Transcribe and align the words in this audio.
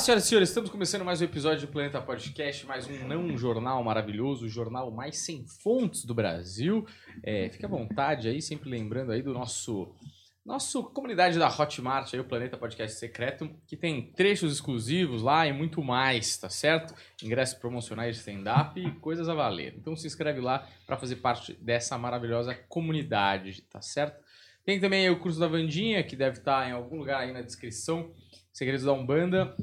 Senhoras 0.00 0.26
e 0.26 0.28
senhores, 0.28 0.48
estamos 0.50 0.70
começando 0.70 1.04
mais 1.04 1.20
um 1.20 1.24
episódio 1.24 1.66
do 1.66 1.72
Planeta 1.72 2.00
Podcast, 2.00 2.64
mais 2.66 2.86
um 2.86 3.08
não 3.08 3.36
jornal 3.36 3.82
maravilhoso, 3.82 4.46
o 4.46 4.48
jornal 4.48 4.92
mais 4.92 5.18
sem 5.18 5.44
fontes 5.44 6.04
do 6.04 6.14
Brasil. 6.14 6.86
É, 7.20 7.48
fique 7.48 7.64
à 7.64 7.68
vontade 7.68 8.28
aí, 8.28 8.40
sempre 8.40 8.70
lembrando 8.70 9.10
aí 9.10 9.22
do 9.22 9.34
nosso 9.34 9.92
nossa 10.46 10.80
comunidade 10.82 11.36
da 11.36 11.48
Hotmart, 11.48 12.14
aí, 12.14 12.20
o 12.20 12.24
Planeta 12.24 12.56
Podcast 12.56 12.96
Secreto, 12.96 13.50
que 13.66 13.76
tem 13.76 14.12
trechos 14.12 14.52
exclusivos 14.52 15.20
lá 15.20 15.48
e 15.48 15.52
muito 15.52 15.82
mais, 15.82 16.36
tá 16.36 16.48
certo? 16.48 16.94
Ingressos 17.20 17.58
promocionais 17.58 18.14
de 18.14 18.20
stand-up 18.20 18.80
e 18.80 18.92
coisas 19.00 19.28
a 19.28 19.34
valer. 19.34 19.74
Então 19.76 19.96
se 19.96 20.06
inscreve 20.06 20.40
lá 20.40 20.64
para 20.86 20.96
fazer 20.96 21.16
parte 21.16 21.54
dessa 21.54 21.98
maravilhosa 21.98 22.54
comunidade, 22.54 23.62
tá 23.62 23.82
certo? 23.82 24.22
Tem 24.64 24.78
também 24.78 25.10
o 25.10 25.18
curso 25.18 25.40
da 25.40 25.48
Vandinha, 25.48 26.04
que 26.04 26.14
deve 26.14 26.38
estar 26.38 26.68
em 26.68 26.72
algum 26.72 26.98
lugar 26.98 27.20
aí 27.20 27.32
na 27.32 27.42
descrição, 27.42 28.12
Segredos 28.52 28.84
da 28.84 28.92
Umbanda. 28.92 29.56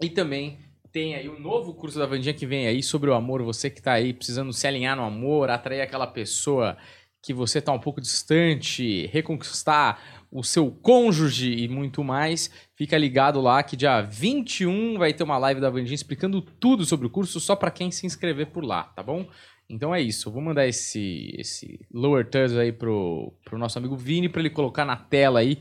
E 0.00 0.08
também 0.08 0.58
tem 0.92 1.14
aí 1.14 1.28
o 1.28 1.38
novo 1.38 1.74
curso 1.74 1.98
da 1.98 2.06
Vandinha 2.06 2.34
que 2.34 2.46
vem 2.46 2.66
aí 2.66 2.82
sobre 2.82 3.10
o 3.10 3.14
amor. 3.14 3.42
Você 3.42 3.68
que 3.68 3.82
tá 3.82 3.92
aí 3.92 4.12
precisando 4.12 4.52
se 4.52 4.66
alinhar 4.66 4.96
no 4.96 5.02
amor, 5.02 5.50
atrair 5.50 5.80
aquela 5.80 6.06
pessoa 6.06 6.76
que 7.22 7.34
você 7.34 7.58
está 7.58 7.72
um 7.72 7.80
pouco 7.80 8.00
distante, 8.00 9.06
reconquistar 9.06 10.26
o 10.30 10.42
seu 10.42 10.70
cônjuge 10.70 11.52
e 11.52 11.68
muito 11.68 12.04
mais, 12.04 12.50
fica 12.76 12.96
ligado 12.96 13.40
lá 13.40 13.62
que 13.62 13.76
dia 13.76 14.00
21 14.00 14.98
vai 14.98 15.12
ter 15.12 15.24
uma 15.24 15.38
live 15.38 15.60
da 15.60 15.70
Vandinha 15.70 15.94
explicando 15.94 16.40
tudo 16.40 16.84
sobre 16.84 17.06
o 17.06 17.10
curso 17.10 17.40
só 17.40 17.56
para 17.56 17.70
quem 17.70 17.90
se 17.90 18.06
inscrever 18.06 18.48
por 18.48 18.64
lá, 18.64 18.84
tá 18.84 19.02
bom? 19.02 19.28
Então 19.68 19.94
é 19.94 20.00
isso, 20.00 20.30
vou 20.30 20.40
mandar 20.40 20.66
esse 20.66 21.34
esse 21.36 21.80
lower 21.92 22.28
third 22.28 22.58
aí 22.58 22.72
pro, 22.72 23.32
pro 23.44 23.58
nosso 23.58 23.78
amigo 23.78 23.96
Vini 23.96 24.28
para 24.28 24.40
ele 24.40 24.50
colocar 24.50 24.84
na 24.84 24.96
tela 24.96 25.40
aí 25.40 25.58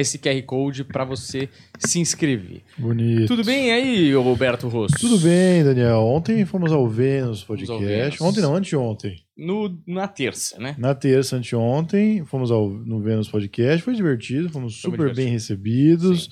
esse 0.00 0.18
QR 0.18 0.40
Code 0.42 0.84
para 0.84 1.04
você 1.04 1.48
se 1.78 1.98
inscrever. 1.98 2.62
Bonito. 2.76 3.26
Tudo 3.28 3.42
bem 3.44 3.72
aí, 3.72 4.14
Roberto 4.14 4.68
Rosso? 4.68 4.94
Tudo 5.00 5.18
bem, 5.18 5.64
Daniel. 5.64 6.00
Ontem 6.00 6.44
fomos 6.44 6.70
ao 6.70 6.86
Vênus 6.88 7.42
Podcast. 7.42 7.72
ao 7.72 7.80
Vênus. 7.80 8.20
Ontem 8.20 8.40
não, 8.42 8.54
anteontem. 8.54 9.16
No, 9.36 9.78
na 9.86 10.06
terça, 10.06 10.58
né? 10.58 10.74
Na 10.78 10.94
terça, 10.94 11.36
anteontem, 11.36 12.24
fomos 12.24 12.50
ao, 12.50 12.68
no 12.68 13.00
Vênus 13.00 13.28
Podcast. 13.28 13.82
Foi 13.82 13.94
divertido, 13.94 14.50
fomos 14.50 14.80
Foi 14.80 14.90
super 14.90 15.04
muito 15.06 15.16
bem 15.16 15.26
divertido. 15.26 16.10
recebidos. 16.10 16.30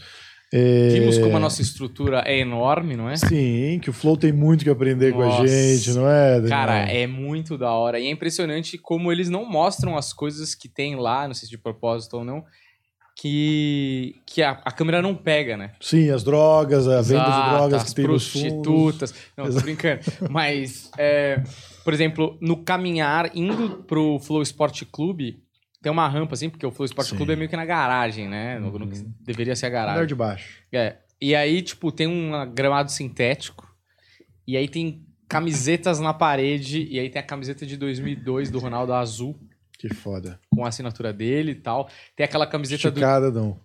É, 0.53 0.89
Vimos 0.91 1.19
como 1.19 1.37
a 1.37 1.41
nossa 1.41 1.63
estrutura 1.63 2.23
é 2.25 2.39
enorme, 2.39 2.95
não 2.95 3.11
é? 3.11 3.17
Sim, 3.17 3.81
que 3.83 3.91
o 3.91 3.93
Flow 3.93 4.17
tem 4.17 4.33
muito 4.33 4.63
que 4.63 4.71
aprender 4.71 5.13
com 5.13 5.23
a 5.23 5.27
Nossa. 5.27 5.49
gente, 5.49 5.91
não 5.95 6.09
é, 6.09 6.35
Daniel? 6.35 6.49
Cara, 6.51 6.79
é 6.83 7.09
muito 7.09 7.59
da 7.59 7.73
hora. 7.73 7.99
E 7.99 8.07
é 8.07 8.11
impressionante 8.11 8.79
como 8.79 9.11
eles 9.11 9.29
não 9.29 9.45
mostram 9.51 9.97
as 9.97 10.13
coisas 10.13 10.55
que 10.55 10.69
tem 10.69 10.95
lá, 10.95 11.27
não 11.27 11.35
sei 11.35 11.47
se 11.47 11.51
de 11.51 11.59
propósito 11.59 12.19
ou 12.19 12.25
não, 12.25 12.45
que, 13.17 14.21
que 14.27 14.43
a, 14.43 14.51
a 14.65 14.73
câmera 14.73 15.01
não 15.01 15.15
pega, 15.15 15.57
né? 15.57 15.73
Sim, 15.81 16.11
as 16.11 16.23
drogas, 16.25 16.87
a 16.89 17.01
venda 17.01 17.25
de 17.25 17.51
drogas 17.57 17.83
as 17.83 17.95
prostitutas. 17.95 19.15
Não, 19.37 19.51
tô 19.51 19.61
brincando. 19.61 20.01
Mas, 20.31 20.91
é, 20.99 21.43
por 21.85 21.95
exemplo, 21.95 22.37
no 22.41 22.57
caminhar, 22.65 23.31
indo 23.37 23.83
pro 23.87 24.19
Flow 24.19 24.43
Esporte 24.43 24.85
Clube, 24.85 25.43
tem 25.81 25.93
uma 25.93 26.09
rampa, 26.09 26.35
assim, 26.35 26.49
porque 26.51 26.67
o 26.67 26.71
Flow 26.71 26.85
Esporte 26.87 27.11
Sim. 27.11 27.17
Clube 27.17 27.33
é 27.33 27.37
meio 27.37 27.49
que 27.49 27.57
na 27.57 27.65
garagem, 27.65 28.29
né? 28.29 28.59
No, 28.59 28.71
no 28.79 28.89
que 28.89 28.99
Uhum. 28.99 29.13
deveria 29.21 29.55
ser 29.55 29.67
a 29.67 29.69
Andar 29.69 29.87
garagem. 29.87 30.07
de 30.07 30.15
baixo. 30.15 30.63
É. 30.73 30.97
E 31.21 31.35
aí, 31.35 31.63
tipo, 31.63 31.93
tem 31.93 32.07
um 32.07 32.31
gramado 32.53 32.91
sintético. 32.91 33.73
E 34.47 34.57
aí 34.57 34.69
tem 34.69 35.03
camisetas 35.29 36.01
na 36.01 36.13
parede. 36.13 36.87
E 36.91 36.99
aí 36.99 37.09
tem 37.09 37.21
a 37.21 37.25
camiseta 37.25 37.65
de 37.65 37.77
2002 37.77 38.51
do 38.51 38.59
Ronaldo 38.59 38.93
Azul, 38.93 39.39
Que 39.89 39.95
foda. 39.95 40.41
com 40.51 40.65
a 40.65 40.69
assinatura 40.69 41.13
dele 41.13 41.53
e 41.53 41.57
tal. 41.57 41.89
Tem 42.17 42.25
aquela 42.25 42.47
camiseta 42.47 42.89
Esticada, 42.89 43.31
não. 43.31 43.51
do. 43.51 43.61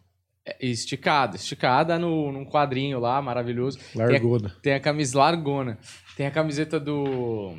é, 0.46 0.58
Esticada. 0.66 1.36
Esticada 1.38 1.98
no, 1.98 2.32
num 2.32 2.46
quadrinho 2.46 3.00
lá, 3.00 3.22
maravilhoso. 3.22 3.80
Largona. 3.96 4.56
Tem 4.62 4.74
a 4.74 4.80
camisa 4.80 5.18
largona. 5.18 5.78
Tem 6.18 6.26
a 6.28 6.32
camiseta 6.32 6.80
do. 6.80 7.56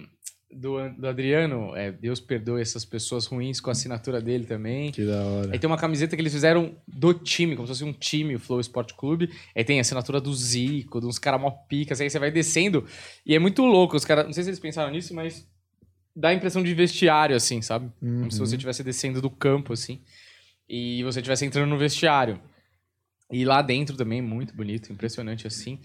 Do, 0.52 0.90
do 0.98 1.06
Adriano. 1.06 1.76
É, 1.76 1.92
Deus 1.92 2.18
perdoe 2.18 2.60
essas 2.60 2.84
pessoas 2.84 3.24
ruins 3.24 3.60
com 3.60 3.70
a 3.70 3.72
assinatura 3.72 4.20
dele 4.20 4.44
também. 4.44 4.90
Que 4.90 5.06
da 5.06 5.22
hora. 5.22 5.50
Aí 5.52 5.58
tem 5.60 5.70
uma 5.70 5.78
camiseta 5.78 6.16
que 6.16 6.20
eles 6.20 6.32
fizeram 6.32 6.74
do 6.88 7.14
time, 7.14 7.54
como 7.54 7.68
se 7.68 7.72
fosse 7.72 7.84
um 7.84 7.92
time, 7.92 8.34
o 8.34 8.40
Flow 8.40 8.58
Sport 8.58 8.94
Clube. 8.94 9.30
Aí 9.56 9.62
tem 9.62 9.78
a 9.78 9.82
assinatura 9.82 10.20
do 10.20 10.34
Zico, 10.34 11.00
de 11.00 11.06
uns 11.06 11.20
caras 11.20 11.40
mó 11.40 11.52
picas. 11.52 12.00
Aí 12.00 12.10
você 12.10 12.18
vai 12.18 12.32
descendo 12.32 12.84
e 13.24 13.32
é 13.36 13.38
muito 13.38 13.64
louco. 13.64 13.96
Os 13.96 14.04
caras, 14.04 14.26
não 14.26 14.32
sei 14.32 14.42
se 14.42 14.50
eles 14.50 14.58
pensaram 14.58 14.90
nisso, 14.90 15.14
mas 15.14 15.48
dá 16.20 16.28
a 16.28 16.34
impressão 16.34 16.62
de 16.62 16.74
vestiário, 16.74 17.34
assim, 17.34 17.62
sabe? 17.62 17.90
Como 17.98 18.30
se 18.30 18.38
Uhum. 18.38 18.46
você 18.46 18.56
estivesse 18.56 18.84
descendo 18.84 19.20
do 19.20 19.30
campo, 19.30 19.72
assim. 19.72 20.00
E 20.68 21.02
você 21.02 21.20
estivesse 21.20 21.44
entrando 21.44 21.68
no 21.70 21.78
vestiário. 21.78 22.38
E 23.32 23.44
lá 23.44 23.62
dentro 23.62 23.96
também, 23.96 24.20
muito 24.20 24.54
bonito, 24.54 24.92
impressionante, 24.92 25.46
assim. 25.46 25.78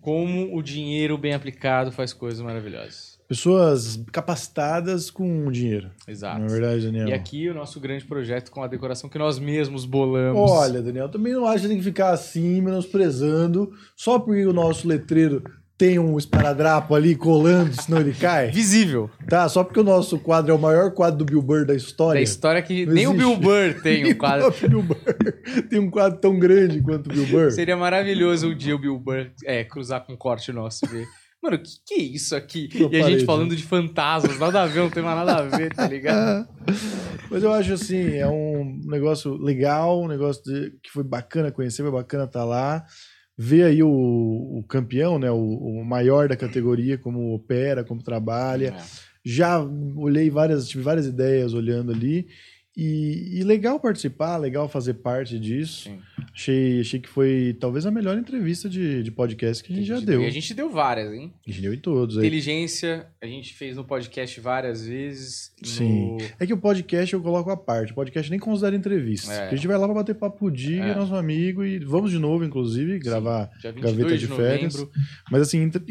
Como 0.00 0.56
o 0.56 0.62
dinheiro 0.62 1.16
bem 1.18 1.34
aplicado 1.34 1.90
faz 1.92 2.12
coisas 2.12 2.40
maravilhosas. 2.40 3.14
Pessoas 3.26 3.96
capacitadas 4.12 5.10
com 5.10 5.50
dinheiro. 5.50 5.90
Exato. 6.06 6.40
Na 6.40 6.46
verdade, 6.46 6.86
Daniel. 6.86 7.08
E 7.08 7.12
aqui 7.12 7.48
o 7.48 7.54
nosso 7.54 7.80
grande 7.80 8.04
projeto 8.04 8.50
com 8.50 8.62
a 8.62 8.66
decoração 8.68 9.08
que 9.08 9.18
nós 9.18 9.38
mesmos 9.38 9.84
bolamos. 9.84 10.50
Olha, 10.50 10.82
Daniel, 10.82 11.08
também 11.08 11.32
não 11.32 11.46
acho 11.46 11.62
que 11.62 11.68
tem 11.68 11.78
que 11.78 11.82
ficar 11.84 12.10
assim, 12.10 12.60
menosprezando, 12.60 13.72
só 13.96 14.18
porque 14.18 14.46
o 14.46 14.52
nosso 14.52 14.86
letreiro 14.86 15.42
tem 15.76 15.98
um 15.98 16.16
esparadrapo 16.16 16.94
ali 16.94 17.16
colando, 17.16 17.72
senão 17.82 18.00
ele 18.00 18.12
cai. 18.14 18.50
Visível. 18.50 19.10
Tá? 19.28 19.48
Só 19.48 19.64
porque 19.64 19.80
o 19.80 19.84
nosso 19.84 20.18
quadro 20.18 20.52
é 20.52 20.54
o 20.54 20.58
maior 20.58 20.92
quadro 20.92 21.18
do 21.18 21.24
Bill 21.24 21.42
Burr 21.42 21.66
da 21.66 21.74
história. 21.74 22.20
Da 22.20 22.22
história 22.22 22.62
que 22.62 22.86
Não 22.86 22.94
nem 22.94 23.06
o 23.08 23.12
Bill 23.14 23.32
existe. 23.32 23.42
Burr 23.44 23.82
tem 23.82 24.06
um 24.12 24.14
quadro. 24.14 24.54
Bill 24.68 24.82
Burr 24.82 25.64
tem 25.68 25.78
um 25.80 25.90
quadro 25.90 26.20
tão 26.20 26.38
grande 26.38 26.80
quanto 26.80 27.10
o 27.10 27.12
Bill 27.12 27.26
Burr. 27.26 27.50
Seria 27.50 27.76
maravilhoso 27.76 28.48
um 28.48 28.56
dia 28.56 28.74
o 28.74 28.78
Bill 28.78 28.98
Burr 28.98 29.30
é, 29.44 29.64
cruzar 29.64 30.04
com 30.06 30.12
um 30.12 30.16
corte 30.16 30.52
nosso 30.52 30.84
e 30.84 30.88
ver. 30.88 31.06
Mano, 31.42 31.56
o 31.56 31.58
que, 31.58 31.70
que 31.86 31.94
é 31.94 31.98
isso 32.02 32.34
aqui? 32.34 32.70
E 32.72 32.76
a 32.76 32.88
gente 32.88 33.00
parede. 33.02 33.24
falando 33.26 33.54
de 33.54 33.62
fantasmas, 33.62 34.38
nada 34.38 34.62
a 34.62 34.66
ver, 34.66 34.80
não 34.80 34.88
tem 34.88 35.02
mais 35.02 35.14
nada 35.14 35.36
a 35.36 35.42
ver, 35.42 35.74
tá 35.74 35.86
ligado? 35.86 36.48
Mas 37.30 37.42
eu 37.42 37.52
acho 37.52 37.74
assim, 37.74 38.14
é 38.16 38.26
um 38.26 38.80
negócio 38.86 39.34
legal, 39.36 40.02
um 40.02 40.08
negócio 40.08 40.42
de- 40.42 40.70
que 40.82 40.90
foi 40.90 41.04
bacana 41.04 41.50
conhecer, 41.52 41.82
foi 41.82 41.90
bacana 41.90 42.24
estar 42.24 42.44
lá. 42.44 42.82
Ver 43.36 43.64
aí 43.64 43.82
o, 43.82 43.88
o 43.88 44.64
campeão, 44.68 45.18
né, 45.18 45.30
o, 45.30 45.36
o 45.36 45.84
maior 45.84 46.28
da 46.28 46.36
categoria, 46.36 46.96
como 46.96 47.34
opera, 47.34 47.82
como 47.84 48.02
trabalha. 48.02 48.74
já 49.24 49.58
olhei 49.96 50.28
várias, 50.28 50.68
tive 50.68 50.84
várias 50.84 51.06
ideias 51.06 51.54
olhando 51.54 51.90
ali. 51.90 52.28
E, 52.76 53.38
e 53.38 53.44
legal 53.44 53.78
participar, 53.78 54.36
legal 54.36 54.68
fazer 54.68 54.94
parte 54.94 55.38
disso. 55.38 55.84
Sim. 55.84 55.98
Achei, 56.34 56.80
achei 56.80 56.98
que 56.98 57.08
foi 57.08 57.56
talvez 57.60 57.86
a 57.86 57.90
melhor 57.92 58.18
entrevista 58.18 58.68
de, 58.68 59.00
de 59.04 59.12
podcast 59.12 59.62
que 59.62 59.72
a 59.72 59.76
gente 59.76 59.86
já 59.86 60.00
deu. 60.00 60.20
E 60.20 60.26
a 60.26 60.30
gente 60.30 60.52
deu 60.52 60.68
várias, 60.68 61.12
hein? 61.12 61.32
A 61.46 61.50
gente 61.50 61.62
deu 61.62 61.72
em 61.72 61.78
todos. 61.78 62.18
Aí. 62.18 62.26
Inteligência, 62.26 63.06
a 63.22 63.26
gente 63.26 63.54
fez 63.54 63.76
no 63.76 63.84
podcast 63.84 64.40
várias 64.40 64.84
vezes. 64.84 65.52
no- 65.62 65.68
Sim. 65.68 66.18
É 66.40 66.44
que 66.44 66.52
o 66.52 66.58
podcast 66.58 67.14
eu 67.14 67.20
coloco 67.22 67.48
à 67.50 67.56
parte. 67.56 67.92
O 67.92 67.94
podcast 67.94 68.28
nem 68.28 68.40
considera 68.40 68.74
entrevista. 68.74 69.32
É. 69.32 69.48
A 69.50 69.54
gente 69.54 69.68
vai 69.68 69.78
lá 69.78 69.86
pra 69.86 69.94
bater 69.94 70.16
papo 70.16 70.50
Diga, 70.50 70.82
É. 70.86 70.94
nosso 70.96 71.14
amigo, 71.14 71.64
e 71.64 71.78
vamos 71.78 72.10
de 72.10 72.18
novo, 72.18 72.44
inclusive, 72.44 72.98
gravar. 72.98 73.48
Dia 73.60 73.70
Gaveta 73.70 73.92
22 73.92 74.20
de 74.20 74.26
de 74.26 74.34
férias. 74.34 74.74
novembro. 74.74 74.92
Mas 75.30 75.42
assim, 75.42 75.62
inter- 75.62 75.82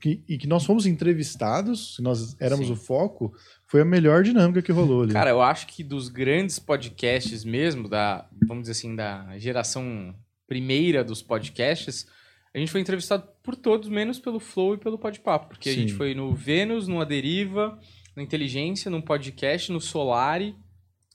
que, 0.00 0.22
e 0.26 0.38
que 0.38 0.46
nós 0.46 0.64
fomos 0.64 0.86
entrevistados, 0.86 1.98
nós 2.00 2.34
éramos 2.40 2.66
Sim. 2.68 2.72
o 2.72 2.76
foco, 2.76 3.34
foi 3.70 3.82
a 3.82 3.84
melhor 3.84 4.24
dinâmica 4.24 4.60
que 4.60 4.72
rolou 4.72 5.04
ali. 5.04 5.12
Cara, 5.12 5.30
eu 5.30 5.40
acho 5.40 5.68
que 5.68 5.84
dos 5.84 6.08
grandes 6.08 6.58
podcasts 6.58 7.44
mesmo, 7.44 7.88
da, 7.88 8.28
vamos 8.48 8.62
dizer 8.64 8.72
assim, 8.72 8.96
da 8.96 9.38
geração 9.38 10.12
primeira 10.48 11.04
dos 11.04 11.22
podcasts, 11.22 12.04
a 12.52 12.58
gente 12.58 12.72
foi 12.72 12.80
entrevistado 12.80 13.22
por 13.44 13.54
todos, 13.54 13.88
menos 13.88 14.18
pelo 14.18 14.40
Flow 14.40 14.74
e 14.74 14.78
pelo 14.78 14.98
Podpapo. 14.98 15.50
Porque 15.50 15.68
a 15.70 15.72
Sim. 15.72 15.82
gente 15.82 15.94
foi 15.94 16.14
no 16.16 16.34
Vênus, 16.34 16.88
no 16.88 17.00
Aderiva, 17.00 17.78
no 18.16 18.22
Inteligência, 18.22 18.90
no 18.90 19.00
podcast, 19.00 19.70
no 19.70 19.80
Solari. 19.80 20.56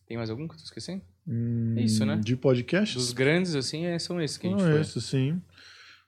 Tem 0.07 0.15
mais 0.15 0.29
algum 0.29 0.47
que 0.47 0.53
eu 0.53 0.57
tô 0.59 0.63
esquecendo? 0.63 1.01
Hum, 1.27 1.75
é 1.77 1.81
isso, 1.81 2.05
né? 2.05 2.15
De 2.23 2.37
podcasts? 2.37 2.95
Dos 2.95 3.11
grandes, 3.11 3.53
assim, 3.53 3.85
é- 3.85 3.99
são 3.99 4.21
esses 4.21 4.37
que 4.37 4.47
a 4.47 4.49
gente 4.51 4.61
Não, 4.63 4.71
foi. 4.71 4.79
esse, 4.79 5.01
sim. 5.01 5.41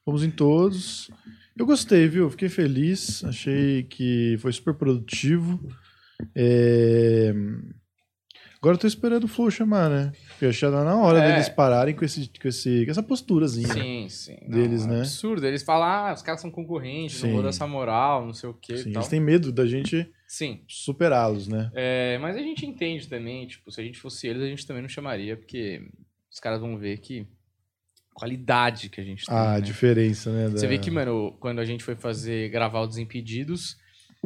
Fomos 0.06 0.24
em 0.24 0.32
todos. 0.32 1.12
Eu 1.58 1.66
gostei, 1.66 2.08
viu? 2.08 2.30
Fiquei 2.30 2.48
feliz. 2.48 3.22
Achei 3.26 3.84
que 3.84 4.38
foi 4.40 4.54
super 4.54 4.74
produtivo. 4.76 5.60
É, 6.36 7.34
Agora 8.60 8.76
eu 8.76 8.80
tô 8.80 8.88
esperando 8.88 9.26
o 9.26 9.28
Flow 9.28 9.52
chamar, 9.52 9.88
né? 9.88 10.12
Porque 10.30 10.52
já 10.52 10.72
tá 10.72 10.84
na 10.84 10.96
hora 10.98 11.20
É. 11.20 11.28
deles 11.32 11.48
pararem 11.48 11.96
com, 11.96 12.04
esse, 12.04 12.28
com, 12.42 12.48
esse, 12.48 12.86
com 12.86 12.92
essa 12.92 13.04
posturazinha. 13.04 13.72
Sim, 13.72 14.08
sim. 14.10 14.38
Deles, 14.50 14.84
é 14.84 14.88
né? 14.90 15.00
Absurdo. 15.02 15.46
Eles 15.46 15.62
falam, 15.62 15.88
ah, 15.88 16.14
os 16.14 16.24
caras 16.24 16.42
são 16.42 16.50
concorrentes, 16.50 17.22
não 17.22 17.28
Sim. 17.30 17.34
vou 17.34 17.44
dar 17.44 17.50
essa 17.50 17.68
moral, 17.68 18.26
não 18.26 18.34
sei 18.34 18.50
o 18.50 18.54
quê 18.56 18.78
Sim, 18.78 18.90
eles 18.96 19.08
têm 19.08 19.20
medo 19.20 19.52
da 19.52 19.66
gente 19.68 20.12
superá-los, 20.68 21.48
né? 21.48 21.72
É, 21.76 22.18
mas 22.18 22.36
a 22.36 22.40
gente 22.40 22.66
entende 22.66 23.08
também, 23.08 23.46
tipo, 23.48 23.72
se 23.72 23.80
a 23.80 23.84
gente 23.84 24.00
fosse 24.00 24.28
eles, 24.28 24.42
a 24.42 24.48
gente 24.48 24.66
também 24.66 24.82
não 24.82 24.90
chamaria, 24.90 25.38
porque 25.38 25.88
os 26.32 26.40
caras 26.40 26.60
vão 26.60 26.78
ver 26.78 26.98
que 26.98 27.28
qualidade 28.14 28.90
que 28.90 29.00
a 29.00 29.04
gente 29.04 29.24
tem. 29.26 29.36
Ah, 29.36 29.52
a 29.52 29.56
né? 29.56 29.62
diferença, 29.62 30.32
né? 30.34 30.50
Você 30.50 30.64
da- 30.66 30.68
vê 30.68 30.80
que, 30.80 30.90
mano, 30.90 31.38
quando 31.40 31.60
a 31.60 31.66
gente 31.66 31.84
foi 31.84 31.96
fazer 31.96 32.50
gravar 32.50 32.82
o 32.82 32.88
Desimpedidos, 32.88 33.78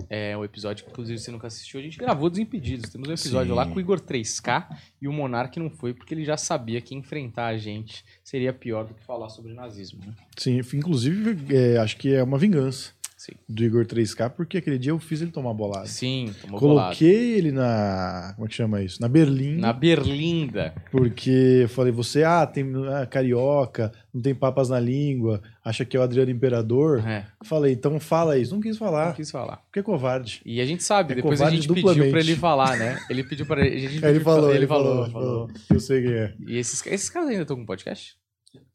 É 0.09 0.35
o 0.37 0.43
episódio 0.43 0.85
que, 0.85 0.91
inclusive, 0.91 1.17
você 1.17 1.31
nunca 1.31 1.47
assistiu. 1.47 1.79
A 1.79 1.83
gente 1.83 1.97
gravou 1.97 2.29
Desimpedidos. 2.29 2.89
Temos 2.89 3.09
um 3.09 3.13
episódio 3.13 3.51
Sim. 3.51 3.57
lá 3.57 3.65
com 3.65 3.75
o 3.75 3.79
Igor 3.79 3.99
3K 3.99 4.77
e 5.01 5.07
o 5.07 5.13
Monark 5.13 5.59
não 5.59 5.69
foi 5.69 5.93
porque 5.93 6.13
ele 6.13 6.23
já 6.23 6.37
sabia 6.37 6.81
que 6.81 6.95
enfrentar 6.95 7.47
a 7.47 7.57
gente 7.57 8.03
seria 8.23 8.53
pior 8.53 8.85
do 8.85 8.93
que 8.93 9.03
falar 9.03 9.29
sobre 9.29 9.53
nazismo. 9.53 9.99
Né? 10.05 10.13
Sim, 10.37 10.59
inclusive, 10.73 11.55
é, 11.55 11.77
acho 11.77 11.97
que 11.97 12.13
é 12.13 12.23
uma 12.23 12.37
vingança 12.37 12.93
Sim. 13.23 13.33
do 13.47 13.63
Igor 13.63 13.85
3K, 13.85 14.31
porque 14.31 14.57
aquele 14.57 14.79
dia 14.79 14.91
eu 14.91 14.97
fiz 14.97 15.21
ele 15.21 15.29
tomar 15.29 15.53
bolada. 15.53 15.85
Sim, 15.85 16.33
tomou. 16.41 16.59
Coloquei 16.59 17.33
ele 17.37 17.51
na. 17.51 18.31
Como 18.35 18.47
é 18.47 18.49
que 18.49 18.55
chama 18.55 18.81
isso? 18.81 18.99
Na 18.99 19.07
Berlim. 19.07 19.57
Na 19.57 19.71
Berlinda. 19.71 20.73
Porque 20.89 21.59
eu 21.61 21.69
falei, 21.69 21.91
você, 21.91 22.23
ah, 22.23 22.47
tem 22.47 22.65
ah, 22.91 23.05
carioca, 23.05 23.91
não 24.11 24.23
tem 24.23 24.33
papas 24.33 24.69
na 24.69 24.79
língua, 24.79 25.39
acha 25.63 25.85
que 25.85 25.95
é 25.95 25.99
o 25.99 26.03
Adriano 26.03 26.31
Imperador. 26.31 27.07
É, 27.07 27.27
Falei, 27.45 27.73
então 27.73 27.99
fala 27.99 28.39
isso. 28.39 28.55
Não 28.55 28.61
quis 28.61 28.79
não 28.79 28.87
falar, 28.87 29.13
quis 29.13 29.29
falar. 29.29 29.57
porque 29.57 29.79
é 29.79 29.83
covarde. 29.83 30.41
E 30.43 30.59
a 30.59 30.65
gente 30.65 30.81
sabe, 30.81 31.13
É 31.13 31.15
depois 31.17 31.39
a 31.41 31.49
gente 31.51 31.67
pediu 31.67 31.75
duplamente. 31.75 32.09
pra 32.09 32.19
ele 32.21 32.35
falar, 32.35 32.75
né? 32.75 32.99
Ele 33.07 33.23
pediu 33.23 33.45
pra 33.45 33.63
ele. 33.63 33.75
A 33.75 33.79
gente 33.79 33.91
ele 33.97 34.01
pediu 34.01 34.21
pra- 34.23 34.33
falou, 34.33 34.51
ele 34.55 34.65
falou, 34.65 35.11
falou. 35.11 35.11
falou. 35.11 35.51
Eu 35.69 35.79
sei 35.79 36.01
quem 36.01 36.13
é. 36.13 36.33
E 36.47 36.57
esses, 36.57 36.83
esses 36.87 37.07
caras 37.09 37.29
ainda 37.29 37.43
estão 37.43 37.55
com 37.55 37.65
podcast? 37.67 38.15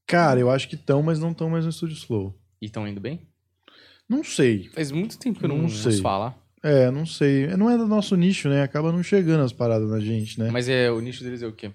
Cara, 0.06 0.38
eu 0.38 0.48
acho 0.48 0.68
que 0.68 0.76
estão, 0.76 1.02
mas 1.02 1.18
não 1.18 1.32
estão 1.32 1.50
mais 1.50 1.64
no 1.64 1.70
Estúdio 1.70 1.96
Slow. 1.96 2.32
E 2.62 2.66
estão 2.66 2.86
indo 2.86 3.00
bem? 3.00 3.20
Não 4.08 4.22
sei. 4.22 4.68
Faz 4.68 4.90
muito 4.92 5.18
tempo 5.18 5.38
que 5.38 5.44
eu 5.44 5.48
não, 5.48 5.68
sei. 5.68 6.00
falar. 6.00 6.36
É, 6.62 6.90
não 6.90 7.04
sei. 7.06 7.46
Não 7.56 7.70
é 7.70 7.76
do 7.76 7.86
nosso 7.86 8.16
nicho, 8.16 8.48
né? 8.48 8.62
Acaba 8.62 8.92
não 8.92 9.02
chegando 9.02 9.42
as 9.42 9.52
paradas 9.52 9.88
na 9.90 10.00
gente, 10.00 10.38
né? 10.38 10.50
Mas 10.50 10.68
é, 10.68 10.90
o 10.90 11.00
nicho 11.00 11.22
deles 11.24 11.42
é 11.42 11.46
o 11.46 11.52
quê? 11.52 11.70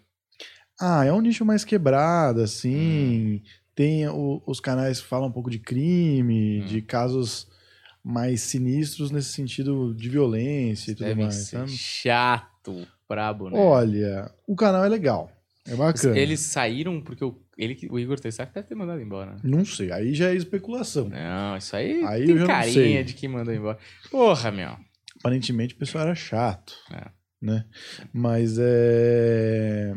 Ah, 0.79 1.05
é 1.05 1.13
um 1.13 1.21
nicho 1.21 1.45
mais 1.45 1.63
quebrado, 1.63 2.39
Hum. 2.39 2.43
assim. 2.43 3.41
Tem 3.75 4.07
o- 4.07 4.41
os 4.45 4.59
canais 4.59 4.99
que 5.01 5.07
falam 5.07 5.27
um 5.29 5.31
pouco 5.31 5.49
de 5.49 5.59
crime, 5.59 6.61
Hum. 6.61 6.65
de 6.65 6.81
casos 6.81 7.47
mais 8.03 8.41
sinistros 8.41 9.11
nesse 9.11 9.29
sentido 9.29 9.93
de 9.93 10.09
violência 10.09 10.91
e 10.91 10.95
tudo 10.95 11.05
Devem 11.07 11.25
mais, 11.25 11.35
ser 11.35 11.57
sabe? 11.57 11.69
chato, 11.71 12.87
brabo, 13.07 13.49
né? 13.49 13.57
Olha, 13.59 14.31
o 14.47 14.55
canal 14.55 14.83
é 14.83 14.89
legal. 14.89 15.31
É 15.67 15.75
bacana. 15.75 16.17
Eles 16.17 16.39
saíram 16.39 16.99
porque 16.99 17.23
o, 17.23 17.37
ele, 17.63 17.77
o 17.89 17.99
Igor 17.99 18.19
Tessac 18.19 18.53
deve 18.53 18.67
ter 18.67 18.75
mandado 18.75 19.01
embora. 19.01 19.31
né? 19.33 19.39
Não 19.43 19.63
sei, 19.63 19.91
aí 19.91 20.13
já 20.13 20.29
é 20.31 20.35
especulação. 20.35 21.07
Não, 21.09 21.55
isso 21.57 21.75
aí, 21.75 22.03
Aí 22.05 22.25
tem 22.25 22.45
carinha 22.45 23.03
de 23.03 23.13
quem 23.13 23.29
mandou 23.29 23.53
embora. 23.53 23.77
Porra, 24.09 24.51
meu. 24.51 24.75
Aparentemente 25.19 25.75
o 25.75 25.77
pessoal 25.77 26.05
era 26.05 26.15
chato, 26.15 26.73
É. 26.91 27.09
né? 27.41 27.65
Mas 28.11 28.57
é... 28.59 29.93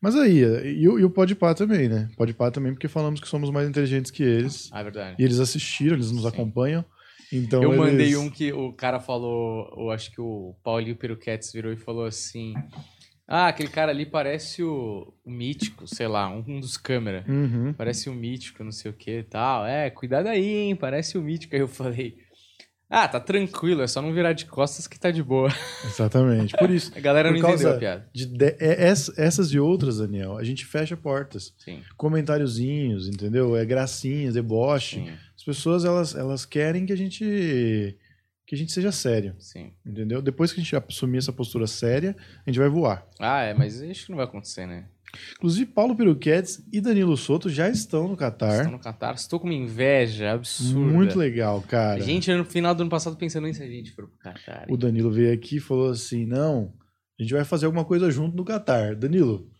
Mas 0.00 0.16
aí, 0.16 0.38
e, 0.38 0.88
o- 0.88 0.98
e 0.98 1.04
o 1.04 1.10
Podpah 1.10 1.54
também, 1.54 1.88
né? 1.88 2.08
Podpah 2.16 2.50
também, 2.50 2.72
porque 2.72 2.88
falamos 2.88 3.20
que 3.20 3.28
somos 3.28 3.50
mais 3.50 3.68
inteligentes 3.68 4.10
que 4.10 4.22
eles. 4.22 4.68
Ah, 4.72 4.80
é 4.80 4.84
verdade. 4.84 5.16
E 5.18 5.24
eles 5.24 5.38
assistiram, 5.38 5.94
eles 5.94 6.10
nos 6.10 6.22
Sim. 6.22 6.28
acompanham. 6.28 6.84
Então 7.32 7.62
eu 7.62 7.72
eles... 7.72 7.78
mandei 7.92 8.16
um 8.16 8.28
que 8.28 8.52
o 8.52 8.72
cara 8.72 8.98
falou, 9.00 9.72
eu 9.76 9.90
acho 9.90 10.10
que 10.10 10.20
o 10.20 10.54
Paulinho 10.62 10.96
Peruquetes 10.96 11.52
virou 11.52 11.72
e 11.72 11.76
falou 11.76 12.04
assim: 12.04 12.52
Ah, 13.26 13.48
aquele 13.48 13.68
cara 13.70 13.90
ali 13.92 14.04
parece 14.04 14.62
o, 14.62 15.12
o 15.24 15.30
mítico, 15.30 15.86
sei 15.86 16.06
lá, 16.08 16.28
um, 16.28 16.44
um 16.46 16.60
dos 16.60 16.76
câmera. 16.76 17.24
Uhum. 17.28 17.72
Parece 17.72 18.10
o 18.10 18.14
mítico, 18.14 18.62
não 18.64 18.72
sei 18.72 18.90
o 18.90 18.94
que 18.94 19.18
e 19.18 19.22
tal. 19.22 19.64
É, 19.64 19.88
cuidado 19.90 20.26
aí, 20.28 20.44
hein? 20.44 20.76
Parece 20.76 21.16
o 21.16 21.22
mítico. 21.22 21.54
Aí 21.54 21.60
eu 21.60 21.68
falei. 21.68 22.16
Ah, 22.94 23.08
tá 23.08 23.18
tranquilo, 23.18 23.80
é 23.80 23.86
só 23.86 24.02
não 24.02 24.12
virar 24.12 24.34
de 24.34 24.44
costas 24.44 24.86
que 24.86 25.00
tá 25.00 25.10
de 25.10 25.22
boa. 25.22 25.48
Exatamente. 25.82 26.54
Por 26.58 26.68
isso, 26.70 26.92
A 26.96 27.00
galera 27.00 27.30
não 27.30 27.38
entendeu 27.38 27.70
a 27.72 27.78
piada. 27.78 28.06
de, 28.12 28.26
de- 28.26 28.56
é- 28.60 28.90
ess- 28.90 29.10
essas 29.16 29.48
e 29.54 29.58
outras, 29.58 29.96
Daniel, 29.96 30.36
a 30.36 30.44
gente 30.44 30.66
fecha 30.66 30.94
portas. 30.94 31.54
Sim, 31.56 31.80
Comentáriozinhos, 31.96 33.08
entendeu? 33.08 33.56
É 33.56 33.64
gracinhas, 33.64 34.34
deboche. 34.34 34.96
sim, 34.96 35.10
As 35.34 35.42
pessoas, 35.42 35.86
elas, 35.86 36.14
elas 36.14 36.44
querem 36.44 36.84
que 36.84 36.92
a 36.92 36.96
gente 36.96 37.96
que 38.52 38.56
a 38.56 38.58
gente 38.58 38.70
seja 38.72 38.92
sério, 38.92 39.34
sim. 39.38 39.72
entendeu? 39.84 40.20
Depois 40.20 40.52
que 40.52 40.60
a 40.60 40.62
gente 40.62 40.76
assumir 40.76 41.16
essa 41.16 41.32
postura 41.32 41.66
séria, 41.66 42.14
a 42.44 42.50
gente 42.50 42.58
vai 42.58 42.68
voar. 42.68 43.08
Ah, 43.18 43.40
é, 43.40 43.54
mas 43.54 43.80
acho 43.80 44.04
que 44.04 44.10
não 44.10 44.18
vai 44.18 44.26
acontecer, 44.26 44.66
né? 44.66 44.84
Inclusive, 45.38 45.70
Paulo 45.70 45.96
Piruquetes 45.96 46.62
e 46.70 46.78
Danilo 46.78 47.16
Soto 47.16 47.48
já 47.48 47.70
estão 47.70 48.06
no 48.08 48.14
Catar. 48.14 48.56
Estou 48.56 48.72
no 48.72 48.78
Catar, 48.78 49.14
estou 49.14 49.40
com 49.40 49.46
uma 49.46 49.54
inveja 49.54 50.32
absurda. 50.32 50.78
Muito 50.78 51.18
legal, 51.18 51.60
A 51.60 51.62
cara. 51.62 52.02
gente, 52.02 52.30
no 52.30 52.44
final 52.44 52.74
do 52.74 52.82
ano 52.82 52.90
passado, 52.90 53.16
pensando 53.16 53.48
em 53.48 53.54
se 53.54 53.62
a 53.62 53.66
gente 53.66 53.90
for 53.92 54.06
pro 54.06 54.18
Catar. 54.18 54.66
O 54.68 54.76
Danilo 54.76 55.10
veio 55.10 55.32
aqui 55.32 55.56
e 55.56 55.60
falou 55.60 55.90
assim: 55.90 56.26
não, 56.26 56.74
a 57.18 57.22
gente 57.22 57.32
vai 57.32 57.44
fazer 57.44 57.64
alguma 57.64 57.86
coisa 57.86 58.10
junto 58.10 58.36
no 58.36 58.44
Catar. 58.44 58.94
Danilo, 58.94 59.50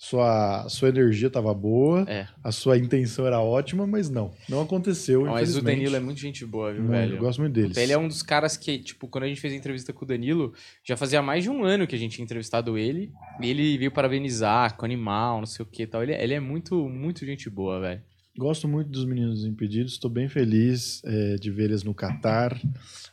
sua, 0.00 0.68
sua 0.68 0.88
energia 0.90 1.26
estava 1.26 1.52
boa, 1.52 2.04
É. 2.08 2.28
a 2.42 2.52
sua 2.52 2.78
intenção 2.78 3.26
era 3.26 3.40
ótima, 3.40 3.84
mas 3.84 4.08
não. 4.08 4.30
Não 4.48 4.62
aconteceu. 4.62 5.24
Mas 5.24 5.56
o. 5.56 5.60
Danilo 5.60 5.96
é 5.96 6.00
muito 6.00 6.20
gente 6.20 6.46
boa, 6.46 6.72
viu, 6.72 6.82
Muito, 6.82 6.92
velho? 6.92 7.16
Eu 7.16 7.20
gosto 7.20 7.40
muito 7.40 7.52
deles. 7.52 7.70
Puta, 7.70 7.82
Ele 7.82 7.92
é 7.92 7.98
um 7.98 8.06
dos 8.06 8.22
caras 8.22 8.56
que, 8.56 8.78
tipo, 8.78 9.08
quando 9.08 9.24
a 9.24 9.26
gente 9.28 9.40
fez 9.40 9.52
a 9.52 9.56
entrevista 9.56 9.92
com 9.92 10.04
o 10.04 10.08
Danilo, 10.08 10.54
já 10.84 10.96
fazia 10.96 11.20
mais 11.20 11.42
de 11.42 11.50
um 11.50 11.64
ano 11.64 11.84
que 11.84 11.96
a 11.96 11.98
gente 11.98 12.14
tinha 12.14 12.24
entrevistado 12.24 12.78
ele. 12.78 13.10
E 13.42 13.50
ele 13.50 13.76
veio 13.76 13.90
parabenizar 13.90 14.76
com 14.76 14.82
o 14.82 14.84
animal, 14.84 15.38
não 15.40 15.46
sei 15.46 15.64
o 15.64 15.66
que 15.66 15.82
e 15.82 15.86
tal. 15.88 16.00
Ele, 16.02 16.14
ele 16.14 16.34
é 16.34 16.40
muito, 16.40 16.88
muito 16.88 17.26
gente 17.26 17.50
boa, 17.50 17.80
velho. 17.80 18.00
Gosto 18.38 18.68
muito 18.68 18.88
dos 18.90 19.04
meninos 19.04 19.44
impedidos, 19.44 19.94
estou 19.94 20.08
bem 20.08 20.28
feliz 20.28 21.02
é, 21.04 21.34
de 21.34 21.50
ver 21.50 21.64
eles 21.64 21.82
no 21.82 21.92
Catar. 21.92 22.56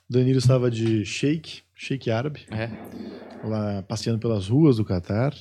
O 0.08 0.14
Danilo 0.14 0.38
estava 0.38 0.70
de 0.70 1.04
shake, 1.04 1.64
shake 1.74 2.12
árabe, 2.12 2.42
É. 2.52 2.70
lá 3.44 3.82
passeando 3.82 4.20
pelas 4.20 4.48
ruas 4.50 4.78
do 4.78 4.86
Catar. 4.86 5.34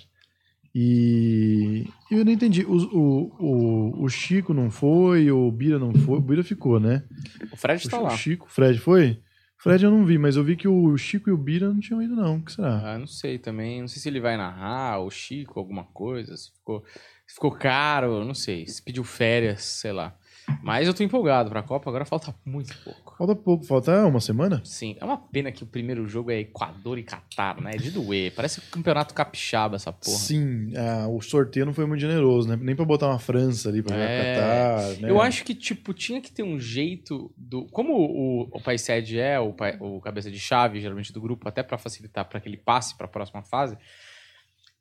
E 0.74 1.86
eu 2.10 2.24
não 2.24 2.32
entendi. 2.32 2.64
O, 2.64 2.76
o, 2.76 3.32
o, 3.38 4.04
o 4.04 4.08
Chico 4.08 4.52
não 4.52 4.70
foi, 4.70 5.30
o 5.30 5.50
Bira 5.50 5.78
não 5.78 5.94
foi. 5.94 6.18
O 6.18 6.20
Bira 6.20 6.42
ficou, 6.42 6.80
né? 6.80 7.04
O 7.52 7.56
Fred 7.56 7.86
O 7.86 7.90
tá 7.90 7.98
lá. 8.00 8.12
o 8.12 8.16
Chico, 8.16 8.46
o 8.46 8.50
Fred 8.50 8.78
foi? 8.80 9.20
Fred 9.56 9.84
eu 9.84 9.90
não 9.90 10.04
vi, 10.04 10.18
mas 10.18 10.36
eu 10.36 10.42
vi 10.44 10.56
que 10.56 10.66
o 10.68 10.96
Chico 10.98 11.30
e 11.30 11.32
o 11.32 11.38
Bira 11.38 11.68
não 11.72 11.78
tinham 11.80 12.02
ido, 12.02 12.16
não. 12.16 12.36
O 12.38 12.44
que 12.44 12.52
será? 12.52 12.94
Ah, 12.94 12.98
não 12.98 13.06
sei 13.06 13.38
também. 13.38 13.80
Não 13.80 13.88
sei 13.88 14.02
se 14.02 14.08
ele 14.08 14.20
vai 14.20 14.36
narrar, 14.36 14.98
o 14.98 15.10
Chico, 15.10 15.58
alguma 15.60 15.84
coisa. 15.84 16.36
Se 16.36 16.50
ficou, 16.52 16.84
se 17.26 17.34
ficou 17.34 17.52
caro, 17.52 18.24
não 18.24 18.34
sei. 18.34 18.66
Se 18.66 18.82
pediu 18.82 19.04
férias, 19.04 19.62
sei 19.62 19.92
lá. 19.92 20.16
Mas 20.62 20.86
eu 20.86 20.94
tô 20.94 21.02
empolgado 21.02 21.50
pra 21.50 21.62
Copa, 21.62 21.88
agora 21.88 22.04
falta 22.04 22.34
muito 22.44 22.76
pouco. 22.84 23.14
Falta 23.16 23.34
pouco, 23.34 23.64
falta 23.64 24.04
uma 24.06 24.20
semana? 24.20 24.60
Sim, 24.64 24.96
é 25.00 25.04
uma 25.04 25.16
pena 25.16 25.52
que 25.52 25.62
o 25.62 25.66
primeiro 25.66 26.06
jogo 26.08 26.30
é 26.30 26.40
Equador 26.40 26.98
e 26.98 27.02
Catar, 27.02 27.60
né? 27.60 27.72
É 27.74 27.76
de 27.76 27.90
doer. 27.90 28.32
Parece 28.34 28.60
um 28.60 28.62
campeonato 28.70 29.14
capixaba 29.14 29.76
essa 29.76 29.92
porra. 29.92 30.16
Sim, 30.16 30.72
ah, 30.76 31.06
o 31.08 31.20
sorteio 31.20 31.64
não 31.64 31.72
foi 31.72 31.86
muito 31.86 32.00
generoso, 32.00 32.48
né? 32.48 32.58
Nem 32.60 32.74
pra 32.74 32.84
botar 32.84 33.08
uma 33.08 33.18
França 33.18 33.68
ali 33.68 33.82
pra 33.82 33.94
jogar 33.94 34.10
É. 34.10 34.34
Catar, 34.34 35.00
né? 35.00 35.10
Eu 35.10 35.20
acho 35.20 35.44
que, 35.44 35.54
tipo, 35.54 35.94
tinha 35.94 36.20
que 36.20 36.32
ter 36.32 36.42
um 36.42 36.58
jeito 36.58 37.32
do. 37.36 37.66
Como 37.66 37.94
o, 37.94 38.48
o 38.52 38.60
país 38.60 38.82
sede 38.82 39.18
é 39.18 39.38
o, 39.38 39.54
o 39.80 40.00
cabeça 40.00 40.30
de 40.30 40.38
chave, 40.38 40.80
geralmente, 40.80 41.12
do 41.12 41.20
grupo, 41.20 41.48
até 41.48 41.62
pra 41.62 41.78
facilitar 41.78 42.24
para 42.24 42.40
que 42.40 42.48
ele 42.48 42.56
passe 42.56 42.96
pra 42.96 43.06
próxima 43.06 43.42
fase. 43.42 43.76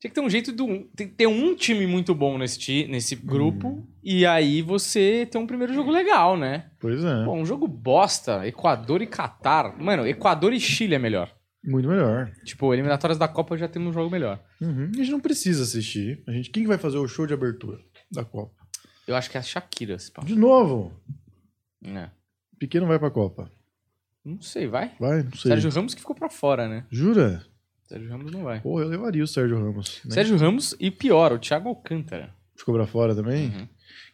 Tinha 0.03 0.09
que 0.09 0.15
ter 0.15 0.19
um 0.21 0.29
jeito 0.29 0.51
do. 0.51 0.83
Ter 1.15 1.27
um 1.27 1.55
time 1.55 1.87
muito 1.87 2.13
bom 2.13 2.37
nesse, 2.37 2.85
nesse 2.87 3.15
grupo. 3.15 3.69
Hum. 3.69 3.87
E 4.03 4.25
aí 4.25 4.61
você 4.61 5.25
ter 5.31 5.37
um 5.37 5.47
primeiro 5.47 5.73
jogo 5.73 5.89
legal, 5.89 6.35
né? 6.35 6.69
Pois 6.77 7.01
é, 7.01 7.23
Pô, 7.23 7.31
um 7.33 7.45
jogo 7.45 7.69
bosta, 7.69 8.45
Equador 8.45 9.01
e 9.01 9.07
Catar. 9.07 9.81
Mano, 9.81 10.05
Equador 10.05 10.51
e 10.51 10.59
Chile 10.59 10.93
é 10.95 10.99
melhor. 10.99 11.33
muito 11.63 11.87
melhor. 11.87 12.29
Tipo, 12.43 12.73
eliminatórias 12.73 13.17
da 13.17 13.29
Copa 13.29 13.55
já 13.57 13.69
temos 13.69 13.91
um 13.91 13.93
jogo 13.93 14.11
melhor. 14.11 14.43
Uhum. 14.59 14.91
A 14.93 14.97
gente 14.97 15.09
não 15.09 15.21
precisa 15.21 15.63
assistir. 15.63 16.21
A 16.27 16.33
gente, 16.33 16.49
quem 16.49 16.63
que 16.63 16.67
vai 16.69 16.77
fazer 16.77 16.97
o 16.97 17.07
show 17.07 17.25
de 17.25 17.33
abertura 17.33 17.79
da 18.11 18.25
Copa? 18.25 18.61
Eu 19.07 19.15
acho 19.15 19.31
que 19.31 19.37
é 19.37 19.39
a 19.39 19.43
Shakira, 19.43 19.93
esse 19.95 20.11
pau. 20.11 20.25
De 20.25 20.35
novo, 20.35 20.91
É. 21.81 22.09
Pequeno 22.59 22.87
vai 22.87 22.99
pra 22.99 23.09
Copa. 23.09 23.49
Não 24.25 24.41
sei, 24.41 24.67
vai? 24.67 24.91
Vai, 24.99 25.23
não 25.23 25.31
sei. 25.31 25.51
Sérgio 25.51 25.71
Ramos 25.71 25.93
que 25.93 26.01
ficou 26.01 26.13
pra 26.15 26.29
fora, 26.29 26.67
né? 26.67 26.85
Jura? 26.91 27.45
Sérgio 27.87 28.09
Ramos 28.09 28.31
não 28.31 28.43
vai. 28.43 28.59
Pô, 28.61 28.81
eu 28.81 28.87
levaria 28.87 29.23
o 29.23 29.27
Sérgio 29.27 29.57
Ramos. 29.57 30.01
né? 30.05 30.11
Sérgio 30.13 30.37
Ramos 30.37 30.75
e 30.79 30.89
pior, 30.89 31.31
o 31.33 31.39
Thiago 31.39 31.69
Alcântara. 31.69 32.33
Ficou 32.55 32.73
pra 32.75 32.85
fora 32.87 33.13
também? 33.15 33.47
Uhum. 33.49 33.67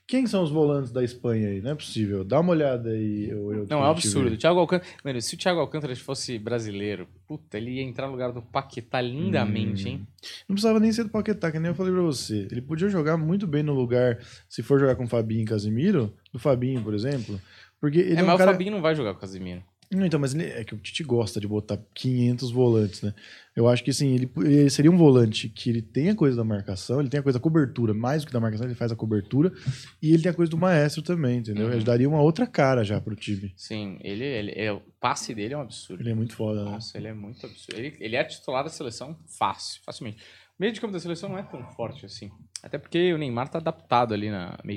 Quem 0.08 0.26
são 0.26 0.42
os 0.44 0.50
volantes 0.50 0.92
da 0.92 1.04
Espanha 1.04 1.50
aí? 1.50 1.62
Não 1.62 1.70
é 1.70 1.76
possível. 1.76 2.24
Dá 2.24 2.40
uma 2.40 2.50
olhada 2.52 2.90
aí. 2.90 3.30
Eu, 3.30 3.54
eu, 3.54 3.68
Não, 3.70 3.78
é 3.78 3.82
um 3.88 3.92
absurdo. 3.92 4.34
O. 4.34 4.38
Thiago 4.38 4.60
Alcântara. 4.60 4.90
Mano, 5.06 5.22
se 5.22 5.36
o 5.36 5.38
Thiago 5.38 5.60
Alcântara 5.60 5.96
fosse 5.96 6.40
brasileiro, 6.40 7.08
puta, 7.28 7.58
ele 7.58 7.74
ia 7.76 7.84
entrar 7.84 8.08
no 8.08 8.14
lugar 8.14 8.32
do 8.32 8.42
Paquetá 8.42 9.00
lindamente, 9.02 9.86
Hum. 9.86 9.92
hein? 9.92 10.08
Não 10.48 10.56
precisava 10.56 10.80
nem 10.80 10.92
ser 10.92 11.04
do 11.04 11.12
Paquetá, 11.12 11.52
que 11.52 11.60
nem 11.60 11.70
eu 11.70 11.76
falei 11.76 11.94
pra 11.94 12.02
você. 12.02 12.48
Ele 12.50 12.60
podia 12.62 12.90
jogar 12.90 13.18
muito 13.18 13.46
bem 13.46 13.62
no 13.62 13.74
lugar, 13.74 14.18
se 14.50 14.64
for 14.64 14.80
jogar 14.80 14.96
com 14.96 15.08
Fabinho 15.08 15.44
e 15.44 15.46
Casimiro, 15.46 16.12
do 16.34 16.40
Fabinho, 16.40 16.82
por 16.82 16.96
exemplo. 16.96 17.40
Porque 17.80 18.00
ele 18.00 18.16
é, 18.16 18.20
é, 18.20 18.24
um 18.24 18.26
mas 18.26 18.38
cara... 18.40 18.50
o 18.50 18.54
Fabinho 18.54 18.72
não 18.72 18.82
vai 18.82 18.96
jogar 18.96 19.12
com 19.12 19.20
o 19.20 19.22
Casimiro. 19.22 19.62
Não, 19.92 20.06
então, 20.06 20.20
mas 20.20 20.36
ele, 20.36 20.44
é 20.44 20.64
que 20.64 20.76
o 20.76 20.78
Tite 20.78 21.04
gosta 21.04 21.40
de 21.40 21.48
botar 21.48 21.80
500 21.96 22.52
volantes, 22.52 23.02
né? 23.02 23.12
Eu 23.56 23.68
acho 23.68 23.84
que, 23.84 23.90
assim, 23.90 24.14
ele, 24.14 24.32
ele 24.38 24.70
seria 24.70 24.92
um 24.92 24.98
volante 24.98 25.50
que 25.50 25.68
ele 25.68 25.82
tem 25.82 26.10
a 26.12 26.16
coisa 26.16 26.38
da 26.38 26.44
marcação, 26.44 27.00
ele 27.00 27.10
tem 27.10 27.20
a 27.20 27.24
coisa 27.24 27.40
da 27.40 27.44
cobertura, 27.44 27.92
mais 27.92 28.22
do 28.24 28.28
que 28.28 28.34
da 28.34 28.40
marcação, 28.40 28.68
ele 28.68 28.76
faz 28.76 28.92
a 28.92 28.96
cobertura, 28.96 29.52
e 30.00 30.14
ele 30.14 30.22
tem 30.22 30.32
a 30.32 30.36
coisa 30.36 30.50
do 30.50 30.58
maestro 30.58 31.02
também, 31.02 31.40
entendeu? 31.40 31.66
Uhum. 31.68 31.74
Ele 31.74 31.84
daria 31.84 32.08
uma 32.08 32.22
outra 32.22 32.46
cara 32.46 32.84
já 32.84 33.02
pro 33.02 33.16
time. 33.16 33.52
Sim, 33.58 33.98
ele, 34.02 34.24
ele, 34.24 34.52
é- 34.56 34.72
o 34.72 34.80
passe 35.00 35.34
dele 35.34 35.56
é 35.56 35.58
um 35.58 35.62
absurdo. 35.62 36.02
Ele 36.04 36.12
é 36.12 36.16
muito 36.16 36.36
foda, 36.36 36.64
né? 36.64 36.72
Nossa, 36.72 36.96
ele 36.96 37.08
é 37.08 37.14
muito 37.14 37.44
absurdo. 37.44 37.80
Ele, 37.80 37.96
ele 38.00 38.16
é 38.16 38.24
titular 38.24 38.64
da 38.64 38.70
seleção 38.70 39.18
fácil, 39.28 39.82
facilmente. 39.84 40.18
O 40.58 40.62
meio 40.62 40.72
de 40.72 40.80
campo 40.80 40.94
da 40.94 41.00
seleção 41.00 41.30
não 41.30 41.38
é 41.38 41.44
tão 41.44 41.66
forte 41.72 42.06
assim. 42.06 42.30
Até 42.62 42.78
porque 42.78 43.14
o 43.14 43.18
Neymar 43.18 43.48
tá 43.50 43.58
adaptado 43.60 44.14
ali 44.14 44.30
na 44.30 44.60
meia 44.64 44.76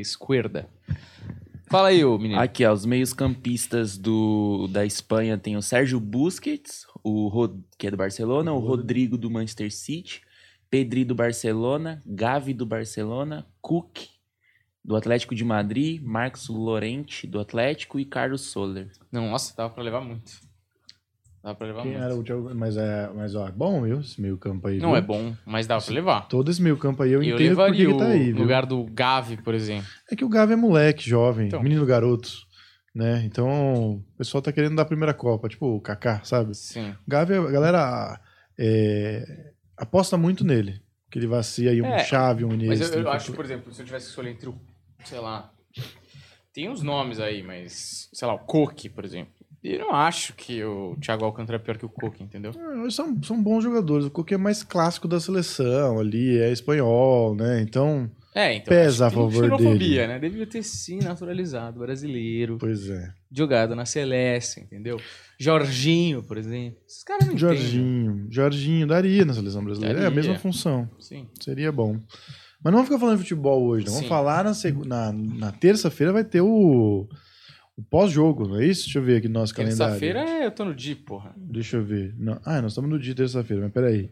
esquerda. 0.00 0.68
Fala 1.66 1.88
aí, 1.88 2.04
ô 2.04 2.18
menino. 2.18 2.40
Aqui, 2.40 2.64
ó, 2.64 2.72
os 2.72 2.84
meios-campistas 2.84 3.96
do 3.98 4.68
da 4.68 4.84
Espanha 4.84 5.38
tem 5.38 5.56
o 5.56 5.62
Sérgio 5.62 5.98
Busquets, 5.98 6.86
o 7.02 7.28
Rod, 7.28 7.58
que 7.78 7.86
é 7.86 7.90
do 7.90 7.96
Barcelona, 7.96 8.52
o 8.52 8.58
Rodrigo 8.58 9.16
do 9.16 9.30
Manchester 9.30 9.72
City, 9.72 10.22
Pedri 10.70 11.04
do 11.04 11.14
Barcelona, 11.14 12.02
Gavi 12.06 12.52
do 12.52 12.66
Barcelona, 12.66 13.46
Cook 13.60 14.08
do 14.84 14.94
Atlético 14.94 15.34
de 15.34 15.44
Madrid, 15.44 16.02
Marcos 16.02 16.48
Lorente 16.48 17.26
do 17.26 17.40
Atlético 17.40 17.98
e 17.98 18.04
Carlos 18.04 18.42
Soler. 18.42 18.90
Não, 19.10 19.30
nossa, 19.30 19.56
dava 19.56 19.72
pra 19.72 19.82
levar 19.82 20.02
muito. 20.02 20.32
Dava 21.44 21.54
pra 21.56 21.66
levar 21.66 21.82
Quem 21.82 21.90
muito. 21.92 22.04
era 22.04 22.14
o 22.16 22.22
Thiago? 22.24 22.54
Mas 22.54 22.74
é, 22.78 23.10
mas 23.14 23.34
ó, 23.34 23.46
é 23.46 23.52
bom, 23.52 23.82
viu? 23.82 24.00
Esse 24.00 24.18
meio 24.18 24.38
campo 24.38 24.66
aí. 24.66 24.78
Não 24.78 24.88
viu? 24.92 24.96
é 24.96 25.00
bom, 25.02 25.36
mas 25.44 25.66
dava 25.66 25.84
pra 25.84 25.92
levar. 25.94 26.26
Todo 26.26 26.50
esse 26.50 26.62
meio 26.62 26.78
campo 26.78 27.02
aí 27.02 27.12
eu, 27.12 27.22
Eu 27.22 27.34
entendo 27.34 27.48
levaria 27.50 27.86
que 27.86 27.98
tá 27.98 28.06
aí, 28.06 28.32
viu? 28.32 28.40
lugar 28.40 28.64
do 28.64 28.82
Gavi, 28.86 29.36
por 29.36 29.52
exemplo. 29.54 29.86
É 30.10 30.16
que 30.16 30.24
o 30.24 30.28
Gavi 30.30 30.54
é 30.54 30.56
moleque, 30.56 31.06
jovem, 31.06 31.48
Então. 31.48 31.62
menino 31.62 31.84
garoto, 31.84 32.30
né? 32.94 33.22
Então, 33.26 33.96
o 33.96 34.04
pessoal 34.16 34.40
tá 34.40 34.50
querendo 34.52 34.74
dar 34.76 34.82
a 34.82 34.86
primeira 34.86 35.12
Copa, 35.12 35.46
tipo 35.46 35.66
o 35.66 35.80
Kaká, 35.82 36.22
sabe? 36.24 36.54
Sim. 36.54 36.92
O 37.06 37.10
Gavi, 37.10 37.34
a 37.34 37.50
galera 37.50 38.18
é, 38.58 39.52
aposta 39.76 40.16
muito 40.16 40.44
nele. 40.46 40.80
Que 41.10 41.18
ele 41.18 41.26
vai 41.26 41.42
ser 41.42 41.68
aí 41.68 41.82
um 41.82 41.86
É, 41.86 41.98
chave, 42.04 42.44
um 42.44 42.48
Mas 42.48 42.62
Iniesta. 42.62 42.96
eu, 42.96 43.02
eu 43.02 43.10
acho, 43.10 43.32
por 43.34 43.44
exemplo, 43.44 43.70
se 43.72 43.82
eu 43.82 43.86
tivesse 43.86 44.06
que 44.06 44.10
escolher 44.10 44.30
entre 44.30 44.48
o, 44.48 44.54
sei 45.04 45.20
lá, 45.20 45.52
tem 46.54 46.70
uns 46.70 46.82
nomes 46.82 47.20
aí, 47.20 47.42
mas, 47.42 48.08
sei 48.14 48.26
lá, 48.26 48.32
o 48.34 48.38
Coque, 48.38 48.88
por 48.88 49.04
exemplo. 49.04 49.32
Eu 49.64 49.78
não 49.78 49.94
acho 49.94 50.34
que 50.34 50.62
o 50.62 50.94
Thiago 51.00 51.24
Alcântara 51.24 51.56
é 51.56 51.58
pior 51.58 51.78
que 51.78 51.86
o 51.86 51.88
Coque, 51.88 52.22
entendeu? 52.22 52.52
Ah, 52.54 52.90
São, 52.90 53.16
são 53.22 53.42
bons 53.42 53.64
jogadores. 53.64 54.04
O 54.06 54.10
Coque 54.10 54.34
é 54.34 54.36
mais 54.36 54.62
clássico 54.62 55.08
da 55.08 55.18
seleção 55.18 55.98
ali, 55.98 56.38
é 56.38 56.52
espanhol, 56.52 57.34
né? 57.34 57.62
Então, 57.62 58.10
É, 58.34 58.54
então. 58.56 58.66
Pesa 58.68 59.06
a 59.06 59.10
favor 59.10 59.42
xenofobia, 59.44 60.02
dele. 60.02 60.06
né? 60.06 60.18
Devia 60.18 60.46
ter 60.46 60.62
sim 60.62 60.98
naturalizado, 60.98 61.78
brasileiro, 61.78 62.58
pois 62.60 62.90
é. 62.90 63.10
jogado 63.32 63.74
na 63.74 63.86
Celeste, 63.86 64.60
entendeu? 64.60 65.00
Jorginho, 65.40 66.22
por 66.22 66.36
exemplo. 66.36 66.78
Esses 66.86 67.02
caras 67.02 67.26
não 67.26 67.34
entendem. 67.34 67.56
Jorginho. 67.56 68.26
Jorginho 68.30 68.86
daria 68.86 69.24
na 69.24 69.32
seleção 69.32 69.64
brasileira. 69.64 69.94
É 69.98 70.00
a 70.00 70.04
Daria. 70.10 70.16
mesma 70.16 70.38
função. 70.38 70.88
Sim. 71.00 71.26
Seria 71.40 71.72
bom. 71.72 71.94
Mas 72.62 72.70
não 72.72 72.78
vamos 72.80 72.88
ficar 72.88 72.98
falando 73.00 73.16
de 73.16 73.22
futebol 73.22 73.62
hoje, 73.64 73.86
não. 73.86 73.92
Vamos 73.92 74.04
Sim. 74.06 74.08
falar 74.10 74.44
na, 74.44 74.52
na, 74.86 75.12
na 75.12 75.52
terça-feira 75.52 76.12
vai 76.12 76.24
ter 76.24 76.40
o, 76.40 77.06
o 77.76 77.82
pós-jogo, 77.82 78.46
não 78.48 78.60
é 78.60 78.66
isso? 78.66 78.84
Deixa 78.84 78.98
eu 78.98 79.02
ver 79.02 79.16
aqui 79.18 79.28
no 79.28 79.34
nosso 79.34 79.54
calendário. 79.54 79.98
Terça-feira 79.98 80.20
é- 80.20 80.46
eu 80.46 80.50
tô 80.50 80.64
no 80.64 80.74
dia, 80.74 80.96
porra. 80.96 81.32
Deixa 81.36 81.76
eu 81.76 81.84
ver. 81.84 82.14
Não. 82.18 82.40
Ah, 82.44 82.62
nós 82.62 82.72
estamos 82.72 82.88
no 82.90 82.98
dia 82.98 83.14
terça-feira, 83.14 83.62
mas 83.64 83.72
peraí. 83.72 84.10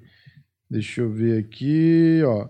Deixa 0.68 1.00
eu 1.02 1.10
ver 1.10 1.38
aqui, 1.38 2.20
ó. 2.24 2.48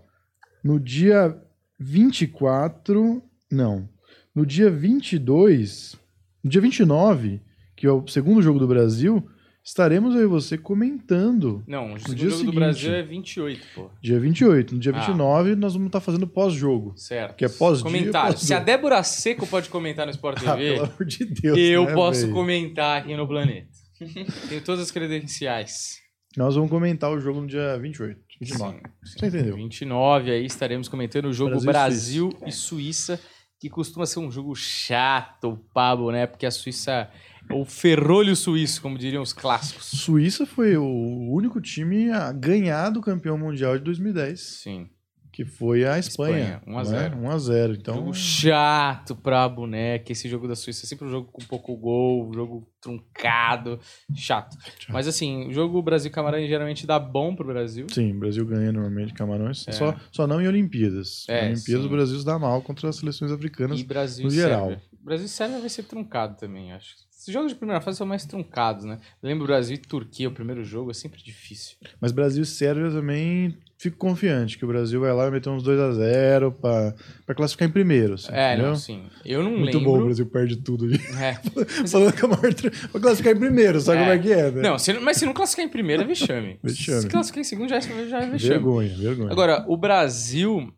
No 0.64 0.78
dia 0.80 1.36
24. 1.78 3.22
Não. 3.50 3.88
No 4.34 4.46
dia 4.46 4.70
22. 4.70 5.96
No 6.42 6.50
dia 6.50 6.60
29, 6.60 7.40
que 7.76 7.86
é 7.86 7.90
o 7.92 8.06
segundo 8.06 8.40
jogo 8.42 8.58
do 8.58 8.66
Brasil, 8.68 9.26
estaremos 9.64 10.14
eu 10.14 10.22
e 10.22 10.26
você 10.26 10.58
comentando. 10.58 11.62
Não, 11.66 11.94
o 11.94 11.98
segundo 11.98 12.16
dia 12.16 12.30
jogo 12.30 12.30
do 12.30 12.38
seguinte. 12.50 12.54
Brasil 12.58 12.94
é 12.94 13.02
28, 13.02 13.66
porra. 13.74 13.90
Dia 14.00 14.18
28. 14.20 14.74
No 14.74 14.80
dia 14.80 14.92
Ah. 14.94 14.98
29, 15.00 15.54
nós 15.56 15.72
vamos 15.74 15.86
estar 15.86 16.00
fazendo 16.00 16.26
pós-jogo. 16.26 16.94
Certo. 16.96 17.36
Que 17.36 17.44
é 17.44 17.48
pós-dia, 17.48 17.84
Comentário. 17.84 18.32
pós-jogo. 18.32 18.46
Se 18.46 18.54
a 18.54 18.58
Débora 18.60 19.02
Seco 19.02 19.46
pode 19.46 19.68
comentar 19.68 20.06
no 20.06 20.12
Sport 20.12 20.38
Ah, 20.46 20.56
TV, 20.56 20.72
pelo 20.74 20.84
amor 20.86 21.04
de 21.04 21.24
Deus. 21.24 21.58
eu 21.58 21.84
né, 21.86 21.94
posso 21.94 22.20
velho? 22.22 22.32
comentar 22.32 23.00
aqui 23.02 23.16
no 23.16 23.26
planeta. 23.28 23.68
Tenho 24.48 24.60
todas 24.64 24.80
as 24.82 24.90
credenciais. 24.90 26.00
Nós 26.36 26.54
vamos 26.54 26.70
comentar 26.70 27.10
o 27.12 27.20
jogo 27.20 27.40
no 27.42 27.46
dia 27.46 27.78
28. 27.78 28.18
29. 28.40 28.74
Sim, 28.76 28.80
sim. 29.04 29.18
Você 29.18 29.26
entendeu? 29.26 29.54
29 29.56 30.30
aí 30.32 30.44
estaremos 30.46 30.88
comentando 30.88 31.26
o 31.26 31.32
jogo 31.32 31.50
Brasil 31.60 32.28
Brasil, 32.30 32.38
e 32.44 32.48
e 32.48 32.52
Suíça, 32.52 33.20
que 33.60 33.68
costuma 33.70 34.06
ser 34.06 34.18
um 34.18 34.30
jogo 34.32 34.54
chato, 34.56 35.60
pabo, 35.72 36.10
né? 36.10 36.26
Porque 36.26 36.44
a 36.46 36.50
Suíça 36.50 37.08
é 37.48 37.54
o 37.54 37.64
ferrolho 37.64 38.34
suíço, 38.34 38.80
como 38.80 38.98
diriam 38.98 39.22
os 39.22 39.32
clássicos. 39.32 39.86
Suíça 39.86 40.46
foi 40.46 40.76
o 40.76 41.30
único 41.32 41.60
time 41.60 42.10
a 42.10 42.32
ganhar 42.32 42.90
do 42.90 43.00
campeão 43.00 43.36
mundial 43.38 43.76
de 43.78 43.84
2010, 43.84 44.40
Sim. 44.40 44.88
que 45.32 45.44
foi 45.44 45.84
a 45.84 45.98
Espanha. 45.98 46.60
Espanha, 46.60 46.62
1 46.66 46.78
a 46.78 46.84
0. 46.84 47.16
1 47.18 47.30
a 47.30 47.38
0 47.38 47.74
Então, 47.74 47.94
Jogo 47.96 48.14
chato 48.14 49.14
pra 49.16 49.48
boneca. 49.48 50.12
Esse 50.12 50.28
jogo 50.28 50.46
da 50.48 50.54
Suíça 50.54 50.84
é 50.86 50.88
sempre 50.88 51.06
um 51.06 51.10
jogo 51.10 51.28
com 51.32 51.42
pouco 51.44 51.76
gol, 51.76 52.28
um 52.28 52.32
jogo 52.32 52.68
truncado, 52.80 53.78
chato. 54.14 54.56
Mas 54.88 55.06
assim, 55.06 55.48
o 55.48 55.52
jogo 55.52 55.80
Brasil-Camarões 55.82 56.48
geralmente 56.48 56.86
dá 56.86 56.98
bom 56.98 57.34
pro 57.34 57.46
Brasil. 57.46 57.86
sim, 57.90 58.12
o 58.12 58.18
Brasil 58.18 58.44
ganha 58.46 58.72
normalmente 58.72 59.12
Camarões. 59.14 59.66
É. 59.68 59.72
Só, 59.72 59.94
só 60.10 60.26
não 60.26 60.40
em 60.40 60.48
Olimpíadas. 60.48 61.26
É, 61.28 61.46
em 61.46 61.52
Olimpíadas 61.52 61.82
sim. 61.82 61.88
o 61.88 61.90
Brasil 61.90 62.18
se 62.18 62.24
dá 62.24 62.38
mal 62.38 62.60
contra 62.62 62.88
as 62.88 62.96
seleções 62.96 63.30
africanas. 63.30 63.80
E 63.80 63.84
Brasil 63.84 64.24
no 64.24 64.30
geral. 64.30 64.68
Sérvia. 64.68 64.82
Brasil 65.02 65.26
e 65.26 65.28
Sérvia 65.28 65.60
vai 65.60 65.68
ser 65.68 65.82
truncado 65.84 66.36
também, 66.36 66.72
acho. 66.72 66.94
Esses 67.22 67.32
jogos 67.32 67.52
de 67.52 67.54
primeira 67.56 67.80
fase 67.80 67.98
são 67.98 68.04
mais 68.06 68.24
truncados, 68.26 68.84
né? 68.84 68.98
Lembro 69.22 69.46
Brasil 69.46 69.76
e 69.76 69.78
Turquia, 69.78 70.28
o 70.28 70.32
primeiro 70.32 70.64
jogo 70.64 70.90
é 70.90 70.94
sempre 70.94 71.22
difícil. 71.22 71.76
Mas 72.00 72.10
Brasil 72.10 72.42
e 72.42 72.46
Sérvia 72.46 72.90
também 72.90 73.56
fico 73.78 73.96
confiante 73.96 74.58
que 74.58 74.64
o 74.64 74.68
Brasil 74.68 75.00
vai 75.00 75.12
lá 75.12 75.28
e 75.28 75.30
meter 75.30 75.48
uns 75.48 75.62
2 75.62 75.78
a 75.78 75.92
0 75.92 76.50
pra, 76.50 76.92
pra 77.24 77.32
classificar 77.32 77.68
em 77.68 77.70
primeiro. 77.70 78.14
assim, 78.14 78.32
é, 78.32 78.54
entendeu? 78.54 78.70
não, 78.70 78.76
sim. 78.76 79.08
Eu 79.24 79.40
não 79.44 79.52
Muito 79.52 79.78
lembro. 79.78 79.92
bom, 79.92 80.00
o 80.00 80.04
Brasil 80.06 80.26
perde 80.26 80.56
tudo 80.56 80.84
ali. 80.86 80.98
É. 81.16 81.34
Falando 81.86 82.12
com 82.18 82.26
a 82.26 82.28
maior... 82.30 82.54
Pra 82.90 83.00
classificar 83.00 83.36
em 83.36 83.38
primeiro, 83.38 83.80
sabe 83.80 83.98
É. 83.98 84.00
como 84.00 84.12
é 84.14 84.18
que 84.18 84.32
é, 84.32 84.50
né? 84.50 84.60
Não, 84.62 84.76
se, 84.76 84.92
mas 84.94 85.16
se 85.16 85.24
não 85.24 85.32
classificar 85.32 85.64
em 85.64 85.68
primeiro 85.70 86.02
é 86.02 86.04
vexame. 86.04 86.58
Vexame. 86.64 87.02
Se 87.02 87.08
classificar 87.08 87.40
em 87.40 87.44
segundo 87.44 87.68
já 87.68 87.76
é, 87.76 87.80
já 87.82 88.18
é 88.18 88.26
vexame. 88.30 88.38
vergonha, 88.54 88.96
vergonha. 88.96 89.30
Agora, 89.30 89.64
o 89.68 89.76
Brasil. 89.76 90.74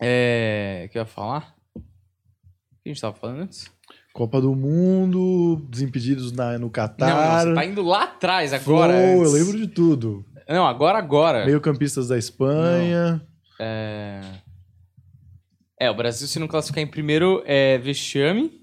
É. 0.00 0.84
O 0.86 0.92
que 0.92 0.98
eu 0.98 1.02
ia 1.02 1.06
falar? 1.06 1.56
O 1.74 1.80
que 2.82 2.88
a 2.88 2.92
gente 2.92 3.00
tava 3.00 3.16
falando 3.16 3.40
antes? 3.40 3.68
Copa 4.20 4.38
do 4.38 4.54
Mundo, 4.54 5.66
Desimpedidos 5.70 6.30
na, 6.30 6.52
no 6.52 6.52
Não, 6.52 6.60
não, 6.60 6.70
Catar. 6.70 7.46
você 7.46 7.54
tá 7.54 7.64
indo 7.64 7.80
lá 7.80 8.04
atrás 8.04 8.52
agora. 8.52 8.92
Flow, 8.92 9.24
eu 9.24 9.32
lembro 9.32 9.56
de 9.56 9.66
tudo. 9.66 10.26
Não, 10.46 10.66
agora, 10.66 10.98
agora. 10.98 11.46
Meio 11.46 11.58
campistas 11.58 12.08
da 12.08 12.18
Espanha. 12.18 13.26
É... 13.58 14.20
é, 15.80 15.90
o 15.90 15.94
Brasil, 15.94 16.28
se 16.28 16.38
não 16.38 16.46
classificar 16.46 16.84
em 16.84 16.86
primeiro, 16.86 17.42
é 17.46 17.78
vexame, 17.78 18.60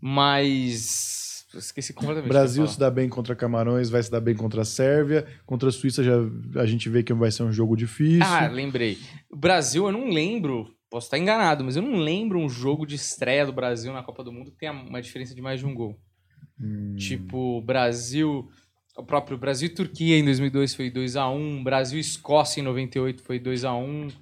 mas. 0.00 1.44
Esqueci 1.54 1.92
completamente. 1.92 2.30
Brasil 2.30 2.66
se 2.66 2.76
dá 2.76 2.90
bem 2.90 3.08
contra 3.08 3.36
Camarões, 3.36 3.90
vai 3.90 4.02
se 4.02 4.10
dar 4.10 4.20
bem 4.20 4.34
contra 4.34 4.62
a 4.62 4.64
Sérvia. 4.64 5.24
Contra 5.46 5.68
a 5.68 5.72
Suíça 5.72 6.02
já 6.02 6.16
a 6.56 6.66
gente 6.66 6.88
vê 6.88 7.04
que 7.04 7.14
vai 7.14 7.30
ser 7.30 7.44
um 7.44 7.52
jogo 7.52 7.76
difícil. 7.76 8.24
Ah, 8.24 8.48
lembrei. 8.48 8.98
O 9.30 9.36
Brasil, 9.36 9.86
eu 9.86 9.92
não 9.92 10.08
lembro. 10.10 10.66
Posso 10.94 11.08
estar 11.08 11.18
enganado, 11.18 11.64
mas 11.64 11.74
eu 11.74 11.82
não 11.82 11.96
lembro 11.96 12.38
um 12.38 12.48
jogo 12.48 12.86
de 12.86 12.94
estreia 12.94 13.44
do 13.44 13.52
Brasil 13.52 13.92
na 13.92 14.00
Copa 14.00 14.22
do 14.22 14.30
Mundo 14.30 14.52
que 14.52 14.58
tenha 14.58 14.70
uma 14.70 15.02
diferença 15.02 15.34
de 15.34 15.42
mais 15.42 15.58
de 15.58 15.66
um 15.66 15.74
gol. 15.74 15.98
Hum, 16.56 16.94
Tipo, 16.94 17.60
Brasil. 17.62 18.48
O 18.96 19.02
próprio 19.02 19.36
Brasil 19.36 19.66
e 19.66 19.74
Turquia 19.74 20.16
em 20.16 20.24
2002 20.24 20.72
foi 20.72 20.92
2x1. 20.92 21.64
Brasil 21.64 21.98
e 21.98 22.00
Escócia 22.00 22.60
em 22.60 22.62
98 22.62 23.24
foi 23.24 23.40
2x1. 23.40 24.12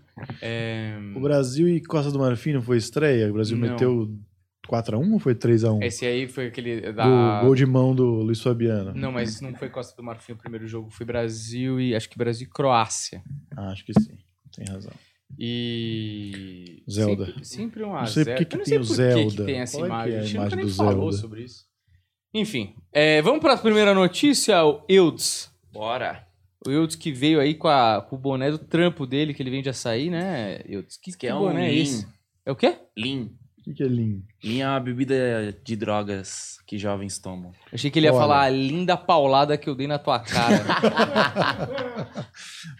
É... 0.40 0.96
O 1.14 1.20
Brasil 1.20 1.68
e 1.68 1.78
Costa 1.82 2.10
do 2.10 2.18
Marfim 2.18 2.54
não 2.54 2.62
foi 2.62 2.78
estreia? 2.78 3.28
O 3.28 3.34
Brasil 3.34 3.58
Não. 3.58 3.68
meteu 3.68 4.18
4x1 4.66 5.12
ou 5.12 5.18
foi 5.18 5.34
3x1? 5.34 5.82
Esse 5.82 6.06
aí 6.06 6.26
foi 6.26 6.46
aquele. 6.46 6.90
Da... 6.90 7.04
Gol, 7.04 7.48
gol 7.48 7.54
de 7.54 7.66
mão 7.66 7.94
do 7.94 8.06
Luiz 8.22 8.40
Fabiano. 8.40 8.94
Não, 8.94 9.12
mas 9.12 9.42
não 9.42 9.54
foi 9.54 9.68
Costa 9.68 9.94
do 9.94 10.02
Marfim 10.02 10.32
o 10.32 10.36
primeiro 10.38 10.66
jogo, 10.66 10.88
foi 10.88 11.04
Brasil 11.04 11.78
e 11.78 11.94
acho 11.94 12.08
que 12.08 12.16
Brasil 12.16 12.46
e 12.46 12.50
Croácia. 12.50 13.22
Ah, 13.54 13.72
acho 13.72 13.84
que 13.84 13.92
sim. 14.00 14.16
Tem 14.56 14.64
razão. 14.66 14.92
E. 15.38 16.82
Zelda. 16.90 17.26
Sempre, 17.26 17.44
sempre 17.44 17.82
um 17.84 17.94
a 17.96 18.00
Não 18.00 18.06
sei 18.06 18.24
zero. 18.24 18.36
por 18.36 18.38
que 18.38 18.44
que 18.50 18.54
Eu 18.54 18.58
não 18.58 18.64
tem 18.64 18.70
sei 18.72 18.78
o 18.78 18.80
por 18.80 18.88
que 18.88 19.24
que 19.24 19.30
Zelda. 19.36 19.44
tem 19.52 19.60
essa 19.60 19.78
Qual 19.78 19.84
é 19.86 19.88
que 19.88 19.94
imagem. 19.94 20.14
é 20.14 20.16
a 20.16 20.20
a 20.20 20.24
gente 20.24 20.34
imagem 20.34 20.50
nunca 20.50 20.56
nem 20.56 20.66
do 20.66 20.74
falou 20.74 21.12
Zelda? 21.12 21.16
sobre 21.16 21.42
isso. 21.44 21.64
Enfim, 22.34 22.74
é, 22.92 23.20
vamos 23.22 23.40
para 23.40 23.54
a 23.54 23.58
primeira 23.58 23.92
notícia, 23.94 24.64
o 24.64 24.82
Eudes. 24.88 25.50
Bora! 25.70 26.26
O 26.66 26.70
Eudes 26.70 26.96
que 26.96 27.12
veio 27.12 27.40
aí 27.40 27.54
com, 27.54 27.68
a- 27.68 28.00
com 28.08 28.16
o 28.16 28.18
boné 28.18 28.50
do 28.50 28.58
trampo 28.58 29.06
dele, 29.06 29.34
que 29.34 29.42
ele 29.42 29.50
vende 29.50 29.68
açaí, 29.68 30.08
né, 30.10 30.60
Eudes? 30.66 30.96
Que, 30.96 31.12
Que 31.16 31.26
é 31.26 31.34
um 31.34 31.40
boné 31.40 31.66
é 31.68 31.70
Lean. 31.72 31.82
esse? 31.82 32.06
É 32.46 32.52
o 32.52 32.56
quê? 32.56 32.76
Lean. 32.96 33.28
O 33.62 33.64
que, 33.64 33.74
que 33.74 33.82
é 33.84 33.86
Lean? 33.86 34.18
Lean 34.42 34.66
é 34.66 34.68
uma 34.70 34.80
bebida 34.80 35.56
de 35.64 35.76
drogas 35.76 36.58
que 36.66 36.76
jovens 36.76 37.20
tomam. 37.20 37.52
Achei 37.72 37.92
que 37.92 37.98
ele 38.00 38.06
ia 38.06 38.12
Olha. 38.12 38.20
falar 38.20 38.42
a 38.42 38.50
linda 38.50 38.96
paulada 38.96 39.56
que 39.56 39.70
eu 39.70 39.74
dei 39.76 39.86
na 39.86 40.00
tua 40.00 40.18
cara. 40.18 40.64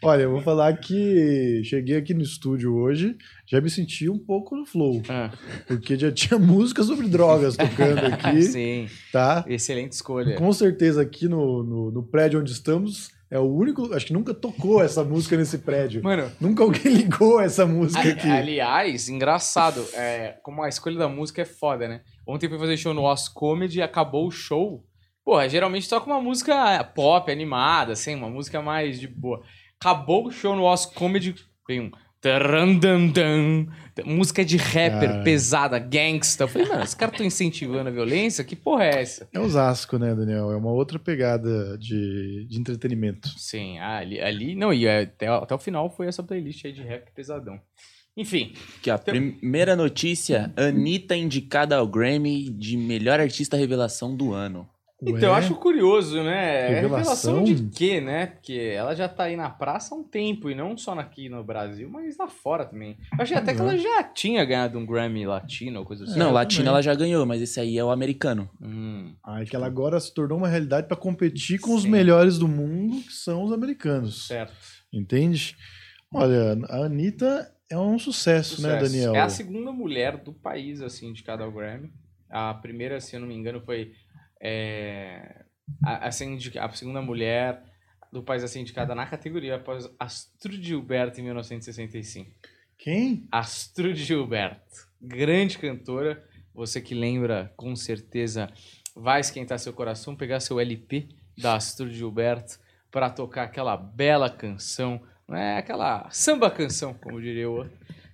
Olha, 0.03 0.23
eu 0.23 0.31
vou 0.33 0.41
falar 0.41 0.77
que 0.79 1.63
cheguei 1.65 1.97
aqui 1.97 2.13
no 2.15 2.23
estúdio 2.23 2.75
hoje, 2.75 3.17
já 3.47 3.61
me 3.61 3.71
senti 3.71 4.09
um 4.09 4.19
pouco 4.19 4.57
no 4.57 4.67
flow, 4.67 5.03
Ah, 5.09 5.31
porque 5.69 5.97
já 5.97 6.11
tinha 6.11 6.37
música 6.39 6.83
sobre 6.83 7.09
drogas 7.09 7.57
tocando 7.57 8.01
aqui, 8.13 8.43
Sim, 8.43 8.89
tá? 9.13 9.45
excelente 9.47 9.93
escolha. 9.93 10.35
Com 10.37 10.53
certeza 10.53 11.01
aqui 11.03 11.29
no, 11.29 11.63
no, 11.63 11.91
no 11.93 12.03
prédio 12.03 12.41
onde 12.41 12.51
estamos, 12.51 13.11
é 13.33 13.39
o 13.39 13.45
único, 13.45 13.95
acho 13.95 14.07
que 14.07 14.13
nunca 14.13 14.35
tocou 14.35 14.83
essa 14.83 15.03
música 15.03 15.37
nesse 15.37 15.59
prédio. 15.59 16.03
Mano, 16.03 16.31
Nunca 16.41 16.63
alguém 16.63 16.93
ligou 16.93 17.41
essa 17.41 17.65
música 17.65 18.01
Ali- 18.01 18.11
aqui. 18.13 18.29
Aliás, 18.31 19.09
engraçado, 19.09 19.85
é, 19.95 20.37
como 20.43 20.63
a 20.63 20.69
escolha 20.69 20.99
da 20.99 21.09
música 21.09 21.41
é 21.43 21.45
foda, 21.47 21.89
né? 21.89 22.03
Ontem 22.29 22.49
fui 22.49 22.59
fazer 22.59 22.77
show 22.77 22.93
no 22.93 23.11
Os 23.11 23.29
Comedy 23.29 23.79
e 23.79 23.83
acabou 23.83 24.27
o 24.27 24.31
show. 24.31 24.85
Porra, 25.25 25.49
geralmente 25.49 25.89
toca 25.89 26.07
uma 26.07 26.21
música 26.21 26.83
pop, 26.95 27.31
animada, 27.33 27.93
assim, 27.93 28.15
uma 28.15 28.29
música 28.29 28.61
mais 28.61 29.01
de 29.01 29.09
boa. 29.09 29.41
Acabou 29.81 30.27
o 30.27 30.31
show 30.31 30.55
no 30.55 30.71
Os 30.71 30.85
Comedy, 30.85 31.35
vem 31.67 31.81
um 31.81 31.91
Tarandandam. 32.23 33.67
Música 34.07 34.45
de 34.45 34.57
rapper, 34.57 35.11
Cara. 35.11 35.23
pesada, 35.23 35.79
gangsta. 35.79 36.45
Eu 36.45 36.49
falei, 36.49 36.69
mano, 36.69 36.85
esse 36.85 36.97
cara 36.97 37.11
tá 37.11 37.25
incentivando 37.25 37.89
a 37.89 37.93
violência? 37.93 38.45
Que 38.45 38.55
porra 38.55 38.85
é 38.85 39.03
essa? 39.03 39.29
É 39.35 39.41
Osasco, 39.41 39.99
né, 39.99 40.15
Daniel? 40.15 40.51
É 40.53 40.57
uma 40.57 40.71
outra 40.71 40.99
pegada 40.99 41.77
de, 41.77 42.47
de 42.49 42.59
entretenimento. 42.59 43.29
Sim, 43.37 43.79
ah, 43.81 43.99
ali, 43.99 44.21
ali. 44.21 44.55
Não, 44.55 44.73
e 44.73 44.89
até, 44.89 45.27
até 45.27 45.55
o 45.55 45.59
final 45.59 45.91
foi 45.91 46.07
essa 46.07 46.23
playlist 46.23 46.65
aí 46.65 46.73
de 46.73 46.83
rap 46.83 47.11
pesadão. 47.13 47.61
Enfim, 48.17 48.53
Aqui, 48.79 48.91
ó, 48.91 48.99
primeira 48.99 49.75
notícia: 49.75 50.53
Anitta 50.57 51.17
indicada 51.17 51.77
ao 51.77 51.89
Grammy 51.89 52.51
de 52.51 52.77
melhor 52.77 53.19
artista 53.19 53.57
revelação 53.57 54.15
do 54.15 54.33
ano. 54.33 54.69
Então, 55.05 55.29
eu 55.31 55.33
Ué? 55.33 55.39
acho 55.39 55.55
curioso, 55.57 56.23
né? 56.23 56.71
É 56.71 56.81
Revelação? 56.81 57.35
Revelação 57.41 57.45
de 57.45 57.69
quê, 57.77 58.01
né? 58.01 58.27
Porque 58.27 58.53
ela 58.53 58.95
já 58.95 59.09
tá 59.09 59.25
aí 59.25 59.35
na 59.37 59.51
praça 59.51 59.95
há 59.95 59.99
um 59.99 60.05
tempo, 60.05 60.49
e 60.49 60.55
não 60.55 60.77
só 60.77 60.93
aqui 60.93 61.29
no 61.29 61.43
Brasil, 61.43 61.91
mas 61.91 62.17
lá 62.17 62.29
fora 62.29 62.65
também. 62.65 62.97
Eu 63.19 63.23
achei 63.23 63.37
até 63.37 63.53
que 63.53 63.61
ela 63.61 63.77
já 63.77 64.05
tinha 64.05 64.45
ganhado 64.45 64.79
um 64.79 64.87
Grammy 64.87 65.27
latino 65.27 65.81
ou 65.81 65.85
coisa 65.85 66.05
assim. 66.05 66.19
Não, 66.19 66.33
também. 66.33 66.67
ela 66.67 66.81
já 66.83 66.95
ganhou, 66.95 67.27
mas 67.27 67.43
esse 67.43 67.59
aí 67.59 67.77
é 67.77 67.85
o 67.85 67.91
americano. 67.91 68.49
Hum, 68.61 69.15
Ah, 69.25 69.43
é 69.43 69.45
que 69.45 69.57
ela 69.57 69.67
agora 69.67 69.99
se 69.99 70.15
tornou 70.15 70.39
uma 70.39 70.49
realidade 70.49 70.87
para 70.87 70.97
competir 70.97 71.59
com 71.59 71.75
os 71.75 71.83
Sim. 71.83 71.91
melhores 71.91 72.39
do 72.39 72.47
mundo, 72.47 73.03
que 73.03 73.13
são 73.13 73.43
os 73.43 73.53
americanos. 73.53 74.27
certo. 74.29 74.53
Entende? 74.93 75.57
Olha, 76.15 76.59
a 76.69 76.85
Anitta 76.85 77.51
é 77.71 77.79
um 77.79 77.99
sucesso, 77.99 78.61
né, 78.63 78.75
Sucesso. 78.75 78.93
Daniel? 78.93 79.15
É 79.17 79.21
a 79.21 79.29
segunda 79.29 79.73
mulher 79.73 80.19
do 80.19 80.33
país, 80.33 80.81
assim, 80.83 81.09
indicada 81.09 81.43
ao 81.43 81.51
Grammy. 81.51 81.91
A 82.29 82.53
primeira, 82.55 83.01
se 83.01 83.17
eu 83.17 83.21
não 83.21 83.29
me 83.29 83.35
engano, 83.35 83.61
foi. 83.61 83.93
É, 84.43 85.45
a, 85.85 86.07
a 86.07 86.09
a 86.09 86.73
segunda 86.73 87.01
mulher 87.01 87.63
do 88.13 88.23
país 88.23 88.43
a 88.43 88.49
ser 88.49 88.61
indicada 88.61 88.95
na 88.95 89.07
categoria 89.07 89.57
após 89.57 89.89
Astrud 89.99 90.63
Gilberto 90.63 91.21
em 91.21 91.25
1965. 91.25 92.31
Quem? 92.77 93.27
Astrud 93.31 93.95
Gilberto, 93.95 94.89
grande 95.01 95.57
cantora. 95.57 96.23
Você 96.53 96.81
que 96.81 96.95
lembra, 96.95 97.51
com 97.57 97.75
certeza, 97.75 98.51
vai 98.95 99.21
esquentar 99.21 99.59
seu 99.59 99.73
coração, 99.73 100.17
pegar 100.17 100.41
seu 100.41 100.61
LP 100.61 101.09
da 101.39 101.55
Astrud 101.55 101.95
Gilberto 101.95 102.59
para 102.91 103.09
tocar 103.09 103.45
aquela 103.45 103.75
bela 103.77 104.29
canção, 104.29 105.01
né? 105.27 105.57
aquela 105.57 106.11
samba 106.11 106.51
canção, 106.51 106.93
como 106.93 107.23
diria 107.23 107.49
o 107.49 107.55
outro, 107.55 107.73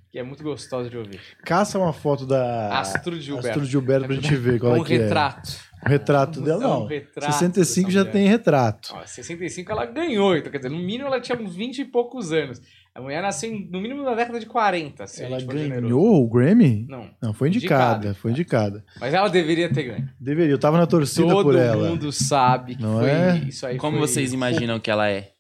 que 0.09 0.21
é 0.21 0.23
muito 0.23 0.45
gostosa 0.45 0.89
de 0.89 0.97
ouvir. 0.97 1.21
Caça 1.45 1.79
uma 1.79 1.93
foto 1.93 2.25
da 2.25 2.79
Astrud 2.79 3.21
Gilberto. 3.21 3.49
Astrud 3.49 3.69
Gilberto 3.69 4.07
pra 4.07 4.15
gente 4.15 4.37
ver 4.37 4.61
qual 4.61 4.75
um 4.75 4.83
é 4.83 4.85
que 4.85 4.95
é. 4.95 4.99
Um 4.99 5.03
retrato 5.03 5.68
dela, 5.85 6.65
É 6.65 6.67
não. 6.67 6.87
retrato 6.87 7.33
65 7.33 7.87
dessa 7.89 7.91
já 7.95 8.01
mulher. 8.01 8.13
tem 8.13 8.27
retrato. 8.29 8.91
Ó, 8.95 9.05
65 9.07 9.71
ela 9.73 9.87
ganhou, 9.87 10.37
então 10.37 10.51
quer 10.51 10.59
dizer, 10.59 10.71
no 10.71 10.79
mínimo 10.79 11.07
ela 11.07 11.21
tinha 11.21 11.39
uns 11.39 11.55
20 11.55 11.79
e 11.79 11.85
poucos 11.85 12.33
anos. 12.33 12.61
A 12.95 13.01
mulher 13.01 13.23
nasceu 13.23 13.51
no 13.71 13.81
mínimo 13.81 14.03
na 14.03 14.13
década 14.15 14.41
de 14.41 14.47
40, 14.47 15.07
se 15.07 15.23
a 15.23 15.27
Ela 15.27 15.41
ganhou 15.41 15.59
generoso. 15.69 15.97
o 15.97 16.29
Grammy? 16.29 16.85
Não, 16.89 17.09
Não, 17.23 17.33
foi 17.33 17.49
indicada, 17.49 17.97
Indicada. 17.99 18.15
foi 18.15 18.31
indicada. 18.33 18.85
mas 19.01 19.15
ela 19.15 19.29
deveria 19.29 19.73
ter 19.73 19.85
ganho. 19.85 20.09
Deveria, 20.19 20.51
eu 20.53 20.59
tava 20.59 20.79
na 20.79 20.87
torcida 20.87 21.29
Todo 21.29 21.45
por 21.45 21.55
ela. 21.55 21.89
mundo 21.91 22.11
sabe 22.11 22.75
que 22.75 22.83
Não 22.83 22.99
foi 22.99 23.11
é? 23.11 23.37
isso 23.47 23.65
aí. 23.67 23.77
Como 23.77 23.99
foi- 23.99 24.07
vocês 24.09 24.33
imaginam 24.33 24.81
que 24.81 24.91
ela 24.91 25.09
é? 25.09 25.31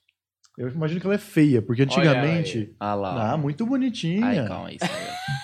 Eu 0.58 0.68
imagino 0.68 1.00
que 1.00 1.06
ela 1.06 1.14
é 1.14 1.18
feia, 1.18 1.62
porque 1.62 1.82
antigamente. 1.82 2.74
Ah 2.80 2.92
lá. 2.92 3.32
Ah, 3.32 3.36
muito 3.36 3.64
bonitinha. 3.64 4.26
Ai, 4.26 4.44
calma 4.44 4.68
aí. 4.68 4.78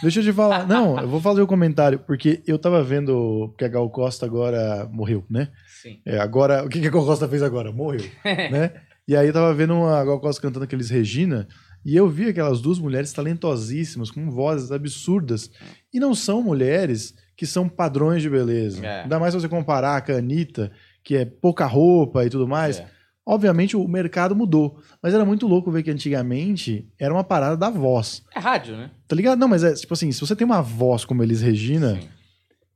Deixa 0.03 0.19
eu 0.19 0.25
te 0.25 0.33
falar. 0.33 0.67
Não, 0.67 0.99
eu 0.99 1.07
vou 1.07 1.21
fazer 1.21 1.41
o 1.41 1.45
um 1.45 1.47
comentário, 1.47 2.01
porque 2.01 2.43
eu 2.45 2.59
tava 2.59 2.83
vendo. 2.83 3.49
Porque 3.51 3.65
a 3.65 3.69
Gal 3.69 3.89
Costa 3.91 4.27
agora 4.27 4.89
morreu, 4.93 5.25
né? 5.31 5.51
Sim. 5.81 6.01
É, 6.05 6.19
agora. 6.19 6.65
O 6.65 6.69
que, 6.69 6.81
que 6.81 6.89
a 6.89 6.91
Gal 6.91 7.07
Costa 7.07 7.29
fez 7.29 7.45
agora? 7.45 7.71
Morreu. 7.71 8.05
né? 8.25 8.73
E 9.07 9.17
aí 9.17 9.29
eu 9.29 9.33
tava 9.33 9.55
vendo 9.55 9.85
a 9.85 10.05
Gal 10.05 10.19
Costa 10.19 10.43
cantando 10.43 10.65
aqueles 10.65 10.91
Regina. 10.91 11.47
E 11.85 11.95
eu 11.95 12.09
vi 12.09 12.31
aquelas 12.31 12.61
duas 12.61 12.81
mulheres 12.81 13.13
talentosíssimas, 13.13 14.11
com 14.11 14.29
vozes 14.29 14.73
absurdas. 14.73 15.49
E 15.93 16.01
não 16.01 16.13
são 16.13 16.43
mulheres 16.43 17.15
que 17.37 17.47
são 17.47 17.69
padrões 17.69 18.21
de 18.21 18.29
beleza. 18.29 18.85
É. 18.85 19.03
Ainda 19.03 19.21
mais 19.21 19.33
se 19.33 19.41
você 19.41 19.49
comparar 19.49 20.05
com 20.05 20.11
a 20.11 20.17
Anitta, 20.17 20.73
que 21.05 21.15
é 21.15 21.25
pouca 21.25 21.67
roupa 21.67 22.25
e 22.25 22.31
tudo 22.31 22.49
mais. 22.49 22.81
É. 22.81 22.94
Obviamente 23.27 23.77
o 23.77 23.89
mercado 23.89 24.37
mudou. 24.37 24.79
Mas 25.03 25.15
era 25.15 25.25
muito 25.25 25.47
louco 25.47 25.71
ver 25.71 25.83
que 25.83 25.91
antigamente 25.91 26.87
era 26.99 27.13
uma 27.13 27.25
parada 27.25 27.57
da 27.57 27.71
voz. 27.71 28.23
É 28.35 28.39
rádio, 28.39 28.77
né? 28.77 28.91
Tá 29.09 29.17
ligado? 29.17 29.39
Não, 29.39 29.49
mas 29.49 29.65
é 29.65 29.73
tipo 29.75 29.95
assim, 29.95 30.13
se 30.13 30.21
você 30.21 30.37
tem 30.37 30.45
uma 30.45 30.61
voz 30.61 31.05
como 31.05 31.23
Elis 31.23 31.41
Regina, 31.41 32.01
Sim. 32.01 32.09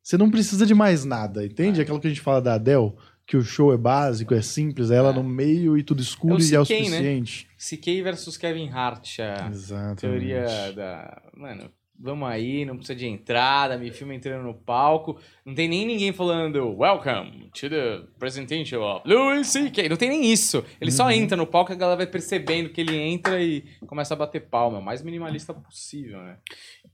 você 0.03 0.17
não 0.17 0.31
precisa 0.31 0.65
de 0.65 0.75
mais 0.75 1.05
nada, 1.05 1.45
entende? 1.45 1.81
É. 1.81 1.83
Aquilo 1.83 2.01
que 2.01 2.07
a 2.07 2.11
gente 2.11 2.23
fala 2.23 2.41
da 2.41 2.55
Adele, 2.55 2.93
que 3.27 3.37
o 3.37 3.43
show 3.43 3.75
é 3.75 3.77
básico, 3.77 4.33
é 4.33 4.41
simples, 4.41 4.91
é 4.91 4.97
ela 4.97 5.11
É. 5.11 5.13
no 5.13 5.23
meio 5.23 5.77
e 5.77 5.83
tudo 5.83 6.01
escuro 6.01 6.35
É 6.35 6.39
o 6.39 6.41
e 6.43 6.55
é 6.55 6.61
o 6.61 6.65
CK, 6.65 6.71
né? 6.73 6.85
suficiente. 6.85 7.49
CK 7.59 8.03
versus 8.03 8.37
Kevin 8.39 8.71
Hart, 8.71 9.19
a 9.21 9.49
Exato. 9.51 10.01
teoria 10.01 10.47
da. 10.75 11.23
Mano, 11.37 11.71
vamos 11.99 12.29
aí, 12.29 12.65
não 12.65 12.77
precisa 12.77 12.97
de 12.99 13.07
entrada, 13.07 13.77
me 13.77 13.91
filma 13.91 14.15
entrando 14.15 14.45
no 14.45 14.55
palco. 14.55 15.19
Não 15.45 15.55
tem 15.55 15.69
nem 15.69 15.87
ninguém 15.87 16.13
falando 16.13 16.77
Welcome 16.79 17.51
to 17.59 17.69
the 17.71 18.03
presentation 18.19 18.81
of 18.83 19.03
Louis 19.09 19.47
C.K. 19.49 19.89
Não 19.89 19.97
tem 19.97 20.09
nem 20.11 20.31
isso. 20.31 20.65
Ele 20.81 20.91
Uhum. 20.91 20.97
só 20.97 21.11
entra 21.11 21.37
no 21.37 21.47
palco 21.47 21.73
e 21.73 21.75
a 21.75 21.77
galera 21.77 21.97
vai 21.97 22.07
percebendo 22.07 22.69
que 22.71 22.81
ele 22.81 22.97
entra 22.97 23.43
e 23.43 23.65
começa 23.87 24.15
a 24.15 24.17
bater 24.17 24.41
palma. 24.43 24.79
O 24.79 24.83
mais 24.85 25.03
minimalista 25.03 25.53
possível, 25.55 26.19
né? 26.23 26.37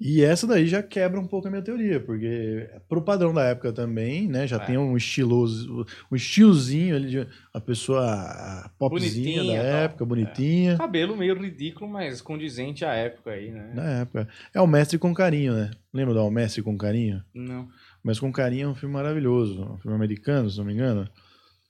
E 0.01 0.23
essa 0.25 0.47
daí 0.47 0.67
já 0.67 0.83
quebra 0.83 1.21
um 1.21 1.27
pouco 1.27 1.47
a 1.47 1.51
minha 1.51 1.63
teoria, 1.63 2.01
porque 2.01 2.69
pro 2.89 3.03
padrão 3.03 3.33
da 3.33 3.45
época 3.45 3.73
também, 3.73 4.27
né, 4.27 4.45
já 4.47 4.57
É. 4.57 4.59
tem 4.67 4.77
um 4.77 4.97
estiloso, 4.97 5.87
um 6.11 6.17
estilozinho 6.17 6.97
ali 6.97 7.09
de 7.11 7.19
uma 7.55 7.61
pessoa 7.61 8.03
a 8.05 8.71
popzinha 8.77 9.37
Bonitinha, 9.43 9.63
da 9.63 9.69
época, 9.69 10.05
bonitinha. 10.05 10.77
Cabelo 10.79 11.17
meio 11.17 11.35
ridículo, 11.41 11.89
mas 11.89 12.21
condizente 12.21 12.85
à 12.85 12.93
época 12.95 13.31
aí, 13.31 13.51
né? 13.51 13.71
Na 13.75 14.01
época. 14.01 14.29
É 14.53 14.61
o 14.61 14.67
Mestre 14.67 14.94
com 14.99 15.15
Carinho, 15.15 15.55
né? 15.55 15.71
Lembra 15.93 16.15
do 16.15 16.21
O 16.21 16.31
Mestre 16.31 16.63
com 16.63 16.77
Carinho? 16.77 17.23
Não. 17.35 17.69
Mas 18.03 18.19
com 18.19 18.33
Carinho 18.33 18.67
é 18.67 18.69
um 18.69 18.75
filme 18.75 18.95
maravilhoso. 18.95 19.63
Um 19.63 19.79
filme 19.79 19.97
americano, 19.97 20.51
se 20.51 20.59
não 20.59 20.65
me 20.65 20.75
engano. 20.75 21.09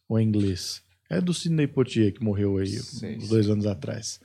Ou 0.09 0.19
é 0.19 0.23
inglês. 0.23 0.83
É 1.11 1.21
do 1.21 1.35
Sidney 1.35 1.67
Poitier, 1.67 2.13
que 2.13 2.25
morreu 2.25 2.57
aí 2.57 2.69
Sei, 2.69 3.17
uns 3.17 3.23
sei. 3.23 3.29
dois 3.29 3.49
anos 3.49 3.67
atrás. 3.67 4.21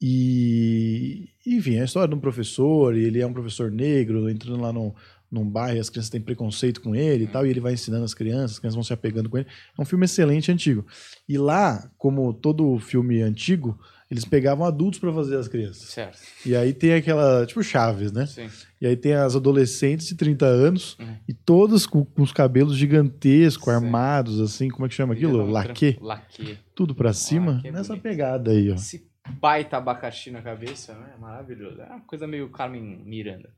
E, 0.00 1.30
enfim, 1.46 1.76
é 1.76 1.82
a 1.82 1.84
história 1.84 2.08
de 2.08 2.14
um 2.14 2.20
professor, 2.20 2.96
e 2.96 3.04
ele 3.04 3.20
é 3.20 3.26
um 3.26 3.32
professor 3.32 3.70
negro, 3.70 4.28
entrando 4.28 4.60
lá 4.60 4.72
num, 4.72 4.92
num 5.30 5.48
bairro 5.48 5.80
as 5.80 5.88
crianças 5.88 6.10
têm 6.10 6.20
preconceito 6.20 6.80
com 6.80 6.94
ele 6.94 7.24
e 7.24 7.26
tal, 7.26 7.46
e 7.46 7.50
ele 7.50 7.60
vai 7.60 7.72
ensinando 7.72 8.04
as 8.04 8.14
crianças, 8.14 8.52
as 8.52 8.58
crianças 8.58 8.74
vão 8.74 8.84
se 8.84 8.92
apegando 8.92 9.30
com 9.30 9.38
ele. 9.38 9.46
É 9.78 9.80
um 9.80 9.84
filme 9.84 10.04
excelente, 10.04 10.52
antigo. 10.52 10.86
E 11.28 11.38
lá, 11.38 11.90
como 11.96 12.34
todo 12.34 12.78
filme 12.78 13.22
antigo, 13.22 13.78
eles 14.10 14.24
pegavam 14.24 14.64
adultos 14.66 14.98
para 15.00 15.12
fazer 15.12 15.36
as 15.36 15.48
crianças. 15.48 15.88
Certo. 15.90 16.18
E 16.46 16.54
aí 16.54 16.72
tem 16.72 16.94
aquela, 16.94 17.44
tipo 17.46 17.62
Chaves, 17.62 18.12
né? 18.12 18.26
Sim. 18.26 18.48
E 18.80 18.86
aí 18.86 18.96
tem 18.96 19.14
as 19.14 19.34
adolescentes 19.34 20.06
de 20.06 20.14
30 20.14 20.44
anos 20.46 20.96
Uhum. 20.98 21.16
e 21.28 21.32
todas 21.34 21.86
com, 21.86 22.04
com 22.04 22.22
os 22.22 22.32
cabelos 22.32 22.76
gigantescos, 22.76 23.64
Certo. 23.64 23.82
armados, 23.84 24.40
assim, 24.40 24.68
como 24.68 24.86
é 24.86 24.88
que 24.88 24.94
chama 24.94 25.14
aquilo? 25.14 25.44
Laque? 25.50 25.96
Laque. 26.00 26.58
Tudo 26.74 26.94
pra 26.94 27.12
cima? 27.12 27.52
Laque 27.54 27.68
é 27.68 27.72
Nessa 27.72 27.88
bonito. 27.88 28.02
pegada 28.02 28.50
aí, 28.50 28.70
ó. 28.70 28.74
Esse 28.74 29.06
baita 29.40 29.78
abacaxi 29.78 30.30
na 30.30 30.42
cabeça, 30.42 30.92
né? 30.94 31.14
Maravilhoso. 31.18 31.80
É 31.80 31.86
uma 31.86 32.00
coisa 32.02 32.26
meio 32.26 32.50
Carmen 32.50 33.02
Miranda. 33.06 33.48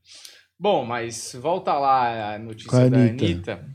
Bom, 0.58 0.84
mas 0.84 1.36
volta 1.38 1.74
lá 1.74 2.34
a 2.34 2.38
notícia 2.38 2.86
a 2.86 2.88
da 2.88 2.96
Anitta. 2.98 3.24
Anitta. 3.24 3.66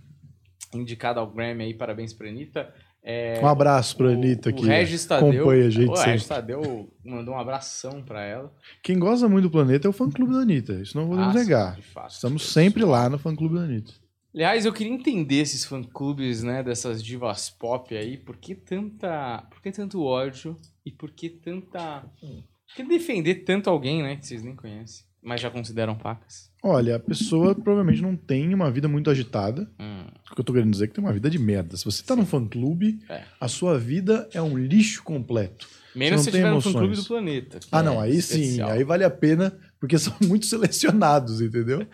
Indicada 0.74 1.20
ao 1.20 1.30
Grammy 1.30 1.66
aí, 1.66 1.74
parabéns 1.74 2.14
pra 2.14 2.30
Anitta. 2.30 2.74
É, 3.04 3.40
Um 3.42 3.48
abraço 3.48 3.98
pra 3.98 4.08
o- 4.08 4.10
Anitta 4.12 4.54
que 4.54 4.62
O 4.62 4.66
Regis 4.68 5.06
Tadeu. 5.06 5.30
acompanha 5.42 5.66
a 5.66 5.70
gente 5.72 5.90
o. 5.90 5.94
Regis 5.96 6.28
Tadeu 6.28 6.94
mandou 7.04 7.34
um 7.34 7.40
abração 7.40 8.04
pra 8.04 8.22
ela. 8.24 8.54
Quem 8.84 9.00
gosta 9.00 9.28
muito 9.28 9.46
do 9.46 9.52
planeta 9.52 9.88
é 9.88 9.90
o 9.90 9.94
fã-clube 9.94 10.32
da 10.34 10.40
Anitta, 10.40 10.74
isso 10.74 10.96
não 10.96 11.08
podemos 11.08 11.36
Ah, 11.36 11.40
negar. 11.40 11.82
fato. 11.82 12.12
Estamos 12.12 12.52
sempre 12.52 12.84
lá 12.86 13.10
no 13.10 13.18
fã-clube 13.18 13.56
da 13.56 13.62
Anitta. 13.62 13.94
Aliás, 14.34 14.66
eu 14.66 14.72
queria 14.72 14.94
entender 14.94 15.38
esses 15.40 15.66
fã-clubes, 15.66 16.44
né, 16.44 16.62
dessas 16.64 17.04
divas 17.04 17.50
pop 17.50 17.98
aí, 17.98 18.18
por 18.18 18.38
que 18.38 18.54
tanta, 18.56 19.46
por 19.50 19.62
que 19.62 19.72
tanto 19.72 20.02
ódio 20.04 20.56
e 20.86 20.92
por 20.92 21.10
que 21.12 21.28
tanta, 21.30 22.02
por 22.02 22.76
que 22.76 22.84
defender 22.84 23.44
tanto 23.44 23.70
alguém, 23.70 24.04
né, 24.04 24.16
que 24.16 24.26
vocês 24.28 24.44
nem 24.44 24.56
conhecem, 24.56 25.06
mas 25.22 25.42
já 25.42 25.50
consideram 25.50 25.96
pacas? 25.98 26.51
Olha, 26.64 26.98
a 26.98 27.00
pessoa 27.00 27.56
provavelmente 27.56 28.02
não 28.04 28.16
tem 28.16 28.54
uma 28.54 28.70
vida 28.70 28.88
muito 28.88 29.10
agitada. 29.10 29.68
Hum, 29.80 30.06
O 30.32 30.36
que 30.36 30.42
eu 30.42 30.46
tô 30.46 30.54
querendo 30.54 30.72
dizer 30.72 30.84
é 30.86 30.88
que 30.88 30.94
tem 30.94 31.04
uma 31.04 31.12
vida 31.12 31.30
de 31.30 31.40
merda. 31.40 31.76
Se 31.76 31.84
você 31.84 32.04
tá 32.04 32.16
num 32.16 32.26
fã-clube, 32.26 33.00
É. 33.10 33.24
a 33.40 33.48
sua 33.48 33.78
vida 33.80 34.30
é 34.34 34.42
um 34.42 34.58
lixo 34.58 35.04
completo. 35.04 35.68
Menos 35.96 36.18
não 36.20 36.24
se 36.24 36.32
tem 36.32 36.40
tiver 36.40 36.50
no 36.50 36.54
emoções. 36.56 36.74
fã-clube 36.74 36.96
do 36.96 37.04
planeta. 37.04 37.60
Ah, 37.72 37.80
é 37.80 37.84
não, 37.84 38.00
aí 38.00 38.22
sim, 38.22 38.42
especial. 38.42 38.70
aí 38.70 38.84
vale 38.84 39.04
a 39.04 39.10
pena, 39.10 39.58
porque 39.80 39.98
são 40.00 40.14
muito 40.22 40.46
selecionados, 40.46 41.42
entendeu? 41.42 41.86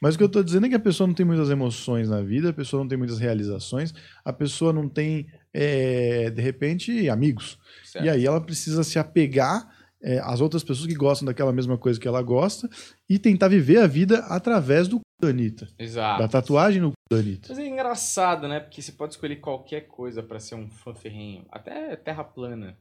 Mas 0.00 0.14
o 0.14 0.18
que 0.18 0.24
eu 0.24 0.28
tô 0.28 0.42
dizendo 0.42 0.66
é 0.66 0.68
que 0.70 0.74
a 0.74 0.80
pessoa 0.80 1.06
não 1.06 1.14
tem 1.14 1.24
muitas 1.26 1.50
emoções 1.50 2.08
na 2.08 2.22
vida, 2.22 2.48
a 2.50 2.52
pessoa 2.54 2.82
não 2.82 2.88
tem 2.88 2.98
muitas 2.98 3.18
realizações, 3.18 3.92
a 4.24 4.32
pessoa 4.32 4.72
não 4.72 4.88
tem, 4.88 5.26
é, 5.54 6.30
de 6.30 6.40
repente, 6.42 7.08
amigos. 7.08 7.58
Certo. 7.84 8.04
E 8.04 8.08
aí 8.08 8.26
ela 8.26 8.40
precisa 8.40 8.82
se 8.82 8.98
apegar 8.98 9.75
é, 10.06 10.18
às 10.20 10.40
outras 10.40 10.62
pessoas 10.62 10.86
que 10.86 10.94
gostam 10.94 11.26
daquela 11.26 11.52
mesma 11.52 11.76
coisa 11.76 11.98
que 11.98 12.06
ela 12.06 12.22
gosta 12.22 12.68
e 13.10 13.18
tentar 13.18 13.48
viver 13.48 13.78
a 13.78 13.86
vida 13.86 14.18
através 14.28 14.86
do 14.86 14.96
cu 14.98 15.02
da 15.20 15.28
Anitta, 15.28 15.68
Exato. 15.78 16.22
da 16.22 16.28
tatuagem 16.28 16.80
no 16.80 16.90
cu 16.90 16.94
da 17.10 17.18
Anitta. 17.18 17.48
Mas 17.50 17.58
é 17.58 17.66
engraçado, 17.66 18.46
né? 18.46 18.60
Porque 18.60 18.80
você 18.80 18.92
pode 18.92 19.14
escolher 19.14 19.36
qualquer 19.36 19.82
coisa 19.88 20.22
pra 20.22 20.38
ser 20.38 20.54
um 20.54 20.68
fã 20.70 20.94
ferrenho. 20.94 21.44
Até 21.50 21.96
terra 21.96 22.22
plana. 22.22 22.78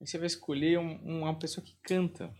Aí 0.00 0.06
você 0.06 0.18
vai 0.18 0.26
escolher 0.26 0.78
um- 0.78 0.98
uma 1.04 1.34
pessoa 1.38 1.64
que 1.64 1.74
canta. 1.84 2.30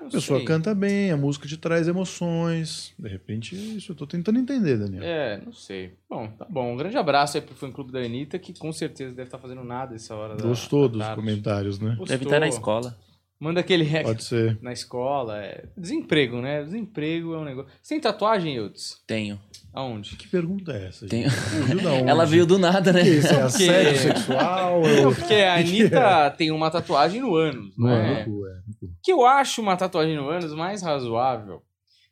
A 0.00 0.04
pessoa 0.04 0.38
sei. 0.38 0.46
canta 0.46 0.74
bem, 0.74 1.10
a 1.10 1.16
música 1.16 1.46
te 1.48 1.56
traz 1.56 1.86
emoções. 1.88 2.94
De 2.98 3.08
repente, 3.08 3.54
isso 3.76 3.92
eu 3.92 3.96
tô 3.96 4.06
tentando 4.06 4.38
entender, 4.38 4.78
Daniel. 4.78 5.02
É, 5.02 5.38
não 5.44 5.52
sei. 5.52 5.94
Bom, 6.08 6.28
tá 6.30 6.46
bom. 6.48 6.72
Um 6.72 6.76
grande 6.76 6.96
abraço 6.96 7.36
aí 7.36 7.42
pro 7.42 7.54
fã 7.54 7.70
clube 7.70 7.92
da 7.92 7.98
Anitta, 7.98 8.38
que 8.38 8.56
com 8.58 8.72
certeza 8.72 9.10
deve 9.14 9.28
estar 9.28 9.38
fazendo 9.38 9.62
nada 9.64 9.94
essa 9.94 10.14
hora 10.14 10.36
da 10.36 10.46
Gostou 10.46 10.88
da 10.88 10.92
dos 10.92 10.98
tarde. 11.02 11.16
comentários, 11.20 11.78
né? 11.78 11.90
Gostou. 11.90 12.06
Deve 12.06 12.24
estar 12.24 12.40
na 12.40 12.48
escola. 12.48 12.96
Manda 13.40 13.60
aquele 13.60 13.84
rec 13.84 14.04
Pode 14.04 14.22
ser. 14.22 14.58
na 14.60 14.70
escola. 14.70 15.42
É... 15.42 15.64
Desemprego, 15.76 16.42
né? 16.42 16.62
Desemprego 16.62 17.32
é 17.34 17.38
um 17.38 17.44
negócio. 17.44 17.70
Você 17.80 17.94
tem 17.94 18.00
tatuagem, 18.00 18.54
Eudes? 18.54 19.02
Tenho. 19.06 19.40
Aonde? 19.72 20.16
Que 20.16 20.28
pergunta 20.28 20.72
é 20.72 20.88
essa? 20.88 21.06
Tenho. 21.06 21.30
Ela 22.06 22.26
veio 22.26 22.44
do 22.44 22.58
nada, 22.58 22.92
né? 22.92 23.02
Que 23.02 23.08
isso? 23.08 23.28
É 23.28 23.30
Porque- 23.30 23.46
assédio 23.46 23.96
sexual? 23.98 24.82
Não, 24.82 24.86
É... 24.86 25.02
porque 25.14 25.34
a 25.34 25.54
Anitta 25.58 26.30
tem 26.36 26.50
uma 26.50 26.70
tatuagem 26.70 27.22
no 27.22 27.34
ânus, 27.34 27.72
Não, 27.78 27.88
né? 27.88 28.24
no 28.26 28.32
cu, 28.32 28.46
é. 28.46 28.50
no 28.66 28.74
cu. 28.78 28.94
Que 29.02 29.12
eu 29.12 29.24
acho 29.24 29.62
uma 29.62 29.76
tatuagem 29.76 30.16
no 30.16 30.28
ânus 30.28 30.52
mais 30.54 30.82
razoável 30.82 31.62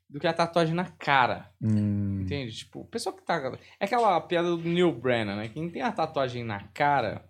do 0.09 0.19
que 0.19 0.27
a 0.27 0.33
tatuagem 0.33 0.75
na 0.75 0.87
cara. 0.87 1.51
Hum, 1.61 2.23
Entende? 2.23 2.57
Tipo, 2.57 2.81
o 2.81 2.85
pessoal 2.87 3.15
que 3.15 3.23
tá. 3.23 3.53
É 3.79 3.85
aquela 3.85 4.19
piada 4.23 4.49
do 4.49 4.57
Neil 4.57 4.93
Brennan, 4.93 5.37
né? 5.37 5.51
Quem 5.53 5.69
tem 5.69 5.83
a 5.83 5.93
tatuagem 5.93 6.43
na 6.43 6.61
cara 6.73 7.23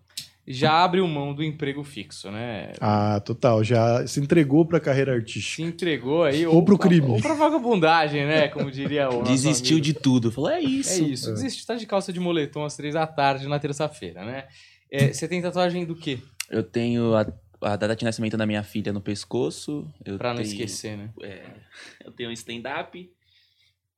já 0.50 0.82
abre 0.82 1.00
mão 1.02 1.34
do 1.34 1.42
emprego 1.44 1.84
fixo, 1.84 2.30
né? 2.30 2.72
Ah, 2.80 3.20
total. 3.20 3.62
Já 3.62 4.06
se 4.06 4.18
entregou 4.20 4.64
pra 4.64 4.80
carreira 4.80 5.12
artística. 5.14 5.56
Se 5.56 5.62
entregou 5.62 6.24
aí. 6.24 6.46
Ou 6.46 6.64
pro 6.64 6.78
pra- 6.78 6.88
crime. 6.88 7.06
Ou 7.06 7.20
pra 7.20 7.34
vagabundagem, 7.34 8.24
né? 8.26 8.48
Como 8.48 8.70
diria 8.70 9.08
o. 9.11 9.22
Desistiu 9.24 9.76
amigo. 9.76 9.84
de 9.84 9.94
tudo. 9.94 10.32
Falou, 10.32 10.50
é 10.50 10.61
isso. 10.61 11.02
É 11.02 11.06
isso. 11.06 11.30
Desistiu. 11.34 11.66
Tá 11.66 11.74
de 11.74 11.87
calça 11.87 12.12
de 12.12 12.18
moletom 12.20 12.64
às 12.64 12.76
três 12.76 12.94
da 12.94 13.06
tarde 13.06 13.46
na 13.46 13.58
terça-feira, 13.58 14.24
né? 14.24 14.46
É, 14.90 15.12
Você 15.12 15.28
tem 15.28 15.42
tatuagem 15.42 15.84
do 15.84 15.94
quê? 15.94 16.18
Eu 16.50 16.62
tenho 16.62 17.14
a, 17.14 17.26
a 17.61 17.76
data 17.76 17.94
de 17.94 18.04
nascimento 18.04 18.37
da 18.37 18.46
minha 18.46 18.62
filha 18.62 18.92
no 18.92 19.00
pescoço. 19.02 19.87
Eu 20.04 20.16
Pra 20.16 20.30
não 20.30 20.37
tenho- 20.42 20.48
esquecer, 20.52 20.96
né? 20.96 21.11
é, 21.22 21.42
eu 22.06 22.11
tenho 22.12 22.30
um 22.30 22.32
stand-up. 22.32 23.11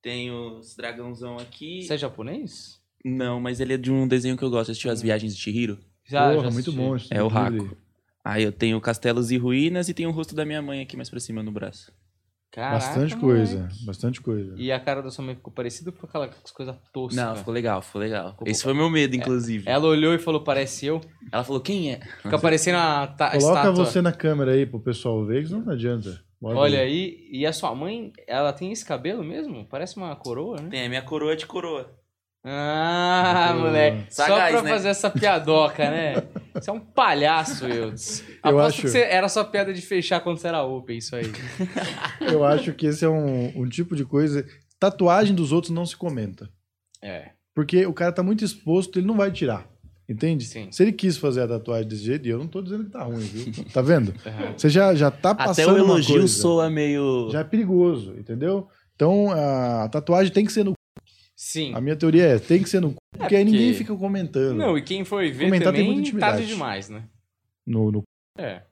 Tenho 0.02 0.58
os 0.58 0.74
dragãozão 0.74 1.36
aqui. 1.36 1.82
Você 1.82 1.94
é 1.94 1.98
japonês? 1.98 2.80
Não, 3.04 3.38
mas 3.40 3.60
ele 3.60 3.74
é 3.74 3.76
de 3.76 3.90
um 3.92 4.08
desenho 4.08 4.36
que 4.36 4.42
eu 4.42 4.50
gosto. 4.50 4.70
Assistiu 4.70 4.90
As 4.90 5.00
Viagens 5.02 5.36
de 5.36 5.40
Chihiro? 5.42 5.78
Já, 6.10 6.30
Porra, 6.32 6.44
já 6.44 6.50
muito 6.50 6.72
bom. 6.72 6.96
É 7.10 7.22
o. 7.22 7.28
Raco. 7.28 7.76
Aí 8.24 8.42
eu 8.42 8.52
tenho 8.52 8.80
Castelos 8.80 9.30
e 9.30 9.36
Ruínas 9.38 9.88
e 9.88 9.94
tenho 9.94 10.10
o 10.10 10.12
rosto 10.12 10.34
da 10.34 10.44
minha 10.44 10.60
mãe 10.60 10.82
aqui 10.82 10.96
mais 10.96 11.08
pra 11.08 11.20
cima 11.20 11.42
no 11.42 11.50
braço. 11.52 11.92
Caraca, 12.52 12.74
Bastante 12.74 13.16
moleque. 13.16 13.20
coisa. 13.20 13.68
Bastante 13.86 14.20
coisa. 14.20 14.54
E 14.56 14.72
a 14.72 14.80
cara 14.80 15.00
da 15.02 15.10
sua 15.10 15.24
mãe 15.24 15.36
ficou 15.36 15.52
parecida 15.52 15.92
com 15.92 16.04
aquela 16.04 16.28
coisa 16.52 16.76
tosca? 16.92 17.14
Não, 17.24 17.36
ficou 17.36 17.54
legal, 17.54 17.80
ficou 17.80 18.00
legal. 18.00 18.32
Ficou 18.32 18.48
Esse 18.48 18.60
bom. 18.62 18.64
foi 18.64 18.74
meu 18.74 18.90
medo, 18.90 19.14
inclusive. 19.14 19.64
Ela 19.68 19.86
olhou 19.86 20.12
e 20.12 20.18
falou, 20.18 20.42
parece 20.42 20.84
eu. 20.86 21.00
Ela 21.32 21.44
falou, 21.44 21.60
quem 21.60 21.92
é? 21.92 22.00
Fica 22.20 22.38
parecendo 22.40 22.78
a, 22.78 23.06
ta- 23.06 23.28
a 23.28 23.38
Coloca 23.38 23.60
estátua. 23.60 23.84
você 23.86 24.02
na 24.02 24.12
câmera 24.12 24.50
aí 24.50 24.66
pro 24.66 24.80
pessoal 24.80 25.24
ver, 25.24 25.42
que 25.42 25.48
senão 25.48 25.60
não 25.64 25.72
adianta. 25.72 26.20
Bora 26.40 26.58
Olha 26.58 26.78
ver. 26.78 26.84
aí, 26.84 27.28
e 27.30 27.46
a 27.46 27.52
sua 27.52 27.72
mãe, 27.74 28.12
ela 28.26 28.52
tem 28.52 28.72
esse 28.72 28.84
cabelo 28.84 29.22
mesmo? 29.22 29.64
Parece 29.66 29.96
uma 29.96 30.16
coroa, 30.16 30.60
né? 30.60 30.70
Tem 30.70 30.86
a 30.86 30.88
minha 30.88 31.02
coroa 31.02 31.36
de 31.36 31.46
coroa. 31.46 31.88
Ah, 32.44 33.52
Hum. 33.54 33.60
moleque. 33.60 34.06
Só 34.14 34.22
Sagaz, 34.24 34.52
pra 34.52 34.62
né? 34.62 34.70
fazer 34.70 34.88
essa 34.88 35.10
piadoca, 35.10 35.90
né? 35.90 36.14
Você 36.54 36.70
é 36.70 36.72
um 36.72 36.80
palhaço, 36.80 37.66
Eudes. 37.66 38.20
Eu 38.42 38.58
Aposto 38.58 38.66
acho- 38.68 38.80
que 38.82 38.88
você- 38.88 39.02
era 39.02 39.28
só 39.28 39.44
piada 39.44 39.72
de 39.74 39.82
fechar 39.82 40.20
quando 40.20 40.38
você 40.38 40.48
era 40.48 40.62
open, 40.62 40.96
isso 40.98 41.14
aí. 41.14 41.24
Eu 42.20 42.44
acho 42.44 42.72
que 42.72 42.86
esse 42.86 43.04
é 43.04 43.08
um, 43.08 43.52
um 43.62 43.68
tipo 43.68 43.94
de 43.94 44.04
coisa. 44.04 44.44
Tatuagem 44.78 45.34
dos 45.34 45.52
outros 45.52 45.72
não 45.72 45.84
se 45.84 45.96
comenta. 45.96 46.48
É. 47.02 47.30
Porque 47.54 47.84
o 47.84 47.92
cara 47.92 48.12
tá 48.12 48.22
muito 48.22 48.44
exposto, 48.44 48.98
ele 48.98 49.06
não 49.06 49.16
vai 49.16 49.30
tirar. 49.30 49.66
Entende? 50.08 50.44
Sim. 50.44 50.68
Se 50.72 50.82
ele 50.82 50.92
quis 50.92 51.16
fazer 51.18 51.42
a 51.42 51.46
tatuagem 51.48 51.86
desse 51.86 52.02
jeito, 52.02 52.26
e 52.26 52.30
eu 52.30 52.38
não 52.38 52.48
tô 52.48 52.60
dizendo 52.62 52.84
que 52.84 52.90
tá 52.90 53.02
ruim, 53.04 53.18
viu? 53.20 53.52
Tá 53.72 53.80
vendo? 53.82 54.12
Aham. 54.26 54.54
Você 54.56 54.68
já, 54.68 54.92
já 54.94 55.08
tá 55.10 55.30
Até 55.30 55.44
passando 55.44 55.68
o 55.78 55.84
uma 55.84 55.94
elogio 55.94 56.18
coisa. 56.18 56.26
soa 56.40 56.68
meio. 56.70 57.28
Já 57.30 57.40
é 57.40 57.44
perigoso, 57.44 58.14
entendeu? 58.18 58.66
Então, 58.96 59.30
a 59.30 59.88
tatuagem 59.88 60.32
tem 60.32 60.44
que 60.44 60.52
ser 60.52 60.64
no. 60.64 60.72
Sim. 61.42 61.72
A 61.74 61.80
minha 61.80 61.96
teoria 61.96 62.24
é, 62.26 62.38
tem 62.38 62.62
que 62.62 62.68
ser 62.68 62.80
no 62.80 62.90
cu, 62.90 62.98
porque 63.16 63.34
aí 63.34 63.42
ninguém 63.42 63.72
fica 63.72 63.96
comentando. 63.96 64.58
Não, 64.58 64.76
e 64.76 64.82
quem 64.82 65.06
foi 65.06 65.30
ver 65.32 65.46
Comentar 65.46 65.72
tem 65.72 65.80
também, 65.80 65.86
muita 65.86 66.00
intimidade. 66.02 66.32
tarde 66.36 66.46
demais, 66.46 66.90
né? 66.90 67.04
No, 67.66 67.90
no... 67.90 68.02
É. 68.38 68.62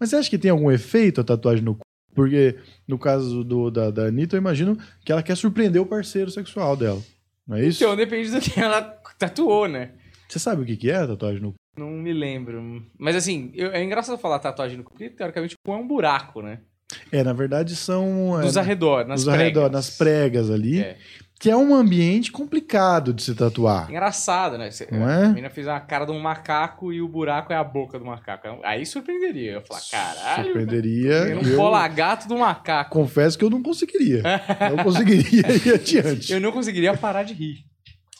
Mas 0.00 0.10
você 0.10 0.16
acha 0.16 0.28
que 0.28 0.36
tem 0.36 0.50
algum 0.50 0.72
efeito 0.72 1.20
a 1.20 1.24
tatuagem 1.24 1.64
no 1.64 1.76
cu? 1.76 1.82
Porque 2.12 2.58
no 2.88 2.98
caso 2.98 3.44
do, 3.44 3.70
da, 3.70 3.92
da 3.92 4.06
Anitta, 4.06 4.34
eu 4.34 4.40
imagino 4.40 4.76
que 5.04 5.12
ela 5.12 5.22
quer 5.22 5.36
surpreender 5.36 5.80
o 5.80 5.86
parceiro 5.86 6.32
sexual 6.32 6.76
dela. 6.76 7.00
Não 7.46 7.56
é 7.56 7.64
isso? 7.64 7.84
Então, 7.84 7.94
depende 7.94 8.28
do 8.28 8.40
que 8.40 8.58
ela 8.58 8.82
tatuou, 9.16 9.68
né? 9.68 9.92
Você 10.28 10.40
sabe 10.40 10.62
o 10.62 10.66
que 10.66 10.76
que 10.76 10.90
é 10.90 10.96
a 10.96 11.06
tatuagem 11.06 11.40
no 11.40 11.52
cu? 11.52 11.56
Não 11.78 11.90
me 11.90 12.12
lembro. 12.12 12.84
Mas 12.98 13.14
assim, 13.14 13.52
eu- 13.54 13.70
é 13.70 13.84
engraçado 13.84 14.18
falar 14.18 14.40
tatuagem 14.40 14.78
no 14.78 14.82
cu, 14.82 14.90
porque 14.90 15.10
teoricamente 15.10 15.54
o 15.54 15.58
cu 15.64 15.72
é 15.72 15.76
um 15.78 15.86
buraco, 15.86 16.42
né? 16.42 16.58
É, 17.12 17.22
na 17.22 17.32
verdade 17.32 17.76
são... 17.76 18.40
Dos 18.40 18.56
é, 18.56 18.60
arredores, 18.60 19.08
nas 19.08 19.26
arredor, 19.28 19.64
pregas. 19.64 19.72
nas 19.72 19.90
pregas 19.90 20.50
ali, 20.50 20.80
É. 20.80 20.96
que 21.38 21.50
é 21.50 21.56
um 21.56 21.74
ambiente 21.74 22.32
complicado 22.32 23.12
de 23.12 23.22
se 23.22 23.34
tatuar. 23.34 23.88
Engraçado, 23.90 24.56
né? 24.58 24.70
Você- 24.70 24.88
Não 24.90 25.06
A 25.06 25.12
é? 25.12 25.28
menina 25.28 25.50
fez 25.50 25.68
a 25.68 25.78
cara 25.80 26.04
de 26.04 26.12
um 26.12 26.18
macaco 26.18 26.92
e 26.92 27.00
o 27.02 27.08
buraco 27.08 27.52
é 27.52 27.56
a 27.56 27.64
boca 27.64 27.98
do 27.98 28.04
macaco. 28.04 28.48
Aí 28.64 28.84
surpreenderia. 28.86 29.52
Eu 29.52 29.60
ia 29.60 29.60
falar, 29.60 29.80
caralho. 29.90 30.44
Surpreenderia. 30.44 31.12
Era 31.14 31.30
e 31.30 31.34
um 31.36 31.42
eu 31.42 31.56
polagato 31.56 32.26
do 32.28 32.38
macaco. 32.38 32.90
confesso 32.90 33.38
que 33.38 33.44
eu 33.44 33.50
não 33.50 33.62
conseguiria. 33.62 34.22
não 34.74 34.82
conseguiria 34.84 35.42
ir 35.52 35.74
adiante. 35.74 36.32
Eu 36.32 36.40
não 36.40 36.50
conseguiria 36.52 36.96
parar 36.96 37.22
de 37.24 37.34
rir. 37.34 37.64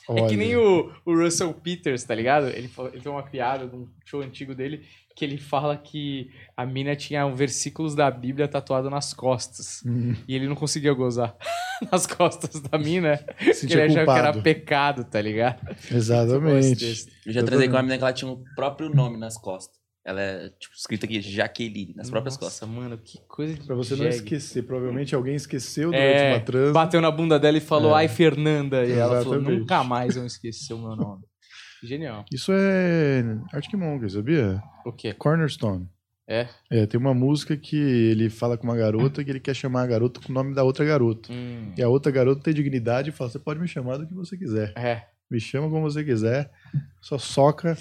É 0.09 0.15
que 0.15 0.21
Olha. 0.21 0.37
nem 0.37 0.55
o, 0.55 0.91
o 1.05 1.15
Russell 1.15 1.53
Peters, 1.53 2.03
tá 2.03 2.13
ligado? 2.13 2.47
Ele, 2.47 2.69
ele 2.93 3.01
tem 3.01 3.11
uma 3.11 3.23
piada 3.23 3.67
de 3.67 3.75
um 3.75 3.87
show 4.05 4.21
antigo 4.21 4.53
dele 4.53 4.85
que 5.15 5.23
ele 5.23 5.37
fala 5.37 5.77
que 5.77 6.29
a 6.57 6.65
mina 6.65 6.95
tinha 6.95 7.27
versículos 7.29 7.95
da 7.95 8.11
Bíblia 8.11 8.47
tatuado 8.47 8.89
nas 8.89 9.13
costas. 9.13 9.81
Hum, 9.85 10.13
E 10.27 10.35
ele 10.35 10.47
não 10.47 10.55
conseguia 10.55 10.93
gozar 10.93 11.35
nas 11.89 12.05
costas 12.05 12.59
da 12.61 12.77
mina. 12.77 13.17
se 13.53 13.65
ele 13.65 13.81
achava 13.81 14.13
que 14.13 14.19
era 14.19 14.33
pecado, 14.41 15.05
tá 15.05 15.21
ligado? 15.21 15.61
Exatamente. 15.89 17.07
Eu 17.25 17.31
já 17.31 17.43
trazei 17.43 17.67
com 17.67 17.75
uma 17.75 17.81
menina 17.81 17.97
que 17.97 18.03
ela 18.03 18.13
tinha 18.13 18.29
o 18.29 18.43
próprio 18.55 18.89
nome 18.89 19.17
nas 19.17 19.37
costas. 19.37 19.84
Ela 20.05 20.21
é, 20.21 20.49
tipo, 20.59 20.75
escrita 20.75 21.05
aqui, 21.07 21.19
Jaqueline, 21.19 21.95
nas 21.95 22.11
próprias 22.11 22.35
Nossa, 22.35 22.45
costas. 22.45 22.69
mano, 22.69 22.95
que 22.97 23.17
coisa 23.27 23.55
de 23.55 23.61
Pra 23.65 23.75
você 23.75 23.95
não 23.95 24.03
jegue. 24.03 24.15
esquecer. 24.17 24.61
Provavelmente 24.63 25.15
alguém 25.15 25.33
esqueceu 25.35 25.89
durante 25.89 26.05
É, 26.21 26.33
uma 26.33 26.39
transa. 26.41 26.73
bateu 26.73 27.01
na 27.01 27.09
bunda 27.09 27.39
dela 27.39 27.57
e 27.57 27.61
falou, 27.61 27.91
É. 27.93 28.01
ai, 28.01 28.07
Fernanda. 28.07 28.85
E 28.85 28.91
ela 28.91 29.21
falou, 29.23 29.35
Exatamente. 29.37 29.59
nunca 29.61 29.83
mais 29.83 30.13
vão 30.15 30.25
esquecer 30.27 30.73
o 30.73 30.77
meu 30.77 30.95
nome. 30.95 31.23
Genial. 31.83 32.23
Isso 32.31 32.51
é 32.53 33.23
Arctic 33.51 33.73
Monkey, 33.73 34.09
sabia? 34.09 34.61
O 34.85 34.91
quê? 34.91 35.11
Cornerstone. 35.13 35.87
É? 36.27 36.47
É, 36.71 36.85
tem 36.87 36.99
uma 36.99 37.13
música 37.13 37.55
que 37.57 37.75
ele 37.75 38.29
fala 38.29 38.57
com 38.57 38.63
uma 38.63 38.75
garota 38.75 39.23
que 39.23 39.29
ele 39.29 39.39
quer 39.39 39.55
chamar 39.55 39.83
a 39.83 39.87
garota 39.87 40.19
com 40.19 40.31
o 40.31 40.33
nome 40.35 40.55
da 40.55 40.63
outra 40.63 40.83
garota. 40.85 41.31
Hum, 41.31 41.71
E 41.77 41.81
a 41.83 41.89
outra 41.89 42.11
garota 42.11 42.41
tem 42.41 42.53
dignidade 42.53 43.09
e 43.09 43.11
fala: 43.11 43.29
você 43.29 43.37
pode 43.39 43.59
me 43.59 43.67
chamar 43.67 43.97
do 43.97 44.07
que 44.07 44.13
você 44.13 44.37
quiser. 44.37 44.71
é. 44.75 45.03
Me 45.29 45.39
chama 45.39 45.67
como 45.69 45.81
você 45.89 46.03
quiser, 46.03 46.51
só 47.01 47.17
soca 47.17 47.75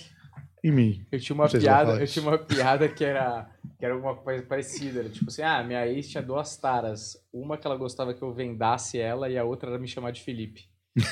em 0.64 0.72
mim. 0.72 1.06
Eu 1.12 1.20
tinha 1.20 1.34
uma 1.34 1.46
piada, 1.46 2.00
eu 2.00 2.06
tinha 2.06 2.26
uma 2.26 2.38
piada 2.38 2.88
que 2.88 3.04
era, 3.04 3.46
que 3.78 3.84
era 3.84 3.92
alguma 3.92 4.16
coisa 4.16 4.42
parecida. 4.42 5.00
Era 5.00 5.10
tipo 5.10 5.26
assim, 5.28 5.42
ah, 5.42 5.62
minha 5.62 5.86
ex 5.86 6.08
tinha 6.08 6.22
duas 6.22 6.56
taras. 6.56 7.22
Uma 7.30 7.58
que 7.58 7.66
ela 7.66 7.76
gostava 7.76 8.14
que 8.14 8.22
eu 8.22 8.32
vendasse 8.32 8.98
ela 8.98 9.28
e 9.28 9.36
a 9.36 9.44
outra 9.44 9.68
era 9.68 9.78
me 9.78 9.86
chamar 9.86 10.10
de 10.10 10.22
Felipe. 10.22 10.64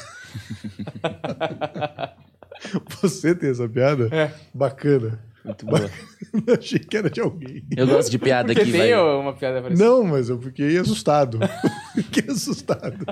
Você 3.02 3.34
tem 3.34 3.50
essa 3.50 3.68
piada? 3.68 4.08
É. 4.10 4.32
Bacana. 4.54 5.22
Muito 5.44 5.66
boa. 5.66 5.90
Achei 6.58 6.78
que 6.78 6.96
era 6.96 7.10
de 7.10 7.20
alguém. 7.20 7.62
Eu 7.76 7.86
gosto 7.86 8.10
de 8.10 8.18
piada 8.18 8.54
Porque 8.54 8.64
que 8.64 8.72
tem 8.72 8.94
vai... 8.94 9.20
uma 9.20 9.34
piada 9.34 9.60
parecida. 9.60 9.84
Não, 9.84 10.04
mas 10.04 10.30
eu 10.30 10.40
fiquei 10.40 10.78
assustado. 10.78 11.40
fiquei 11.94 12.32
assustado. 12.32 13.04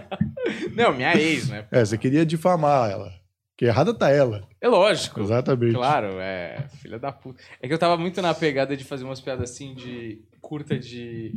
Não, 0.75 0.95
minha 0.95 1.15
ex, 1.17 1.49
né? 1.49 1.67
É, 1.71 1.85
você 1.85 1.99
queria 1.99 2.25
difamar 2.25 2.91
ela. 2.91 3.20
Que 3.61 3.67
errada 3.67 3.93
tá 3.93 4.09
ela. 4.09 4.49
É 4.59 4.67
lógico. 4.69 5.21
Exatamente. 5.21 5.75
Claro, 5.75 6.19
é. 6.19 6.67
Filha 6.81 6.99
da 6.99 7.13
puta. 7.13 7.43
É 7.61 7.69
que 7.69 7.75
eu 7.75 7.79
tava 7.79 7.95
muito 7.99 8.23
na 8.23 8.33
pegada 8.33 8.75
de 8.75 8.83
fazer 8.85 9.05
umas 9.05 9.21
piadas 9.21 9.51
assim 9.51 9.75
de. 9.75 10.23
curta 10.41 10.79
de. 10.79 11.31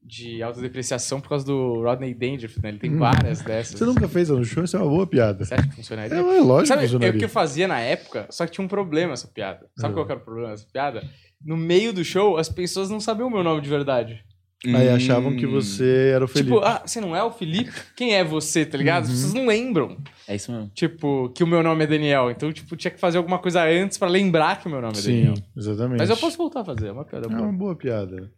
de 0.00 0.40
autodepreciação 0.40 1.20
por 1.20 1.30
causa 1.30 1.44
do 1.44 1.82
Rodney 1.82 2.14
Dangerfield, 2.14 2.62
né? 2.62 2.68
Ele 2.68 2.78
tem 2.78 2.94
Hum. 2.94 2.98
várias 2.98 3.40
dessas. 3.40 3.76
Você 3.76 3.84
nunca 3.86 4.06
fez 4.06 4.28
no 4.28 4.44
show, 4.44 4.62
isso 4.62 4.76
é 4.76 4.80
uma 4.80 4.88
boa 4.88 5.04
piada. 5.04 5.44
Você 5.44 5.54
acha 5.54 5.64
que 5.64 5.70
É, 5.70 5.72
funcionaria? 5.74 6.14
é 6.16 6.20
lógico 6.40 6.68
Sabe, 6.68 6.78
que 6.80 6.84
é 6.84 6.86
o 6.86 6.90
funcionaria. 6.92 7.18
que 7.18 7.24
eu 7.24 7.28
fazia 7.28 7.66
na 7.66 7.80
época, 7.80 8.28
só 8.30 8.46
que 8.46 8.52
tinha 8.52 8.64
um 8.64 8.68
problema 8.68 9.14
essa 9.14 9.26
piada. 9.26 9.66
Sabe 9.76 9.94
Ah. 9.94 9.96
qual 9.96 10.06
que 10.06 10.12
era 10.12 10.20
o 10.20 10.24
problema 10.24 10.50
dessa 10.50 10.68
piada? 10.72 11.02
No 11.44 11.56
meio 11.56 11.92
do 11.92 12.04
show, 12.04 12.36
as 12.36 12.48
pessoas 12.48 12.88
não 12.88 13.00
sabiam 13.00 13.26
o 13.26 13.30
meu 13.32 13.42
nome 13.42 13.60
de 13.60 13.68
verdade. 13.68 14.22
Aí 14.64 14.88
achavam 14.90 15.36
que 15.36 15.44
Hum, 15.46 15.50
você 15.50 16.12
era 16.14 16.24
o 16.24 16.28
Felipe. 16.28 16.52
Tipo, 16.52 16.64
ah, 16.64 16.82
você 16.86 17.00
não 17.00 17.14
é 17.16 17.22
o 17.24 17.32
Felipe? 17.32 17.72
Quem 17.96 18.14
é 18.14 18.22
você, 18.24 18.64
tá 18.64 18.78
ligado? 18.78 19.02
As 19.02 19.08
Uhum. 19.08 19.14
pessoas 19.16 19.34
não 19.34 19.46
lembram, 19.46 19.98
É 20.26 20.34
isso 20.34 20.50
mesmo. 20.52 20.70
tipo, 20.74 21.28
que 21.30 21.44
o 21.44 21.46
meu 21.46 21.62
nome 21.62 21.84
é 21.84 21.86
Daniel. 21.86 22.30
Então, 22.30 22.52
tipo, 22.52 22.76
tinha 22.76 22.90
que 22.90 22.98
fazer 23.00 23.18
alguma 23.18 23.38
coisa 23.38 23.62
antes 23.64 23.98
pra 23.98 24.08
lembrar 24.08 24.58
que 24.60 24.66
o 24.66 24.70
meu 24.70 24.80
nome 24.80 24.94
é 24.96 25.00
Sim, 25.00 25.16
Daniel. 25.24 25.34
exatamente. 25.56 25.98
Mas 25.98 26.10
eu 26.10 26.16
posso 26.16 26.36
voltar 26.38 26.60
a 26.60 26.64
fazer, 26.64 26.88
é 26.88 26.92
uma 26.92 27.04
piada 27.04 27.26
É 27.26 27.28
boa. 27.30 27.42
uma 27.42 27.52
boa 27.52 27.76
piada. 27.76 28.30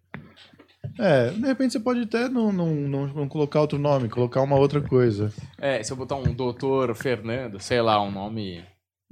É, 0.99 1.31
de 1.31 1.47
repente 1.47 1.73
você 1.73 1.81
pode 1.81 2.01
até 2.01 2.29
não, 2.29 2.53
não, 2.53 2.73
não, 2.75 3.07
não 3.09 3.29
colocar 3.29 3.61
outro 3.61 3.79
nome, 3.79 4.09
colocar 4.09 4.41
uma 4.41 4.57
outra 4.57 4.81
coisa. 4.81 5.33
É, 5.59 5.83
se 5.83 5.93
eu 5.93 5.97
botar 5.97 6.15
um 6.15 6.33
doutor 6.33 6.95
Fernando, 6.95 7.59
sei 7.61 7.83
lá, 7.83 8.01
um 8.01 8.11
nome 8.11 8.63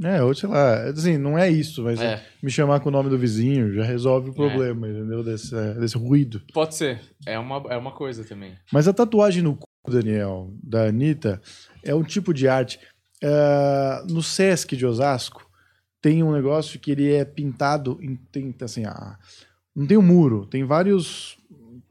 É, 0.02 0.22
ou 0.22 0.32
sei 0.34 0.48
lá, 0.48 0.82
assim, 0.84 1.18
não 1.18 1.37
é 1.37 1.50
isso, 1.50 1.82
mas 1.82 2.00
É, 2.00 2.22
me 2.42 2.50
chamar 2.50 2.78
com 2.80 2.88
o 2.88 2.92
nome 2.92 3.10
do 3.10 3.18
vizinho 3.18 3.72
já 3.74 3.82
resolve 3.84 4.30
o 4.30 4.34
problema, 4.34 4.88
entendeu? 4.88 5.22
Desse, 5.24 5.54
desse 5.74 5.96
ruído. 5.98 6.40
pode 6.52 6.76
ser. 6.76 7.00
É 7.26 7.38
uma, 7.38 7.56
é 7.68 7.76
uma 7.76 7.90
coisa 7.92 8.24
também. 8.24 8.52
Mas 8.72 8.87
a 8.87 8.92
tatuagem 8.92 9.42
no 9.42 9.56
cu, 9.56 9.66
Daniel, 9.90 10.52
da 10.62 10.84
Anitta, 10.87 11.42
é 11.85 11.94
um 11.94 12.03
tipo 12.03 12.33
de 12.33 12.49
arte. 12.49 12.81
É, 13.23 14.03
no 14.09 14.23
Sesc 14.23 14.77
de 14.77 14.85
Osasco, 14.85 15.49
tem 16.01 16.23
um 16.23 16.33
negócio 16.33 16.79
que 16.79 16.90
ele 16.90 17.12
é 17.12 17.25
pintado 17.25 17.99
em. 18.03 18.16
Tem, 18.16 18.55
assim, 18.61 18.83
não 19.75 19.87
tem 19.87 19.97
um 19.97 20.03
muro, 20.03 20.47
tem 20.47 20.64
vários 20.64 21.38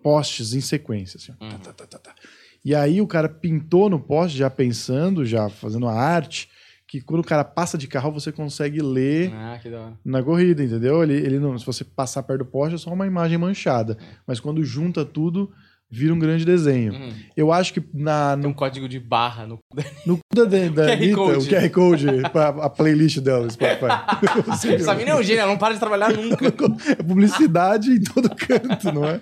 postes 0.01 0.53
em 0.53 0.61
sequência. 0.61 1.17
Assim. 1.17 1.31
Uhum. 1.41 1.57
Tá, 1.59 1.73
tá, 1.73 1.85
tá, 1.87 1.97
tá. 1.97 2.15
E 2.63 2.73
aí 2.75 3.01
o 3.01 3.07
cara 3.07 3.27
pintou 3.27 3.89
no 3.89 3.99
poste, 3.99 4.37
já 4.37 4.49
pensando, 4.49 5.25
já 5.25 5.49
fazendo 5.49 5.87
a 5.87 5.93
arte, 5.93 6.49
que 6.87 7.01
quando 7.01 7.21
o 7.21 7.25
cara 7.25 7.43
passa 7.43 7.77
de 7.77 7.87
carro, 7.87 8.11
você 8.11 8.31
consegue 8.31 8.81
ler 8.81 9.33
Ah, 9.33 9.59
na 10.05 10.21
corrida, 10.21 10.63
entendeu? 10.63 11.01
Ele, 11.03 11.15
ele 11.15 11.39
não, 11.39 11.57
se 11.57 11.65
você 11.65 11.83
passar 11.83 12.23
perto 12.23 12.39
do 12.39 12.45
poste, 12.45 12.75
é 12.75 12.77
só 12.77 12.93
uma 12.93 13.07
imagem 13.07 13.37
manchada. 13.37 13.97
Mas 14.27 14.39
quando 14.39 14.63
junta 14.63 15.03
tudo, 15.03 15.51
vira 15.93 16.13
um 16.13 16.17
grande 16.19 16.43
desenho. 16.43 16.93
Uhum. 16.93 17.13
Eu 17.37 17.51
acho 17.51 17.71
que 17.73 17.83
na, 17.93 18.35
Tem 18.35 18.45
um 18.45 18.49
no, 18.49 18.55
código 18.55 18.89
de 18.89 18.99
barra 18.99 19.45
no. 19.45 19.59
no 20.05 20.17
cu 20.17 20.21
da, 20.35 20.45
da 20.45 20.57
QR 20.87 20.91
Anitta, 20.91 21.15
Code. 21.15 21.37
o 21.37 21.49
QR 21.49 21.69
Code, 21.69 22.05
pra- 22.31 22.47
a 22.49 22.69
playlist 22.69 23.19
dela, 23.19 23.45
no 23.45 23.51
Spotify. 23.51 24.73
Essa 24.75 24.95
mina 24.95 25.11
é 25.11 25.15
um 25.15 25.21
gênio, 25.21 25.41
ela 25.41 25.51
não 25.51 25.57
para 25.57 25.75
de 25.75 25.79
trabalhar 25.79 26.11
nunca. 26.17 26.47
É 26.47 27.03
publicidade 27.03 27.91
em 27.91 28.01
todo 28.01 28.27
canto, 28.35 28.91
não 28.91 29.05
é? 29.05 29.21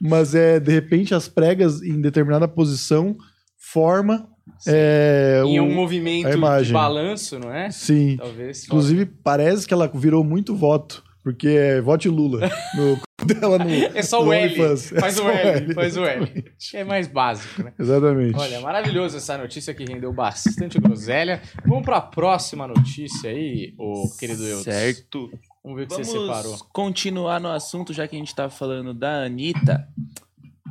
Mas 0.00 0.34
é, 0.34 0.58
de 0.58 0.72
repente, 0.72 1.14
as 1.14 1.28
pregas 1.28 1.80
em 1.80 2.00
determinada 2.00 2.48
posição 2.48 3.16
forma 3.56 4.26
é, 4.66 5.42
em 5.46 5.60
o- 5.60 5.62
um 5.64 5.72
movimento 5.74 6.26
a 6.26 6.60
de 6.60 6.72
balanço, 6.72 7.38
não 7.38 7.52
é? 7.54 7.70
Sim. 7.70 8.16
Talvez. 8.18 8.64
Inclusive, 8.64 9.06
parece 9.06 9.64
que 9.66 9.72
ela 9.72 9.86
virou 9.94 10.24
muito 10.24 10.56
voto. 10.56 11.03
Porque 11.24 11.48
é 11.48 11.80
vote 11.80 12.06
Lula. 12.08 12.50
No 12.76 12.98
dela 13.24 13.58
no. 13.58 13.70
É 13.70 14.02
só 14.02 14.22
no 14.22 14.28
o 14.28 14.32
L. 14.32 14.62
É 14.62 14.76
Faz 14.76 15.18
o 15.18 15.22
só 15.22 15.30
L, 15.30 15.74
faz 15.74 15.96
o 15.96 16.04
L. 16.04 16.44
É 16.74 16.84
mais 16.84 17.08
básico, 17.08 17.62
né? 17.62 17.72
Exatamente. 17.78 18.36
Olha, 18.36 18.60
maravilhoso 18.60 19.16
essa 19.16 19.38
notícia 19.38 19.72
que 19.72 19.84
rendeu 19.84 20.12
bastante 20.12 20.78
groselha. 20.78 21.40
Vamos 21.64 21.82
para 21.82 21.96
a 21.96 22.02
próxima 22.02 22.68
notícia 22.68 23.30
aí, 23.30 23.74
ô 23.78 24.08
querido 24.18 24.44
Eudes. 24.46 24.64
Certo. 24.64 25.30
Vamos 25.64 25.78
ver 25.78 25.84
o 25.84 25.88
que 25.88 25.94
você 25.94 26.04
separou. 26.04 26.42
Vamos 26.42 26.62
continuar 26.70 27.40
no 27.40 27.48
assunto, 27.48 27.94
já 27.94 28.06
que 28.06 28.14
a 28.14 28.18
gente 28.18 28.34
tá 28.34 28.50
falando 28.50 28.92
da 28.92 29.24
Anitta. 29.24 29.88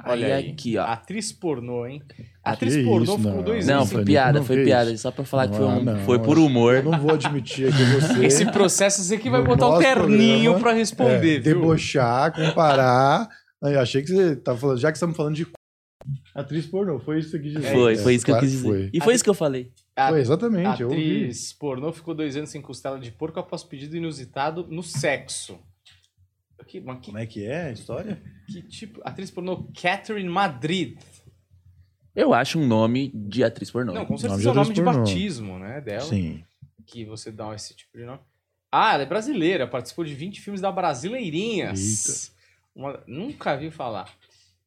Olha 0.05 0.25
aí, 0.25 0.31
aí. 0.33 0.49
aqui, 0.51 0.77
ó. 0.77 0.83
Atriz 0.85 1.31
pornô, 1.31 1.85
hein? 1.85 2.01
Que 2.15 2.25
Atriz 2.43 2.73
isso, 2.73 2.85
pornô 2.87 3.11
não. 3.17 3.29
ficou 3.29 3.43
dois 3.43 3.67
Não, 3.67 3.75
anos. 3.77 3.91
foi 3.91 4.03
piada, 4.03 4.39
não 4.39 4.45
foi 4.45 4.55
fez. 4.55 4.67
piada. 4.67 4.97
Só 4.97 5.11
pra 5.11 5.23
falar 5.23 5.47
que 5.47 5.55
foi, 5.55 5.65
um, 5.65 5.83
não, 5.83 5.99
foi 5.99 6.19
por 6.19 6.37
eu 6.37 6.45
humor. 6.45 6.81
não 6.83 6.99
vou 6.99 7.13
admitir 7.13 7.67
aqui 7.71 7.83
você. 7.93 8.25
Esse 8.25 8.45
processo 8.51 9.01
você 9.03 9.17
que 9.19 9.29
vai 9.29 9.43
botar 9.43 9.67
o 9.67 9.69
nosso 9.71 9.81
terninho 9.83 10.51
programa, 10.53 10.59
pra 10.59 10.73
responder, 10.73 11.35
é, 11.37 11.39
viu? 11.39 11.55
Debochar, 11.55 12.33
comparar. 12.33 13.27
Aí, 13.63 13.75
achei 13.77 14.01
que 14.01 14.09
você 14.09 14.35
tava 14.35 14.57
falando, 14.57 14.79
já 14.79 14.91
que 14.91 14.97
estamos 14.97 15.15
falando 15.15 15.35
de 15.35 15.47
atriz 16.35 16.65
pornô, 16.65 16.99
foi 16.99 17.19
isso 17.19 17.29
que 17.31 17.37
você 17.37 17.43
quis 17.43 17.53
dizer. 17.53 17.71
Foi, 17.71 17.93
É, 17.93 17.97
foi 17.97 18.15
isso 18.15 18.25
que 18.25 18.31
eu 18.31 18.39
quis 18.39 18.51
dizer. 18.51 18.67
Foi. 18.67 18.89
E 18.91 18.99
foi 18.99 19.13
isso 19.13 19.23
que 19.23 19.29
eu 19.29 19.33
falei. 19.33 19.71
A 19.95 20.09
Foi, 20.09 20.19
exatamente, 20.21 20.81
eu 20.81 20.89
ouvi. 20.89 21.01
atriz 21.21 21.53
pornô 21.53 21.93
ficou 21.93 22.15
dois 22.15 22.35
anos 22.35 22.49
sem 22.49 22.61
costela 22.61 22.99
de 22.99 23.11
porco 23.11 23.39
após 23.39 23.63
pedido 23.63 23.95
inusitado 23.95 24.65
no 24.69 24.81
sexo. 24.81 25.59
Que, 26.73 26.81
mas 26.81 26.99
que, 27.01 27.05
Como 27.05 27.17
é 27.19 27.25
que 27.27 27.45
é 27.45 27.65
a 27.65 27.71
história? 27.71 28.19
que 28.51 28.63
tipo? 28.63 28.99
Atriz 29.05 29.29
pornô 29.29 29.69
Catherine 29.79 30.27
Madrid. 30.27 30.97
Eu 32.15 32.33
acho 32.33 32.57
um 32.59 32.65
nome 32.65 33.11
de 33.13 33.43
atriz 33.43 33.69
pornô. 33.69 33.93
Não, 33.93 34.05
com 34.05 34.13
Nome 34.13 34.21
certeza 34.21 34.49
é 34.49 34.51
o 34.51 34.55
nome 34.55 34.73
de 34.73 34.81
pornô. 34.81 34.99
batismo, 35.01 35.59
né, 35.59 35.79
dela. 35.81 36.01
Sim. 36.01 36.43
Que 36.87 37.05
você 37.05 37.31
dá 37.31 37.53
esse 37.53 37.75
tipo 37.75 37.95
de 37.95 38.05
nome. 38.05 38.19
Ah, 38.71 38.93
ela 38.95 39.03
é 39.03 39.05
brasileira, 39.05 39.67
participou 39.67 40.03
de 40.03 40.15
20 40.15 40.41
filmes 40.41 40.61
da 40.61 40.71
Brasileirinhas. 40.71 42.33
Uma- 42.75 43.03
nunca 43.05 43.55
vi 43.55 43.69
falar. 43.69 44.11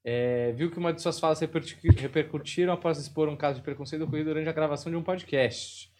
É, 0.04 0.52
viu 0.52 0.70
que 0.70 0.78
uma 0.78 0.92
de 0.92 1.02
suas 1.02 1.18
falas 1.18 1.40
repercu- 1.40 1.76
repercutiram 1.98 2.72
após 2.72 2.98
expor 2.98 3.28
um 3.28 3.36
caso 3.36 3.58
de 3.58 3.64
preconceito 3.64 4.02
ocorrido 4.02 4.30
durante 4.30 4.48
a 4.48 4.52
gravação 4.52 4.92
de 4.92 4.96
um 4.96 5.02
podcast. 5.02 5.90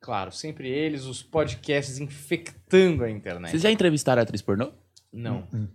Claro, 0.00 0.32
sempre 0.32 0.70
eles, 0.70 1.04
os 1.04 1.22
podcasts 1.22 1.98
infectando 1.98 3.04
a 3.04 3.10
internet. 3.10 3.50
Vocês 3.50 3.62
já 3.62 3.70
entrevistaram 3.70 4.20
a 4.20 4.22
atriz 4.22 4.40
pornô? 4.40 4.72
Não. 5.12 5.44
Hum. 5.52 5.66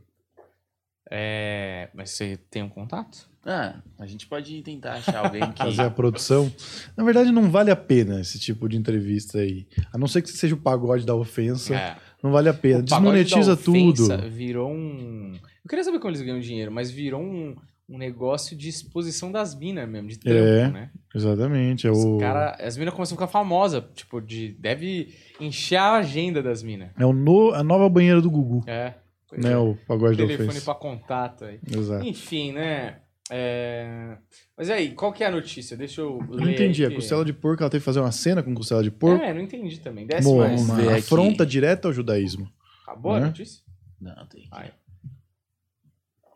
É, 1.11 1.89
mas 1.93 2.09
você 2.11 2.37
tem 2.49 2.63
um 2.63 2.69
contato? 2.69 3.29
Ah, 3.45 3.75
a 3.99 4.07
gente 4.07 4.25
pode 4.25 4.59
tentar 4.63 4.93
achar 4.93 5.23
alguém 5.23 5.41
que. 5.51 5.57
Fazer 5.63 5.83
a 5.83 5.89
produção. 5.91 6.51
Na 6.97 7.03
verdade, 7.03 7.31
não 7.31 7.51
vale 7.51 7.69
a 7.69 7.75
pena 7.75 8.19
esse 8.21 8.39
tipo 8.39 8.67
de 8.67 8.75
entrevista 8.75 9.37
aí. 9.37 9.67
A 9.93 9.97
não 9.99 10.07
ser 10.07 10.23
que 10.23 10.29
seja 10.31 10.55
o 10.55 10.59
pagode 10.59 11.05
da 11.05 11.13
ofensa, 11.13 11.75
É. 11.75 11.95
não 12.23 12.31
vale 12.31 12.49
a 12.49 12.53
pena. 12.55 12.81
Desmonetiza 12.81 13.55
da 13.55 13.61
ofensa 13.61 14.17
tudo. 14.17 14.29
Virou 14.31 14.71
um. 14.71 15.33
Eu 15.63 15.69
queria 15.69 15.83
saber 15.83 15.99
como 15.99 16.09
eles 16.09 16.21
ganham 16.23 16.39
dinheiro, 16.39 16.71
mas 16.71 16.89
virou 16.89 17.21
um, 17.21 17.55
um 17.87 17.99
negócio 17.99 18.57
de 18.57 18.67
exposição 18.67 19.31
das 19.31 19.53
minas 19.53 19.87
mesmo, 19.87 20.07
de 20.09 20.17
trampo, 20.17 20.39
É. 20.39 20.71
né? 20.71 20.89
Exatamente. 21.13 21.85
É 21.85 21.91
o, 21.91 22.17
cara, 22.17 22.57
as 22.59 22.75
minas 22.77 22.95
começam 22.95 23.13
a 23.15 23.17
ficar 23.17 23.27
famosas, 23.27 23.83
tipo, 23.93 24.19
de, 24.19 24.53
deve 24.59 25.13
encher 25.39 25.77
a 25.77 25.97
agenda 25.97 26.41
das 26.41 26.63
minas. 26.63 26.89
é 26.99 27.05
o 27.05 27.13
no- 27.13 27.53
a 27.53 27.61
nova 27.63 27.87
banheira 27.87 28.19
do 28.21 28.31
Gugu. 28.31 28.63
É. 28.65 28.95
Pois 29.27 29.41
Né, 29.43 29.51
é. 29.53 29.57
o 29.57 29.75
pagode 29.87 30.17
da 30.17 30.27
Telefone 30.27 30.61
pra 30.61 30.75
contato 30.75 31.45
aí. 31.45 31.59
Exato. 31.69 32.05
Enfim, 32.05 32.51
né? 32.53 33.01
É... 33.31 34.17
Mas 34.55 34.69
aí, 34.69 34.91
qual 34.93 35.11
que 35.11 35.23
é 35.23 35.27
a 35.27 35.31
notícia? 35.31 35.75
Deixa 35.75 36.01
eu 36.01 36.19
ler. 36.29 36.41
não 36.45 36.51
entendi. 36.51 36.83
A 36.83 36.87
aqui. 36.87 36.95
costela 36.97 37.25
de 37.25 37.33
porco, 37.33 37.63
ela 37.63 37.69
tem 37.71 37.79
que 37.79 37.83
fazer 37.85 37.99
uma 37.99 38.11
cena 38.11 38.43
com 38.43 38.53
costela 38.53 38.83
de 38.83 38.91
porco. 38.91 39.23
É, 39.23 39.33
não 39.33 39.41
entendi 39.41 39.79
também. 39.79 40.05
Desce 40.05 40.27
Mo- 40.27 40.37
mais. 40.37 40.61
uma 40.61 40.75
ver 40.75 40.89
aqui. 40.89 40.99
afronta 40.99 41.43
direta 41.45 41.87
ao 41.87 41.93
judaísmo. 41.93 42.47
Acabou 42.83 43.13
a 43.13 43.19
Né? 43.19 43.25
notícia? 43.25 43.63
Não, 43.99 44.27
tem. 44.27 44.47
Ai. 44.51 44.71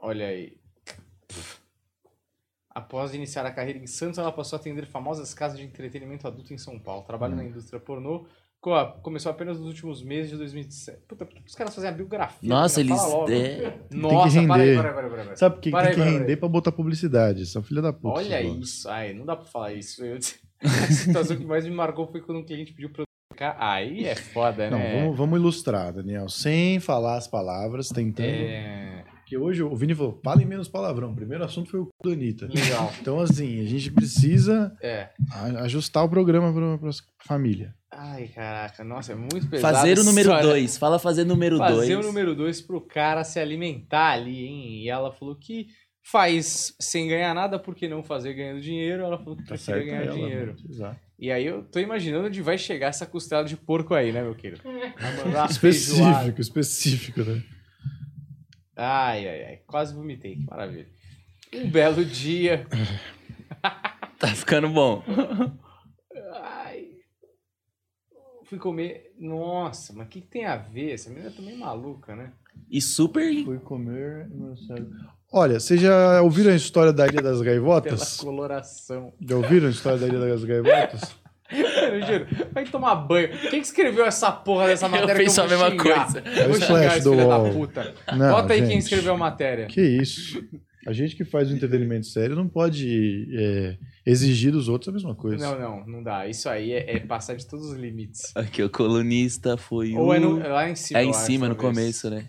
Olha 0.01 0.27
aí. 0.27 0.57
Após 2.71 3.13
iniciar 3.13 3.45
a 3.45 3.51
carreira 3.51 3.79
em 3.79 3.87
Santos, 3.87 4.17
ela 4.19 4.31
passou 4.31 4.55
a 4.57 4.59
atender 4.59 4.85
famosas 4.85 5.33
casas 5.33 5.59
de 5.59 5.65
entretenimento 5.65 6.27
adulto 6.27 6.53
em 6.53 6.57
São 6.57 6.79
Paulo. 6.79 7.03
Trabalha 7.03 7.33
Hum. 7.33 7.37
na 7.37 7.43
indústria 7.43 7.79
pornô. 7.79 8.25
Co- 8.61 8.87
Começou 9.01 9.31
apenas 9.31 9.57
nos 9.57 9.67
últimos 9.67 10.03
meses 10.03 10.31
de 10.31 10.37
2017. 10.37 11.03
Puta, 11.07 11.25
por 11.25 11.33
que 11.33 11.41
os 11.47 11.55
caras 11.55 11.73
fazem 11.73 11.89
a 11.89 11.93
biografia? 11.93 12.49
Nossa, 12.49 12.81
eles. 12.81 12.99
É, 13.29 13.73
Nossa, 13.95 14.39
render. 14.41 14.47
para 14.47 14.61
aí, 14.63 14.75
para 14.77 14.87
aí, 14.89 14.93
para 14.93 15.03
aí, 15.05 15.09
para 15.23 15.31
aí. 15.31 15.37
Sabe 15.37 15.55
por 15.55 15.61
que 15.61 15.71
Para 15.71 15.83
tem 15.87 15.95
que 15.95 16.01
para 16.01 16.09
render 16.11 16.37
para 16.37 16.49
botar 16.49 16.71
publicidade? 16.73 17.45
São 17.45 17.63
filha 17.63 17.81
da 17.81 17.93
puta. 17.93 18.19
Olha 18.19 18.41
isso. 18.41 18.89
Ai, 18.89 19.13
não 19.13 19.25
dá 19.25 19.35
pra 19.35 19.45
falar 19.45 19.73
isso. 19.73 20.03
Eu... 20.03 20.17
A 20.61 20.67
situação 20.91 21.37
que 21.37 21.45
mais 21.45 21.63
me 21.63 21.71
marcou 21.71 22.05
foi 22.11 22.19
quando 22.21 22.39
um 22.39 22.43
cliente 22.45 22.73
pediu 22.73 22.89
pra 22.91 23.03
eu 23.03 23.05
trocar. 23.31 23.55
Aí 23.59 24.03
é 24.05 24.13
foda, 24.15 24.69
Não, 24.69 24.77
né? 24.77 24.99
vamos, 25.03 25.17
vamos 25.17 25.39
ilustrar, 25.39 25.93
Daniel. 25.93 26.27
Sem 26.27 26.81
falar 26.81 27.15
as 27.15 27.29
palavras, 27.29 27.87
tentando. 27.87 28.27
É... 28.27 28.98
Porque 29.29 29.37
hoje 29.37 29.61
o 29.61 29.75
Vini 29.75 29.93
falou: 29.93 30.19
falem 30.23 30.43
menos 30.47 30.67
palavrão. 30.67 31.11
O 31.11 31.15
primeiro 31.15 31.43
assunto 31.43 31.69
foi 31.69 31.79
o 31.81 31.85
cu 31.85 32.07
da 32.09 32.15
Anitta. 32.15 32.47
Legal. 32.51 32.91
Então, 32.99 33.19
assim, 33.19 33.61
a 33.61 33.65
gente 33.67 33.91
precisa 33.91 34.75
É. 34.81 35.09
a- 35.31 35.61
ajustar 35.65 36.03
o 36.03 36.09
programa 36.09 36.51
pra, 36.51 36.77
pra 36.79 36.89
família. 37.27 37.75
Ai, 37.91 38.27
caraca. 38.29 38.83
Nossa, 38.83 39.11
é 39.11 39.15
muito 39.15 39.47
pesado. 39.47 39.75
Fazer 39.75 39.99
o 39.99 40.03
número 40.03 40.29
história. 40.29 40.49
2. 40.49 40.77
Fala 40.79 40.97
fazer 40.97 41.25
número 41.25 41.59
2. 41.59 41.69
Fazer 41.75 41.95
o 41.97 42.01
número 42.01 42.33
2 42.35 42.59
pro 42.61 42.81
cara 42.81 43.23
se 43.23 43.39
alimentar 43.39 44.13
ali, 44.13 44.45
hein? 44.45 44.81
E 44.83 44.89
ela 44.89 45.11
falou 45.11 45.35
que 45.35 45.67
faz 46.03 46.73
sem 46.79 47.07
ganhar 47.07 47.35
nada, 47.35 47.59
por 47.59 47.75
que 47.75 47.87
não 47.87 48.01
fazer 48.01 48.33
ganhando 48.33 48.61
dinheiro? 48.61 49.03
Ela 49.03 49.17
falou 49.19 49.35
que 49.35 49.43
Tá 49.45 49.57
certo 49.57 49.85
ganhar 49.85 50.05
ela, 50.05 50.11
dinheiro. 50.15 50.53
né? 50.53 50.57
Exato. 50.67 50.99
E 51.19 51.31
aí 51.31 51.45
eu 51.45 51.61
tô 51.63 51.79
imaginando 51.79 52.25
onde 52.27 52.41
vai 52.41 52.57
chegar 52.57 52.87
essa 52.87 53.05
costela 53.05 53.43
de 53.43 53.55
porco 53.55 53.93
aí, 53.93 54.11
né, 54.11 54.23
meu 54.23 54.33
querido? 54.33 54.61
Específico, 55.49 56.41
específico, 56.41 57.21
né? 57.23 57.43
Ai, 58.81 59.27
ai, 59.27 59.43
ai. 59.43 59.59
Quase 59.67 59.93
vomitei, 59.93 60.35
que 60.37 60.45
maravilha. 60.45 60.87
Um 61.53 61.69
belo 61.69 62.05
dia. 62.05 62.65
Tá 64.17 64.27
ficando 64.29 64.69
bom. 64.69 65.03
Ai. 66.41 66.87
Fui 68.45 68.57
comer. 68.57 69.11
Nossa, 69.19 69.93
mas 69.93 70.07
o 70.07 70.09
que, 70.09 70.21
que 70.21 70.27
tem 70.27 70.45
a 70.45 70.55
ver? 70.55 70.93
Essa 70.93 71.09
menina 71.09 71.27
é 71.27 71.31
também 71.31 71.57
maluca, 71.57 72.15
né? 72.15 72.31
E 72.69 72.81
super. 72.81 73.43
Fui 73.43 73.59
comer. 73.59 74.29
Olha, 75.31 75.59
vocês 75.59 75.79
já 75.81 76.21
ouviram 76.21 76.51
a 76.51 76.55
história 76.55 76.91
da 76.93 77.05
Ilha 77.05 77.21
das 77.21 77.39
Pela 77.39 77.45
Gaivotas? 77.45 78.17
coloração. 78.17 79.13
Já 79.21 79.35
ouviram 79.35 79.67
a 79.67 79.71
história 79.71 79.99
da 79.99 80.07
Ilha 80.07 80.19
das 80.19 80.43
Gaivotas? 80.43 81.15
Eu 81.51 82.01
juro, 82.05 82.27
vai 82.51 82.63
tomar 82.65 82.95
banho. 82.95 83.29
Quem 83.49 83.59
que 83.61 83.65
escreveu 83.67 84.05
essa 84.05 84.31
porra 84.31 84.67
dessa 84.67 84.87
matéria 84.87 85.15
que 85.15 85.21
eu 85.21 85.25
penso 85.25 85.35
vou 85.37 85.45
a 85.45 85.47
mesma 85.49 85.69
xingar? 85.71 85.83
coisa. 86.13 86.23
Eu 86.41 86.47
vou 86.49 86.57
o 86.57 86.61
xingar 86.61 86.85
esse 86.97 87.03
do 87.03 87.11
filho 87.11 87.27
da 87.27 87.37
UOL. 87.39 87.53
puta. 87.53 87.93
Não, 88.15 88.31
Bota 88.31 88.53
aí 88.53 88.67
quem 88.67 88.77
escreveu 88.77 89.13
a 89.13 89.17
matéria. 89.17 89.65
Que 89.65 89.81
isso? 89.81 90.43
A 90.87 90.93
gente 90.93 91.15
que 91.15 91.25
faz 91.25 91.51
o 91.51 91.53
entretenimento 91.55 92.05
sério 92.07 92.35
não 92.35 92.47
pode 92.47 93.27
é, 93.37 93.77
exigir 94.05 94.51
dos 94.51 94.69
outros 94.69 94.87
a 94.89 94.91
mesma 94.91 95.13
coisa. 95.13 95.45
Não, 95.45 95.59
não, 95.59 95.85
não 95.85 96.03
dá. 96.03 96.25
Isso 96.27 96.47
aí 96.47 96.71
é, 96.71 96.95
é 96.95 96.99
passar 96.99 97.35
de 97.35 97.45
todos 97.47 97.67
os 97.71 97.77
limites. 97.77 98.31
Aqui, 98.35 98.63
o 98.63 98.69
colunista 98.69 99.57
foi 99.57 99.93
Ou 99.93 100.07
o. 100.07 100.13
é, 100.13 100.19
no- 100.19 100.41
é 100.41 100.47
lá 100.47 100.69
em 100.69 100.75
cima. 100.75 100.99
É 100.99 101.03
eu 101.03 101.09
em 101.09 101.13
cima, 101.13 101.49
no 101.49 101.55
talvez. 101.55 101.77
começo, 101.77 102.09
né? 102.09 102.25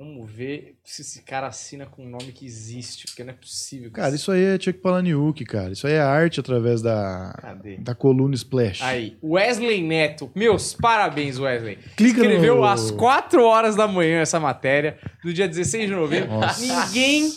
Vamos 0.00 0.30
ver 0.30 0.78
se 0.82 1.02
esse 1.02 1.20
cara 1.20 1.48
assina 1.48 1.84
com 1.84 2.02
um 2.06 2.08
nome 2.08 2.32
que 2.32 2.46
existe, 2.46 3.04
porque 3.04 3.22
não 3.22 3.34
é 3.34 3.36
possível. 3.36 3.90
Cara, 3.90 4.14
isso 4.14 4.32
aí 4.32 4.42
é 4.42 4.58
Chuck 4.58 4.78
Palahniuk, 4.78 5.44
cara. 5.44 5.72
Isso 5.72 5.86
aí 5.86 5.92
é 5.92 6.00
arte 6.00 6.40
através 6.40 6.80
da, 6.80 7.36
Cadê? 7.38 7.76
da 7.76 7.94
coluna 7.94 8.34
Splash. 8.34 8.80
Aí, 8.82 9.18
Wesley 9.22 9.82
Neto. 9.82 10.32
Meus 10.34 10.72
parabéns, 10.72 11.38
Wesley. 11.38 11.76
Clica 11.98 12.22
Escreveu 12.22 12.56
no... 12.56 12.64
às 12.64 12.90
4 12.90 13.44
horas 13.44 13.76
da 13.76 13.86
manhã 13.86 14.22
essa 14.22 14.40
matéria, 14.40 14.98
do 15.22 15.34
dia 15.34 15.46
16 15.46 15.90
de 15.90 15.94
novembro. 15.94 16.30
Nossa. 16.30 16.86
Ninguém 16.86 17.30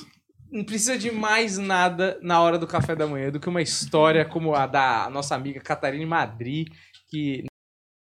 não 0.50 0.64
precisa 0.64 0.98
de 0.98 1.12
mais 1.12 1.58
nada 1.58 2.18
na 2.22 2.42
hora 2.42 2.58
do 2.58 2.66
café 2.66 2.96
da 2.96 3.06
manhã 3.06 3.30
do 3.30 3.42
que 3.42 3.50
uma 3.50 3.62
história 3.62 4.24
como 4.24 4.56
a 4.56 4.66
da 4.68 5.10
nossa 5.12 5.36
amiga 5.36 5.60
Catarina 5.60 6.08
Madri, 6.08 6.68
que 7.10 7.44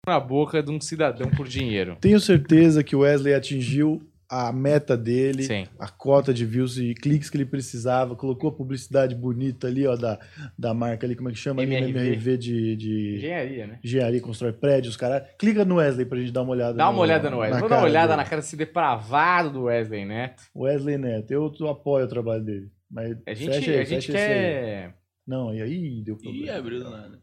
na 0.06 0.19
boca 0.19 0.62
de 0.62 0.69
um 0.69 0.82
cidadão 0.82 1.30
por 1.30 1.48
dinheiro. 1.48 1.98
Tenho 2.02 2.19
certeza 2.19 2.84
que 2.84 2.93
o 2.93 3.00
Wesley 3.00 3.34
atingiu 3.34 4.06
a 4.30 4.54
meta 4.54 4.96
dele, 4.96 5.42
Sim. 5.44 5.68
a 5.80 5.88
cota 5.88 6.32
de 6.32 6.46
views 6.46 6.78
e 6.78 6.94
cliques 6.94 7.30
que 7.32 7.38
ele 7.38 7.46
precisava, 7.48 8.15
colocou 8.15 8.52
a 8.52 8.54
publicidade 8.54 9.15
bonita 9.15 9.65
ali, 9.68 9.88
ó, 9.88 9.96
da, 9.96 10.20
da 10.58 10.72
marca 10.74 11.08
ali, 11.08 11.15
como 11.15 11.30
é 11.30 11.32
que 11.32 11.38
chama? 11.39 11.62
ali, 11.63 11.74
MRV. 11.76 12.00
MRV 12.00 12.38
de, 12.38 12.76
de 12.76 13.15
Engenharia, 13.18 13.68
né? 13.68 13.80
engenharia, 13.84 14.22
constrói 14.22 14.54
prédios, 14.54 14.96
cara. 14.96 15.22
Clica 15.39 15.65
no 15.65 15.76
Wesley 15.78 16.06
pra 16.06 16.20
gente 16.20 16.32
dar 16.32 16.44
uma 16.44 16.52
olhada. 16.52 16.74
Dá 16.78 16.89
uma 16.89 17.00
olhada 17.02 17.30
no 17.30 17.38
Wesley. 17.39 17.60
Vou 17.60 17.70
dar 17.70 17.78
uma 17.78 17.86
olhada 17.86 18.08
dele. 18.10 18.18
na 18.18 18.30
cara 18.30 18.42
desse 18.42 18.56
depravado 18.56 19.50
do 19.50 19.63
Wesley 19.63 20.06
Neto. 20.06 20.44
Wesley 20.56 20.98
Neto, 21.00 21.32
eu 21.32 21.68
apoio 21.68 22.06
o 22.06 22.10
trabalho 22.10 22.44
dele. 22.44 22.72
Mas 22.92 23.18
A 23.26 23.34
gente, 23.34 23.54
fecha 23.54 23.72
aí, 23.72 23.80
a 23.80 23.84
gente 23.84 24.12
aí. 24.12 24.18
quer. 24.18 24.96
Não, 25.26 25.54
e 25.54 25.62
aí 25.62 26.02
deu 26.04 26.15
Ih, 26.15 26.22
problema. 26.22 26.58
abriu 26.58 26.80
do 26.84 26.89
nada. 26.89 27.22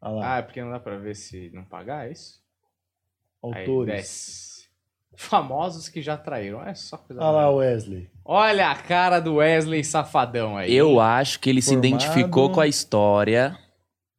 Lá, 0.00 0.34
Ah, 0.34 0.38
é 0.38 0.42
porque 0.42 0.62
não 0.62 0.70
dá 0.70 0.78
pra 0.80 0.96
ver 0.96 1.14
se 1.14 1.50
não 1.52 1.64
pagar, 1.64 2.08
é 2.08 2.12
isso? 2.12 2.40
Aí 3.44 3.60
autores. 3.66 3.94
desce. 3.94 4.47
Famosos 5.16 5.88
que 5.88 6.00
já 6.00 6.16
traíram. 6.16 6.62
É 6.62 6.74
só 6.74 6.96
coisa. 6.96 7.20
Olha 7.22 7.30
lá 7.30 7.50
o 7.50 7.56
Wesley. 7.56 8.08
Olha 8.24 8.68
a 8.70 8.74
cara 8.76 9.18
do 9.20 9.36
Wesley 9.36 9.82
safadão 9.82 10.56
aí. 10.56 10.72
Eu 10.72 11.00
acho 11.00 11.40
que 11.40 11.50
ele 11.50 11.60
se 11.60 11.70
Formado. 11.70 11.86
identificou 11.86 12.50
com 12.52 12.60
a 12.60 12.66
história 12.68 13.58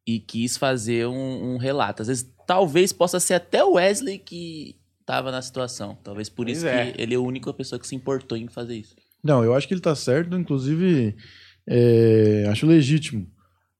e 0.06 0.18
quis 0.18 0.56
fazer 0.56 1.06
um, 1.06 1.54
um 1.54 1.56
relato. 1.56 2.02
Às 2.02 2.08
vezes, 2.08 2.34
talvez 2.46 2.92
possa 2.92 3.18
ser 3.20 3.34
até 3.34 3.64
o 3.64 3.74
Wesley 3.74 4.18
que 4.18 4.76
tava 5.06 5.30
na 5.30 5.40
situação. 5.40 5.96
Talvez 6.02 6.28
por 6.28 6.44
Pois 6.44 6.58
isso 6.58 6.66
é. 6.66 6.90
que 6.92 7.00
ele 7.00 7.14
é 7.14 7.16
a 7.16 7.20
única 7.20 7.52
pessoa 7.54 7.78
que 7.78 7.86
se 7.86 7.94
importou 7.94 8.36
em 8.36 8.48
fazer 8.48 8.76
isso. 8.76 8.94
Não, 9.24 9.42
eu 9.44 9.54
acho 9.54 9.66
que 9.68 9.74
ele 9.74 9.80
tá 9.80 9.94
certo, 9.94 10.36
inclusive 10.36 11.14
é, 11.68 12.46
acho 12.50 12.66
legítimo 12.66 13.26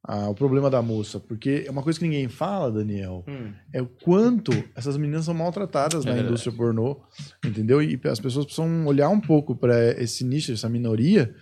o 0.08 0.34
problema 0.34 0.70
da 0.70 0.80
moça, 0.82 1.20
porque 1.20 1.64
é 1.66 1.70
uma 1.70 1.82
coisa 1.82 1.98
que 1.98 2.04
ninguém 2.04 2.28
fala, 2.28 2.70
Daniel, 2.70 3.24
Hum, 3.28 3.52
é 3.72 3.82
o 3.82 3.86
quanto 3.86 4.50
essas 4.74 4.96
meninas 4.96 5.26
são 5.26 5.34
maltratadas 5.34 6.04
É 6.04 6.08
na 6.08 6.14
verdade. 6.14 6.28
indústria 6.32 6.56
pornô, 6.56 7.00
entendeu? 7.44 7.82
E 7.82 8.00
as 8.04 8.18
pessoas 8.18 8.44
precisam 8.46 8.86
olhar 8.86 9.08
um 9.10 9.20
pouco 9.20 9.54
para 9.54 9.90
esse 10.02 10.24
nicho, 10.24 10.52
essa 10.52 10.68
minoria 10.68 11.34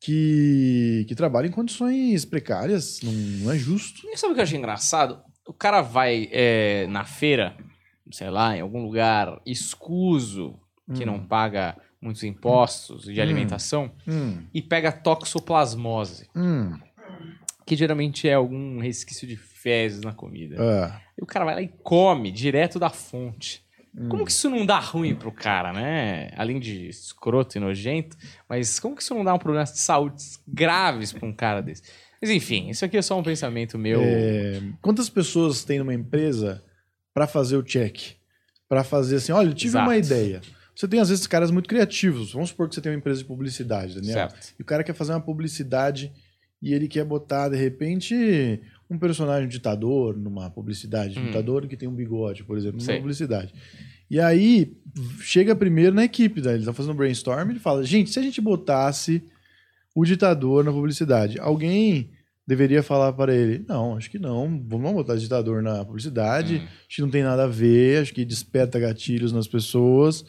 que, 0.00 1.04
que 1.08 1.14
trabalha 1.14 1.46
em 1.46 1.50
condições 1.50 2.24
precárias, 2.24 3.00
não, 3.02 3.12
não 3.12 3.52
é 3.52 3.58
justo. 3.58 4.02
E 4.06 4.16
sabe 4.16 4.32
o 4.32 4.34
que 4.34 4.40
eu 4.40 4.44
achei 4.44 4.58
engraçado? 4.58 5.20
O 5.46 5.52
cara 5.52 5.80
vai 5.82 6.28
é, 6.32 6.86
na 6.88 7.04
feira, 7.04 7.56
sei 8.10 8.30
lá, 8.30 8.56
em 8.56 8.60
algum 8.60 8.82
lugar 8.82 9.40
escuso, 9.46 10.58
que 10.94 11.02
Hum. 11.02 11.06
não 11.06 11.20
paga 11.26 11.76
muitos 12.00 12.22
impostos 12.24 13.04
de 13.04 13.18
Hum. 13.18 13.22
alimentação, 13.22 13.90
Hum, 14.06 14.42
e 14.52 14.60
pega 14.60 14.92
toxoplasmose, 14.92 16.28
hum, 16.36 16.72
que 17.66 17.76
geralmente 17.76 18.28
é 18.28 18.34
algum 18.34 18.78
resquício 18.80 19.26
de 19.26 19.36
fezes 19.36 20.00
na 20.02 20.12
comida. 20.12 20.56
ah, 20.58 21.00
E 21.18 21.22
o 21.22 21.26
cara 21.26 21.44
vai 21.44 21.54
lá 21.54 21.62
e 21.62 21.68
come 21.82 22.30
direto 22.30 22.78
da 22.78 22.90
fonte. 22.90 23.62
hum. 23.96 24.08
Como 24.08 24.24
que 24.24 24.30
isso 24.32 24.50
não 24.50 24.66
dá 24.66 24.78
ruim 24.78 25.14
pro 25.14 25.32
cara, 25.32 25.72
né? 25.72 26.30
Além 26.36 26.60
de 26.60 26.88
escroto 26.88 27.56
e 27.56 27.60
nojento, 27.60 28.16
mas 28.48 28.78
como 28.78 28.94
que 28.96 29.02
isso 29.02 29.14
não 29.14 29.24
dá 29.24 29.32
um 29.34 29.38
problema 29.38 29.64
de 29.64 29.78
saúde 29.78 30.22
graves 30.46 31.12
pra 31.12 31.26
um 31.26 31.32
cara 31.32 31.60
desse? 31.62 31.82
Mas 32.20 32.30
enfim, 32.30 32.70
isso 32.70 32.84
aqui 32.84 32.96
é 32.96 33.02
só 33.02 33.18
um 33.18 33.22
pensamento 33.22 33.78
meu. 33.78 34.00
É, 34.02 34.60
quantas 34.80 35.08
pessoas 35.10 35.62
tem 35.64 35.78
numa 35.78 35.92
empresa 35.94 36.62
para 37.12 37.26
fazer 37.26 37.56
o 37.56 37.62
check? 37.62 38.16
Para 38.68 38.82
fazer 38.82 39.16
assim, 39.16 39.30
olha, 39.32 39.48
eu 39.48 39.54
tive 39.54 39.70
Exato. 39.72 39.86
uma 39.88 39.96
ideia. 39.96 40.40
Você 40.74 40.88
tem, 40.88 40.98
às 40.98 41.08
vezes, 41.08 41.26
caras 41.26 41.50
muito 41.50 41.68
criativos. 41.68 42.32
Vamos 42.32 42.48
supor 42.48 42.68
que 42.68 42.74
você 42.74 42.80
tem 42.80 42.90
uma 42.90 42.98
empresa 42.98 43.20
de 43.20 43.26
publicidade, 43.26 43.94
Daniel. 43.94 44.14
certo. 44.30 44.54
E 44.58 44.62
o 44.62 44.64
cara 44.64 44.82
quer 44.82 44.94
fazer 44.94 45.12
uma 45.12 45.20
publicidade 45.20 46.10
e 46.64 46.72
ele 46.72 46.88
quer 46.88 47.04
botar, 47.04 47.50
de 47.50 47.58
repente, 47.58 48.58
um 48.88 48.98
personagem 48.98 49.46
ditador 49.46 50.16
numa 50.16 50.48
publicidade. 50.48 51.18
Hum. 51.18 51.26
Ditador 51.26 51.66
que 51.66 51.76
tem 51.76 51.86
um 51.86 51.94
bigode, 51.94 52.42
por 52.42 52.56
exemplo, 52.56 52.78
numa 52.78 52.86
Sei. 52.86 52.96
publicidade. 52.96 53.52
E 54.10 54.18
aí, 54.18 54.74
chega 55.20 55.54
primeiro 55.54 55.94
na 55.94 56.04
equipe, 56.04 56.40
né? 56.40 56.52
eles 56.52 56.60
estão 56.60 56.72
fazendo 56.72 56.94
um 56.94 56.96
brainstorm 56.96 57.46
e 57.46 57.52
ele 57.52 57.60
fala, 57.60 57.84
gente, 57.84 58.08
se 58.08 58.18
a 58.18 58.22
gente 58.22 58.40
botasse 58.40 59.22
o 59.94 60.06
ditador 60.06 60.64
na 60.64 60.72
publicidade, 60.72 61.38
alguém 61.38 62.10
deveria 62.46 62.82
falar 62.82 63.12
para 63.12 63.34
ele, 63.34 63.62
não, 63.68 63.98
acho 63.98 64.10
que 64.10 64.18
não, 64.18 64.62
vamos 64.66 64.92
botar 64.94 65.16
ditador 65.16 65.62
na 65.62 65.84
publicidade, 65.84 66.56
Hum, 66.56 66.64
acho 66.64 66.96
que 66.96 67.02
não 67.02 67.10
tem 67.10 67.22
nada 67.22 67.44
a 67.44 67.48
ver, 67.48 68.00
acho 68.00 68.14
que 68.14 68.24
desperta 68.24 68.80
gatilhos 68.80 69.32
nas 69.32 69.46
pessoas. 69.46 70.24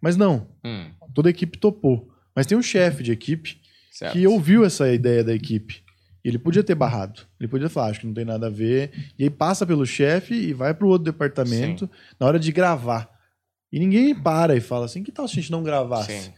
Mas 0.00 0.16
não, 0.16 0.46
hum, 0.64 0.88
toda 1.12 1.28
a 1.28 1.30
equipe 1.30 1.58
topou. 1.58 2.08
Mas 2.34 2.46
tem 2.46 2.56
um 2.56 2.62
chefe 2.62 3.02
de 3.02 3.10
equipe 3.10 3.60
certo. 3.90 4.12
que 4.12 4.26
ouviu 4.26 4.64
essa 4.64 4.92
ideia 4.92 5.22
da 5.24 5.34
equipe. 5.34 5.82
Ele 6.22 6.38
podia 6.38 6.62
ter 6.62 6.74
barrado. 6.74 7.22
Ele 7.40 7.48
podia 7.48 7.68
falar, 7.70 7.88
acho 7.88 8.00
que 8.00 8.06
não 8.06 8.12
tem 8.14 8.24
nada 8.26 8.48
a 8.48 8.50
ver. 8.50 8.90
E 9.18 9.24
aí 9.24 9.30
passa 9.30 9.64
pelo 9.66 9.86
chefe 9.86 10.34
e 10.34 10.52
vai 10.52 10.74
para 10.74 10.86
o 10.86 10.90
outro 10.90 11.10
departamento 11.10 11.88
na 12.18 12.26
hora 12.26 12.38
de 12.38 12.52
gravar. 12.52 13.08
E 13.72 13.78
ninguém 13.78 14.14
para 14.14 14.54
e 14.54 14.60
fala 14.60 14.84
assim, 14.84 15.02
que 15.02 15.10
tal 15.12 15.26
se 15.26 15.38
a 15.38 15.40
gente 15.40 15.50
não 15.52 15.62
gravasse 15.62 16.12
Sim. 16.24 16.32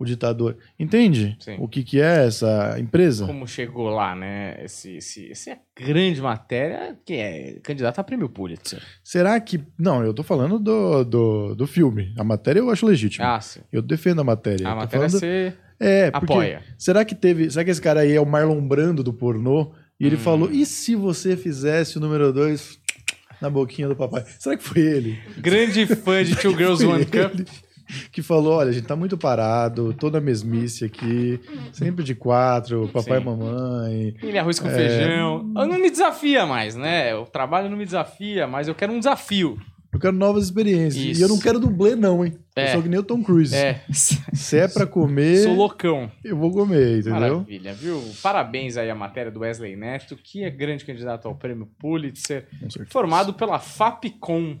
o 0.00 0.04
ditador? 0.04 0.56
Entende 0.78 1.36
Sim. 1.38 1.56
o 1.60 1.68
que, 1.68 1.84
que 1.84 2.00
é 2.00 2.26
essa 2.26 2.74
empresa? 2.80 3.24
Como 3.24 3.46
chegou 3.46 3.90
lá, 3.90 4.16
né? 4.16 4.64
Esse, 4.64 4.96
esse, 4.96 5.30
essa 5.30 5.56
grande 5.78 6.20
matéria 6.20 6.98
que 7.04 7.12
é 7.12 7.60
candidata 7.62 8.00
a 8.00 8.04
prêmio 8.04 8.28
Pulitzer. 8.28 8.82
Será 9.04 9.38
que... 9.38 9.60
Não, 9.78 10.02
eu 10.02 10.12
tô 10.12 10.24
falando 10.24 10.58
do, 10.58 11.04
do, 11.04 11.54
do 11.54 11.66
filme. 11.68 12.12
A 12.18 12.24
matéria 12.24 12.58
eu 12.58 12.68
acho 12.70 12.84
legítima. 12.84 13.36
Ah, 13.36 13.40
sim. 13.40 13.60
Eu 13.70 13.80
defendo 13.80 14.22
a 14.22 14.24
matéria. 14.24 14.66
A 14.66 14.70
Eu 14.72 14.76
matéria 14.76 15.08
falando- 15.08 15.20
você 15.20 15.54
É, 15.80 16.10
porque 16.10 16.32
apoia. 16.32 16.62
Será 16.78 17.04
que 17.04 17.14
teve. 17.14 17.50
Será 17.50 17.64
que 17.64 17.70
esse 17.70 17.80
cara 17.80 18.00
aí 18.00 18.12
é 18.12 18.20
o 18.20 18.26
Marlon 18.26 18.60
Brando 18.60 19.02
do 19.02 19.12
pornô? 19.12 19.72
E 19.98 20.06
ele 20.06 20.16
Hum. 20.16 20.20
falou: 20.20 20.50
e 20.52 20.66
se 20.66 20.94
você 20.94 21.36
fizesse 21.36 21.96
o 21.96 22.00
número 22.00 22.32
2 22.32 22.78
na 23.40 23.48
boquinha 23.48 23.88
do 23.88 23.96
papai? 23.96 24.24
Será 24.38 24.56
que 24.56 24.62
foi 24.62 24.82
ele? 24.82 25.18
Grande 25.38 25.86
fã 25.96 26.22
de 26.22 26.36
Two 26.36 26.56
Girls 26.56 26.84
One 26.84 27.04
Cup. 27.06 27.48
Que 28.12 28.22
falou: 28.22 28.52
olha, 28.54 28.70
a 28.70 28.72
gente 28.72 28.86
tá 28.86 28.94
muito 28.94 29.18
parado, 29.18 29.92
toda 29.94 30.18
a 30.18 30.20
mesmice 30.20 30.84
aqui, 30.84 31.40
sempre 31.72 32.04
de 32.04 32.14
quatro, 32.14 32.88
papai 32.92 33.16
Sim. 33.18 33.22
e 33.22 33.26
mamãe. 33.26 34.14
Ele 34.22 34.38
arroz 34.38 34.58
É. 34.58 34.62
com 34.62 34.68
feijão. 34.70 35.52
Eu 35.56 35.66
não 35.66 35.78
me 35.78 35.90
desafia 35.90 36.46
mais, 36.46 36.76
né? 36.76 37.14
O 37.16 37.24
trabalho 37.26 37.68
não 37.68 37.76
me 37.76 37.84
desafia, 37.84 38.46
mas 38.46 38.68
eu 38.68 38.74
quero 38.76 38.92
um 38.92 38.98
desafio. 39.00 39.58
Eu 39.92 39.98
quero 39.98 40.12
novas 40.16 40.44
experiências. 40.44 41.02
Isso. 41.04 41.20
E 41.20 41.22
eu 41.22 41.28
não 41.28 41.38
quero 41.38 41.58
dublê, 41.58 41.96
não, 41.96 42.24
hein? 42.24 42.38
É. 42.54 42.68
Eu 42.68 42.72
sou 42.74 42.82
que 42.82 42.88
nem 42.88 42.98
o 43.00 43.02
Tom 43.02 43.22
Cruise. 43.24 43.54
É, 43.54 43.82
Se 43.92 44.56
é 44.56 44.68
pra 44.68 44.86
comer, 44.86 45.42
sou 45.42 45.54
loucão. 45.54 46.10
eu 46.22 46.36
vou 46.36 46.52
comer, 46.52 46.98
entendeu? 47.00 47.12
Maravilha, 47.38 47.74
viu? 47.74 48.00
Parabéns 48.22 48.76
aí 48.76 48.88
à 48.88 48.94
matéria 48.94 49.32
do 49.32 49.40
Wesley 49.40 49.74
Neto, 49.76 50.16
que 50.16 50.44
é 50.44 50.50
grande 50.50 50.84
candidato 50.84 51.26
ao 51.26 51.34
prêmio 51.34 51.66
Pulitzer, 51.78 52.46
formado 52.88 53.34
pela 53.34 53.58
Fapcom, 53.58 54.58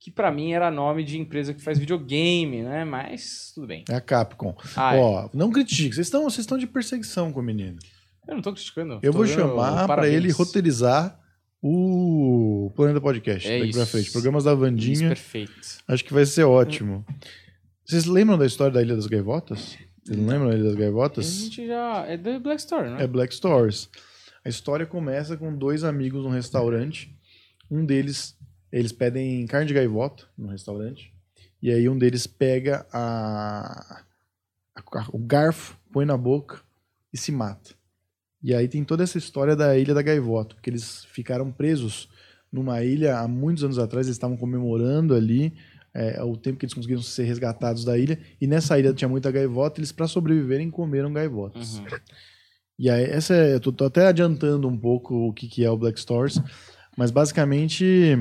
que 0.00 0.10
pra 0.10 0.30
mim 0.30 0.52
era 0.52 0.70
nome 0.70 1.04
de 1.04 1.18
empresa 1.18 1.54
que 1.54 1.62
faz 1.62 1.78
videogame, 1.78 2.62
né? 2.62 2.84
Mas 2.84 3.50
tudo 3.54 3.66
bem. 3.66 3.82
É 3.88 3.94
a 3.94 4.00
Capcom. 4.00 4.54
Ah, 4.76 4.94
é. 4.94 4.98
Ó, 5.00 5.28
não 5.32 5.50
critique. 5.50 5.94
Vocês 5.94 6.06
estão, 6.06 6.22
vocês 6.24 6.40
estão 6.40 6.58
de 6.58 6.66
perseguição 6.66 7.32
com 7.32 7.40
o 7.40 7.42
menino. 7.42 7.78
eu 8.28 8.34
não 8.34 8.42
tô 8.42 8.52
criticando. 8.52 9.00
Eu 9.02 9.10
tô 9.12 9.18
vou 9.18 9.26
chamar 9.26 9.74
pra 9.78 9.86
parabéns. 9.88 10.14
ele 10.14 10.30
roteirizar 10.32 11.18
o 11.62 12.72
Planeta 12.76 13.00
Podcast 13.00 13.48
É 13.48 13.58
daqui 13.60 13.72
pra 13.72 13.82
isso. 13.82 13.90
frente. 13.92 14.12
Programas 14.12 14.44
da 14.44 14.52
Isso, 14.52 14.60
Vandinha. 14.60 15.08
perfeito. 15.08 15.60
Acho 15.86 16.04
que 16.04 16.12
vai 16.14 16.24
ser 16.26 16.44
ótimo. 16.44 17.04
Vocês 17.84 18.04
lembram 18.04 18.38
da 18.38 18.46
história 18.46 18.72
da 18.72 18.82
Ilha 18.82 18.94
das 18.96 19.06
Gaivotas? 19.06 19.76
Vocês 20.04 20.18
não 20.18 20.26
lembram 20.26 20.48
da 20.50 20.54
Ilha 20.54 20.64
das 20.64 20.74
A 20.74 20.78
Gaivotas? 20.78 21.26
gente 21.26 21.66
já. 21.66 22.04
É 22.06 22.16
do 22.16 22.40
Black 22.40 22.60
Story, 22.60 22.90
né? 22.90 23.02
É 23.02 23.06
Black 23.06 23.34
Stories. 23.34 23.88
A 24.44 24.48
história 24.48 24.86
começa 24.86 25.36
com 25.36 25.54
dois 25.56 25.84
amigos 25.84 26.22
num 26.24 26.30
restaurante. 26.30 27.14
Um 27.70 27.84
deles, 27.84 28.36
eles 28.72 28.92
pedem 28.92 29.46
carne 29.46 29.66
de 29.66 29.74
gaivota 29.74 30.24
no 30.36 30.48
restaurante. 30.48 31.12
E 31.60 31.70
aí 31.70 31.88
um 31.88 31.98
deles 31.98 32.26
pega 32.26 32.86
a, 32.92 34.02
a- 34.76 35.08
o 35.12 35.18
garfo, 35.18 35.76
põe 35.92 36.04
na 36.06 36.16
boca 36.16 36.60
e 37.12 37.18
se 37.18 37.32
mata. 37.32 37.74
E 38.42 38.54
aí 38.54 38.68
tem 38.68 38.84
toda 38.84 39.02
essa 39.02 39.18
história 39.18 39.56
da 39.56 39.76
Ilha 39.76 39.94
da 39.94 40.02
Gaivota, 40.02 40.54
porque 40.54 40.70
eles 40.70 41.04
ficaram 41.06 41.50
presos 41.50 42.08
numa 42.52 42.82
ilha 42.82 43.18
há 43.18 43.28
muitos 43.28 43.64
anos 43.64 43.78
atrás, 43.78 44.06
eles 44.06 44.16
estavam 44.16 44.36
comemorando 44.36 45.14
ali 45.14 45.52
é, 45.92 46.22
o 46.22 46.36
tempo 46.36 46.58
que 46.58 46.64
eles 46.64 46.74
conseguiram 46.74 47.02
ser 47.02 47.24
resgatados 47.24 47.84
da 47.84 47.98
ilha, 47.98 48.18
e 48.40 48.46
nessa 48.46 48.78
ilha 48.78 48.94
tinha 48.94 49.08
muita 49.08 49.30
gaivota, 49.30 49.80
eles 49.80 49.92
para 49.92 50.06
sobreviverem 50.06 50.70
comeram 50.70 51.12
gaivotas. 51.12 51.78
Uhum. 51.78 51.86
E 52.78 52.88
aí, 52.88 53.04
essa 53.04 53.34
é, 53.34 53.54
eu 53.54 53.60
tô, 53.60 53.72
tô 53.72 53.84
até 53.84 54.06
adiantando 54.06 54.68
um 54.68 54.78
pouco 54.78 55.28
o 55.28 55.32
que, 55.32 55.48
que 55.48 55.64
é 55.64 55.70
o 55.70 55.76
Black 55.76 55.98
Stores, 55.98 56.40
mas 56.96 57.10
basicamente 57.10 58.16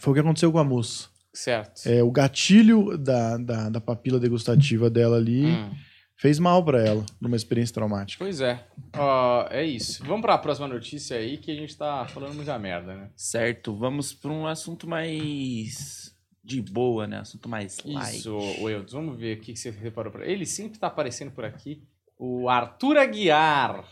foi 0.00 0.10
o 0.10 0.14
que 0.14 0.20
aconteceu 0.20 0.50
com 0.50 0.58
a 0.58 0.64
moça. 0.64 1.08
Certo. 1.32 1.86
É, 1.86 2.02
o 2.02 2.10
gatilho 2.10 2.98
da, 2.98 3.36
da, 3.36 3.68
da 3.68 3.80
papila 3.80 4.18
degustativa 4.18 4.90
dela 4.90 5.16
ali 5.16 5.46
Hum. 5.46 5.70
Fez 6.16 6.38
mal 6.38 6.64
pra 6.64 6.80
ela, 6.84 7.04
numa 7.20 7.36
experiência 7.36 7.74
traumática. 7.74 8.24
Pois 8.24 8.40
é. 8.40 8.64
Ó, 8.96 9.46
é 9.50 9.64
isso. 9.64 10.04
Vamos 10.04 10.22
pra 10.22 10.38
próxima 10.38 10.68
notícia 10.68 11.16
aí, 11.16 11.38
que 11.38 11.50
a 11.50 11.54
gente 11.54 11.76
tá 11.76 12.06
falando 12.06 12.34
muita 12.34 12.58
merda, 12.58 12.94
né? 12.94 13.10
Certo, 13.16 13.74
vamos 13.74 14.12
para 14.12 14.30
um 14.30 14.46
assunto 14.46 14.88
mais 14.88 16.14
de 16.42 16.60
boa, 16.60 17.06
né? 17.06 17.18
Assunto 17.20 17.48
mais 17.48 17.78
light. 17.84 18.18
Isso, 18.18 18.38
Eudes, 18.60 18.92
vamos 18.92 19.18
ver 19.18 19.38
o 19.38 19.40
que 19.40 19.56
você 19.56 19.70
reparou 19.70 20.12
pra 20.12 20.26
ele. 20.26 20.44
sempre 20.44 20.78
tá 20.78 20.88
aparecendo 20.88 21.32
por 21.32 21.44
aqui. 21.44 21.82
O 22.18 22.48
Arthur 22.48 22.98
Aguiar. 22.98 23.84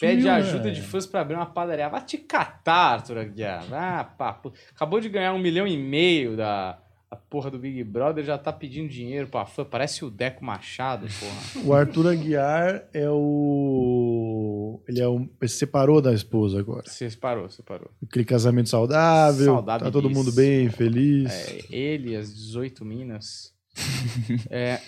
Pede 0.00 0.22
Sumiu, 0.22 0.34
ajuda 0.34 0.64
né? 0.64 0.70
de 0.70 0.80
fãs 0.80 1.06
pra 1.06 1.20
abrir 1.20 1.34
uma 1.34 1.46
padaria. 1.46 1.88
Vai 1.88 2.02
te 2.04 2.16
catar, 2.16 2.94
Arthur 2.94 3.18
Aguiar. 3.18 3.64
Ah, 3.72 4.04
papo. 4.04 4.52
Acabou 4.74 5.00
de 5.00 5.08
ganhar 5.08 5.34
um 5.34 5.38
milhão 5.38 5.66
e 5.66 5.76
meio 5.76 6.34
da, 6.36 6.81
da 7.12 7.16
porra 7.16 7.50
do 7.50 7.58
Big 7.58 7.84
Brother, 7.84 8.24
já 8.24 8.38
tá 8.38 8.50
pedindo 8.50 8.88
dinheiro 8.88 9.28
pra 9.28 9.44
fã. 9.44 9.66
Parece 9.66 10.02
o 10.02 10.10
Deco 10.10 10.42
Machado, 10.42 11.06
porra. 11.20 11.66
O 11.66 11.74
Arthur 11.74 12.08
Aguiar 12.08 12.84
é 12.94 13.06
o. 13.10 14.82
Ele 14.88 14.98
é 15.00 15.06
um. 15.06 15.28
Ele 15.38 15.48
se 15.48 15.58
separou 15.58 16.00
da 16.00 16.14
esposa 16.14 16.58
agora. 16.58 16.84
Você 16.88 17.10
parou, 17.10 17.50
você 17.50 17.62
parou. 17.62 17.90
Aquele 18.02 18.24
casamento 18.24 18.70
saudável. 18.70 19.44
Saudável 19.44 19.84
Tá 19.86 19.90
todo 19.92 20.08
mundo 20.08 20.32
bem, 20.32 20.70
feliz. 20.70 21.30
É, 21.30 21.60
ele, 21.70 22.16
as 22.16 22.34
18 22.34 22.82
minas. 22.82 23.52
É, 24.50 24.80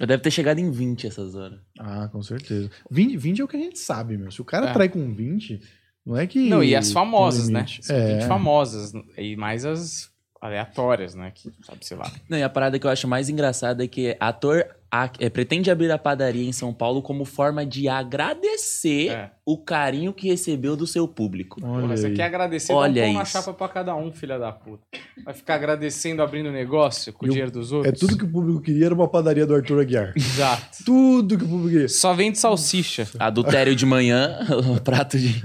Eu 0.00 0.06
deve 0.06 0.22
ter 0.22 0.30
chegado 0.30 0.58
em 0.58 0.70
20 0.70 1.06
essas 1.08 1.34
horas. 1.34 1.58
Ah, 1.78 2.08
com 2.10 2.22
certeza. 2.22 2.70
20, 2.90 3.16
20 3.16 3.40
é 3.40 3.44
o 3.44 3.48
que 3.48 3.56
a 3.56 3.60
gente 3.60 3.78
sabe, 3.78 4.16
meu. 4.16 4.30
Se 4.30 4.40
o 4.40 4.44
cara 4.44 4.68
É. 4.70 4.72
trai 4.72 4.88
com 4.88 5.12
20, 5.12 5.60
não 6.06 6.16
é 6.16 6.26
que. 6.26 6.48
Não, 6.48 6.62
e 6.62 6.74
as 6.76 6.92
famosas, 6.92 7.48
né? 7.48 7.66
São 7.80 7.96
É. 7.96 8.18
20 8.18 8.28
famosas. 8.28 8.92
E 9.16 9.34
mais 9.36 9.64
as 9.64 10.11
aleatórias, 10.42 11.14
né? 11.14 11.30
Que 11.34 11.50
sabe, 11.64 11.78
sei 11.86 11.96
lá. 11.96 12.10
Não, 12.28 12.36
e 12.36 12.42
a 12.42 12.48
parada 12.48 12.78
que 12.78 12.86
eu 12.86 12.90
acho 12.90 13.06
mais 13.06 13.28
engraçada 13.28 13.84
é 13.84 13.86
que 13.86 14.16
ator 14.18 14.66
a- 14.90 15.08
é, 15.20 15.30
pretende 15.30 15.70
abrir 15.70 15.90
a 15.90 15.96
padaria 15.96 16.46
em 16.46 16.52
São 16.52 16.74
Paulo 16.74 17.00
como 17.00 17.24
forma 17.24 17.64
de 17.64 17.88
agradecer 17.88 19.08
É. 19.10 19.30
o 19.46 19.56
carinho 19.56 20.12
que 20.12 20.28
recebeu 20.28 20.76
do 20.76 20.86
seu 20.86 21.06
público. 21.08 21.60
Olha 21.64 21.82
Porra, 21.82 21.96
você 21.96 22.06
aí. 22.08 22.14
quer 22.14 22.24
agradecer, 22.24 22.72
Olha 22.72 23.02
dá 23.02 23.08
um 23.08 23.12
na 23.14 23.22
isso. 23.22 23.32
chapa 23.32 23.54
pra 23.54 23.68
cada 23.68 23.94
um, 23.96 24.12
filha 24.12 24.38
da 24.38 24.52
puta. 24.52 24.82
Vai 25.24 25.32
ficar 25.32 25.54
agradecendo 25.54 26.22
abrindo 26.22 26.50
negócio 26.50 27.12
com 27.12 27.24
E 27.24 27.28
o 27.28 27.32
dinheiro 27.32 27.50
dos 27.50 27.72
É 27.72 27.76
outros? 27.76 27.98
tudo 28.00 28.18
que 28.18 28.24
o 28.24 28.28
público 28.30 28.60
queria 28.60 28.86
era 28.86 28.94
uma 28.94 29.08
padaria 29.08 29.46
do 29.46 29.54
Arthur 29.54 29.80
Aguiar. 29.80 30.12
Exato. 30.16 30.84
tudo 30.84 31.38
que 31.38 31.44
o 31.44 31.48
público 31.48 31.70
queria. 31.70 31.88
Só 31.88 32.12
vende 32.12 32.38
salsicha. 32.38 33.08
Adultério 33.18 33.74
de 33.74 33.86
manhã, 33.86 34.40
o 34.76 34.80
prato 34.80 35.18
de. 35.18 35.42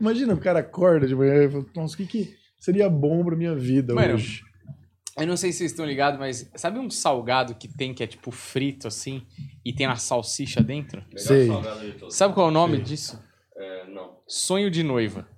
Imagina, 0.00 0.34
o 0.34 0.38
cara 0.38 0.58
acorda 0.60 1.06
de 1.06 1.14
manhã 1.14 1.44
e 1.44 1.48
fala, 1.50 1.64
nossa, 1.74 1.94
o 1.94 1.96
que, 1.96 2.06
que 2.06 2.34
seria 2.64 2.88
bom 2.88 3.24
pra 3.24 3.36
minha 3.36 3.54
vida 3.54 3.94
Mano, 3.94 4.14
hoje? 4.14 4.42
Eu 5.18 5.26
não 5.26 5.36
sei 5.36 5.52
se 5.52 5.58
vocês 5.58 5.70
estão 5.70 5.84
ligados, 5.84 6.18
mas 6.18 6.50
sabe 6.56 6.78
um 6.78 6.90
salgado 6.90 7.54
que 7.54 7.68
tem 7.68 7.94
que 7.94 8.02
é 8.02 8.06
tipo 8.06 8.30
frito 8.30 8.88
assim 8.88 9.22
e 9.64 9.72
tem 9.72 9.86
a 9.86 9.94
salsicha 9.96 10.60
dentro? 10.60 11.04
Sei. 11.16 11.46
salgado 11.46 11.80
de 11.80 11.92
todos. 11.92 12.14
Sabe 12.16 12.34
qual 12.34 12.46
é 12.46 12.50
o 12.50 12.52
nome 12.52 12.76
Sei. 12.76 12.84
disso? 12.84 13.22
É, 13.56 13.86
não. 13.86 14.18
Sonho 14.26 14.70
de 14.70 14.82
noiva. 14.82 15.28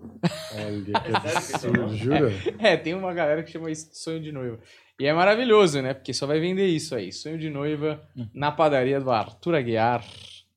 Olha, 0.55 0.83
que 1.03 1.12
é 1.12 1.37
absurdo, 1.37 1.81
nome? 1.81 1.97
jura? 1.99 2.33
É, 2.59 2.77
tem 2.77 2.95
uma 2.95 3.12
galera 3.12 3.43
que 3.43 3.53
chama 3.53 3.70
isso 3.70 3.91
de 3.91 3.99
sonho 3.99 4.20
de 4.20 4.33
noiva. 4.33 4.59
E 4.99 5.05
é 5.05 5.12
maravilhoso, 5.12 5.83
né? 5.83 5.93
Porque 5.93 6.14
só 6.14 6.27
vai 6.27 6.41
vender 6.41 6.66
isso 6.68 6.95
aí. 6.95 7.12
Sonho 7.12 7.39
de 7.39 7.51
noiva 7.51 8.01
na 8.33 8.51
padaria 8.51 8.99
do 8.99 9.11
Arthur 9.11 9.57
Aguiar. 9.57 10.03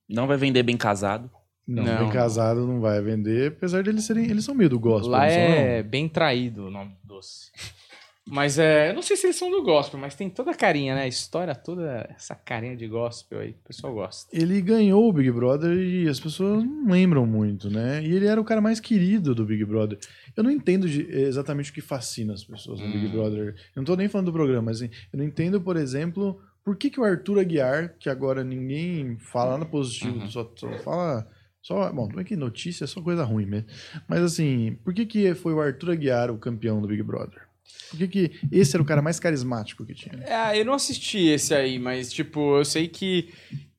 Não 0.07 0.27
vai 0.27 0.37
vender 0.37 0.63
bem 0.63 0.77
casado. 0.77 1.29
Não, 1.71 1.83
Não. 1.83 1.97
bem 2.05 2.09
casado 2.09 2.65
não 2.65 2.79
vai 2.81 2.99
vender, 3.01 3.49
apesar 3.51 3.83
de 3.83 3.89
eles 3.91 4.03
serem. 4.05 4.25
Eles 4.29 4.43
são 4.43 4.55
meio 4.55 4.69
do 4.71 4.79
gospel, 4.79 5.11
Lá 5.11 5.19
não 5.19 5.27
é 5.27 5.83
bem 5.83 6.09
traído 6.09 6.65
o 6.67 6.71
nome 6.71 6.91
do 7.03 7.15
doce. 7.15 7.51
Mas 8.31 8.59
é. 8.59 8.91
Eu 8.91 8.93
não 8.93 9.01
sei 9.01 9.17
se 9.17 9.25
eles 9.25 9.35
são 9.37 9.49
do 9.49 9.63
gospel, 9.63 9.99
mas 9.99 10.13
tem 10.13 10.29
toda 10.29 10.51
a 10.51 10.53
carinha, 10.53 10.93
né? 10.93 11.01
A 11.03 11.07
história 11.07 11.55
toda, 11.55 12.07
essa 12.15 12.35
carinha 12.35 12.75
de 12.77 12.87
gospel 12.87 13.39
aí. 13.39 13.51
O 13.51 13.67
pessoal 13.67 13.91
gosta. 13.91 14.29
não? 14.31 14.39
Ele 14.39 14.61
ganhou 14.61 15.09
o 15.09 15.11
Big 15.11 15.31
Brother 15.31 15.75
e 15.75 16.07
as 16.07 16.19
pessoas 16.19 16.63
não 16.63 16.91
lembram 16.91 17.25
muito, 17.25 17.71
né? 17.71 18.03
E 18.03 18.13
ele 18.13 18.27
era 18.27 18.39
o 18.39 18.43
cara 18.43 18.61
mais 18.61 18.79
querido 18.79 19.33
do 19.33 19.43
Big 19.45 19.65
Brother. 19.65 19.97
Eu 20.37 20.43
não 20.43 20.51
entendo 20.51 20.87
de- 20.87 21.09
exatamente 21.11 21.71
o 21.71 21.73
que 21.73 21.81
fascina 21.81 22.33
as 22.35 22.43
pessoas 22.43 22.79
no 22.79 22.91
Big 22.91 23.07
Hum. 23.07 23.11
Brother. 23.13 23.47
Eu 23.75 23.77
não 23.77 23.83
tô 23.83 23.95
nem 23.95 24.07
falando 24.07 24.27
do 24.27 24.33
programa, 24.33 24.61
mas 24.63 24.79
assim, 24.79 24.91
eu 25.11 25.17
não 25.17 25.25
entendo, 25.25 25.59
por 25.59 25.75
exemplo, 25.75 26.39
por 26.63 26.75
que, 26.77 26.91
que 26.91 26.99
o 26.99 27.03
Arthur 27.03 27.39
Aguiar, 27.39 27.95
que 27.97 28.09
agora 28.11 28.43
ninguém 28.43 29.17
fala 29.17 29.53
nada 29.53 29.65
positivo, 29.65 30.19
Uhum. 30.19 30.29
só, 30.29 30.51
só 30.55 30.69
fala. 30.83 31.27
Só, 31.61 31.91
bom, 31.91 32.07
não 32.07 32.21
é 32.21 32.23
que 32.23 32.35
notícia 32.35 32.85
é 32.85 32.87
só 32.87 33.01
coisa 33.01 33.23
ruim 33.23 33.45
mesmo. 33.45 33.67
Mas 34.07 34.21
assim, 34.21 34.77
por 34.83 34.93
que, 34.93 35.05
que 35.05 35.33
foi 35.35 35.53
o 35.53 35.61
Arthur 35.61 35.91
Aguiar 35.91 36.31
o 36.31 36.37
campeão 36.37 36.81
do 36.81 36.87
Big 36.87 37.03
Brother? 37.03 37.41
Por 37.89 37.97
que, 37.97 38.07
que 38.07 38.31
esse 38.51 38.75
era 38.75 38.83
o 38.83 38.85
cara 38.85 39.01
mais 39.01 39.19
carismático 39.19 39.85
que 39.85 39.93
tinha? 39.93 40.23
É, 40.23 40.59
eu 40.59 40.65
não 40.65 40.73
assisti 40.73 41.27
esse 41.27 41.53
aí, 41.53 41.77
mas, 41.77 42.11
tipo, 42.11 42.57
eu 42.57 42.65
sei 42.65 42.87
que 42.87 43.29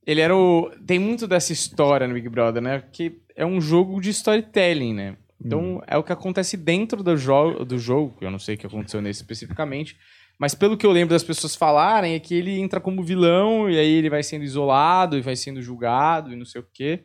ele 0.07 0.21
era 0.21 0.37
o. 0.37 0.71
Tem 0.87 0.99
muito 0.99 1.27
dessa 1.27 1.53
história 1.53 2.07
no 2.07 2.15
Big 2.15 2.29
Brother, 2.29 2.63
né? 2.63 2.81
Porque 2.81 3.19
é 3.35 3.47
um 3.47 3.61
jogo 3.61 4.01
de 4.01 4.11
storytelling, 4.11 4.95
né? 4.95 5.17
Então, 5.43 5.83
é 5.87 5.97
o 5.97 6.03
que 6.03 6.13
acontece 6.13 6.57
dentro 6.57 7.03
do, 7.03 7.17
jo 7.17 7.65
do 7.65 7.79
jogo, 7.79 8.15
eu 8.21 8.31
não 8.31 8.39
sei 8.39 8.57
o 8.57 8.59
que 8.59 8.67
aconteceu 8.67 9.01
nesse 9.01 9.23
especificamente, 9.23 9.97
mas 10.39 10.55
pelo 10.55 10.77
que 10.77 10.85
eu 10.85 10.93
lembro 10.93 11.15
das 11.15 11.25
pessoas 11.25 11.57
falarem, 11.57 12.15
é 12.15 12.19
que 12.19 12.35
ele 12.35 12.59
entra 12.59 12.79
como 12.79 13.03
vilão, 13.03 13.71
e 13.71 13.79
aí 13.79 13.91
ele 13.91 14.11
vai 14.11 14.23
sendo 14.23 14.45
isolado, 14.45 15.17
e 15.17 15.23
vai 15.23 15.35
sendo 15.35 15.63
julgado, 15.63 16.33
e 16.33 16.37
não 16.37 16.45
sei 16.45 16.61
o 16.61 16.67
quê. 16.73 17.05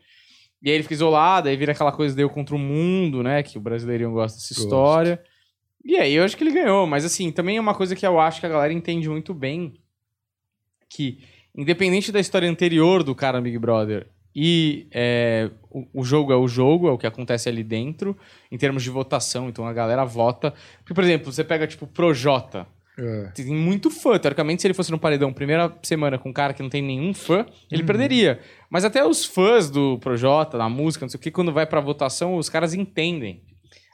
E 0.66 0.70
aí 0.70 0.76
ele 0.76 0.84
fica 0.84 0.96
isolado, 0.96 1.48
aí 1.48 1.56
vira 1.56 1.74
aquela 1.74 1.92
coisa 1.92 2.16
de 2.16 2.24
eu 2.24 2.30
contra 2.30 2.56
o 2.56 2.60
mundo, 2.60 3.22
né? 3.22 3.44
Que 3.44 3.56
o 3.56 3.62
brasileirinho 3.62 4.12
gosta 4.12 4.40
dessa 4.40 4.52
Gosto. 4.56 4.64
história. 4.64 5.24
E 5.84 5.96
aí 5.96 6.16
eu 6.16 6.24
acho 6.24 6.36
que 6.36 6.44
ele 6.44 6.52
ganhou, 6.52 6.88
mas 6.88 7.06
assim, 7.06 7.32
também 7.32 7.58
é 7.58 7.62
uma 7.62 7.76
coisa 7.76 7.96
que 7.96 8.06
eu 8.06 8.20
acho 8.20 8.40
que 8.40 8.48
a 8.48 8.50
galera 8.50 8.74
entende 8.74 9.08
muito 9.08 9.32
bem, 9.32 9.76
que 10.90 11.20
independente 11.56 12.12
da 12.12 12.20
história 12.20 12.50
anterior 12.50 13.04
do 13.04 13.14
cara 13.14 13.40
Big 13.40 13.60
Brother 13.60 14.08
e 14.36 14.88
é, 14.92 15.52
o, 15.70 16.02
o 16.02 16.04
jogo 16.04 16.34
é 16.34 16.36
o 16.36 16.48
jogo, 16.48 16.90
é 16.90 16.92
o 16.92 16.98
que 16.98 17.06
acontece 17.06 17.48
ali 17.48 17.64
dentro, 17.64 18.18
em 18.52 18.58
termos 18.58 18.82
de 18.82 18.90
votação, 18.90 19.48
então 19.48 19.68
a 19.68 19.72
galera 19.72 20.04
vota. 20.04 20.52
Porque, 20.80 20.96
por 20.96 21.04
exemplo, 21.04 21.32
você 21.32 21.44
pega 21.44 21.68
tipo 21.68 21.86
Projota, 21.86 22.68
É. 22.98 23.32
tem 23.36 23.46
muito 23.48 23.90
fã. 23.90 24.18
Teoricamente, 24.18 24.62
se 24.62 24.68
ele 24.68 24.74
fosse 24.74 24.92
no 24.92 25.00
paredão 25.00 25.34
primeira 25.34 25.74
semana 25.84 26.18
com 26.18 26.30
um 26.30 26.34
cara 26.34 26.54
que 26.54 26.64
não 26.64 26.70
tem 26.70 26.82
nenhum 26.82 27.14
fã, 27.14 27.46
ele 27.72 27.84
perderia. 27.84 28.40
Mas 28.70 28.86
até 28.86 29.06
os 29.06 29.26
fãs 29.26 29.70
do 29.70 30.00
Projota, 30.00 30.58
da 30.58 30.70
música, 30.70 31.06
não 31.06 31.10
sei 31.10 31.18
o 31.18 31.22
que, 31.22 31.32
quando 31.32 31.52
vai 31.52 31.66
pra 31.66 31.82
votação, 31.82 32.38
os 32.38 32.50
caras 32.50 32.74
entendem. 32.74 33.42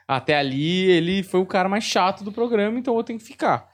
Até 0.06 0.36
ali, 0.36 0.90
ele 0.90 1.22
foi 1.22 1.40
o 1.40 1.46
cara 1.46 1.68
mais 1.68 1.84
chato 1.84 2.24
do 2.24 2.32
programa, 2.32 2.78
então 2.78 2.96
eu 2.96 3.04
tenho 3.04 3.18
que 3.18 3.24
ficar. 3.24 3.70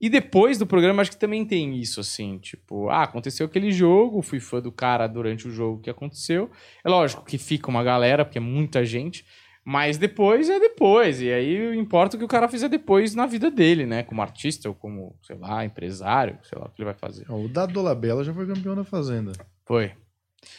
E 0.00 0.08
depois 0.08 0.56
do 0.56 0.66
programa, 0.66 1.02
acho 1.02 1.10
que 1.10 1.18
também 1.18 1.44
tem 1.44 1.78
isso, 1.78 2.00
assim, 2.00 2.38
tipo, 2.38 2.88
ah, 2.88 3.02
aconteceu 3.02 3.44
aquele 3.44 3.70
jogo, 3.70 4.22
fui 4.22 4.40
fã 4.40 4.58
do 4.58 4.72
cara 4.72 5.06
durante 5.06 5.46
o 5.46 5.50
jogo 5.50 5.82
que 5.82 5.90
aconteceu. 5.90 6.50
É 6.82 6.88
lógico 6.88 7.22
que 7.22 7.36
fica 7.36 7.68
uma 7.68 7.84
galera, 7.84 8.24
porque 8.24 8.38
é 8.38 8.40
muita 8.40 8.82
gente, 8.82 9.26
mas 9.70 9.98
depois 9.98 10.50
é 10.50 10.58
depois. 10.58 11.20
E 11.22 11.30
aí 11.30 11.78
importa 11.78 12.16
o 12.16 12.18
que 12.18 12.24
o 12.24 12.28
cara 12.28 12.48
fizer 12.48 12.68
depois 12.68 13.14
na 13.14 13.24
vida 13.24 13.52
dele, 13.52 13.86
né? 13.86 14.02
Como 14.02 14.20
artista 14.20 14.68
ou 14.68 14.74
como, 14.74 15.14
sei 15.22 15.36
lá, 15.36 15.64
empresário, 15.64 16.36
sei 16.42 16.58
lá 16.58 16.66
o 16.66 16.70
que 16.70 16.82
ele 16.82 16.86
vai 16.86 16.94
fazer. 16.94 17.24
O 17.30 17.48
Dado 17.48 17.72
Dolabella 17.72 18.24
já 18.24 18.34
foi 18.34 18.48
campeão 18.48 18.74
da 18.74 18.82
Fazenda. 18.82 19.30
Foi. 19.64 19.92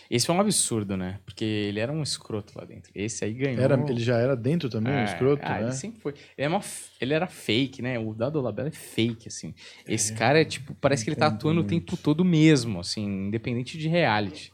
Esse 0.09 0.25
foi 0.25 0.33
um 0.33 0.39
absurdo, 0.39 0.95
né? 0.95 1.19
Porque 1.25 1.43
ele 1.43 1.81
era 1.81 1.91
um 1.91 2.01
escroto 2.01 2.53
lá 2.57 2.63
dentro. 2.63 2.89
Esse 2.95 3.25
aí 3.25 3.33
ganhou. 3.33 3.61
Era, 3.61 3.75
ele 3.89 3.99
já 3.99 4.17
era 4.17 4.33
dentro 4.33 4.69
também, 4.69 4.93
um 4.93 4.97
É, 4.97 5.03
escroto, 5.03 5.41
ah, 5.45 5.55
né? 5.55 5.63
Ele 5.63 5.71
sempre 5.73 5.99
foi. 5.99 6.13
Ele, 6.37 6.45
é 6.45 6.47
uma 6.47 6.61
ele 7.01 7.13
era 7.13 7.27
fake, 7.27 7.81
né? 7.81 7.99
O 7.99 8.13
Dado 8.13 8.39
Labella 8.39 8.69
é 8.69 8.71
fake, 8.71 9.27
assim. 9.27 9.53
Esse 9.85 10.13
cara 10.13 10.39
é 10.39 10.45
tipo, 10.45 10.73
parece 10.75 11.03
que 11.03 11.09
ele 11.09 11.17
tá 11.17 11.27
atuando 11.27 11.59
o 11.59 11.65
tempo 11.65 11.97
todo 11.97 12.23
mesmo, 12.23 12.79
assim, 12.79 13.03
independente 13.27 13.77
de 13.77 13.89
reality. 13.89 14.53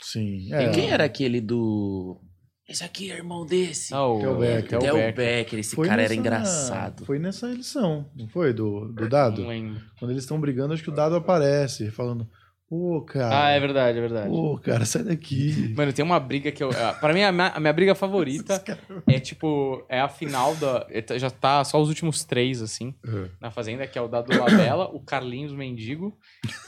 Sim. 0.00 0.46
E 0.50 0.52
É. 0.54 0.70
quem 0.70 0.88
era 0.90 1.02
aquele 1.02 1.40
do. 1.40 2.20
Esse 2.68 2.84
aqui 2.84 3.10
é 3.10 3.16
irmão 3.16 3.46
desse. 3.46 3.94
Ah, 3.94 4.06
o 4.06 4.18
Theo 4.20 4.36
Becker. 4.38 4.68
Theo 4.68 4.80
Theo 4.80 4.94
Becker. 4.94 5.14
Becker, 5.14 5.58
esse 5.58 5.74
Foi 5.74 5.88
cara 5.88 6.02
era 6.02 6.08
nessa- 6.10 6.20
engraçado. 6.20 7.04
Foi 7.06 7.18
nessa 7.18 7.50
edição, 7.50 8.04
não 8.14 8.28
foi? 8.28 8.52
Do, 8.52 8.88
do 8.92 9.08
Dado? 9.08 9.40
Não 9.40 9.48
lembro. 9.48 9.80
Quando 9.98 10.10
eles 10.10 10.22
estão 10.22 10.38
brigando, 10.38 10.74
acho 10.74 10.82
que 10.82 10.90
o 10.90 10.94
Dado 10.94 11.16
aparece, 11.16 11.90
falando: 11.90 12.28
Pô, 12.68 13.00
cara. 13.00 13.46
Ah, 13.46 13.50
é 13.50 13.58
verdade, 13.58 13.96
é 13.96 14.00
verdade. 14.02 14.28
Pô, 14.28 14.58
cara, 14.58 14.84
sai 14.84 15.02
daqui. 15.02 15.72
Mano, 15.74 15.90
tem 15.90 16.04
uma 16.04 16.20
briga 16.20 16.52
que 16.52 16.62
eu. 16.62 16.68
ah, 16.70 16.92
Pra 16.92 17.14
mim, 17.14 17.22
a 17.22 17.32
minha, 17.32 17.46
a 17.48 17.58
minha 17.58 17.72
briga 17.72 17.94
favorita 17.94 18.62
é 19.08 19.18
tipo. 19.18 19.82
É 19.88 19.98
a 20.00 20.08
final 20.08 20.54
da. 20.56 20.86
é, 20.90 21.18
Já 21.18 21.30
tá 21.30 21.64
só 21.64 21.80
os 21.80 21.88
últimos 21.88 22.24
três, 22.24 22.60
assim, 22.60 22.94
Uhum. 23.06 23.26
na 23.40 23.50
Fazenda, 23.50 23.86
que 23.86 23.98
é 23.98 24.02
o 24.02 24.06
Dado 24.08 24.38
Labella, 24.38 24.84
o 24.92 25.00
Carlinhos 25.00 25.52
Mendigo 25.54 26.14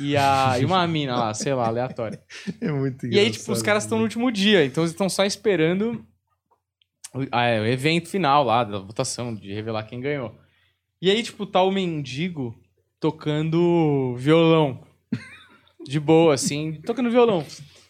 e, 0.01 0.17
a, 0.17 0.57
e 0.59 0.65
uma 0.65 0.87
mina 0.87 1.17
lá, 1.17 1.35
sei 1.35 1.53
lá, 1.53 1.67
aleatória. 1.67 2.19
É 2.63 2.73
muito 2.73 3.07
E 3.07 3.19
aí, 3.19 3.31
tipo, 3.31 3.53
os 3.53 3.61
caras 3.61 3.83
estão 3.85 3.99
no 3.99 4.05
último 4.05 4.33
dia, 4.33 4.65
então 4.65 4.83
eles 4.83 4.93
estão 4.93 5.09
só 5.11 5.23
esperando 5.27 6.03
o, 7.15 7.27
ah, 7.31 7.45
é, 7.45 7.61
o 7.61 7.67
evento 7.67 8.09
final 8.09 8.43
lá, 8.43 8.65
da 8.65 8.79
votação, 8.79 9.35
de 9.35 9.53
revelar 9.53 9.83
quem 9.83 10.01
ganhou. 10.01 10.35
E 11.03 11.11
aí, 11.11 11.23
tipo, 11.23 11.45
tá 11.45 11.63
o 11.63 11.71
mendigo 11.71 12.59
tocando 12.99 14.15
violão. 14.17 14.89
De 15.85 15.99
boa, 16.01 16.35
assim, 16.35 16.81
tocando 16.85 17.11
violão. 17.11 17.45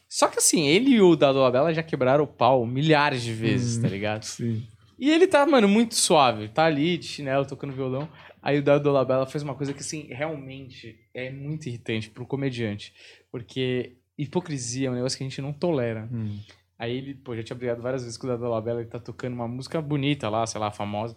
Só 0.09 0.27
que 0.29 0.39
assim, 0.39 0.67
ele 0.67 0.91
e 0.91 1.01
o 1.01 1.15
Dado 1.17 1.39
Labella 1.39 1.73
já 1.73 1.83
quebraram 1.83 2.25
o 2.25 2.27
pau 2.27 2.67
milhares 2.67 3.23
de 3.23 3.33
vezes, 3.33 3.79
Hum. 3.79 3.83
tá 3.83 3.89
ligado? 3.89 4.25
Sim. 4.25 4.67
E 4.99 5.11
ele 5.11 5.27
tá, 5.27 5.47
mano, 5.47 5.67
muito 5.69 5.95
suave. 5.95 6.49
Tá 6.49 6.65
ali 6.67 6.99
de 6.99 7.07
chinelo 7.07 7.47
tocando 7.47 7.73
violão. 7.73 8.09
Aí 8.43 8.59
o 8.59 8.63
Dado 8.63 8.83
Dolabella 8.83 9.27
fez 9.27 9.43
uma 9.43 9.55
coisa 9.55 9.73
que, 9.73 9.81
assim, 9.81 10.07
realmente 10.11 10.99
é 11.15 11.31
muito 11.31 11.69
irritante 11.69 12.11
pro 12.11 12.27
comediante. 12.27 12.93
Porque 13.31 13.97
hipocrisia 14.19 14.89
é 14.89 14.91
um 14.91 14.95
negócio 14.95 15.17
que 15.17 15.25
a 15.25 15.29
gente 15.29 15.41
não 15.41 15.53
tolera. 15.53 16.09
Hum. 16.13 16.39
Aí 16.79 16.97
ele, 16.97 17.15
pô, 17.15 17.35
já 17.37 17.43
tinha 17.43 17.57
brigado 17.57 17.81
várias 17.83 18.03
vezes 18.03 18.17
com 18.19 18.27
o 18.27 18.31
Dado 18.31 18.41
Dolabella, 18.41 18.81
ele 18.81 18.89
tá 18.89 18.99
tocando 18.99 19.35
uma 19.35 19.47
música 19.49 19.81
bonita 19.81 20.29
lá, 20.29 20.47
sei 20.47 20.61
lá, 20.61 20.71
famosa. 20.71 21.17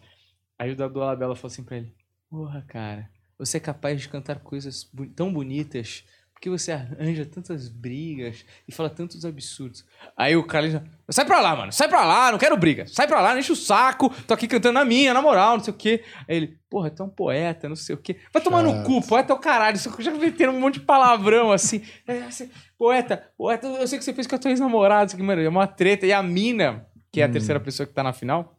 Aí 0.59 0.71
o 0.71 0.75
Dado 0.75 0.93
Dolabella 0.93 1.35
falou 1.35 1.51
assim 1.51 1.63
pra 1.63 1.77
ele: 1.77 1.93
Porra, 2.29 2.63
cara, 2.67 3.09
você 3.37 3.57
é 3.57 3.59
capaz 3.59 3.99
de 4.01 4.07
cantar 4.09 4.39
coisas 4.39 4.89
tão 5.15 5.33
bonitas. 5.33 6.03
Que 6.43 6.49
você 6.49 6.73
arranja 6.73 7.25
tantas 7.25 7.69
brigas 7.69 8.43
e 8.67 8.71
fala 8.73 8.89
tantos 8.89 9.23
absurdos? 9.23 9.85
Aí 10.17 10.35
o 10.35 10.43
cara 10.43 10.69
já. 10.69 10.83
Sai 11.09 11.23
pra 11.23 11.39
lá, 11.39 11.55
mano. 11.55 11.71
Sai 11.71 11.87
pra 11.87 12.03
lá, 12.03 12.33
não 12.33 12.37
quero 12.37 12.57
briga. 12.57 12.85
Sai 12.85 13.07
pra 13.07 13.21
lá, 13.21 13.31
não 13.31 13.39
enche 13.39 13.53
o 13.53 13.55
saco. 13.55 14.09
Tô 14.27 14.33
aqui 14.33 14.45
cantando 14.45 14.73
na 14.73 14.83
minha, 14.83 15.13
na 15.13 15.21
moral, 15.21 15.55
não 15.55 15.63
sei 15.63 15.73
o 15.73 15.77
quê. 15.77 16.03
Aí 16.27 16.35
ele, 16.35 16.57
porra, 16.69 16.89
tu 16.89 17.01
é 17.01 17.05
um 17.05 17.09
poeta, 17.09 17.69
não 17.69 17.77
sei 17.77 17.95
o 17.95 17.97
quê. 17.97 18.17
Vai 18.33 18.43
tomar 18.43 18.61
no 18.61 18.83
cu, 18.83 19.01
poeta 19.07 19.31
é 19.31 19.35
o 19.37 19.39
caralho. 19.39 19.77
Você 19.77 19.89
já 20.03 20.11
metendo 20.11 20.51
um 20.51 20.59
monte 20.59 20.81
de 20.81 20.85
palavrão 20.85 21.49
assim. 21.49 21.81
É, 22.05 22.27
poeta, 22.77 23.25
poeta, 23.37 23.65
eu 23.65 23.87
sei 23.87 23.97
que 23.97 24.03
você 24.03 24.13
fez 24.13 24.27
com 24.27 24.35
a 24.35 24.37
tua 24.37 24.51
ex-namorada. 24.51 25.05
Isso 25.05 25.15
aqui, 25.15 25.23
mano, 25.23 25.41
é 25.41 25.47
uma 25.47 25.65
treta. 25.65 26.05
E 26.05 26.11
a 26.11 26.21
mina, 26.21 26.85
que 27.09 27.21
é 27.21 27.23
a 27.23 27.29
terceira 27.29 27.57
pessoa 27.61 27.87
que 27.87 27.93
tá 27.93 28.03
na 28.03 28.11
final. 28.11 28.53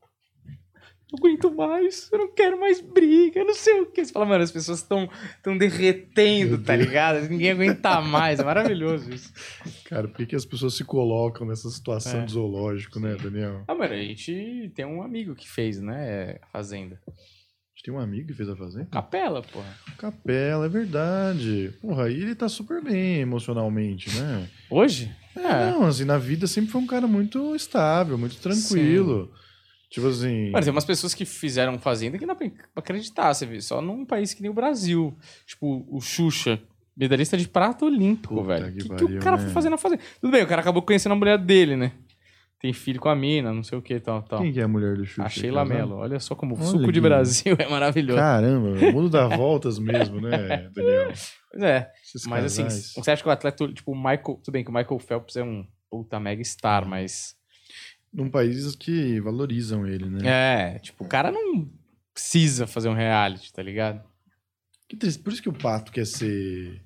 Aguento 1.17 1.51
mais, 1.55 2.09
eu 2.13 2.19
não 2.19 2.33
quero 2.33 2.59
mais 2.59 2.81
briga, 2.81 3.43
não 3.45 3.55
sei 3.55 3.81
o 3.81 3.87
que. 3.87 4.05
Você 4.05 4.13
fala, 4.13 4.27
mano, 4.27 4.43
as 4.45 4.51
pessoas 4.51 4.79
estão 4.81 5.09
tão 5.43 5.57
derretendo, 5.57 6.59
tá 6.59 6.75
ligado? 6.77 7.29
Ninguém 7.29 7.51
aguenta 7.53 8.01
mais. 8.01 8.41
É 8.41 8.45
maravilhoso 8.45 9.13
isso. 9.13 9.33
Cara, 9.85 10.09
por 10.09 10.27
que, 10.27 10.35
as 10.37 10.45
pessoas 10.45 10.75
se 10.75 10.85
colocam 10.85 11.47
nessa 11.47 11.69
situação 11.71 12.21
É. 12.21 12.25
de 12.25 12.33
zoológico, 12.33 12.99
né, 13.01 13.17
Daniel? 13.17 13.65
Ah, 13.69 13.75
mano, 13.75 13.93
a 13.95 13.97
gente 13.97 14.73
tem 14.75 14.85
um 14.85 15.03
amigo 15.03 15.35
que 15.35 15.49
fez, 15.49 15.81
né? 15.81 16.39
A 16.43 16.47
Fazenda. 16.49 17.01
A 17.07 17.11
gente 17.77 17.85
tem 17.87 17.95
um 17.95 17.99
amigo 17.99 18.29
que 18.29 18.35
fez 18.35 18.49
a 18.49 18.57
fazenda? 18.57 18.87
Capela, 18.87 19.43
porra. 19.43 19.77
Capela, 19.99 20.67
é 20.67 20.69
verdade. 20.69 21.75
Porra, 21.81 22.05
aí 22.05 22.15
ele 22.21 22.35
tá 22.35 22.49
super 22.49 22.83
bem 22.83 23.17
emocionalmente, 23.21 24.15
né? 24.17 24.49
Hoje? 24.71 25.11
É. 25.37 25.71
Não, 25.73 25.85
assim, 25.85 26.05
na 26.05 26.17
vida 26.17 26.47
sempre 26.47 26.71
foi 26.71 26.81
um 26.81 26.87
cara 26.87 27.07
muito 27.09 27.55
estável, 27.57 28.17
muito 28.17 28.37
tranquilo. 28.37 29.33
Tipo 29.95 30.09
assim. 30.09 30.51
Mano, 30.51 30.65
tem 30.65 30.73
umas 30.73 30.85
pessoas 30.85 31.15
que 31.15 31.25
fizeram 31.25 31.79
Fazenda 31.79 32.19
que 32.19 32.27
não 32.27 32.35
dá 32.35 32.41
pra 32.41 32.51
acreditar, 32.79 33.33
você 33.33 33.47
vê. 33.47 33.61
Só 33.61 33.81
num 33.81 34.05
país 34.05 34.35
que 34.35 34.43
nem 34.43 34.51
o 34.51 34.55
Brasil. 34.55 35.17
Tipo, 35.47 35.87
o 35.89 36.01
Xuxa, 36.01 36.61
medalhista 36.97 37.37
de 37.37 37.47
prata 37.47 37.85
olímpico, 37.85 38.35
Puta 38.35 38.47
velho. 38.49 38.67
O 38.67 38.73
que 38.73 38.89
que, 38.89 38.97
que 38.97 39.05
o 39.05 39.21
cara 39.21 39.37
né? 39.37 39.45
foi 39.45 39.53
fazer 39.53 39.71
na 39.71 39.79
Fazenda? 39.79 40.03
Tudo 40.21 40.33
bem, 40.33 40.43
o 40.43 40.49
cara 40.49 40.63
acabou 40.63 40.83
conhecendo 40.83 41.13
a 41.13 41.15
mulher 41.15 41.39
dele, 41.39 41.77
né? 41.77 41.93
Tem 42.61 42.73
filho 42.73 42.99
com 42.99 43.09
a 43.09 43.15
mina, 43.15 43.53
não 43.53 43.63
sei 43.63 43.79
o 43.79 43.83
que, 43.83 44.01
tal, 44.01 44.21
tal. 44.23 44.41
Quem 44.41 44.53
que 44.53 44.59
é 44.59 44.65
a 44.65 44.69
mulher 44.69 44.97
do 44.97 45.07
Xuxa? 45.07 45.23
A 45.23 45.29
Sheila 45.29 45.63
Casada? 45.63 45.79
Mello. 45.79 45.97
Olha 45.97 46.19
só 46.19 46.35
como 46.35 46.57
o 46.57 46.63
suco 46.65 46.91
de 46.91 47.01
Brasil 47.01 47.55
é 47.61 47.69
maravilhoso. 47.69 48.19
Caramba, 48.19 48.71
o 48.71 48.93
mundo 48.93 49.09
dá 49.09 49.29
voltas 49.29 49.79
mesmo, 49.79 50.21
né, 50.21 50.71
Daniel? 50.75 51.13
Pois 51.53 51.63
é. 51.63 51.89
Esses 52.05 52.27
Mas 52.27 52.47
assim, 52.47 52.65
casais. 52.65 52.93
você 52.97 53.11
acha 53.13 53.23
que 53.23 53.29
o 53.29 53.33
atleta, 53.33 53.69
tipo, 53.69 53.93
o 53.93 53.97
Michael. 53.97 54.41
Tudo 54.43 54.51
bem 54.51 54.65
que 54.65 54.71
o 54.71 54.75
Michael 54.75 54.99
Phelps 54.99 55.37
é 55.37 55.45
um 55.45 55.65
puta 55.89 56.19
mega 56.19 56.43
star, 56.43 56.85
mas. 56.85 57.37
Num 58.15 58.31
país 58.31 58.77
que 58.77 59.19
valorizam 59.21 59.85
ele, 59.87 60.09
né? 60.09 60.21
É, 60.77 60.79
tipo, 60.79 61.05
o 61.05 61.09
cara 61.09 61.33
não 61.33 61.69
precisa 62.13 62.65
fazer 62.67 62.89
um 62.89 62.95
reality, 62.95 63.53
tá 63.53 63.61
ligado? 63.63 64.01
Que 64.89 64.97
triste. 64.97 65.21
Por 65.21 65.33
isso 65.33 65.43
que 65.43 65.49
o 65.49 65.53
Pato 65.53 65.91
quer 65.91 66.07
ser 66.07 66.81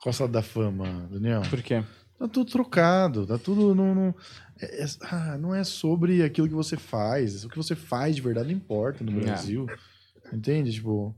Costa 0.00 0.26
da 0.26 0.40
Fama, 0.40 1.06
Daniel. 1.12 1.42
Por 1.50 1.60
quê? 1.62 1.84
Tá 2.18 2.26
tudo 2.28 2.50
trocado, 2.50 3.26
tá 3.26 3.36
tudo. 3.36 3.74
Não, 3.74 3.94
não, 3.94 4.14
é, 4.58 4.84
é- 4.84 4.86
ah, 5.02 5.36
não 5.36 5.54
é 5.54 5.64
sobre 5.64 6.22
aquilo 6.22 6.48
que 6.48 6.54
você 6.54 6.76
faz. 6.78 7.44
O 7.44 7.48
que 7.50 7.56
você 7.58 7.74
faz 7.74 8.16
de 8.16 8.22
verdade 8.22 8.48
não 8.48 8.56
importa 8.56 9.04
no 9.04 9.18
É. 9.20 9.24
Brasil. 9.24 9.66
Entende? 10.32 10.72
Tipo, 10.72 11.14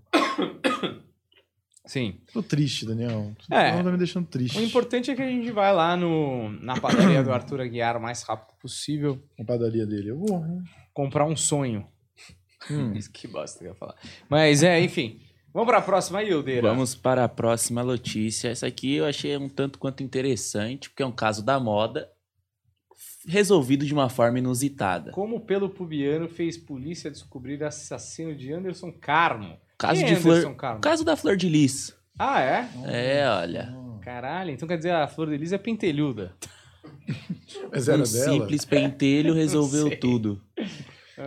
Sim. 1.86 2.20
tô 2.32 2.42
triste, 2.42 2.84
Daniel. 2.84 3.32
É. 3.50 3.80
Tá 3.80 3.90
me 3.90 3.96
deixando 3.96 4.26
triste. 4.26 4.58
O 4.58 4.62
importante 4.62 5.10
é 5.10 5.14
que 5.14 5.22
a 5.22 5.28
gente 5.28 5.50
vai 5.52 5.72
lá 5.72 5.96
no, 5.96 6.50
na 6.60 6.78
padaria 6.80 7.22
do 7.22 7.32
Arthur 7.32 7.60
Aguiar 7.60 7.96
o 7.96 8.02
mais 8.02 8.22
rápido 8.22 8.56
possível 8.58 9.22
A 9.38 9.44
padaria 9.44 9.86
dele. 9.86 10.10
Eu 10.10 10.18
vou. 10.18 10.44
hein? 10.44 10.62
comprar 10.92 11.24
um 11.26 11.36
sonho. 11.36 11.86
Hum. 12.70 12.92
que 13.12 13.28
bosta 13.28 13.58
que 13.58 13.64
eu 13.66 13.68
ia 13.68 13.74
falar. 13.74 13.94
Mas 14.28 14.62
é, 14.62 14.80
enfim. 14.80 15.20
Vamos 15.52 15.68
pra 15.68 15.80
próxima 15.80 16.18
aí, 16.18 16.30
Ildeira. 16.30 16.68
Vamos 16.68 16.94
para 16.94 17.24
a 17.24 17.28
próxima 17.28 17.82
notícia. 17.82 18.48
Essa 18.48 18.66
aqui 18.66 18.96
eu 18.96 19.06
achei 19.06 19.36
um 19.36 19.48
tanto 19.48 19.78
quanto 19.78 20.02
interessante, 20.02 20.90
porque 20.90 21.02
é 21.02 21.06
um 21.06 21.12
caso 21.12 21.42
da 21.42 21.58
moda 21.60 22.10
resolvido 23.26 23.84
de 23.84 23.92
uma 23.92 24.08
forma 24.08 24.38
inusitada. 24.38 25.12
Como 25.12 25.36
o 25.36 25.40
pelo 25.40 25.68
pubiano 25.68 26.28
fez 26.28 26.56
polícia 26.56 27.10
descobrir 27.10 27.62
assassino 27.62 28.34
de 28.34 28.52
Anderson 28.52 28.92
Carmo? 28.92 29.58
Caso 29.78 30.00
Quem 30.00 30.06
de 30.08 30.14
é 30.14 30.16
Flor, 30.16 30.32
Anderson 30.36 30.54
Carmo? 30.54 30.80
caso 30.80 31.04
da 31.04 31.16
Flor 31.16 31.36
de 31.36 31.48
Lis. 31.48 31.94
Ah, 32.18 32.40
é? 32.40 32.68
É, 32.86 33.28
olha. 33.28 33.74
Caralho, 34.02 34.50
então 34.50 34.66
quer 34.68 34.76
dizer 34.76 34.92
a 34.92 35.06
Flor 35.06 35.28
de 35.28 35.36
Lis 35.36 35.52
é 35.52 35.58
pentelhuda. 35.58 36.32
Mas 37.70 37.88
era 37.88 37.98
um 37.98 38.02
dela? 38.04 38.06
simples 38.32 38.64
pentelho 38.64 39.34
resolveu 39.34 39.98
tudo. 39.98 40.40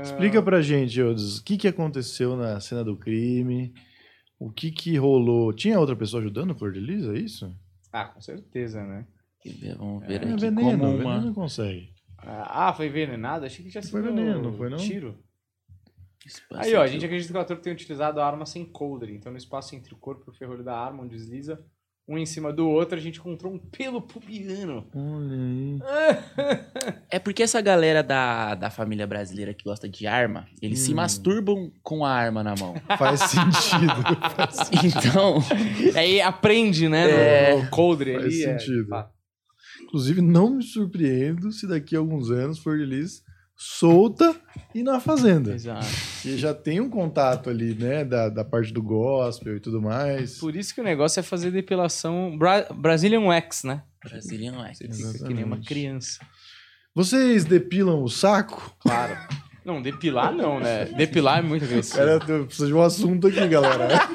Explica 0.01 0.41
pra 0.41 0.61
gente, 0.61 0.99
Eudes, 0.99 1.37
o 1.37 1.43
que, 1.43 1.57
que 1.57 1.67
aconteceu 1.67 2.35
na 2.35 2.59
cena 2.59 2.83
do 2.83 2.95
crime? 2.95 3.73
O 4.39 4.51
que 4.51 4.71
que 4.71 4.95
rolou? 4.97 5.51
Tinha 5.53 5.79
outra 5.79 5.95
pessoa 5.95 6.21
ajudando 6.21 6.51
o 6.51 6.55
Flor 6.55 6.71
de 6.71 6.79
Lis, 6.79 7.05
é 7.05 7.17
isso? 7.17 7.53
Ah, 7.91 8.05
com 8.05 8.21
certeza, 8.21 8.83
né? 8.85 9.05
Vamos 9.77 10.05
ver 10.05 10.13
É 10.13 10.15
aqui 10.17 10.35
veneno, 10.39 10.79
como 10.79 10.91
veneno 10.97 11.01
uma... 11.09 11.21
não 11.21 11.33
consegue. 11.33 11.89
Ah, 12.17 12.73
foi 12.75 12.87
envenenado? 12.87 13.45
Achei 13.45 13.63
que 13.65 13.71
já 13.71 13.81
Foi 13.81 14.01
sido 14.01 14.13
veneno, 14.13 14.41
não 14.43 14.53
foi 14.53 14.69
não? 14.69 14.77
tiro. 14.77 15.17
Aí, 16.55 16.75
ó, 16.75 16.81
a 16.81 16.87
gente 16.87 17.05
acredita 17.05 17.31
que 17.31 17.37
o 17.37 17.41
ator 17.41 17.57
tenha 17.57 17.73
utilizado 17.73 18.19
a 18.19 18.25
arma 18.25 18.45
sem 18.45 18.65
coldre. 18.65 19.13
Então, 19.15 19.31
no 19.31 19.37
espaço 19.37 19.75
entre 19.75 19.93
o 19.93 19.97
corpo 19.97 20.25
e 20.27 20.29
o 20.31 20.33
ferrolho 20.37 20.63
da 20.63 20.75
arma, 20.77 21.03
onde 21.03 21.15
desliza 21.15 21.59
um 22.07 22.17
em 22.17 22.25
cima 22.25 22.51
do 22.51 22.67
outro, 22.67 22.97
a 22.97 23.01
gente 23.01 23.19
encontrou 23.19 23.53
um 23.53 23.59
pelo 23.59 24.01
pubiano. 24.01 24.87
Olha 24.95 25.35
aí. 25.37 25.79
É 27.11 27.17
porque 27.17 27.41
essa 27.41 27.59
galera 27.61 28.03
da, 28.03 28.53
da 28.53 28.69
família 28.69 29.05
brasileira 29.07 29.51
que 29.53 29.63
gosta 29.63 29.87
de 29.89 30.05
arma, 30.05 30.47
eles 30.61 30.79
se 30.79 30.91
Hum. 30.91 30.95
masturbam 30.97 31.71
com 31.81 32.05
a 32.05 32.11
arma 32.11 32.43
na 32.43 32.53
mão. 32.55 32.75
Faz 32.99 33.19
sentido. 33.21 34.19
Faz 34.35 34.69
Então, 34.83 35.39
Aí 35.95 36.21
aprende, 36.21 36.87
né? 36.89 37.09
É, 37.09 37.55
no, 37.55 37.63
no 37.63 37.69
coldre 37.71 38.13
faz 38.13 38.25
ali. 38.25 38.43
é, 38.43 38.59
sentido. 38.59 38.87
fato. 38.89 39.11
Inclusive, 39.83 40.21
não 40.21 40.51
me 40.51 40.63
surpreendo 40.63 41.51
se 41.51 41.67
daqui 41.67 41.95
a 41.95 41.99
alguns 41.99 42.29
anos 42.29 42.59
Flor 42.59 42.77
de 42.77 42.85
Lis 42.85 43.23
solta 43.61 44.33
e 44.73 44.81
na 44.81 45.01
fazenda. 45.01 45.53
Exato. 45.53 45.85
E 46.23 46.37
já 46.37 46.53
tem 46.53 46.79
um 46.79 46.89
contato 46.89 47.49
ali, 47.49 47.75
né, 47.75 48.05
da, 48.05 48.29
da 48.29 48.45
parte 48.45 48.71
do 48.71 48.81
gospel 48.81 49.57
e 49.57 49.59
tudo 49.59 49.81
mais. 49.81 50.37
Por 50.39 50.55
isso 50.55 50.73
que 50.73 50.79
o 50.79 50.83
negócio 50.83 51.19
é 51.19 51.23
fazer 51.23 51.51
depilação 51.51 52.37
Bra 52.37 52.65
Brazilian 52.73 53.21
Wax, 53.21 53.63
né? 53.65 53.83
Brazilian 54.03 54.65
é. 54.65 54.73
Você 54.73 54.87
fica 55.11 55.27
que 55.27 55.33
nem 55.33 55.43
uma 55.43 55.59
criança. 55.61 56.19
Vocês 56.95 57.43
depilam 57.43 58.01
o 58.01 58.07
saco? 58.09 58.73
Claro. 58.79 59.17
Não, 59.65 59.81
depilar 59.81 60.33
não, 60.33 60.59
né? 60.59 60.85
Depilar 60.85 61.39
é 61.39 61.41
muito 61.41 61.65
agressivo. 61.65 61.97
Cara, 61.97 62.11
eu 62.27 62.45
preciso 62.45 62.67
de 62.67 62.73
um 62.73 62.81
assunto 62.81 63.27
aqui, 63.27 63.45
galera. 63.47 63.87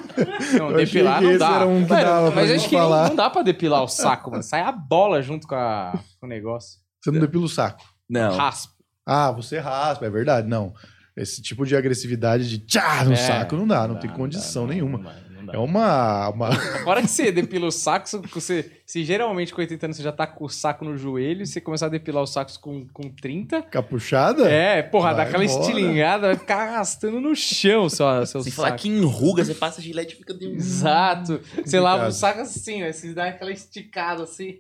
Não, 0.59 0.70
Eu 0.70 0.76
achei 0.76 0.84
depilar 0.86 1.18
que 1.18 1.24
não 1.24 1.30
esse 1.30 1.38
dá. 1.40 1.55
era 1.57 1.66
um 1.66 1.82
que 1.84 1.90
Mano, 1.90 2.05
dava 2.05 2.30
pra 2.32 2.40
mas 2.40 2.51
acho 2.53 2.68
que 2.68 2.76
não, 2.76 2.82
falar. 2.82 3.09
não 3.09 3.16
dá 3.16 3.30
pra 3.30 3.42
depilar 3.42 3.82
o 3.82 3.88
saco, 3.88 4.30
mano. 4.30 4.42
Sai 4.45 4.61
a 4.61 4.70
bola 4.70 5.20
junto 5.20 5.45
com, 5.49 5.57
a- 5.57 5.92
com 6.20 6.26
o 6.26 6.28
negócio. 6.28 6.78
Você 7.03 7.11
não 7.11 7.18
depila 7.20 7.45
o 7.45 7.49
saco. 7.49 7.82
Não. 8.09 8.36
Raspa. 8.36 8.74
Ah, 9.07 9.30
você 9.32 9.59
raspa, 9.59 10.07
é 10.07 10.11
verdade. 10.11 10.48
Não. 10.48 10.72
Esse 11.16 11.40
tipo 11.40 11.64
de 11.64 11.76
agressividade 11.76 12.48
de 12.48 12.59
tchá 12.59 13.05
no 13.05 13.12
É, 13.12 13.16
saco 13.16 13.55
não 13.57 13.66
dá, 13.68 13.86
não, 13.86 13.96
tem 14.00 14.11
dá, 14.11 14.16
condição 14.16 14.66
dá, 14.66 14.74
nenhuma. 14.74 14.98
não 14.98 15.05
dá, 15.05 15.14
não 15.30 15.46
dá. 15.46 15.52
É 15.52 15.59
uma, 15.59 16.28
uma. 16.30 16.48
Agora 16.80 17.00
que 17.02 17.07
você 17.07 17.30
depila 17.30 17.66
o 17.66 17.70
saco, 17.70 18.09
você, 18.32 18.82
se 18.84 19.05
geralmente 19.05 19.55
com 19.55 19.61
80 19.61 19.86
anos 19.86 19.96
você 19.96 20.02
já 20.02 20.11
tá 20.11 20.26
com 20.26 20.44
o 20.44 20.48
saco 20.48 20.84
no 20.84 20.96
joelho, 20.96 21.42
e 21.42 21.46
você 21.46 21.61
começar 21.61 21.86
a 21.86 21.88
depilar 21.90 22.20
os 22.24 22.32
sacos 22.32 22.57
com, 22.57 22.84
com 22.88 23.09
30, 23.11 23.62
capuchada? 23.62 24.50
é, 24.50 24.82
porra, 24.82 25.14
Vai 25.14 25.16
dá 25.18 25.22
aquela 25.30 25.44
embora. 25.44 25.61
estilingada, 25.61 26.26
vai 26.28 26.36
ficar 26.36 26.68
arrastando 26.70 27.20
no 27.20 27.36
chão 27.36 27.88
seu, 27.88 28.07
seu 28.26 28.42
Sem 28.42 28.50
saco. 28.50 28.66
falar 28.66 28.76
que 28.76 28.88
enruga, 28.88 29.44
você 29.44 29.55
passa 29.55 29.80
gilete 29.80 30.14
e 30.14 30.18
fica 30.18 30.34
de. 30.34 30.46
Exato. 30.46 31.40
Você 31.64 31.78
lava 31.78 32.09
o 32.09 32.12
saco 32.12 32.40
assim, 32.40 32.80
né? 32.80 32.90
Você 32.90 33.14
dá 33.14 33.26
aquela 33.26 33.52
esticada 33.52 34.24
assim. 34.24 34.57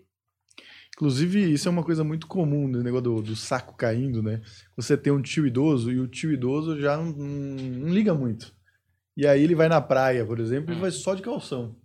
Inclusive, 0.96 1.52
isso 1.52 1.66
é 1.68 1.70
uma 1.70 1.82
coisa 1.82 2.04
muito 2.04 2.26
comum, 2.26 2.68
né? 2.68 2.78
o 2.78 2.82
negócio 2.82 3.02
do, 3.04 3.22
do 3.22 3.36
saco 3.36 3.74
caindo, 3.76 4.22
né? 4.22 4.40
Você 4.76 4.96
tem 4.96 5.12
um 5.12 5.20
tio 5.20 5.46
idoso 5.46 5.90
e 5.90 5.98
o 5.98 6.06
tio 6.06 6.32
idoso 6.32 6.80
já 6.80 6.96
não, 6.96 7.06
não- 7.06 7.26
não 7.86 7.88
liga 7.92 8.14
muito. 8.14 8.54
E 9.16 9.26
aí 9.26 9.42
ele 9.42 9.54
vai 9.54 9.68
na 9.68 9.80
praia, 9.80 10.24
por 10.24 10.38
exemplo, 10.38 10.72
Hum. 10.72 10.78
e 10.78 10.80
vai 10.80 10.90
só 10.90 11.14
de 11.14 11.22
calção. 11.22 11.76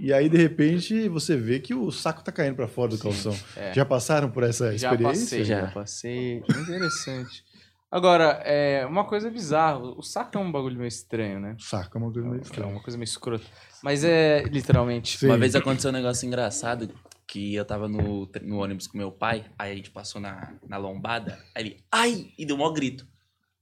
E 0.00 0.12
aí, 0.12 0.28
de 0.28 0.36
repente, 0.36 1.08
você 1.08 1.36
vê 1.36 1.58
que 1.58 1.74
o 1.74 1.90
saco 1.90 2.22
tá 2.22 2.30
caindo 2.30 2.54
pra 2.54 2.68
fora 2.68 2.90
do 2.92 2.98
calção. 2.98 3.36
É. 3.56 3.74
Já 3.74 3.84
passaram 3.84 4.30
por 4.30 4.44
essa 4.44 4.68
Já 4.76 4.90
experiência? 4.92 5.24
passei, 5.24 5.44
já. 5.44 5.60
Já. 5.62 5.66
passei. 5.72 6.36
Interessante. 6.38 7.42
Agora, 7.90 8.40
é 8.44 8.86
uma 8.86 9.04
coisa 9.04 9.28
bizarra. 9.30 9.78
O 9.78 10.02
saco 10.02 10.36
é 10.38 10.40
um 10.40 10.52
bagulho 10.52 10.76
meio 10.76 10.86
estranho, 10.88 11.40
né? 11.40 11.56
O 11.58 11.62
saco 11.62 11.98
é 11.98 12.00
uma 12.00 12.12
coisa 12.12 12.28
meio 12.28 12.40
É 12.40 12.42
estranha. 12.44 12.70
uma 12.70 12.80
coisa 12.82 12.96
meio 12.96 13.04
escrota. 13.06 13.44
Mas 13.82 14.04
é 14.04 14.42
literalmente. 14.44 15.18
Sim. 15.18 15.26
Uma 15.26 15.38
vez 15.38 15.56
aconteceu 15.56 15.90
um 15.90 15.94
negócio 15.94 16.26
engraçado 16.26 16.88
que 17.28 17.54
eu 17.54 17.64
tava 17.64 17.86
no, 17.86 18.28
no 18.42 18.58
ônibus 18.62 18.86
com 18.86 18.96
meu 18.96 19.12
pai, 19.12 19.44
aí 19.58 19.72
a 19.72 19.76
gente 19.76 19.90
passou 19.90 20.18
na, 20.20 20.54
na 20.66 20.78
lombada, 20.78 21.38
aí 21.54 21.62
ele, 21.62 21.84
ai, 21.92 22.28
e 22.38 22.46
deu 22.46 22.56
um 22.56 22.60
maior 22.60 22.72
grito. 22.72 23.06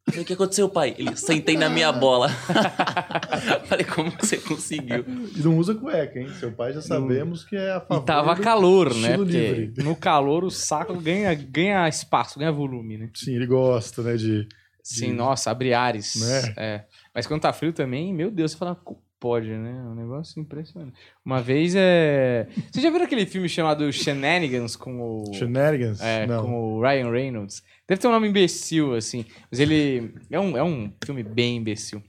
Falei, 0.09 0.23
o 0.23 0.25
que 0.25 0.33
aconteceu, 0.35 0.69
pai? 0.69 0.95
Ele, 0.97 1.17
sentei 1.17 1.57
na 1.57 1.69
minha 1.69 1.91
bola. 1.93 2.29
Falei, 3.67 3.85
como 3.85 4.11
você 4.12 4.37
conseguiu? 4.39 5.05
E 5.37 5.41
não 5.41 5.59
usa 5.59 5.75
cueca, 5.75 6.19
hein? 6.21 6.29
Seu 6.39 6.53
pai 6.53 6.73
já 6.73 6.81
sabemos 6.81 7.45
que 7.45 7.57
é 7.57 7.73
a 7.73 7.81
favor 7.81 8.03
E 8.05 8.07
tava 8.07 8.35
do 8.37 8.41
calor, 8.41 8.95
né? 8.95 9.17
Porque 9.17 9.33
livre. 9.53 9.83
no 9.83 9.97
calor 9.97 10.45
o 10.45 10.51
saco 10.51 10.95
ganha, 11.01 11.35
ganha 11.35 11.89
espaço, 11.89 12.39
ganha 12.39 12.53
volume, 12.53 12.97
né? 12.99 13.11
Sim, 13.14 13.35
ele 13.35 13.47
gosta, 13.47 14.01
né? 14.03 14.14
De... 14.17 14.49
Sim, 14.81 15.12
nossa, 15.12 15.51
abre 15.51 15.75
ares. 15.75 16.14
Né? 16.14 16.55
É. 16.57 16.85
Mas 17.12 17.27
quando 17.27 17.41
tá 17.43 17.53
frio 17.53 17.73
também, 17.73 18.14
meu 18.14 18.31
Deus, 18.31 18.53
você 18.53 18.59
fala, 18.59 18.77
"Co- 18.77 19.03
pode, 19.27 19.49
né? 19.49 19.70
É 19.85 19.89
um 19.89 19.95
negócio 19.95 20.41
impressionante. 20.41 20.95
Uma 21.24 21.43
vez 21.43 21.74
é. 21.77 22.47
Você 22.70 22.81
já 22.81 22.91
viu 22.91 23.03
aquele 23.03 23.27
filme 23.27 23.49
chamado 23.49 23.93
Shenanigans 23.93 24.77
com 24.77 25.01
o. 25.01 25.35
Shenanigans? 25.35 26.01
É, 26.01 26.27
não. 26.27 26.45
com 26.45 26.74
o 26.77 26.81
Ryan 26.81 27.11
Reynolds. 27.11 27.62
Deve 27.89 28.01
ter 28.01 28.07
um 28.07 28.12
nome 28.12 28.29
imbecil, 28.29 28.95
assim. 28.95 29.24
Mas 29.51 29.59
ele. 29.59 30.14
É 30.31 30.39
um, 30.39 30.57
é 30.57 30.62
um 30.62 30.93
filme 31.05 31.24
bem 31.24 31.57
imbecil. 31.57 32.01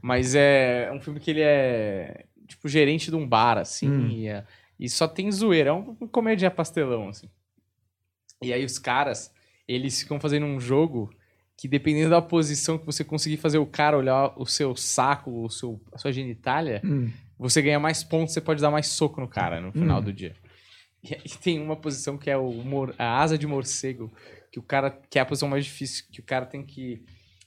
Mas 0.00 0.34
é 0.34 0.90
um 0.94 1.00
filme 1.00 1.20
que 1.20 1.30
ele 1.30 1.42
é. 1.42 2.24
Tipo, 2.48 2.66
gerente 2.66 3.10
de 3.10 3.16
um 3.16 3.28
bar, 3.28 3.58
assim. 3.58 3.90
Hum. 3.90 4.08
E, 4.08 4.28
é- 4.28 4.44
e 4.80 4.88
só 4.88 5.06
tem 5.06 5.30
zoeira. 5.30 5.70
É 5.70 5.72
um, 5.72 5.94
um 6.00 6.06
comédia 6.06 6.50
pastelão, 6.50 7.08
assim. 7.10 7.28
E 8.42 8.52
aí 8.52 8.64
os 8.64 8.78
caras, 8.78 9.30
eles 9.68 10.00
ficam 10.00 10.18
fazendo 10.18 10.46
um 10.46 10.58
jogo 10.58 11.10
que 11.56 11.68
dependendo 11.68 12.10
da 12.10 12.20
posição 12.22 12.76
que 12.78 12.84
você 12.86 13.04
conseguir 13.04 13.36
fazer 13.36 13.58
o 13.58 13.66
cara 13.66 13.96
olhar 13.96 14.32
o 14.36 14.44
seu 14.46 14.74
saco, 14.76 15.44
o 15.44 15.48
seu, 15.50 15.80
a 15.92 15.98
sua 15.98 16.12
genitália, 16.12 16.80
Hum. 16.84 17.10
você 17.38 17.62
ganha 17.62 17.78
mais 17.78 18.02
pontos, 18.02 18.34
você 18.34 18.40
pode 18.40 18.60
dar 18.60 18.70
mais 18.70 18.88
soco 18.88 19.20
no 19.20 19.28
cara 19.28 19.60
no 19.60 19.72
final 19.72 20.00
Hum. 20.00 20.04
do 20.04 20.12
dia. 20.12 20.34
E 21.02 21.14
aí 21.14 21.28
tem 21.42 21.60
uma 21.60 21.76
posição 21.76 22.16
que 22.18 22.30
é 22.30 22.36
o 22.36 22.52
a 22.98 23.20
asa 23.20 23.36
de 23.38 23.46
morcego, 23.46 24.12
que 24.50 24.58
o 24.58 24.62
cara 24.62 24.90
que 24.90 25.18
é 25.18 25.22
a 25.22 25.26
posição 25.26 25.48
mais 25.48 25.64
difícil, 25.64 26.04
que 26.10 26.20
o 26.20 26.24
cara 26.24 26.46
tem 26.46 26.62
que 26.64 27.02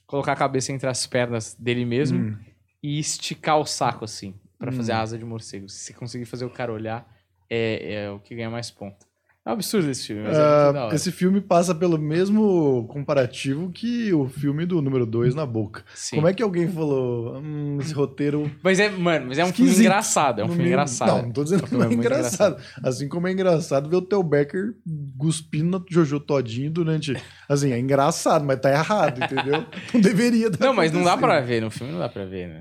colocar 0.06 0.32
a 0.32 0.36
cabeça 0.36 0.72
entre 0.72 0.88
as 0.88 1.06
pernas 1.06 1.54
dele 1.54 1.84
mesmo 1.84 2.18
Hum. 2.18 2.36
e 2.82 2.98
esticar 2.98 3.58
o 3.58 3.66
saco 3.66 4.04
assim, 4.04 4.34
pra 4.58 4.72
fazer 4.72 4.92
Hum. 4.92 4.96
a 4.96 5.00
asa 5.00 5.18
de 5.18 5.24
morcego. 5.24 5.68
Se 5.68 5.78
você 5.86 5.92
conseguir 5.92 6.24
fazer 6.24 6.44
o 6.44 6.50
cara 6.50 6.72
olhar, 6.72 7.06
é, 7.50 7.94
é 8.04 8.10
o 8.10 8.18
que 8.20 8.34
ganha 8.34 8.48
mais 8.50 8.70
ponto. 8.70 9.06
É 9.48 9.50
um 9.50 9.54
absurdo 9.54 9.90
esse 9.90 10.08
filme, 10.08 10.22
mas 10.24 10.36
é 10.36 10.42
Ah, 10.42 10.90
esse 10.92 11.10
filme 11.10 11.40
passa 11.40 11.74
pelo 11.74 11.96
mesmo 11.96 12.86
comparativo 12.88 13.70
que 13.70 14.12
o 14.12 14.28
filme 14.28 14.66
do 14.66 14.82
número 14.82 15.06
2 15.06 15.34
na 15.34 15.46
boca. 15.46 15.82
Sim. 15.94 16.16
Como 16.16 16.28
é 16.28 16.34
que 16.34 16.42
alguém 16.42 16.68
falou, 16.68 17.38
hum, 17.38 17.78
esse 17.80 17.94
roteiro 17.94 18.50
Mas 18.62 18.78
é, 18.78 18.90
mano, 18.90 19.28
mas 19.28 19.38
é 19.38 19.44
um 19.44 19.46
filme 19.46 19.70
Esquisito. 19.70 19.86
engraçado, 19.86 20.42
é 20.42 20.44
um 20.44 20.48
filme 20.48 20.66
engraçado. 20.66 21.08
Não, 21.08 21.22
não 21.22 21.32
tô 21.32 21.44
dizendo 21.44 21.64
É 21.64 21.66
que 21.66 21.74
é 21.74 21.78
filme 21.78 21.86
muito 21.96 22.06
engraçado. 22.06 22.62
Assim 22.82 23.08
como 23.08 23.26
é 23.26 23.32
engraçado 23.32 23.88
ver 23.88 23.96
o 23.96 24.02
Theo 24.02 24.22
Becker 24.22 24.74
cuspindo 25.16 25.78
na 25.78 25.84
Jojo 25.90 26.20
Todinho 26.20 26.70
durante. 26.70 27.16
Assim, 27.48 27.72
é 27.72 27.78
engraçado, 27.78 28.44
mas 28.44 28.60
tá 28.60 28.70
errado, 28.70 29.24
entendeu? 29.24 29.64
Não 29.94 30.00
deveria 30.02 30.50
Não, 30.60 30.74
mas 30.74 30.92
não 30.92 31.02
dá 31.02 31.16
pra 31.16 31.40
ver, 31.40 31.62
no 31.62 31.70
filme 31.70 31.94
não 31.94 31.98
dá 32.00 32.08
pra 32.10 32.26
ver, 32.26 32.48
né? 32.48 32.60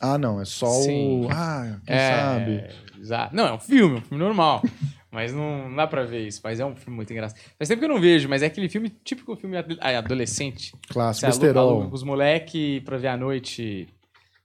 Ah, 0.00 0.16
não, 0.16 0.40
é 0.40 0.46
só 0.46 0.66
Sim. 0.66 1.26
o. 1.26 1.28
Ah, 1.30 1.78
quem 1.86 1.94
é, 1.94 2.08
sabe? 2.10 2.64
Exato. 2.98 3.36
Não, 3.36 3.46
é 3.46 3.52
um 3.52 3.58
filme, 3.60 3.98
um 3.98 4.00
filme 4.00 4.24
normal. 4.24 4.62
mas 5.12 5.32
não, 5.32 5.68
não 5.68 5.76
dá 5.76 5.86
pra 5.86 6.04
ver 6.04 6.26
isso. 6.26 6.40
Mas 6.42 6.58
é 6.58 6.64
um 6.64 6.74
filme 6.74 6.96
muito 6.96 7.12
engraçado. 7.12 7.38
Faz 7.58 7.68
tempo 7.68 7.80
que 7.80 7.84
eu 7.84 7.88
não 7.88 8.00
vejo, 8.00 8.28
mas 8.28 8.42
é 8.42 8.46
aquele 8.46 8.68
filme 8.68 8.90
típico 9.04 9.36
filme 9.36 9.56
ah, 9.80 9.98
adolescente. 9.98 10.72
Clássico, 10.88 11.20
Você 11.30 11.38
besterol. 11.38 11.88
os 11.92 12.02
moleque 12.02 12.80
pra 12.80 12.96
ver 12.96 13.08
à 13.08 13.16
noite. 13.16 13.88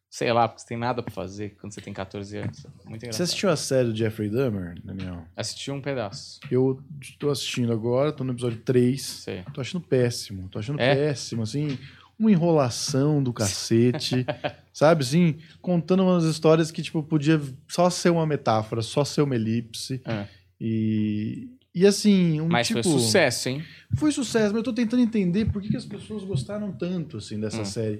Sei 0.10 0.32
lá, 0.32 0.48
porque 0.48 0.62
você 0.62 0.68
tem 0.70 0.78
nada 0.78 1.04
pra 1.04 1.14
fazer 1.14 1.56
quando 1.60 1.74
você 1.74 1.82
tem 1.82 1.94
14 1.94 2.38
anos. 2.38 2.66
Muito 2.86 3.02
Você 3.02 3.06
engraçado. 3.08 3.24
assistiu 3.24 3.50
a 3.50 3.56
série 3.58 3.90
do 3.90 3.96
Jeffrey 3.96 4.30
Dahmer, 4.30 4.76
Daniel? 4.84 5.26
Assisti 5.36 5.70
um 5.70 5.82
pedaço. 5.82 6.40
Eu 6.50 6.82
tô 7.20 7.30
assistindo 7.30 7.72
agora, 7.74 8.12
tô 8.12 8.24
no 8.24 8.32
episódio 8.32 8.58
3. 8.60 9.02
Sei. 9.02 9.44
Tô 9.54 9.60
achando 9.62 9.84
péssimo, 9.86 10.48
tô 10.50 10.60
achando 10.60 10.80
É? 10.80 10.96
péssimo, 10.96 11.44
assim, 11.44 11.78
uma 12.18 12.32
enrolação 12.32 13.22
do 13.22 13.34
cacete, 13.34 14.26
sabe, 14.74 15.04
assim, 15.04 15.36
contando 15.62 16.04
umas 16.04 16.24
histórias 16.24 16.72
que, 16.72 16.82
tipo, 16.82 17.04
podia 17.04 17.40
só 17.68 17.90
ser 17.90 18.10
uma 18.10 18.26
metáfora, 18.26 18.82
só 18.82 19.04
ser 19.04 19.22
uma 19.22 19.36
elipse, 19.36 20.02
É. 20.06 20.26
e, 20.60 21.50
e 21.74 21.86
assim, 21.86 22.42
um 22.42 22.48
Mas 22.48 22.68
tipo... 22.68 22.82
foi 22.82 22.92
sucesso, 22.92 23.50
hein? 23.50 23.64
Foi 23.96 24.12
sucesso, 24.12 24.48
mas 24.48 24.58
eu 24.58 24.64
tô 24.64 24.74
tentando 24.74 25.02
entender 25.02 25.46
por 25.52 25.62
que, 25.62 25.70
que 25.70 25.78
as 25.78 25.86
pessoas 25.86 26.24
gostaram 26.24 26.72
tanto, 26.72 27.18
assim, 27.18 27.40
dessa 27.40 27.62
Hum. 27.62 27.66
série, 27.66 28.00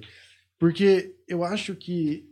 porque 0.58 1.14
eu 1.26 1.44
acho 1.44 1.74
que 1.74 2.28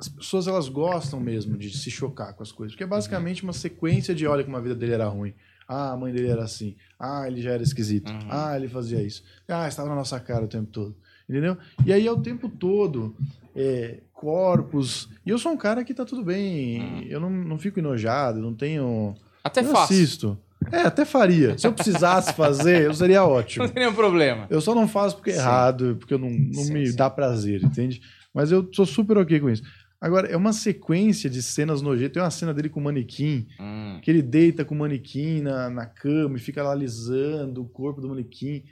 as 0.00 0.08
pessoas, 0.08 0.48
elas 0.48 0.68
gostam 0.68 1.20
mesmo 1.20 1.56
de 1.56 1.70
se 1.76 1.90
chocar 1.90 2.34
com 2.34 2.42
as 2.42 2.50
coisas, 2.50 2.74
porque 2.74 2.84
é 2.84 2.86
basicamente 2.86 3.44
uma 3.44 3.52
sequência 3.52 4.14
de, 4.14 4.26
olha 4.26 4.42
como 4.42 4.56
a 4.56 4.60
vida 4.60 4.74
dele 4.74 4.92
era 4.92 5.06
ruim, 5.06 5.34
ah, 5.68 5.92
a 5.92 5.96
mãe 5.96 6.10
dele 6.12 6.28
era 6.28 6.42
assim. 6.44 6.74
Ah, 6.98 7.24
ele 7.26 7.42
já 7.42 7.50
era 7.50 7.62
esquisito. 7.62 8.10
Uhum. 8.10 8.28
Ah, 8.30 8.56
ele 8.56 8.68
fazia 8.68 9.02
isso. 9.02 9.22
Ah, 9.46 9.68
estava 9.68 9.90
na 9.90 9.94
nossa 9.94 10.18
cara 10.18 10.46
o 10.46 10.48
tempo 10.48 10.70
todo. 10.72 10.96
Entendeu? 11.28 11.58
E 11.84 11.92
aí 11.92 12.06
é 12.06 12.10
o 12.10 12.22
tempo 12.22 12.48
todo. 12.48 13.14
É, 13.60 13.98
corpos. 14.12 15.08
E 15.26 15.30
eu 15.30 15.38
sou 15.38 15.52
um 15.52 15.56
cara 15.56 15.82
que 15.84 15.92
tá 15.92 16.04
tudo 16.04 16.22
bem. 16.22 16.80
Uhum. 16.80 17.02
Eu 17.08 17.20
não, 17.20 17.30
não 17.30 17.58
fico 17.58 17.78
enojado, 17.80 18.40
não 18.40 18.54
tenho. 18.54 19.14
Até 19.42 19.60
eu 19.62 19.76
assisto. 19.76 20.38
É, 20.70 20.80
até 20.82 21.04
faria. 21.04 21.56
Se 21.58 21.66
eu 21.66 21.72
precisasse 21.72 22.32
fazer, 22.34 22.82
eu 22.82 22.94
seria 22.94 23.24
ótimo. 23.24 23.64
Não 23.66 23.72
tem 23.72 23.84
nenhum 23.84 23.94
problema. 23.94 24.46
Eu 24.50 24.60
só 24.60 24.74
não 24.74 24.88
faço 24.88 25.14
porque 25.16 25.30
é 25.30 25.34
Sim. 25.34 25.38
errado, 25.38 25.96
porque 25.98 26.18
não, 26.18 26.28
não 26.28 26.64
Sim, 26.64 26.72
me 26.72 26.86
sim. 26.88 26.96
dá 26.96 27.08
prazer, 27.08 27.62
entende? 27.62 28.02
Mas 28.34 28.50
eu 28.50 28.68
sou 28.72 28.84
super 28.84 29.16
ok 29.18 29.38
com 29.38 29.48
isso. 29.48 29.62
Agora, 30.00 30.26
é 30.28 30.36
uma 30.36 30.52
sequência 30.52 31.30
de 31.30 31.42
cenas 31.42 31.80
nojentas. 31.80 32.12
Tem 32.12 32.22
uma 32.22 32.30
cena 32.30 32.52
dele 32.52 32.68
com 32.68 32.80
o 32.80 32.82
manequim, 32.84 33.46
Hum. 33.58 34.00
que 34.02 34.10
ele 34.10 34.20
deita 34.20 34.64
com 34.64 34.74
o 34.74 34.78
manequim 34.78 35.40
na, 35.42 35.70
na 35.70 35.86
cama 35.86 36.36
e 36.36 36.40
fica 36.40 36.62
lá 36.62 36.72
alisando 36.72 37.62
o 37.62 37.68
corpo 37.68 38.00
do 38.00 38.08
manequim. 38.08 38.64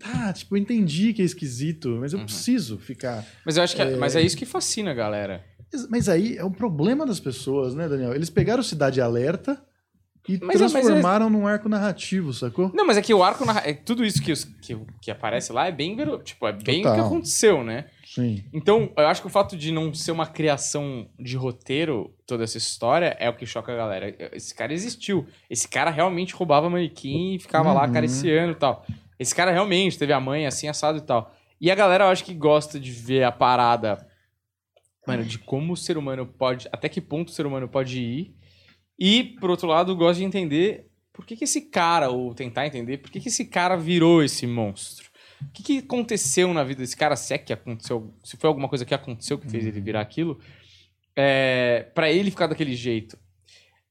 Tá, 0.00 0.32
tipo, 0.32 0.56
eu 0.56 0.60
entendi 0.60 1.12
que 1.12 1.22
é 1.22 1.24
esquisito, 1.24 1.96
mas 2.00 2.12
eu 2.12 2.18
Uhum. 2.18 2.26
preciso 2.26 2.78
ficar. 2.78 3.24
Mas 3.44 3.56
eu 3.56 3.62
acho 3.62 3.74
que 3.74 3.80
é, 3.82 3.92
É. 3.92 3.96
mas 3.96 4.14
é 4.14 4.20
isso 4.20 4.36
que 4.36 4.44
fascina 4.44 4.90
a 4.90 4.94
galera. 4.94 5.44
Mas- 5.90 6.08
aí 6.08 6.36
é 6.36 6.44
um 6.44 6.50
problema 6.52 7.04
das 7.06 7.18
pessoas, 7.18 7.74
né, 7.74 7.88
Daniel? 7.88 8.14
Eles 8.14 8.30
pegaram 8.30 8.62
Cidade 8.62 9.00
Alerta 9.00 9.60
e 10.28 10.38
Mas 10.42 10.60
é- 10.60 10.64
mas 10.64 10.74
é- 10.74 10.80
transformaram 10.80 11.28
num 11.30 11.46
arco 11.46 11.68
narrativo, 11.68 12.32
sacou? 12.32 12.70
Não, 12.74 12.86
mas 12.86 12.96
é 12.96 13.02
que 13.02 13.12
o 13.12 13.22
arco 13.22 13.44
narra- 13.44 13.62
é 13.64 13.72
tudo 13.72 14.04
isso 14.04 14.22
que, 14.22 14.30
os- 14.32 14.44
que, 14.44 14.76
que 15.02 15.10
aparece 15.10 15.50
lá 15.52 15.66
é 15.66 15.72
bem, 15.72 15.96
tipo, 16.24 16.46
é 16.46 16.52
bem 16.52 16.80
o 16.80 16.82
que 16.82 16.88
Total. 16.90 17.06
aconteceu, 17.06 17.64
né? 17.64 17.86
Sim. 18.04 18.44
Então, 18.52 18.92
eu 18.96 19.06
acho 19.08 19.20
que 19.22 19.26
o 19.26 19.30
fato 19.30 19.56
de 19.56 19.72
não 19.72 19.92
ser 19.92 20.12
uma 20.12 20.26
criação 20.26 21.08
de 21.18 21.36
roteiro, 21.36 22.14
toda 22.26 22.44
essa 22.44 22.58
história, 22.58 23.16
é 23.18 23.28
o 23.28 23.34
que 23.34 23.44
choca 23.46 23.72
a 23.72 23.76
galera. 23.76 24.14
Esse 24.32 24.54
cara 24.54 24.72
existiu. 24.72 25.26
Esse 25.50 25.66
cara 25.68 25.90
realmente 25.90 26.34
roubava 26.34 26.68
manequim 26.70 27.34
e 27.34 27.38
ficava 27.38 27.72
lá 27.72 27.80
Uhum. 27.82 27.90
acariciando 27.90 28.52
e 28.52 28.56
tal. 28.56 28.86
Esse 29.18 29.34
cara 29.34 29.50
realmente 29.50 29.98
teve 29.98 30.12
a 30.12 30.20
mãe 30.20 30.46
assim, 30.46 30.68
assado 30.68 30.98
e 30.98 31.02
tal. 31.02 31.34
E 31.60 31.70
a 31.70 31.74
galera, 31.74 32.04
eu 32.04 32.08
acho 32.08 32.24
que 32.24 32.34
gosta 32.34 32.78
de 32.78 32.90
ver 32.90 33.24
a 33.24 33.32
parada, 33.32 34.06
mano, 35.06 35.24
de 35.24 35.38
como 35.38 35.72
o 35.72 35.76
ser 35.76 35.96
humano 35.96 36.26
pode. 36.26 36.68
Até 36.70 36.88
que 36.88 37.00
ponto 37.00 37.28
o 37.28 37.32
ser 37.32 37.46
humano 37.46 37.68
pode 37.68 38.00
ir. 38.00 38.34
E, 38.98 39.36
por 39.40 39.50
outro 39.50 39.68
lado, 39.68 39.96
gosta 39.96 40.20
de 40.20 40.24
entender 40.24 40.90
por 41.12 41.24
que, 41.24 41.34
que 41.34 41.44
esse 41.44 41.62
cara, 41.62 42.10
ou 42.10 42.34
tentar 42.34 42.66
entender, 42.66 42.98
por 42.98 43.10
que, 43.10 43.20
que 43.20 43.28
esse 43.28 43.46
cara 43.46 43.74
virou 43.76 44.22
esse 44.22 44.46
monstro. 44.46 45.10
O 45.40 45.50
que, 45.52 45.62
que 45.62 45.78
aconteceu 45.78 46.52
na 46.52 46.62
vida 46.62 46.80
desse 46.80 46.96
cara? 46.96 47.16
Se 47.16 47.34
é 47.34 47.38
que 47.38 47.52
aconteceu, 47.52 48.14
se 48.22 48.36
foi 48.36 48.48
alguma 48.48 48.68
coisa 48.68 48.84
que 48.84 48.94
aconteceu 48.94 49.38
que 49.38 49.48
fez 49.48 49.66
ele 49.66 49.80
virar 49.80 50.00
aquilo, 50.00 50.38
é, 51.14 51.90
para 51.94 52.10
ele 52.10 52.30
ficar 52.30 52.46
daquele 52.46 52.74
jeito. 52.74 53.18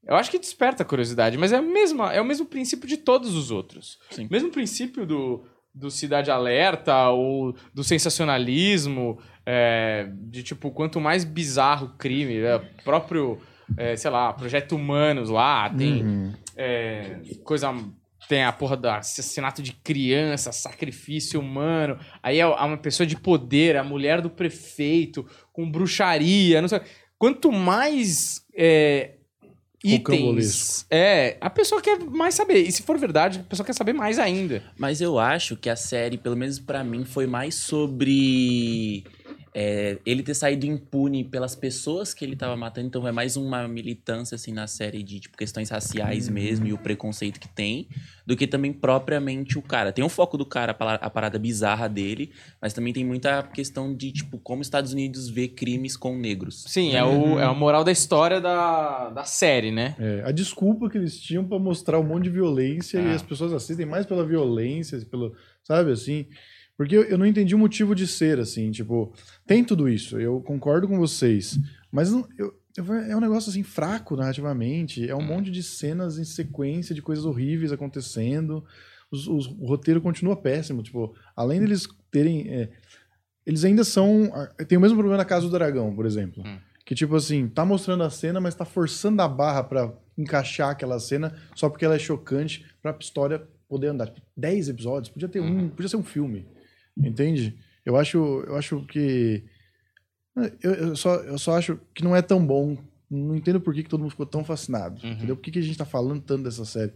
Eu 0.07 0.15
acho 0.15 0.29
que 0.29 0.37
desperta 0.39 0.83
a 0.83 0.85
curiosidade, 0.85 1.37
mas 1.37 1.51
é, 1.51 1.57
a 1.57 1.61
mesma, 1.61 2.13
é 2.13 2.21
o 2.21 2.25
mesmo 2.25 2.45
princípio 2.45 2.87
de 2.87 2.97
todos 2.97 3.33
os 3.35 3.49
outros. 3.51 3.97
Sim. 4.11 4.27
Mesmo 4.29 4.51
princípio 4.51 5.05
do, 5.05 5.43
do 5.73 5.89
Cidade 5.89 6.29
Alerta 6.29 7.09
ou 7.09 7.55
do 7.73 7.83
sensacionalismo, 7.83 9.19
é, 9.45 10.09
de 10.29 10.43
tipo, 10.43 10.71
quanto 10.71 10.99
mais 10.99 11.23
bizarro 11.23 11.87
o 11.87 11.97
crime, 11.97 12.37
é, 12.37 12.59
próprio, 12.83 13.39
é, 13.77 13.95
sei 13.95 14.11
lá, 14.11 14.31
Projeto 14.33 14.75
Humanos 14.75 15.29
lá, 15.29 15.69
tem 15.69 16.03
Uhum. 16.03 16.33
é, 16.55 17.19
coisa. 17.43 17.73
Tem 18.27 18.43
a 18.43 18.51
porra 18.51 18.75
do 18.75 18.89
assassinato 18.89 19.61
de 19.61 19.71
criança, 19.71 20.51
sacrifício 20.51 21.39
humano. 21.39 21.99
Aí 22.23 22.39
é 22.39 22.47
uma 22.47 22.75
pessoa 22.77 23.05
de 23.05 23.15
poder, 23.15 23.77
a 23.77 23.83
mulher 23.83 24.19
do 24.19 24.31
prefeito, 24.31 25.23
com 25.53 25.69
bruxaria, 25.69 26.59
não 26.59 26.67
sei. 26.67 26.81
Quanto 27.19 27.51
mais 27.51 28.43
é, 28.57 29.14
itens. 29.93 30.85
É, 30.89 31.37
a 31.39 31.49
pessoa 31.49 31.81
quer 31.81 31.99
mais 31.99 32.35
saber. 32.35 32.61
E 32.61 32.71
se 32.71 32.83
for 32.83 32.97
verdade, 32.97 33.39
a 33.39 33.43
pessoa 33.43 33.65
quer 33.65 33.73
saber 33.73 33.93
mais 33.93 34.19
ainda. 34.19 34.63
Mas 34.77 35.01
eu 35.01 35.19
acho 35.19 35.55
que 35.55 35.69
a 35.69 35.75
série, 35.75 36.17
pelo 36.17 36.35
menos 36.35 36.59
pra 36.59 36.83
mim, 36.83 37.05
foi 37.05 37.27
mais 37.27 37.55
sobre 37.55 39.03
é, 39.57 39.97
ele 40.05 40.21
ter 40.21 40.33
saído 40.33 40.65
impune 40.65 41.23
pelas 41.23 41.55
pessoas 41.55 42.13
que 42.13 42.25
ele 42.25 42.35
tava 42.35 42.57
matando. 42.57 42.87
Então 42.87 43.07
é 43.07 43.11
mais 43.13 43.37
uma 43.37 43.65
militância, 43.69 44.35
assim, 44.35 44.51
na 44.51 44.67
série 44.67 45.01
de, 45.01 45.21
tipo, 45.21 45.37
questões 45.37 45.69
raciais 45.69 46.27
mesmo 46.27 46.67
e 46.67 46.73
o 46.73 46.77
preconceito 46.77 47.39
que 47.39 47.47
tem, 47.47 47.87
do 48.27 48.35
que 48.35 48.45
também 48.45 48.73
propriamente 48.73 49.57
o 49.57 49.61
cara. 49.61 49.93
Tem 49.93 50.03
um 50.03 50.09
foco 50.09 50.37
do 50.37 50.45
cara, 50.45 50.75
a 51.01 51.09
parada 51.09 51.39
bizarra 51.39 51.87
dele, 51.87 52.31
mas 52.61 52.73
também 52.73 52.91
tem 52.91 53.05
muita 53.05 53.41
questão 53.43 53.95
de, 53.95 54.11
tipo, 54.11 54.37
como 54.39 54.59
os 54.61 54.67
Estados 54.67 54.91
Unidos 54.91 55.29
vê 55.29 55.47
crimes 55.47 55.95
com 55.95 56.17
negros. 56.17 56.65
Sim, 56.67 56.93
é, 56.93 57.03
Uhum. 57.05 57.35
o, 57.35 57.39
é 57.39 57.45
a 57.45 57.53
moral 57.53 57.85
da 57.85 57.93
história 57.93 58.41
da, 58.41 59.09
da 59.11 59.23
série, 59.23 59.71
né? 59.71 59.95
É, 59.97 60.21
a 60.25 60.31
desculpa 60.33 60.89
que 60.89 60.97
eles 60.97 61.17
tinham 61.17 61.45
pra 61.47 61.57
mostrar 61.57 61.97
um 61.97 62.03
monte 62.03 62.23
de 62.25 62.29
violência 62.31 62.97
e 62.99 63.05
Ah. 63.07 63.15
as 63.15 63.21
pessoas 63.23 63.53
assistem 63.53 63.85
mais 63.85 64.05
pela 64.05 64.25
violência, 64.25 64.99
pelo, 65.09 65.33
sabe 65.63 65.93
assim? 65.93 66.25
Porque 66.77 66.93
eu, 66.93 67.03
eu 67.03 67.17
não 67.17 67.25
entendi 67.25 67.55
o 67.55 67.57
motivo 67.57 67.95
de 67.95 68.05
ser, 68.05 68.37
assim, 68.37 68.69
tipo, 68.69 69.13
tem 69.47 69.63
tudo 69.63 69.87
isso, 69.89 70.19
eu 70.19 70.41
concordo 70.41 70.87
com 70.87 70.97
vocês, 70.97 71.59
mas 71.91 72.11
não, 72.11 72.27
eu, 72.37 72.53
eu- 72.77 72.93
é 72.93 73.15
um 73.15 73.19
negócio 73.21 73.49
assim 73.49 73.63
fraco 73.63 74.15
narrativamente, 74.15 75.07
é 75.09 75.15
um 75.15 75.21
monte 75.25 75.51
de 75.51 75.61
cenas 75.63 76.17
em 76.17 76.23
sequência 76.25 76.93
de 76.95 77.01
coisas 77.01 77.25
horríveis 77.25 77.71
acontecendo, 77.71 78.63
os- 79.11 79.27
os- 79.27 79.47
o 79.47 79.65
roteiro 79.65 80.01
continua 80.01 80.35
péssimo, 80.35 80.81
tipo, 80.83 81.13
além 81.35 81.59
deles 81.59 81.87
terem, 82.11 82.47
é, 82.49 82.69
eles 83.45 83.63
ainda 83.63 83.83
são, 83.83 84.31
tem 84.67 84.77
o 84.77 84.81
mesmo 84.81 84.97
problema 84.97 85.17
na 85.17 85.25
Casa 85.25 85.45
do 85.45 85.51
Dragão, 85.51 85.95
por 85.95 86.05
exemplo, 86.05 86.43
Hum. 86.45 86.57
que 86.85 86.95
tipo 86.95 87.15
assim, 87.15 87.47
tá 87.47 87.63
mostrando 87.63 88.03
a 88.03 88.09
cena, 88.09 88.39
mas 88.41 88.55
tá 88.55 88.65
forçando 88.65 89.21
a 89.21 89.27
barra 89.27 89.63
pra 89.63 89.93
encaixar 90.17 90.69
aquela 90.71 90.99
cena 90.99 91.35
só 91.55 91.69
porque 91.69 91.85
ela 91.85 91.95
é 91.95 91.99
chocante 91.99 92.65
pra 92.81 92.95
história 92.99 93.41
poder 93.67 93.87
andar. 93.87 94.11
10 94.35 94.69
episódios, 94.69 95.09
podia 95.11 95.27
ter 95.27 95.39
um, 95.41 95.69
podia 95.69 95.89
ser 95.89 95.97
um 95.97 96.03
filme. 96.03 96.45
Entende? 96.97 97.55
Eu 97.85 97.95
acho, 97.97 98.17
eu 98.47 98.55
acho 98.55 98.81
que. 98.87 99.43
Eu, 100.61 100.73
eu 100.73 100.95
só, 100.95 101.15
eu 101.15 101.37
só 101.37 101.57
acho 101.57 101.79
que 101.93 102.03
não 102.03 102.15
é 102.15 102.21
tão 102.21 102.45
bom. 102.45 102.77
Não 103.09 103.35
entendo 103.35 103.61
por 103.61 103.73
que, 103.73 103.83
que 103.83 103.89
todo 103.89 104.01
mundo 104.01 104.09
ficou 104.11 104.25
tão 104.25 104.43
fascinado. 104.43 104.99
Uhum. 105.05 105.11
Entendeu? 105.13 105.35
Por 105.35 105.43
que, 105.43 105.51
que 105.51 105.59
a 105.59 105.61
gente 105.61 105.77
tá 105.77 105.85
falando 105.85 106.21
tanto 106.21 106.43
dessa 106.43 106.65
série? 106.65 106.91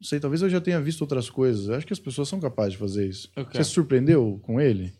Não 0.00 0.08
sei, 0.08 0.18
talvez 0.20 0.40
eu 0.40 0.48
já 0.48 0.60
tenha 0.60 0.80
visto 0.80 1.02
outras 1.02 1.28
coisas. 1.28 1.66
Eu 1.68 1.74
acho 1.74 1.86
que 1.86 1.92
as 1.92 1.98
pessoas 1.98 2.28
são 2.28 2.40
capazes 2.40 2.72
de 2.72 2.78
fazer 2.78 3.06
isso. 3.08 3.30
Ok. 3.36 3.52
Você 3.52 3.64
se 3.64 3.70
surpreendeu 3.70 4.40
com 4.42 4.60
ele? 4.60 4.92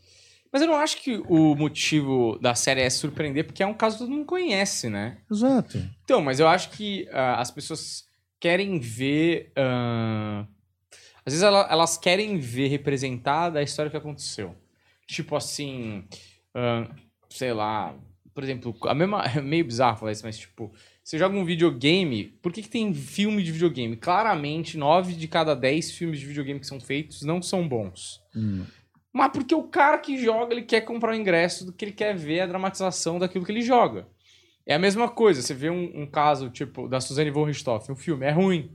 Mas 0.53 0.61
eu 0.63 0.69
não 0.69 0.75
acho 0.75 1.01
que 1.01 1.23
o 1.29 1.55
motivo 1.55 2.37
da 2.43 2.55
série 2.57 2.81
é 2.83 2.91
surpreender, 2.91 3.45
porque 3.47 3.63
é 3.63 3.67
um 3.67 3.73
caso 3.73 3.97
que 3.97 4.03
todo 4.05 4.11
mundo 4.13 4.27
conhece, 4.27 4.91
né? 4.91 5.19
Exato. 5.31 5.79
Então, 6.05 6.21
mas 6.21 6.41
eu 6.41 6.49
acho 6.49 6.71
que 6.73 7.09
ah, 7.13 7.41
as 7.41 7.53
pessoas 7.53 8.05
querem 8.41 8.79
ver. 8.81 9.53
ah, 9.57 10.45
às 11.25 11.33
vezes 11.33 11.43
ela- 11.45 11.69
elas 11.71 11.97
querem 11.97 12.39
ver 12.39 12.67
representada 12.67 13.61
a 13.61 13.63
história 13.63 13.91
que 13.91 13.97
aconteceu. 13.97 14.55
Tipo 15.11 15.37
assim. 15.37 16.05
ah, 16.55 16.89
sei 17.29 17.53
lá. 17.53 17.95
Por 18.33 18.45
exemplo, 18.45 18.77
a 18.85 18.95
mesma. 18.95 19.25
É 19.37 19.41
meio 19.41 19.65
bizarro 19.65 19.99
falar 19.99 20.13
isso, 20.13 20.25
mas 20.25 20.39
tipo. 20.39 20.73
Você 21.03 21.19
joga 21.19 21.37
um 21.37 21.45
videogame, 21.45 22.25
por 22.41 22.53
que, 22.53 22.63
que 22.63 22.69
tem 22.69 22.95
filme 22.95 23.43
de 23.43 23.51
videogame? 23.51 23.97
Claramente, 23.97 24.79
9 24.79 25.15
de 25.15 25.27
cada 25.27 25.57
10 25.57 25.91
filmes 25.93 26.21
de 26.21 26.27
videogame 26.27 26.61
que 26.61 26.67
são 26.67 26.79
feitos 26.79 27.23
não 27.23 27.43
são 27.43 27.67
bons. 27.67 28.23
Hum. 28.37 28.65
Mas 29.13 29.33
porque 29.33 29.53
o 29.53 29.65
cara 29.65 29.99
que 29.99 30.23
joga, 30.23 30.55
ele 30.55 30.63
quer 30.63 30.83
comprar 30.83 31.11
o 31.11 31.17
ingresso 31.17 31.67
do 31.67 31.73
que 31.73 31.85
ele 31.85 31.93
quer 31.93 32.15
ver 32.15 32.43
a 32.43 32.47
dramatização 32.47 33.19
daquilo 33.19 33.45
que 33.45 33.51
ele 33.51 33.63
joga. 33.63 34.07
É 34.65 34.75
a 34.75 34.79
mesma 34.79 35.09
coisa, 35.09 35.43
você 35.43 35.53
vê 35.53 35.69
um, 35.69 36.03
um 36.03 36.07
caso, 36.07 36.49
tipo, 36.49 36.87
da 36.87 37.01
Suzane 37.01 37.31
von 37.31 37.45
Richthofen, 37.45 37.93
um 37.93 37.99
filme, 37.99 38.25
é 38.25 38.31
ruim. 38.31 38.71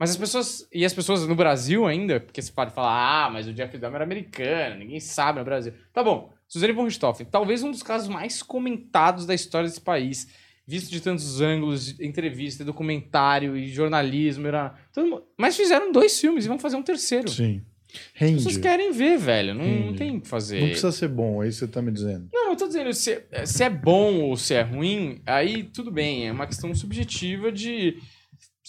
Mas 0.00 0.10
as 0.12 0.16
pessoas, 0.16 0.66
e 0.72 0.82
as 0.82 0.94
pessoas 0.94 1.26
no 1.28 1.34
Brasil 1.34 1.86
ainda, 1.86 2.18
porque 2.18 2.40
você 2.40 2.50
pode 2.50 2.72
falar, 2.72 3.26
ah, 3.26 3.30
mas 3.30 3.46
o 3.46 3.52
Jeff 3.52 3.76
Dahmer 3.76 4.00
é 4.00 4.04
americano, 4.04 4.76
ninguém 4.78 4.98
sabe 4.98 5.38
no 5.38 5.44
Brasil. 5.44 5.74
Tá 5.92 6.02
bom, 6.02 6.32
Suzane 6.48 6.72
von 6.72 6.84
Richthofen, 6.84 7.26
talvez 7.30 7.62
um 7.62 7.70
dos 7.70 7.82
casos 7.82 8.08
mais 8.08 8.42
comentados 8.42 9.26
da 9.26 9.34
história 9.34 9.68
desse 9.68 9.80
país, 9.82 10.26
visto 10.66 10.90
de 10.90 11.02
tantos 11.02 11.42
ângulos, 11.42 12.00
entrevista, 12.00 12.64
documentário 12.64 13.54
e 13.56 13.68
jornalismo, 13.68 14.46
era... 14.46 14.74
mundo- 14.96 15.22
Mas 15.36 15.54
fizeram 15.54 15.92
dois 15.92 16.18
filmes 16.18 16.46
e 16.46 16.48
vão 16.48 16.58
fazer 16.58 16.76
um 16.76 16.82
terceiro. 16.82 17.28
Sim. 17.28 17.60
As 17.92 18.00
Rende. 18.14 18.34
pessoas 18.36 18.56
querem 18.56 18.92
ver, 18.92 19.18
velho. 19.18 19.52
Não, 19.52 19.66
não 19.66 19.94
tem 19.96 20.16
o 20.16 20.20
que 20.20 20.28
fazer. 20.28 20.60
Não 20.60 20.68
precisa 20.68 20.92
ser 20.92 21.08
bom, 21.08 21.42
é 21.42 21.48
isso 21.48 21.58
que 21.58 21.66
você 21.66 21.72
tá 21.72 21.82
me 21.82 21.90
dizendo. 21.90 22.28
Não, 22.32 22.50
eu 22.50 22.56
tô 22.56 22.68
dizendo, 22.68 22.92
se, 22.94 23.20
se 23.44 23.64
é 23.64 23.68
bom 23.68 24.20
ou 24.20 24.36
se 24.36 24.54
é 24.54 24.62
ruim, 24.62 25.20
aí 25.26 25.64
tudo 25.64 25.90
bem. 25.90 26.28
É 26.28 26.32
uma 26.32 26.46
questão 26.46 26.72
subjetiva 26.72 27.50
de 27.50 27.96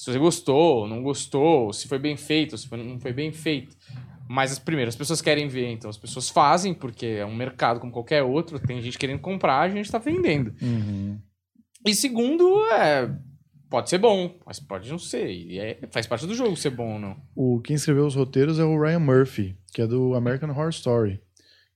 se 0.01 0.11
você 0.11 0.17
gostou, 0.17 0.87
não 0.87 1.03
gostou, 1.03 1.71
se 1.71 1.87
foi 1.87 1.99
bem 1.99 2.17
feito, 2.17 2.57
se 2.57 2.67
não 2.75 2.99
foi 2.99 3.13
bem 3.13 3.31
feito. 3.31 3.77
Mas 4.27 4.51
as 4.51 4.57
primeiras 4.57 4.95
as 4.95 4.97
pessoas 4.97 5.21
querem 5.21 5.47
ver, 5.47 5.69
então 5.69 5.91
as 5.91 5.97
pessoas 5.97 6.27
fazem, 6.27 6.73
porque 6.73 7.05
é 7.05 7.25
um 7.25 7.35
mercado 7.35 7.79
como 7.79 7.91
qualquer 7.91 8.23
outro, 8.23 8.57
tem 8.57 8.81
gente 8.81 8.97
querendo 8.97 9.19
comprar, 9.19 9.59
a 9.59 9.69
gente 9.69 9.91
tá 9.91 9.99
vendendo. 9.99 10.55
Uhum. 10.59 11.19
E 11.85 11.93
segundo, 11.93 12.65
é, 12.71 13.15
pode 13.69 13.91
ser 13.91 13.99
bom, 13.99 14.39
mas 14.43 14.59
pode 14.59 14.89
não 14.89 14.97
ser. 14.97 15.29
E 15.29 15.59
é- 15.59 15.79
faz 15.91 16.07
parte 16.07 16.25
do 16.25 16.33
jogo 16.33 16.57
ser 16.57 16.71
bom 16.71 16.93
ou 16.93 16.99
não. 16.99 17.21
O, 17.35 17.61
quem 17.61 17.75
escreveu 17.75 18.07
os 18.07 18.15
roteiros 18.15 18.57
é 18.57 18.63
o 18.63 18.81
Ryan 18.81 18.99
Murphy, 19.01 19.55
que 19.71 19.83
é 19.83 19.87
do 19.87 20.15
American 20.15 20.49
Horror 20.49 20.69
Story. 20.69 21.21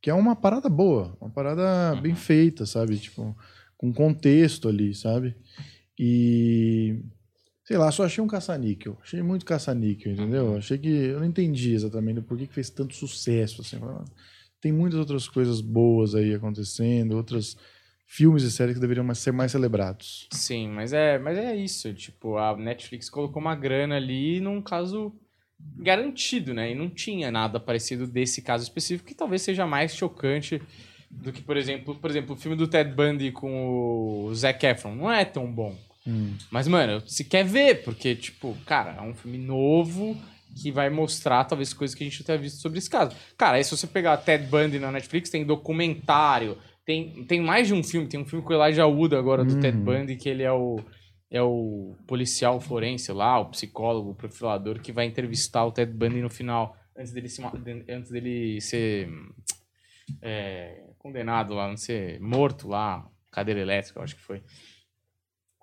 Que 0.01 0.09
é 0.09 0.15
uma 0.15 0.36
parada 0.36 0.67
boa, 0.67 1.15
uma 1.21 1.30
parada 1.30 1.95
bem 2.01 2.15
feita, 2.15 2.65
sabe? 2.65 2.97
Tipo, 2.97 3.38
com 3.78 3.93
contexto 3.93 4.67
ali, 4.67 4.95
sabe? 4.95 5.36
E. 5.99 7.03
Sei 7.66 7.78
lá, 7.78 7.91
só 7.91 8.05
achei 8.05 8.24
um 8.24 8.28
caça-níquel. 8.28 8.95
Achei 9.01 9.24
muito 9.24 9.45
caça-níquel, 9.45 10.13
entendeu? 10.13 10.55
Achei 10.55 10.78
que. 10.78 10.88
Eu 10.88 11.20
não 11.20 11.26
entendi 11.26 11.74
exatamente 11.74 12.22
por 12.22 12.38
que 12.38 12.45
fez 12.45 12.70
tanto 12.70 12.95
sucesso. 12.95 13.61
Assim. 13.61 13.80
Tem 14.61 14.72
muitas 14.72 14.99
outras 14.99 15.28
coisas 15.28 15.61
boas 15.61 16.13
aí 16.13 16.34
acontecendo, 16.34 17.16
outros 17.16 17.57
filmes 18.05 18.43
e 18.43 18.51
séries 18.51 18.76
que 18.76 18.80
deveriam 18.80 19.13
ser 19.16 19.32
mais 19.32 19.51
celebrados. 19.51 20.28
Sim, 20.32 20.70
mas 20.70 20.93
é, 20.93 21.18
mas 21.18 21.38
é 21.38 21.55
isso. 21.55 21.91
Tipo, 21.93 22.38
a 22.38 22.55
Netflix 22.55 23.09
colocou 23.09 23.41
uma 23.41 23.55
grana 23.55 23.95
ali 23.95 24.39
num 24.39 24.61
caso 24.61 25.11
garantido, 25.78 26.53
né? 26.53 26.72
E 26.72 26.76
não 26.76 26.89
tinha 26.89 27.32
nada 27.32 27.59
parecido 27.59 28.05
desse 28.05 28.43
caso 28.43 28.63
específico, 28.63 29.09
que 29.09 29.16
talvez 29.16 29.41
seja 29.41 29.66
mais 29.66 29.95
chocante 29.95 30.61
do 31.09 31.32
que, 31.32 31.41
por 31.41 31.57
exemplo, 31.57 31.95
por 31.95 32.09
exemplo, 32.09 32.36
o 32.36 32.38
filme 32.38 32.55
do 32.55 32.68
Ted 32.68 32.93
Bundy 32.93 33.32
com 33.32 34.26
o 34.26 34.36
Zac 34.36 34.63
Efron. 34.66 34.95
Não 34.95 35.11
é 35.11 35.26
tão 35.26 35.51
bom. 35.51 35.76
Hum. 36.08 36.36
Mas, 36.51 36.68
mano, 36.68 37.01
se 37.08 37.24
quer 37.24 37.43
ver, 37.43 37.84
porque, 37.84 38.16
tipo, 38.16 38.56
cara, 38.66 38.95
é 38.97 39.01
um 39.01 39.14
filme 39.14 39.38
novo 39.38 40.16
que 40.56 40.72
vai 40.72 40.89
mostrar, 40.89 41.43
talvez, 41.43 41.74
coisas 41.74 41.95
que 41.95 42.03
a 42.03 42.08
gente 42.08 42.20
não 42.20 42.26
tenha 42.26 42.38
visto 42.38 42.62
sobre 42.62 42.78
esse 42.78 42.89
caso. 42.89 43.16
Cara, 43.38 43.58
aí 43.58 43.64
se 43.64 43.76
você 43.76 43.86
pegar 43.88 44.18
Ted 44.18 44.45
Bundy 44.45 44.80
na 44.80 44.91
Netflix, 44.91 45.30
tem 45.30 45.45
documentário, 45.45 46.58
tem, 46.86 47.26
tem 47.26 47.41
mais 47.41 47.68
de 47.68 47.74
um 47.74 47.84
filme, 47.84 48.08
tem 48.08 48.20
um 48.20 48.26
filme 48.26 48.45
com 48.45 48.53
o 48.53 48.56
Elijah 48.64 48.86
Wood 48.86 49.16
agora, 49.16 49.43
do 49.43 49.56
Uhum. 49.56 49.60
Ted 49.60 49.78
Bundy, 49.78 50.16
que 50.16 50.30
ele 50.30 50.43
é 50.43 50.51
o, 50.51 50.80
é 51.30 51.41
o 51.41 51.95
policial 52.08 52.62
forense 52.62 53.12
lá, 53.12 53.39
o 53.39 53.49
psicólogo, 53.49 54.12
o 54.12 54.16
profilador, 54.16 54.80
que 54.80 54.93
vai 54.93 55.06
entrevistar 55.06 55.66
o 55.66 55.72
Ted 55.72 55.91
Bundy 55.91 56.22
no 56.22 56.30
final, 56.30 56.78
antes 56.95 57.12
dele, 57.12 57.28
se, 57.28 57.41
antes 57.89 58.12
dele 58.12 58.62
ser 58.62 59.10
é, 60.22 60.84
condenado 60.97 61.53
lá, 61.53 61.68
não 61.68 61.76
ser 61.76 62.20
morto 62.22 62.68
lá, 62.68 63.06
cadeira 63.32 63.60
elétrica, 63.60 63.99
eu 63.99 64.03
acho 64.03 64.16
que 64.16 64.22
foi. 64.22 64.41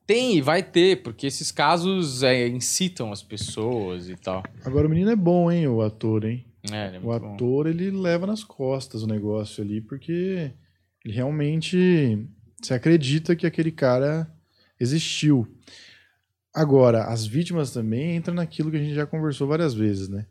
Tem, 0.07 0.37
e 0.37 0.41
vai 0.41 0.63
ter, 0.63 1.03
porque 1.03 1.27
esses 1.27 1.51
casos 1.53 2.23
é, 2.23 2.47
incitam 2.49 3.13
as 3.13 3.23
pessoas 3.23 4.09
e 4.09 4.17
tal. 4.17 4.43
Agora 4.65 4.87
o 4.87 4.91
menino 4.91 5.11
é 5.11 5.17
bom, 5.17 5.51
hein, 5.51 5.67
o 5.69 5.81
ator, 5.81 6.25
hein? 6.25 6.45
É, 6.71 6.89
ele 6.89 6.97
é 6.97 7.01
O 7.01 7.03
muito 7.05 7.21
bom. 7.23 7.35
ator, 7.35 7.67
ele 7.67 7.91
leva 7.91 8.27
nas 8.27 8.45
costas 8.45 9.03
o 9.03 9.07
negócio 9.07 9.63
ali, 9.63 9.81
porque 9.81 10.53
ele 11.05 11.15
realmente 11.15 12.27
se 12.63 12.75
acredita 12.75 13.35
que 13.37 13.47
aquele 13.47 13.71
cara 13.73 14.33
existiu. 14.79 15.47
Agora, 16.55 17.05
as 17.05 17.25
vítimas 17.27 17.71
também 17.73 18.17
entram 18.17 18.35
naquilo 18.35 18.71
que 18.71 18.77
a 18.77 18.81
gente 18.83 18.95
já 18.95 19.07
conversou 19.07 19.47
várias 19.49 19.73
vezes, 19.73 20.09
né? 20.09 20.27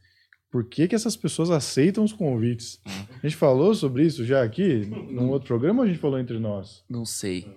Por 0.51 0.65
que, 0.65 0.87
que 0.87 0.93
essas 0.95 1.15
pessoas 1.15 1.49
aceitam 1.49 2.03
os 2.03 2.11
convites? 2.11 2.79
A 2.85 3.25
gente 3.27 3.37
falou 3.37 3.73
sobre 3.73 4.05
isso 4.05 4.25
já 4.25 4.43
aqui, 4.43 4.85
num 4.85 5.29
outro 5.29 5.47
programa, 5.47 5.79
ou 5.79 5.85
a 5.85 5.87
gente 5.87 5.99
falou 5.99 6.19
entre 6.19 6.37
nós? 6.39 6.83
Não 6.89 7.05
sei. 7.05 7.47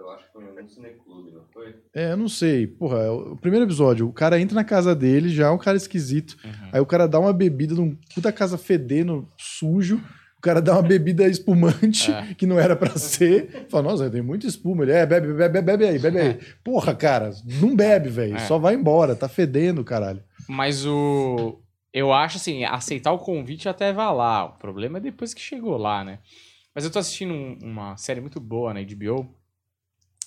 Eu 0.00 0.10
acho 0.10 0.24
que 0.24 0.32
foi 0.32 0.44
em 0.44 0.48
algum 0.48 0.68
cineclube, 0.68 1.30
não 1.30 1.44
foi? 1.52 1.74
É, 1.94 2.12
eu 2.12 2.16
não 2.16 2.28
sei. 2.28 2.66
Porra, 2.66 2.98
é 3.00 3.10
o 3.10 3.36
primeiro 3.36 3.66
episódio, 3.66 4.08
o 4.08 4.12
cara 4.12 4.40
entra 4.40 4.54
na 4.54 4.64
casa 4.64 4.94
dele, 4.94 5.28
já 5.28 5.46
é 5.48 5.50
um 5.50 5.58
cara 5.58 5.76
esquisito. 5.76 6.36
Uhum. 6.44 6.68
Aí 6.72 6.80
o 6.80 6.86
cara 6.86 7.06
dá 7.06 7.20
uma 7.20 7.32
bebida 7.32 7.74
num 7.74 7.94
puta 8.14 8.32
casa 8.32 8.56
fedendo, 8.56 9.28
sujo. 9.36 10.00
O 10.38 10.40
cara 10.40 10.62
dá 10.62 10.72
uma 10.72 10.82
bebida 10.82 11.28
espumante, 11.28 12.10
É. 12.10 12.32
que 12.34 12.46
não 12.46 12.58
era 12.58 12.74
pra 12.74 12.96
ser. 12.96 13.66
Fala, 13.68 13.82
nossa, 13.90 14.08
tem 14.08 14.22
muita 14.22 14.46
espuma. 14.46 14.84
Ele, 14.84 14.92
é, 14.92 15.04
bebe, 15.04 15.34
bebe, 15.34 15.60
bebe 15.60 15.84
aí, 15.86 15.98
bebe 15.98 16.18
aí. 16.18 16.38
Porra, 16.64 16.94
cara, 16.94 17.30
não 17.60 17.76
bebe, 17.76 18.08
velho. 18.08 18.36
É. 18.36 18.38
Só 18.46 18.58
vai 18.58 18.74
embora, 18.74 19.14
tá 19.14 19.28
fedendo, 19.28 19.84
caralho. 19.84 20.22
Mas 20.48 20.86
o. 20.86 21.60
Eu 21.92 22.10
acho 22.12 22.38
assim, 22.38 22.64
aceitar 22.64 23.12
o 23.12 23.18
convite 23.18 23.68
até 23.68 23.92
vai 23.92 24.06
lá. 24.14 24.46
O 24.46 24.52
problema 24.58 24.96
é 24.96 25.00
depois 25.02 25.34
que 25.34 25.40
chegou 25.42 25.76
lá, 25.76 26.02
né? 26.04 26.20
Mas 26.74 26.84
eu 26.84 26.90
tô 26.90 26.98
assistindo 27.00 27.34
um- 27.34 27.58
uma 27.62 27.96
série 27.98 28.20
muito 28.20 28.40
boa 28.40 28.72
na 28.72 28.80
HBO 28.80 29.28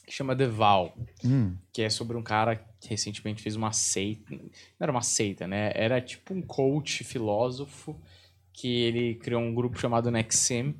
que 0.06 0.14
chama 0.14 0.36
The 0.36 0.47
Val. 0.47 0.95
Hum, 1.24 1.56
que 1.72 1.82
é 1.82 1.89
sobre 1.89 2.18
um 2.18 2.24
cara 2.24 2.56
que 2.80 2.89
recentemente 2.89 3.41
fez 3.41 3.56
uma 3.56 3.72
seita. 3.72 4.34
Não 4.34 4.41
era 4.80 4.91
uma 4.91 5.01
seita, 5.01 5.47
né? 5.47 5.72
Era 5.76 6.01
tipo 6.01 6.34
um 6.34 6.41
coach 6.41 7.04
filósofo 7.04 7.99
que 8.51 8.68
ele 8.68 9.16
criou 9.16 9.41
um 9.41 9.54
grupo 9.54 9.80
chamado 9.80 10.12
Nexem 10.12 10.76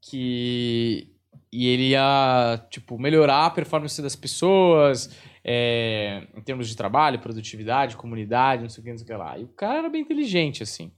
que 0.00 1.12
e 1.50 1.66
ele 1.66 1.88
ia 1.90 2.62
tipo 2.70 2.98
melhorar 2.98 3.46
a 3.46 3.50
performance 3.50 4.00
das 4.02 4.14
pessoas 4.14 5.10
é, 5.42 6.26
em 6.36 6.42
termos 6.42 6.68
de 6.68 6.76
trabalho, 6.76 7.18
produtividade, 7.18 7.96
comunidade, 7.96 8.62
não 8.62 8.68
sei 8.68 8.82
o 8.82 8.84
que, 8.84 8.90
não 8.90 8.98
sei 8.98 9.04
o 9.04 9.06
que 9.06 9.14
lá. 9.14 9.38
E 9.38 9.44
o 9.44 9.48
cara 9.48 9.78
era 9.78 9.88
bem 9.88 10.02
inteligente 10.02 10.62
assim. 10.62 10.92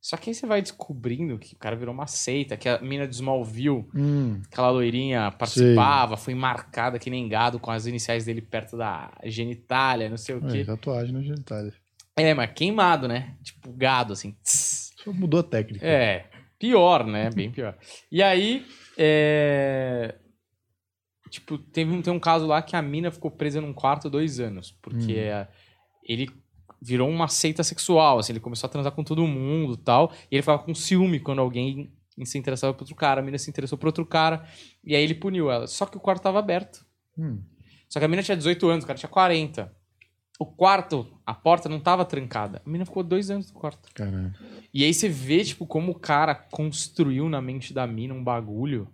Só 0.00 0.16
que 0.16 0.30
aí 0.30 0.34
você 0.34 0.46
vai 0.46 0.62
descobrindo 0.62 1.36
que 1.38 1.54
o 1.54 1.58
cara 1.58 1.74
virou 1.74 1.92
uma 1.92 2.06
seita, 2.06 2.56
que 2.56 2.68
a 2.68 2.80
mina 2.80 3.08
de 3.08 3.14
Smallville 3.16 3.86
hum. 3.94 4.40
aquela 4.46 4.70
loirinha 4.70 5.32
participava, 5.32 6.16
foi 6.16 6.32
marcada 6.34 6.98
que 6.98 7.10
nem 7.10 7.28
gado 7.28 7.58
com 7.58 7.70
as 7.72 7.86
iniciais 7.86 8.24
dele 8.24 8.40
perto 8.40 8.76
da 8.76 9.10
genitália, 9.24 10.08
não 10.08 10.16
sei 10.16 10.36
o 10.36 10.46
É, 10.46 10.52
quê. 10.52 10.64
tatuagem 10.64 11.12
no 11.12 11.22
genitália. 11.22 11.72
É, 12.16 12.32
mas 12.34 12.52
queimado, 12.52 13.08
né? 13.08 13.34
Tipo 13.42 13.72
gado, 13.72 14.12
assim. 14.12 14.36
Só 14.44 15.12
mudou 15.12 15.40
a 15.40 15.42
técnica. 15.42 15.84
É, 15.84 16.26
pior, 16.58 17.04
né? 17.04 17.28
Bem 17.30 17.50
pior. 17.50 17.76
E 18.10 18.22
aí, 18.22 18.64
é... 18.96 20.14
tipo, 21.30 21.58
teve 21.58 21.90
um, 21.90 22.00
tem 22.00 22.12
um 22.12 22.20
caso 22.20 22.46
lá 22.46 22.62
que 22.62 22.76
a 22.76 22.82
mina 22.82 23.10
ficou 23.10 23.30
presa 23.30 23.60
num 23.60 23.72
quarto 23.72 24.08
dois 24.08 24.38
anos, 24.40 24.70
porque 24.80 25.12
Hum. 25.12 25.18
é, 25.18 25.48
ele 26.04 26.30
virou 26.80 27.08
uma 27.08 27.28
seita 27.28 27.62
sexual, 27.62 28.18
assim, 28.18 28.32
ele 28.32 28.40
começou 28.40 28.68
a 28.68 28.70
transar 28.70 28.92
com 28.92 29.02
todo 29.02 29.26
mundo 29.26 29.74
e 29.74 29.78
tal, 29.78 30.12
e 30.30 30.36
ele 30.36 30.42
ficava 30.42 30.62
com 30.62 30.74
ciúme 30.74 31.20
quando 31.20 31.40
alguém 31.40 31.92
se 32.24 32.38
interessava 32.38 32.72
por 32.72 32.82
outro 32.82 32.94
cara, 32.94 33.20
a 33.20 33.24
mina 33.24 33.38
se 33.38 33.50
interessou 33.50 33.76
por 33.76 33.88
outro 33.88 34.06
cara, 34.06 34.46
e 34.82 34.94
aí 34.94 35.02
ele 35.02 35.14
puniu 35.14 35.50
ela. 35.50 35.66
Só 35.66 35.84
que 35.86 35.96
o 35.96 36.00
quarto 36.00 36.22
tava 36.22 36.38
aberto. 36.38 36.84
Hum. 37.18 37.42
Só 37.88 37.98
que 37.98 38.04
a 38.04 38.08
mina 38.08 38.22
tinha 38.22 38.36
18 38.36 38.68
anos, 38.68 38.84
o 38.84 38.86
cara 38.86 38.98
tinha 38.98 39.08
40. 39.08 39.72
O 40.38 40.44
quarto, 40.44 41.06
a 41.24 41.32
porta 41.34 41.68
não 41.68 41.80
tava 41.80 42.04
trancada. 42.04 42.60
A 42.64 42.68
mina 42.68 42.84
ficou 42.84 43.02
dois 43.02 43.30
anos 43.30 43.50
no 43.50 43.58
quarto. 43.58 43.88
Caralho. 43.94 44.34
E 44.72 44.84
aí 44.84 44.92
você 44.92 45.08
vê, 45.08 45.42
tipo, 45.42 45.66
como 45.66 45.92
o 45.92 45.98
cara 45.98 46.34
construiu 46.34 47.28
na 47.28 47.40
mente 47.40 47.72
da 47.72 47.86
mina 47.86 48.12
um 48.12 48.22
bagulho, 48.22 48.88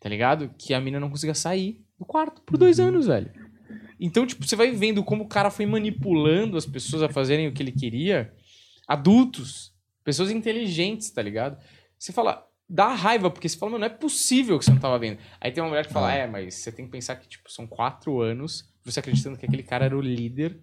tá 0.00 0.08
ligado? 0.08 0.50
Que 0.58 0.74
a 0.74 0.80
mina 0.80 0.98
não 0.98 1.10
conseguia 1.10 1.34
sair 1.34 1.84
do 1.98 2.04
quarto 2.04 2.42
por 2.42 2.56
dois 2.56 2.80
anos, 2.80 3.06
velho. 3.06 3.30
Então, 4.00 4.26
tipo, 4.26 4.46
você 4.46 4.56
vai 4.56 4.70
vendo 4.72 5.02
como 5.04 5.24
o 5.24 5.28
cara 5.28 5.50
foi 5.50 5.66
manipulando 5.66 6.56
as 6.56 6.66
pessoas 6.66 7.02
a 7.02 7.08
fazerem 7.08 7.48
o 7.48 7.52
que 7.52 7.62
ele 7.62 7.72
queria. 7.72 8.32
Adultos, 8.86 9.72
pessoas 10.02 10.30
inteligentes, 10.30 11.10
tá 11.10 11.22
ligado? 11.22 11.58
Você 11.98 12.12
fala, 12.12 12.46
dá 12.68 12.88
raiva, 12.88 13.30
porque 13.30 13.48
você 13.48 13.56
fala, 13.56 13.72
mano, 13.72 13.80
não 13.80 13.86
é 13.86 13.98
possível 13.98 14.58
que 14.58 14.64
você 14.64 14.70
não 14.70 14.78
tava 14.78 14.98
vendo. 14.98 15.18
Aí 15.40 15.50
tem 15.50 15.62
uma 15.62 15.70
mulher 15.70 15.86
que 15.86 15.92
fala, 15.92 16.10
Ah. 16.10 16.14
é, 16.14 16.26
mas 16.26 16.54
você 16.54 16.70
tem 16.72 16.84
que 16.84 16.90
pensar 16.90 17.16
que, 17.16 17.28
tipo, 17.28 17.50
são 17.50 17.66
quatro 17.66 18.20
anos, 18.20 18.70
você 18.84 19.00
acreditando 19.00 19.38
que 19.38 19.46
aquele 19.46 19.62
cara 19.62 19.86
era 19.86 19.96
o 19.96 20.00
líder, 20.00 20.58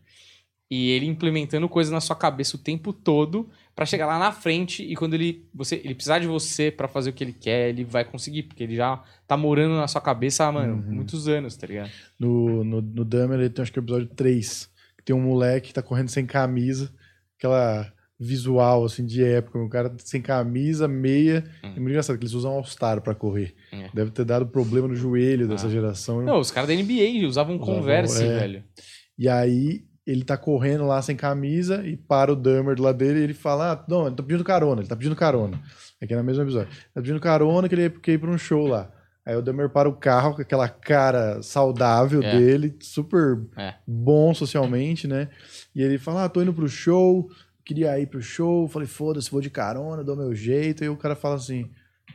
e 0.71 0.89
ele 0.91 1.05
implementando 1.05 1.67
coisas 1.67 1.91
na 1.91 1.99
sua 1.99 2.15
cabeça 2.15 2.55
o 2.55 2.59
tempo 2.59 2.93
todo 2.93 3.49
pra 3.75 3.85
chegar 3.85 4.05
lá 4.07 4.17
na 4.17 4.31
frente 4.31 4.81
e 4.83 4.95
quando 4.95 5.13
ele 5.15 5.45
você 5.53 5.75
ele 5.83 5.93
precisar 5.93 6.19
de 6.19 6.27
você 6.27 6.71
pra 6.71 6.87
fazer 6.87 7.09
o 7.09 7.13
que 7.13 7.23
ele 7.23 7.33
quer, 7.33 7.69
ele 7.69 7.83
vai 7.83 8.05
conseguir, 8.05 8.43
porque 8.43 8.63
ele 8.63 8.75
já 8.77 9.03
tá 9.27 9.35
morando 9.35 9.75
na 9.75 9.87
sua 9.87 9.99
cabeça 10.01 10.45
há, 10.45 10.51
mano, 10.51 10.75
Uhum. 10.75 10.95
muitos 10.95 11.27
anos, 11.27 11.55
tá 11.57 11.67
ligado? 11.67 11.91
No, 12.17 12.63
no, 12.63 12.81
no 12.81 13.03
Dahmer, 13.05 13.37
ele 13.39 13.49
tem 13.49 13.61
acho 13.63 13.71
que 13.73 13.79
é 13.79 13.81
o 13.81 13.83
episódio 13.83 14.07
3, 14.15 14.69
que 14.97 15.03
tem 15.03 15.15
um 15.15 15.21
moleque 15.21 15.67
que 15.67 15.73
tá 15.73 15.81
correndo 15.81 16.07
sem 16.09 16.25
camisa, 16.25 16.89
aquela 17.37 17.91
visual, 18.19 18.85
assim, 18.85 19.03
de 19.03 19.23
época, 19.23 19.57
o 19.57 19.67
cara 19.67 19.91
sem 19.97 20.21
camisa, 20.21 20.87
meia, 20.87 21.43
Hum. 21.63 21.67
é 21.67 21.79
muito 21.79 21.89
engraçado 21.89 22.17
que 22.19 22.23
eles 22.23 22.33
usam 22.35 22.51
All-Star 22.51 23.01
pra 23.01 23.15
correr. 23.15 23.55
É. 23.71 23.89
Deve 23.93 24.11
ter 24.11 24.23
dado 24.23 24.45
problema 24.45 24.87
no 24.87 24.95
joelho 24.95 25.47
dessa 25.47 25.65
Ah. 25.67 25.69
geração. 25.71 26.21
Não, 26.21 26.39
os 26.39 26.51
caras 26.51 26.67
da 26.69 26.75
NBA 26.75 27.25
usavam 27.27 27.55
Usavam, 27.55 27.57
Converse, 27.59 28.23
é. 28.23 28.27
velho. 28.39 28.63
E 29.17 29.27
aí 29.27 29.83
ele 30.05 30.23
tá 30.23 30.35
correndo 30.37 30.85
lá 30.85 31.01
sem 31.01 31.15
camisa 31.15 31.85
e 31.85 31.95
para 31.95 32.31
o 32.33 32.35
Dahmer 32.35 32.75
do 32.75 32.83
lado 32.83 32.97
dele 32.97 33.19
e 33.19 33.23
ele 33.23 33.33
fala: 33.33 33.73
ah, 33.73 33.85
não, 33.87 34.07
ele 34.07 34.15
tá 34.15 34.23
pedindo 34.23 34.43
carona, 34.43 34.81
ele 34.81 34.87
tá 34.89 34.95
pedindo 34.95 35.15
carona. 35.15 35.61
Aqui 36.01 36.13
é 36.13 36.17
no 36.17 36.23
mesmo 36.23 36.43
episódio. 36.43 36.69
Tá 36.93 37.01
pedindo 37.01 37.19
carona 37.19 37.69
que 37.69 37.75
ele 37.75 37.89
quer 37.89 38.13
ir 38.13 38.17
pra 38.17 38.29
um 38.31 38.37
show 38.37 38.65
lá. 38.67 38.91
Aí 39.23 39.35
o 39.35 39.41
Dahmer 39.41 39.69
para 39.69 39.87
o 39.87 39.93
carro 39.93 40.33
com 40.35 40.41
aquela 40.41 40.67
cara 40.67 41.43
saudável 41.43 42.23
É. 42.23 42.31
dele, 42.39 42.75
super 42.81 43.39
É. 43.55 43.75
bom 43.87 44.33
socialmente, 44.33 45.07
né? 45.07 45.29
E 45.75 45.81
ele 45.83 45.97
fala: 45.99 46.25
ah, 46.25 46.29
tô 46.29 46.41
indo 46.41 46.53
pro 46.53 46.67
show, 46.67 47.29
queria 47.63 47.99
ir 47.99 48.07
pro 48.07 48.21
show. 48.21 48.67
Falei: 48.67 48.87
foda-se, 48.87 49.29
vou 49.29 49.39
de 49.41 49.51
carona, 49.51 50.03
dou 50.03 50.15
meu 50.15 50.33
jeito. 50.33 50.83
E 50.83 50.89
o 50.89 50.97
cara 50.97 51.15
fala 51.15 51.35
assim: 51.35 51.69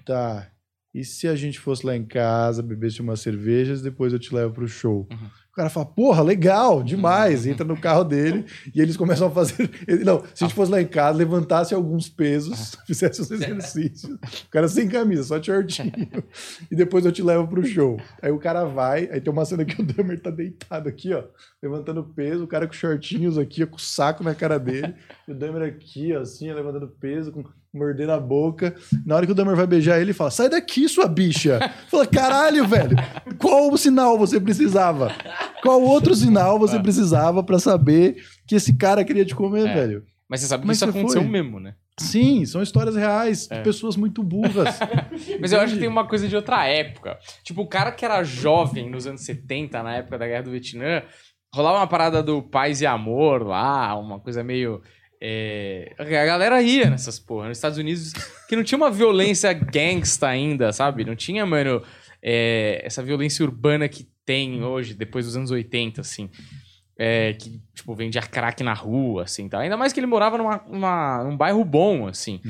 tá. 0.05 0.49
E 0.93 1.05
se 1.05 1.29
a 1.29 1.37
gente 1.37 1.61
fosse 1.61 1.87
lá 1.87 1.95
em 1.95 2.05
casa, 2.05 2.63
bebesse 2.63 3.01
umas 3.03 3.21
cervejas, 3.21 3.83
depois 3.83 4.13
eu 4.15 4.19
te 4.19 4.35
levo 4.35 4.55
pro 4.55 4.67
show? 4.67 5.07
Uhum. 5.13 5.29
O 5.57 5.59
cara 5.59 5.71
fala, 5.71 5.87
porra, 5.87 6.23
legal, 6.23 6.83
demais. 6.83 7.47
Entra 7.47 7.65
no 7.67 7.81
carro 7.81 8.05
dele 8.05 8.45
e 8.75 8.79
eles 8.79 8.95
começam 8.95 9.29
a 9.29 9.31
fazer. 9.31 9.71
ele- 9.89 10.05
Não, 10.05 10.23
se 10.35 10.45
a 10.45 10.47
gente 10.47 10.55
fosse 10.55 10.71
lá 10.71 10.83
em 10.83 10.87
casa, 10.87 11.17
levantasse 11.17 11.73
alguns 11.75 12.11
pesos, 12.11 12.77
fizesse 12.87 13.23
os 13.23 13.31
exercícios. 13.31 14.13
O 14.13 14.51
cara 14.51 14.69
sem 14.69 14.87
camisa, 14.87 15.25
só 15.25 15.43
shortinho. 15.43 15.93
e 16.71 16.77
depois 16.77 17.07
eu 17.07 17.11
te 17.13 17.23
levo 17.23 17.49
pro 17.49 17.65
show. 17.65 17.99
Aí 18.21 18.31
o 18.31 18.39
cara 18.39 18.67
vai, 18.67 19.09
aí 19.11 19.19
tem 19.19 19.33
uma 19.33 19.47
cena 19.47 19.65
que 19.65 19.81
o 19.81 19.85
Dahmer 19.87 20.21
tá 20.21 20.29
deitado 20.31 20.91
aqui, 20.91 21.15
ó, 21.15 21.25
levantando 21.63 22.05
peso, 22.05 22.45
o 22.45 22.47
cara 22.47 22.67
com 22.67 22.75
shortinhos 22.75 23.39
aqui, 23.39 23.63
ó, 23.63 23.67
com 23.67 23.77
o 23.77 23.81
saco 23.81 24.23
na 24.23 24.35
cara 24.35 24.59
dele. 24.59 24.95
E 25.27 25.33
o 25.33 25.35
Dahmer 25.35 25.63
aqui, 25.63 26.15
ó, 26.15 26.21
assim, 26.21 26.51
ó, 26.51 26.55
levantando 26.55 26.87
peso, 27.01 27.33
com 27.33 27.43
mordendo 27.77 28.13
a 28.13 28.19
boca. 28.21 28.75
Na 29.05 29.15
hora 29.17 29.27
que 29.27 29.33
o 29.33 29.35
Dahmer 29.35 29.55
vai 29.57 29.67
beijar 29.67 29.97
ele, 29.97 30.07
ele 30.07 30.13
fala: 30.13 30.31
sai 30.31 30.49
daqui, 30.49 30.89
sua 30.89 31.07
bicha. 31.07 31.59
Fala, 31.89 32.07
caralho, 32.07 32.67
velho. 32.67 32.97
Qual 33.39 33.71
o 33.73 33.77
sinal 33.77 34.19
você 34.19 34.41
precisava? 34.41 35.13
Qual 35.63 35.81
outro 35.83 36.15
sinal 36.15 36.59
você 36.59 36.79
precisava 36.81 37.43
pra 37.43 37.59
saber 37.59 38.17
que 38.47 38.55
esse 38.55 38.75
cara 38.77 39.05
queria 39.05 39.25
te 39.25 39.35
comer, 39.35 39.67
É. 39.69 39.75
velho? 39.75 40.05
Mas 40.29 40.41
você 40.41 40.47
sabe 40.49 40.63
que 40.63 40.67
Mas 40.67 40.77
isso 40.79 40.85
aconteceu 40.87 41.23
foi? 41.23 41.31
mesmo, 41.31 41.61
né? 41.61 41.75
Sim, 41.99 42.45
são 42.45 42.61
histórias 42.63 42.95
reais 42.97 43.49
É. 43.51 43.59
de 43.59 43.63
pessoas 43.65 43.97
muito 43.97 44.23
burras. 44.23 44.79
Mas 45.41 45.53
eu 45.53 45.61
acho 45.61 45.75
que 45.75 45.81
tem 45.81 45.89
uma 45.89 46.07
coisa 46.07 46.29
de 46.29 46.35
outra 46.37 46.67
época. 46.67 47.17
Tipo, 47.45 47.63
o 47.63 47.67
cara 47.69 47.91
que 47.93 48.05
era 48.05 48.23
jovem 48.25 48.91
nos 48.91 49.07
anos 49.07 49.23
70, 49.23 49.83
na 49.83 49.95
época 49.97 50.19
da 50.19 50.27
Guerra 50.27 50.43
do 50.43 50.51
Vietnã, 50.51 51.03
rolava 51.55 51.79
uma 51.79 51.87
parada 51.87 52.23
do 52.23 52.43
paz 52.43 52.81
e 52.81 52.87
amor 52.87 53.47
lá, 53.47 53.97
uma 53.99 54.19
coisa 54.21 54.43
meio. 54.45 54.83
É, 55.21 55.95
A 55.99 56.05
galera 56.05 56.61
ia 56.63 56.91
nessas 56.91 57.19
porra. 57.19 57.49
Nos 57.49 57.59
Estados 57.59 57.79
Unidos, 57.79 58.13
que 58.49 58.57
não 58.57 58.63
tinha 58.65 58.77
uma 58.77 58.91
violência 58.91 59.53
gangsta 59.53 60.29
ainda, 60.29 60.73
sabe? 60.73 61.05
Não 61.05 61.17
tinha, 61.17 61.45
mano, 61.47 61.83
é, 62.23 62.81
essa 62.85 63.03
violência 63.03 63.45
urbana 63.45 63.89
que 63.89 64.09
tem 64.25 64.63
hoje, 64.65 64.95
depois 64.95 65.25
dos 65.27 65.37
anos 65.37 65.51
80, 65.51 66.01
assim. 66.01 66.29
É, 66.99 67.35
que, 67.35 67.61
tipo, 67.75 67.95
vendia 67.95 68.23
crack 68.23 68.63
na 68.63 68.73
rua, 68.73 69.25
assim, 69.25 69.49
tá? 69.49 69.61
Ainda 69.61 69.77
mais 69.77 69.93
que 69.93 70.01
ele 70.01 70.07
morava 70.07 70.39
numa, 70.39 70.65
numa- 70.67 71.25
num 71.25 71.37
bairro 71.37 71.63
bom, 71.65 72.07
assim. 72.07 72.41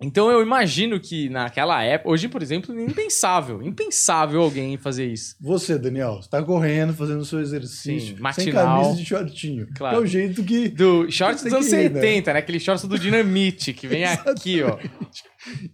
Então 0.00 0.30
eu 0.30 0.42
imagino 0.42 1.00
que 1.00 1.28
naquela 1.30 1.82
época, 1.82 2.10
hoje, 2.10 2.28
por 2.28 2.42
exemplo, 2.42 2.78
impensável, 2.78 3.62
impensável 3.62 4.42
alguém 4.42 4.76
fazer 4.76 5.06
isso. 5.06 5.34
Você, 5.40 5.78
Daniel, 5.78 6.16
você 6.22 6.28
tá 6.28 6.42
correndo, 6.42 6.92
fazendo 6.92 7.20
o 7.20 7.24
seu 7.24 7.40
exercício, 7.40 8.00
Sim, 8.08 8.14
sem 8.14 8.20
matinal. 8.22 8.82
camisa 8.82 8.96
de 8.98 9.04
shortinho. 9.06 9.66
Claro. 9.74 9.96
É 9.96 10.00
o 10.00 10.06
jeito 10.06 10.44
que. 10.44 10.68
Do 10.68 11.10
shorts 11.10 11.42
dos 11.42 11.52
anos 11.52 11.68
que 11.68 11.74
ir, 11.74 11.90
né? 11.90 12.00
70, 12.00 12.32
né? 12.34 12.38
Aquele 12.40 12.60
shorts 12.60 12.84
do 12.86 12.98
Dinamite, 12.98 13.72
que 13.72 13.86
vem 13.86 14.04
aqui, 14.04 14.62
ó. 14.62 14.78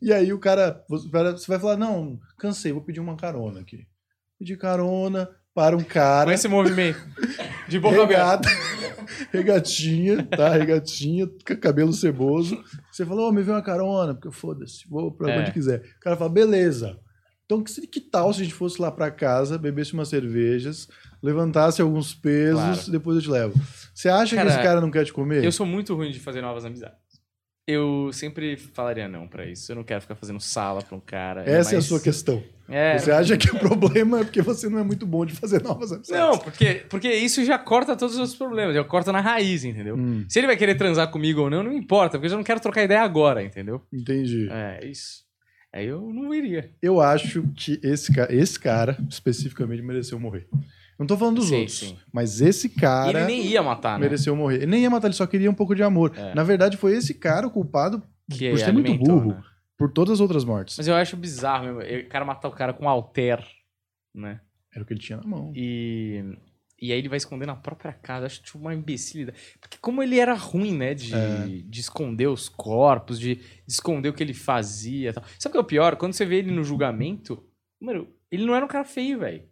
E 0.01 0.13
aí 0.13 0.33
o 0.33 0.39
cara, 0.39 0.83
você 0.89 1.09
vai- 1.09 1.33
você 1.33 1.47
vai 1.49 1.59
falar: 1.59 1.77
não, 1.77 2.19
cansei, 2.39 2.73
vou 2.73 2.83
pedir 2.83 3.01
uma 3.01 3.17
carona 3.17 3.61
aqui. 3.61 3.81
Pedir 4.39 4.57
carona 4.57 5.29
para 5.55 5.77
um 5.77 5.83
cara. 5.83 6.27
Com 6.27 6.33
esse 6.33 6.47
movimento. 6.49 6.99
De 7.69 7.79
boca 7.79 8.03
aberta. 8.03 8.49
regatinha, 9.33 10.23
tá? 10.25 10.51
Regatinha, 10.51 11.29
ca- 11.45 11.57
cabelo 11.57 11.93
ceboso. 11.93 12.63
Você 12.91 13.05
falou, 13.05 13.29
ô, 13.29 13.33
me 13.33 13.43
vê 13.43 13.51
uma 13.51 13.63
carona, 13.63 14.15
porque 14.15 14.31
foda-se, 14.31 14.87
vou 14.89 15.11
pra 15.13 15.31
É. 15.33 15.41
onde 15.41 15.53
quiser. 15.53 15.81
O 15.97 16.01
cara 16.01 16.17
fala, 16.17 16.31
beleza. 16.31 16.99
Então, 17.45 17.63
que, 17.63 17.87
que 17.87 18.01
tal 18.01 18.33
se 18.33 18.41
a 18.41 18.45
gente 18.45 18.55
fosse 18.55 18.81
lá 18.81 18.91
pra 18.91 19.11
casa, 19.11 19.59
bebesse 19.59 19.93
umas 19.93 20.09
cervejas, 20.09 20.89
levantasse 21.23 21.83
alguns 21.83 22.15
pesos, 22.15 22.61
Claro. 22.63 22.91
depois 22.93 23.17
eu 23.17 23.23
te 23.23 23.31
levo. 23.31 23.55
Você 23.95 24.09
acha 24.09 24.35
Cara, 24.37 24.49
que 24.49 24.55
esse 24.55 24.63
cara 24.65 24.81
não 24.81 24.91
quer 24.91 25.05
te 25.05 25.13
comer? 25.13 25.45
Eu 25.45 25.53
sou 25.53 25.67
muito 25.67 25.95
ruim 25.95 26.11
de 26.11 26.19
fazer 26.21 26.41
novas 26.41 26.65
amizades. 26.65 26.97
Eu 27.67 28.11
sempre 28.13 28.57
falaria 28.57 29.07
não 29.07 29.29
pra 29.29 29.47
isso. 29.47 29.71
Eu 29.71 29.77
não 29.77 29.85
quero 29.85 30.01
ficar 30.01 30.17
fazendo 30.17 30.41
sala 30.41 30.83
pra 30.83 30.97
um 30.97 31.01
cara. 31.01 31.43
Essa 31.49 31.75
é 31.77 31.79
a 31.79 31.83
sua 31.83 32.01
questão. 32.01 32.43
É, 32.73 32.99
Você 32.99 33.11
acha 33.11 33.37
que 33.37 33.51
o 33.51 33.59
problema 33.59 34.21
é 34.21 34.25
porque 34.25 34.41
você 34.43 34.69
não 34.69 34.79
é 34.79 34.83
muito 34.83 35.07
bom 35.07 35.25
de 35.27 35.35
fazer 35.35 35.63
novas 35.63 35.93
amizades. 35.93 36.09
Não, 36.11 36.39
porque, 36.39 36.83
porque 36.89 37.13
isso 37.13 37.45
já 37.45 37.59
corta 37.59 37.95
todos 37.97 38.15
os 38.15 38.21
outros 38.21 38.37
problemas. 38.39 38.75
Já 38.75 38.83
corta 38.83 39.13
na 39.13 39.21
raiz, 39.21 39.65
entendeu? 39.65 39.97
Hum, 39.97 40.25
Se 40.29 40.39
ele 40.39 40.47
vai 40.47 40.57
querer 40.57 40.75
transar 40.77 41.11
comigo 41.11 41.43
ou 41.43 41.51
não, 41.51 41.63
não 41.63 41.73
importa, 41.73 42.13
porque 42.13 42.27
eu 42.27 42.31
já 42.31 42.37
não 42.37 42.45
quero 42.45 42.61
trocar 42.61 42.83
ideia 42.83 43.03
agora, 43.03 43.43
entendeu? 43.43 43.83
entendi. 43.93 44.49
É, 44.51 44.87
isso. 44.87 45.23
Aí 45.75 45.87
eu 45.87 46.01
não 46.13 46.35
iria. 46.35 46.71
Eu 46.83 47.01
acho 47.01 47.43
que 47.57 47.81
esse, 47.83 48.13
esse 48.31 48.59
cara, 48.61 48.97
especificamente, 49.09 49.83
mereceu 49.83 50.19
morrer. 50.21 50.47
Não 50.99 51.07
tô 51.07 51.17
falando 51.17 51.37
dos 51.37 51.49
Sim, 51.49 51.61
outros, 51.61 51.79
sim. 51.79 51.97
mas 52.13 52.41
esse 52.41 52.67
E 52.67 52.71
cara... 52.71 53.21
ele 53.21 53.25
nem 53.27 53.47
ia 53.47 53.63
matar, 53.63 53.99
né? 53.99 54.05
mereceu 54.05 54.37
morrer. 54.37 54.57
Ele 54.57 54.67
nem 54.67 54.83
ia 54.83 54.91
matar, 54.91 55.09
ele 55.09 55.15
só 55.17 55.27
queria 55.27 55.51
um 55.51 55.55
pouco 55.55 55.75
de 55.75 55.83
amor. 55.83 56.13
É. 56.17 56.35
Na 56.35 56.43
verdade, 56.45 56.77
foi 56.77 56.93
esse 56.97 57.15
cara 57.15 57.47
o 57.47 57.51
culpado 57.51 58.03
Que 58.31 58.51
por 58.51 58.59
ser 58.59 58.73
muito 58.73 58.95
burro. 58.99 59.31
né? 59.33 59.43
Por 59.83 59.93
todas 59.93 60.13
as 60.15 60.21
outras 60.21 60.45
mortes. 60.45 60.77
Mas 60.79 60.87
eu 60.87 60.95
acho 60.95 61.17
bizarro 61.17 61.75
mesmo. 61.75 62.07
O 62.07 62.09
cara 62.09 62.25
matar 62.25 62.49
o 62.49 62.53
cara 62.53 62.73
com 62.73 62.89
alter, 62.89 63.45
né? 64.15 64.41
Era 64.73 64.85
o 64.85 64.87
que 64.87 64.93
ele 64.93 65.01
tinha 65.01 65.19
na 65.19 65.27
mão. 65.27 65.53
E, 65.57 66.23
e 66.81 66.93
aí 66.93 66.99
ele 66.99 67.09
vai 67.09 67.17
esconder 67.17 67.47
na 67.47 67.57
própria 67.57 67.93
casa. 67.93 68.27
Acho 68.27 68.43
tipo 68.43 68.59
uma 68.59 68.73
imbecilidade. 68.75 69.37
Porque 69.61 69.77
como 69.81 70.01
ele 70.03 70.21
era 70.21 70.35
ruim, 70.35 70.77
né? 70.77 70.95
De, 70.95 71.13
É. 71.15 71.47
de 71.47 71.81
esconder 71.81 72.29
os 72.29 72.49
corpos, 72.49 73.19
de, 73.19 73.35
de 73.37 73.43
esconder 73.67 74.09
o 74.09 74.13
que 74.15 74.23
ele 74.23 74.35
fazia 74.35 75.13
tal. 75.13 75.25
Sabe 75.39 75.49
o 75.49 75.53
que 75.53 75.59
é 75.59 75.61
o 75.61 75.65
pior? 75.65 75.97
Quando 75.97 76.13
você 76.13 76.25
vê 76.25 76.37
ele 76.37 76.53
no 76.53 76.63
julgamento, 76.63 77.45
mano, 77.81 78.09
ele 78.31 78.47
não 78.47 78.55
era 78.55 78.65
um 78.65 78.69
cara 78.69 78.85
feio, 78.85 79.19
velho. 79.19 79.43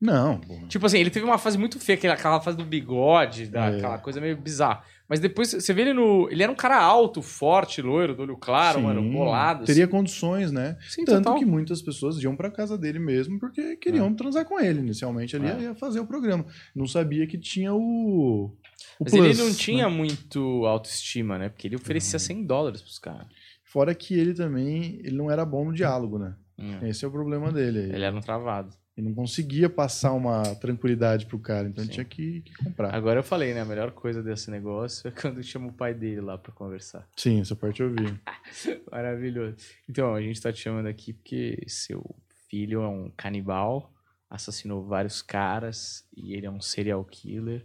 Não. 0.00 0.40
Tipo 0.68 0.86
assim, 0.86 0.98
ele 0.98 1.10
teve 1.10 1.24
uma 1.24 1.38
fase 1.38 1.56
muito 1.58 1.78
feia, 1.80 1.96
aquela, 1.98 2.14
aquela 2.14 2.40
fase 2.40 2.56
do 2.56 2.64
bigode, 2.64 3.46
da, 3.46 3.70
É. 3.70 3.98
coisa 3.98 4.20
meio 4.20 4.36
bizarra. 4.36 4.84
Mas 5.08 5.20
depois 5.20 5.50
você 5.52 5.72
vê 5.72 5.82
ele 5.82 5.94
no. 5.94 6.28
Ele 6.30 6.42
era 6.42 6.52
um 6.52 6.54
cara 6.54 6.78
alto, 6.78 7.22
forte, 7.22 7.80
loiro, 7.80 8.14
do 8.14 8.22
olho 8.22 8.36
claro, 8.36 8.78
Sim, 8.78 8.84
mano, 8.84 9.02
bolado. 9.10 9.64
Teria 9.64 9.88
condições, 9.88 10.52
né? 10.52 10.76
assim. 10.80 10.90
Sim, 11.00 11.04
Tanto 11.06 11.24
total. 11.24 11.38
que 11.38 11.46
muitas 11.46 11.80
pessoas 11.80 12.22
iam 12.22 12.36
pra 12.36 12.50
casa 12.50 12.76
dele 12.76 12.98
mesmo 12.98 13.38
porque 13.40 13.76
queriam 13.76 14.12
transar 14.14 14.44
com 14.44 14.60
ele. 14.60 14.80
Inicialmente 14.80 15.34
ali 15.34 15.46
É. 15.48 15.60
ia 15.62 15.74
fazer 15.74 16.00
o 16.00 16.06
programa. 16.06 16.44
Não 16.74 16.86
sabia 16.86 17.26
que 17.26 17.38
tinha 17.38 17.72
o. 17.72 18.52
O 19.00 19.04
Mas 19.04 19.12
ele 19.14 19.22
plus, 19.28 19.38
não 19.38 19.46
né? 19.46 19.54
tinha 19.54 19.88
muito 19.88 20.66
autoestima, 20.66 21.38
né? 21.38 21.48
Porque 21.48 21.66
ele 21.66 21.76
oferecia 21.76 22.18
100 22.18 22.44
dólares 22.44 22.82
pros 22.82 22.98
caras. 22.98 23.26
Fora 23.64 23.94
que 23.94 24.14
ele 24.14 24.34
também, 24.34 25.00
ele 25.04 25.16
não 25.16 25.30
era 25.30 25.44
bom 25.44 25.64
no 25.64 25.72
diálogo, 25.74 26.18
né? 26.18 26.34
Hum. 26.58 26.86
Esse 26.86 27.04
é 27.04 27.08
o 27.08 27.10
problema 27.10 27.50
dele. 27.52 27.78
Ele 27.94 28.04
era 28.04 28.14
um 28.16 28.20
travado. 28.20 28.70
Ele 28.98 29.10
não 29.10 29.14
conseguia 29.14 29.70
passar 29.70 30.12
uma 30.12 30.42
tranquilidade 30.56 31.24
pro 31.26 31.38
cara, 31.38 31.68
então 31.68 31.84
ele 31.84 31.92
tinha 31.92 32.04
que, 32.04 32.40
que 32.40 32.52
comprar. 32.56 32.92
Agora 32.92 33.20
eu 33.20 33.22
falei, 33.22 33.54
né? 33.54 33.60
A 33.60 33.64
melhor 33.64 33.92
coisa 33.92 34.20
desse 34.20 34.50
negócio 34.50 35.06
é 35.06 35.12
quando 35.12 35.40
chama 35.40 35.68
o 35.68 35.72
pai 35.72 35.94
dele 35.94 36.20
lá 36.20 36.36
pra 36.36 36.50
conversar. 36.50 37.08
Sim, 37.16 37.40
essa 37.40 37.54
parte 37.54 37.80
eu 37.80 37.94
vi. 37.94 38.18
Maravilhoso. 38.90 39.56
Então, 39.88 40.16
a 40.16 40.20
gente 40.20 40.42
tá 40.42 40.52
te 40.52 40.60
chamando 40.60 40.86
aqui 40.86 41.12
porque 41.12 41.64
seu 41.68 42.04
filho 42.48 42.82
é 42.82 42.88
um 42.88 43.08
canibal, 43.16 43.94
assassinou 44.28 44.84
vários 44.84 45.22
caras 45.22 46.04
e 46.16 46.34
ele 46.34 46.46
é 46.46 46.50
um 46.50 46.60
serial 46.60 47.04
killer. 47.04 47.64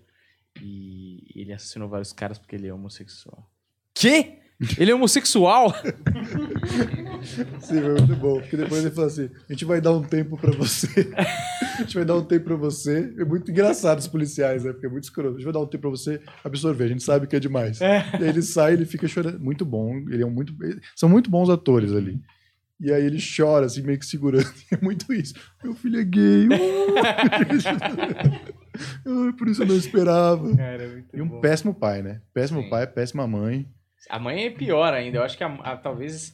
E 0.61 1.31
ele 1.36 1.51
assassinou 1.51 1.89
vários 1.89 2.13
caras 2.13 2.38
porque 2.38 2.55
ele 2.55 2.67
é 2.67 2.73
homossexual. 2.73 3.51
Quê? 3.95 4.43
Ele 4.78 4.91
é 4.91 4.95
homossexual? 4.95 5.74
Sim, 7.60 7.82
foi 7.82 7.93
muito 7.93 8.16
bom. 8.16 8.39
Porque 8.39 8.56
depois 8.56 8.84
ele 8.84 8.93
falou 8.93 9.08
assim: 9.08 9.30
a 9.49 9.54
gente 9.54 9.66
vai 9.66 9.82
dar 9.82 9.91
um 9.91 10.04
tempo 10.04 10.38
pra 10.38 10.51
você. 10.51 10.88
a 11.18 11.82
gente 11.82 11.95
vai 11.95 12.06
dar 12.06 12.16
um 12.16 12.24
tempo 12.24 12.45
pra 12.45 12.56
você. 12.56 13.14
É 13.18 13.26
muito 13.26 13.51
engraçado 13.51 13.99
os 13.99 14.08
policiais, 14.08 14.64
né? 14.64 14.72
Porque 14.72 14.86
é 14.86 14.89
muito 14.89 15.06
escroto. 15.06 15.36
A 15.36 15.38
gente 15.38 15.43
vai 15.43 15.54
dar 15.54 15.60
um 15.60 15.68
tempo 15.68 15.82
pra 15.82 15.89
você 15.89 16.22
absorver. 16.43 16.86
A 16.86 16.89
gente 16.89 17.04
sabe 17.04 17.28
que 17.28 17.36
é 17.36 17.39
demais. 17.39 17.80
E 17.82 17.84
aí 17.86 18.30
ele 18.30 18.41
sai, 18.41 18.74
ele 18.74 18.86
fica 18.86 19.08
chorando. 19.08 19.39
Muito 19.39 19.66
bom. 19.66 19.95
Ele 20.10 20.24
é 20.24 20.26
um 20.26 20.32
muito. 20.32 20.54
São 20.95 21.10
muito 21.10 21.30
bons 21.30 21.49
atores 21.49 21.91
ali. 21.91 22.20
E 22.80 22.91
aí 22.91 23.06
ele 23.06 23.18
chora, 23.18 23.66
assim, 23.66 23.82
meio 23.82 23.97
que 23.97 24.06
segurando. 24.06 24.51
É 24.72 24.78
muito 24.82 25.14
isso. 25.14 25.34
Meu 25.64 25.74
filho 25.74 25.99
é 25.99 26.04
gay. 26.04 26.47
Ai, 29.06 29.34
por 29.38 29.47
isso 29.47 29.64
eu 29.64 29.68
não 29.68 29.76
esperava. 29.76 30.56
Cara, 30.56 30.88
muito 30.89 31.16
E 31.16 31.22
um 31.22 31.39
péssimo 31.39 31.74
pai, 31.74 32.01
né? 32.01 32.22
Péssimo 32.34 32.64
Sim. 32.64 32.70
pai, 32.70 32.88
péssima 32.88 33.28
mãe. 33.28 33.68
A 34.10 34.20
mãe 34.20 34.45
é 34.45 34.49
pior 34.49 34.93
ainda. 34.93 35.18
Eu 35.18 35.24
acho 35.24 35.38
que 35.38 35.43
a, 35.43 35.47
a- 35.47 35.78
talvez. 35.78 36.34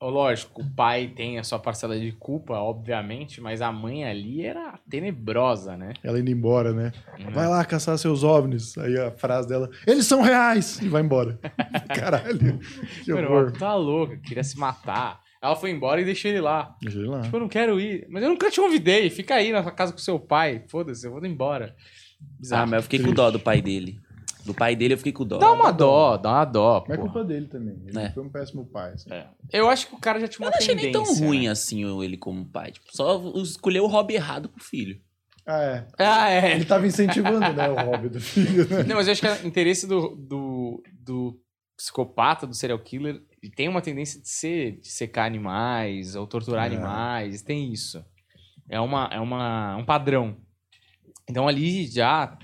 Lógico, 0.00 0.60
o 0.60 0.74
pai 0.74 1.08
tem 1.08 1.38
a 1.38 1.42
sua 1.42 1.58
parcela 1.58 1.98
de 1.98 2.12
culpa, 2.12 2.52
obviamente, 2.58 3.40
mas 3.40 3.62
a 3.62 3.72
mãe 3.72 4.04
ali 4.04 4.44
era 4.44 4.78
tenebrosa, 4.90 5.74
né? 5.74 5.94
Ela 6.04 6.20
indo 6.20 6.30
embora, 6.30 6.70
né? 6.74 6.92
Uhum. 7.18 7.30
Vai 7.32 7.48
lá 7.48 7.64
caçar 7.64 7.96
seus 7.96 8.22
ovnis. 8.22 8.76
Aí 8.76 8.96
a 8.98 9.10
frase 9.10 9.48
dela, 9.48 9.70
eles 9.86 10.04
são 10.06 10.20
reais! 10.20 10.78
E 10.82 10.88
vai 10.88 11.00
embora. 11.02 11.40
Caralho. 11.98 12.58
Que 13.04 13.10
Mano, 13.12 13.26
horror. 13.28 13.52
tá 13.52 13.74
louca, 13.74 14.18
queria 14.18 14.44
se 14.44 14.58
matar. 14.58 15.18
Ela 15.42 15.56
foi 15.56 15.70
embora 15.70 15.98
e 16.00 16.04
deixou 16.04 16.30
ele 16.30 16.42
lá. 16.42 16.76
Deixa 16.82 16.98
ele 16.98 17.08
lá. 17.08 17.22
Tipo, 17.22 17.36
eu 17.36 17.40
não 17.40 17.48
quero 17.48 17.80
ir. 17.80 18.06
Mas 18.10 18.22
eu 18.22 18.28
nunca 18.28 18.50
te 18.50 18.60
convidei. 18.60 19.08
Fica 19.08 19.34
aí 19.36 19.50
na 19.50 19.62
sua 19.62 19.72
casa 19.72 19.92
com 19.92 19.98
seu 19.98 20.20
pai. 20.20 20.62
Foda-se, 20.68 21.06
eu 21.06 21.10
vou 21.12 21.24
embora. 21.24 21.74
Bizarro. 22.38 22.64
Ah, 22.64 22.66
mas 22.66 22.76
eu 22.78 22.82
fiquei 22.82 22.98
com 22.98 23.04
Triste. 23.04 23.16
dó 23.16 23.30
do 23.30 23.40
pai 23.40 23.62
dele. 23.62 23.98
Do 24.46 24.54
pai 24.54 24.74
dele 24.76 24.94
eu 24.94 24.98
fiquei 24.98 25.12
com 25.12 25.26
dó. 25.26 25.38
Dá 25.38 25.52
uma 25.52 25.70
dó, 25.72 26.16
dá 26.16 26.30
uma 26.30 26.44
dó. 26.44 26.84
Mas 26.88 26.98
é 26.98 27.00
culpa 27.00 27.24
dele 27.24 27.46
também. 27.48 27.76
Ele 27.86 27.98
É. 27.98 28.10
foi 28.10 28.22
um 28.22 28.28
péssimo 28.30 28.64
pai. 28.64 28.92
assim. 28.92 29.12
É. 29.12 29.26
Eu 29.52 29.68
acho 29.68 29.88
que 29.88 29.94
o 29.94 29.98
cara 29.98 30.20
já 30.20 30.28
tinha 30.28 30.44
Eu 30.44 30.48
uma 30.48 30.50
não 30.52 30.58
achei 30.58 30.74
tendência. 30.76 31.00
nem 31.00 31.04
tão 31.18 31.26
ruim 31.26 31.44
né? 31.44 31.50
assim 31.50 31.84
o- 31.84 32.02
ele 32.02 32.16
como 32.16 32.44
pai. 32.44 32.70
Tipo, 32.72 32.86
só 32.96 33.20
escolheu 33.42 33.84
o 33.84 33.88
hobby 33.88 34.14
errado 34.14 34.48
pro 34.48 34.62
filho. 34.62 34.98
Ah, 35.46 35.62
é. 35.62 35.86
Ah, 35.98 36.30
é. 36.30 36.52
Ele 36.56 36.64
tava 36.64 36.86
incentivando, 36.86 37.38
né, 37.52 37.68
o 37.68 37.74
hobby 37.90 38.08
do 38.08 38.20
filho, 38.20 38.68
né? 38.68 38.82
Não, 38.84 38.96
mas 38.96 39.06
eu 39.06 39.12
acho 39.12 39.20
que 39.20 39.44
o 39.44 39.46
interesse 39.46 39.86
do, 39.86 40.16
do, 40.16 40.82
do 41.00 41.40
psicopata, 41.76 42.46
do 42.46 42.54
serial 42.54 42.78
killer, 42.78 43.20
ele 43.42 43.52
tem 43.52 43.68
uma 43.68 43.80
tendência 43.82 44.20
de 44.20 44.28
ser 44.28 44.80
de 44.80 44.88
secar 44.88 45.24
animais 45.26 46.16
ou 46.16 46.26
torturar 46.26 46.64
É. 46.64 46.74
animais. 46.74 47.42
Tem 47.42 47.72
isso. 47.72 48.04
É, 48.68 48.80
uma, 48.80 49.08
é 49.12 49.20
uma, 49.20 49.76
um 49.76 49.84
padrão. 49.84 50.36
Então 51.28 51.46
ali 51.46 51.86
já. 51.86 52.36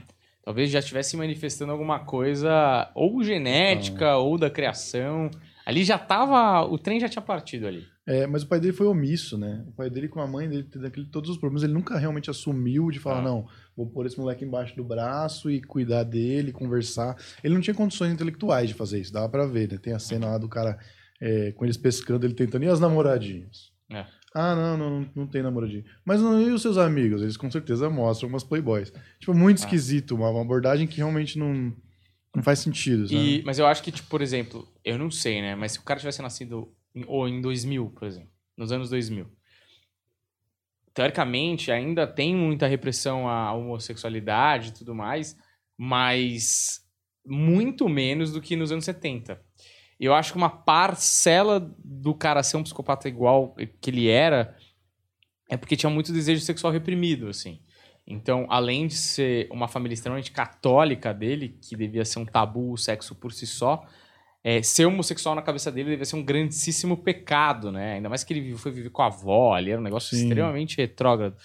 Talvez 0.44 0.70
já 0.70 0.80
estivesse 0.80 1.16
manifestando 1.16 1.70
alguma 1.72 2.00
coisa 2.00 2.90
ou 2.94 3.22
genética 3.22 4.16
ou 4.16 4.36
da 4.36 4.50
criação. 4.50 5.30
Ali 5.64 5.84
já 5.84 5.96
tava. 5.98 6.64
O 6.66 6.76
trem 6.78 6.98
já 6.98 7.08
tinha 7.08 7.22
partido 7.22 7.66
ali. 7.66 7.84
É, 8.04 8.26
mas 8.26 8.42
o 8.42 8.48
pai 8.48 8.58
dele 8.58 8.72
foi 8.72 8.88
omisso, 8.88 9.38
né? 9.38 9.62
O 9.68 9.70
pai 9.72 9.88
dele 9.88 10.08
com 10.08 10.20
a 10.20 10.26
mãe 10.26 10.48
dele, 10.48 10.64
tendo 10.64 10.84
aquele, 10.84 11.06
todos 11.06 11.30
os 11.30 11.38
problemas, 11.38 11.62
ele 11.62 11.72
nunca 11.72 11.96
realmente 11.96 12.28
assumiu 12.28 12.90
de 12.90 12.98
falar, 12.98 13.20
Ah. 13.20 13.22
não, 13.22 13.46
vou 13.76 13.86
pôr 13.86 14.04
esse 14.06 14.18
moleque 14.18 14.44
embaixo 14.44 14.74
do 14.74 14.82
braço 14.82 15.48
e 15.48 15.62
cuidar 15.62 16.02
dele, 16.02 16.50
conversar. 16.50 17.16
Ele 17.44 17.54
não 17.54 17.60
tinha 17.60 17.74
condições 17.74 18.12
intelectuais 18.12 18.66
de 18.68 18.74
fazer 18.74 19.00
isso, 19.00 19.12
dava 19.12 19.28
pra 19.28 19.46
ver, 19.46 19.70
né? 19.70 19.78
Tem 19.78 19.92
a 19.92 20.00
cena 20.00 20.26
lá 20.26 20.38
do 20.38 20.48
cara 20.48 20.76
é, 21.20 21.52
com 21.52 21.64
eles 21.64 21.76
pescando, 21.76 22.26
ele 22.26 22.34
tentando, 22.34 22.64
e 22.64 22.68
as 22.68 22.80
namoradinhas? 22.80 23.70
É. 23.88 24.04
Ah, 24.34 24.54
não, 24.54 24.76
não, 24.78 25.10
não, 25.14 25.26
tem 25.26 25.42
namoradinha. 25.42 25.84
Mas 26.04 26.22
não, 26.22 26.40
e 26.40 26.50
os 26.50 26.62
seus 26.62 26.78
amigos? 26.78 27.20
Eles 27.22 27.36
com 27.36 27.50
certeza 27.50 27.90
mostram 27.90 28.28
umas 28.28 28.42
playboys. 28.42 28.92
Tipo, 29.18 29.34
muito 29.34 29.58
Ah. 29.58 29.60
esquisito, 29.64 30.14
uma, 30.14 30.30
uma 30.30 30.40
abordagem 30.40 30.86
que 30.86 30.96
realmente 30.96 31.38
não, 31.38 31.72
não 32.34 32.42
faz 32.42 32.58
sentido? 32.60 33.12
E, 33.12 33.42
mas 33.44 33.58
eu 33.58 33.66
acho 33.66 33.82
que, 33.82 33.92
tipo, 33.92 34.08
por 34.08 34.22
exemplo, 34.22 34.66
eu 34.84 34.98
não 34.98 35.10
sei, 35.10 35.42
né? 35.42 35.54
Mas 35.54 35.72
se 35.72 35.78
o 35.78 35.82
cara 35.82 36.00
tivesse 36.00 36.22
nascido 36.22 36.72
em, 36.94 37.04
ou 37.06 37.28
em 37.28 37.40
2000, 37.42 37.90
por 37.90 38.08
exemplo, 38.08 38.30
nos 38.56 38.72
anos 38.72 38.88
2000, 38.88 39.26
teoricamente 40.94 41.70
ainda 41.70 42.06
tem 42.06 42.34
muita 42.34 42.66
repressão 42.66 43.28
à 43.28 43.52
homossexualidade 43.52 44.68
e 44.68 44.72
tudo 44.72 44.94
mais, 44.94 45.36
mas 45.76 46.80
muito 47.26 47.88
menos 47.88 48.32
do 48.32 48.40
que 48.40 48.56
nos 48.56 48.72
anos 48.72 48.84
70. 48.84 49.40
E 49.98 50.04
eu 50.04 50.14
acho 50.14 50.32
que 50.32 50.38
uma 50.38 50.50
parcela 50.50 51.72
do 52.02 52.14
cara 52.14 52.42
ser 52.42 52.56
um 52.56 52.64
psicopata 52.64 53.08
igual 53.08 53.54
que 53.80 53.90
ele 53.90 54.08
era 54.08 54.56
é 55.48 55.56
porque 55.56 55.76
tinha 55.76 55.88
muito 55.88 56.12
desejo 56.12 56.40
sexual 56.40 56.72
reprimido, 56.72 57.28
assim. 57.28 57.60
Então, 58.06 58.46
além 58.48 58.88
de 58.88 58.94
ser 58.94 59.46
uma 59.50 59.68
família 59.68 59.94
extremamente 59.94 60.32
católica 60.32 61.14
dele, 61.14 61.56
que 61.62 61.76
devia 61.76 62.04
ser 62.04 62.18
um 62.18 62.24
tabu 62.24 62.72
o 62.72 62.76
sexo 62.76 63.14
por 63.14 63.32
si 63.32 63.46
só, 63.46 63.86
é, 64.42 64.60
ser 64.62 64.86
homossexual 64.86 65.36
na 65.36 65.42
cabeça 65.42 65.70
dele 65.70 65.90
devia 65.90 66.04
ser 66.04 66.16
um 66.16 66.24
grandíssimo 66.24 66.96
pecado, 66.96 67.70
né? 67.70 67.94
Ainda 67.94 68.08
mais 68.08 68.24
que 68.24 68.34
ele 68.34 68.56
foi 68.56 68.72
viver 68.72 68.90
com 68.90 69.02
a 69.02 69.06
avó 69.06 69.54
ali, 69.54 69.70
era 69.70 69.80
um 69.80 69.84
negócio 69.84 70.16
Sim. 70.16 70.24
extremamente 70.24 70.76
retrógrado. 70.76 71.36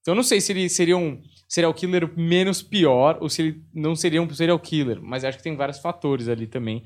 Então, 0.00 0.12
eu 0.12 0.16
não 0.16 0.24
sei 0.24 0.40
se 0.40 0.50
ele 0.50 0.68
seria 0.68 0.96
um 0.96 1.22
serial 1.46 1.72
killer 1.72 2.10
menos 2.18 2.62
pior 2.62 3.18
ou 3.20 3.28
se 3.28 3.42
ele 3.42 3.62
não 3.72 3.94
seria 3.94 4.20
um 4.20 4.28
serial 4.34 4.58
killer, 4.58 5.00
mas 5.00 5.22
acho 5.22 5.38
que 5.38 5.44
tem 5.44 5.54
vários 5.54 5.78
fatores 5.78 6.26
ali 6.26 6.48
também 6.48 6.82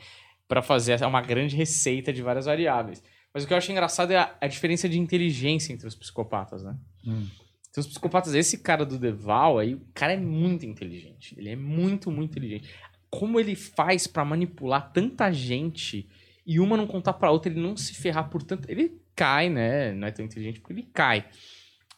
para 0.49 0.63
fazer 0.63 0.93
essa- 0.93 1.07
uma 1.07 1.21
grande 1.23 1.57
receita 1.57 2.13
de 2.13 2.23
várias 2.23 2.47
variáveis. 2.47 3.03
Mas 3.33 3.45
o 3.45 3.47
que 3.47 3.53
eu 3.53 3.59
acho 3.59 3.71
engraçado 3.71 4.13
é 4.13 4.17
a, 4.17 4.35
a 4.41 4.47
diferença 4.47 4.89
de 4.89 4.99
inteligência 4.99 5.73
entre 5.73 5.87
os 5.87 5.95
psicopatas, 5.95 6.63
né? 6.63 6.77
Hum. 7.07 7.27
Então, 7.71 7.81
os 7.83 7.87
psicopatas, 7.87 8.33
esse 8.35 8.59
cara 8.59 8.87
do 8.87 8.99
Deval 8.99 9.59
aí, 9.59 9.75
o 9.75 9.83
cara 9.93 10.15
é 10.15 10.17
muito 10.17 10.65
inteligente. 10.65 11.35
Ele 11.39 11.51
é 11.51 11.57
muito, 11.57 12.11
muito 12.11 12.31
inteligente. 12.31 12.71
Como 13.11 13.39
ele 13.39 13.55
faz 13.55 14.07
pra 14.07 14.25
manipular 14.25 14.91
tanta 14.93 15.31
gente 15.31 16.09
e 16.47 16.59
uma 16.59 16.77
não 16.77 16.87
contar 16.87 17.13
pra 17.15 17.31
outra, 17.31 17.53
ele 17.53 17.61
não 17.61 17.77
se 17.77 17.93
ferrar 17.95 18.31
por 18.31 18.43
tanto. 18.43 18.71
Ele 18.71 18.99
cai, 19.15 19.51
né? 19.51 19.93
Não 19.93 20.09
é 20.09 20.11
tão 20.11 20.25
inteligente 20.25 20.61
porque 20.61 20.73
ele 20.73 20.89
cai. 20.95 21.27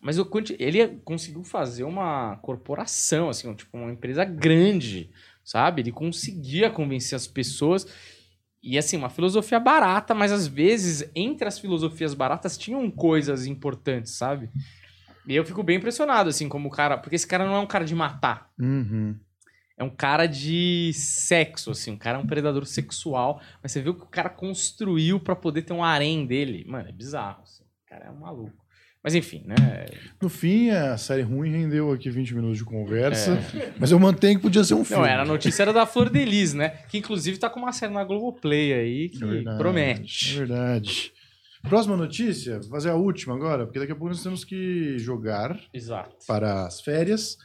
Mas 0.01 0.19
o 0.19 0.25
quanti- 0.27 0.57
ele 0.59 0.85
conseguiu 1.05 1.45
fazer 1.45 1.85
uma 1.85 2.37
corporação, 2.39 3.29
assim, 3.29 3.53
tipo, 3.55 3.77
uma 3.77 3.93
empresa 3.93 4.25
grande, 4.25 5.11
sabe? 5.45 5.83
Ele 5.83 5.93
conseguia 5.93 6.71
convencer 6.71 7.15
as 7.17 7.27
pessoas. 7.29 7.87
E 8.63 8.77
assim, 8.77 8.97
uma 8.97 9.09
filosofia 9.09 9.61
barata, 9.61 10.15
mas 10.15 10.33
às 10.33 10.47
vezes, 10.47 11.11
entre 11.15 11.47
as 11.47 11.59
filosofias 11.59 12.15
baratas, 12.15 12.59
tinham 12.59 12.91
coisas 12.91 13.47
importantes, 13.47 14.13
sabe? 14.13 14.51
E 15.29 15.37
eu 15.37 15.45
fico 15.45 15.63
bem 15.63 15.77
impressionado, 15.77 16.31
assim, 16.31 16.49
como 16.49 16.69
o 16.69 16.71
cara. 16.71 16.97
Porque 16.97 17.15
esse 17.15 17.27
cara 17.27 17.45
não 17.45 17.55
é 17.55 17.61
um 17.61 17.67
cara 17.67 17.85
de 17.85 17.95
matar. 17.95 18.51
Uhum. 18.59 19.15
É 19.77 19.85
um 19.85 19.91
cara 19.91 20.27
de 20.27 20.91
sexo, 20.95 21.71
assim. 21.71 21.93
Um 21.93 21.99
cara 21.99 22.19
é 22.19 22.21
um 22.21 22.27
predador 22.27 22.65
sexual. 22.65 23.41
Mas 23.63 23.73
você 23.73 23.83
viu 23.83 23.95
que 23.95 24.03
o 24.03 24.09
cara 24.09 24.31
construiu 24.31 25.21
pra 25.21 25.37
poder 25.37 25.63
ter 25.63 25.75
um 25.75 25.85
harém 25.85 26.27
dele. 26.27 26.65
Mano, 26.67 26.89
é 26.89 26.93
bizarro. 26.93 27.43
Assim. 27.43 27.63
O 27.63 27.89
cara 27.89 28.07
é 28.07 28.11
um 28.11 28.21
maluco. 28.21 28.57
Mas 29.09 29.15
enfim, 29.15 29.43
né? 29.47 29.87
No 30.21 30.29
fim, 30.29 30.69
a 30.69 30.99
série 30.99 31.23
ruim 31.23 31.51
rendeu 31.51 31.91
aqui 31.91 32.11
20 32.11 32.35
minutos 32.35 32.59
de 32.59 32.65
conversa, 32.65 33.39
mas 33.81 33.91
eu 33.91 33.99
mantenho 33.99 34.37
que 34.37 34.43
podia 34.43 34.63
ser 34.63 34.75
um 34.75 34.85
filme. 34.85 35.03
É. 35.03 35.07
Não, 35.07 35.11
era 35.11 35.23
a 35.23 35.25
notícia 35.25 35.63
era 35.63 35.73
da 35.73 35.87
Flor 35.87 36.11
de 36.11 36.23
Lis, 36.27 36.53
né? 36.53 36.69
Que 36.91 36.99
inclusive 36.99 37.39
tá 37.39 37.49
com 37.49 37.59
uma 37.59 37.73
série 37.73 37.95
na 37.95 38.05
Globoplay 38.05 38.75
aí 38.75 39.09
que 39.09 39.25
É 39.25 39.27
verdade, 39.27 39.57
promete. 39.57 40.35
É 40.35 40.39
verdade. 40.41 41.13
Próxima 41.63 41.97
notícia, 41.97 42.61
vou 42.61 42.69
fazer 42.69 42.91
a 42.91 42.97
última 42.97 43.35
agora, 43.35 43.65
porque 43.65 43.79
daqui 43.79 43.93
a 43.93 43.97
pouco 43.97 44.11
nós 44.11 44.23
temos 44.23 44.45
que 44.45 44.99
jogar 44.99 45.59
Exato. 45.73 46.27
para 46.27 46.67
as 46.67 46.83
férias 46.83 47.39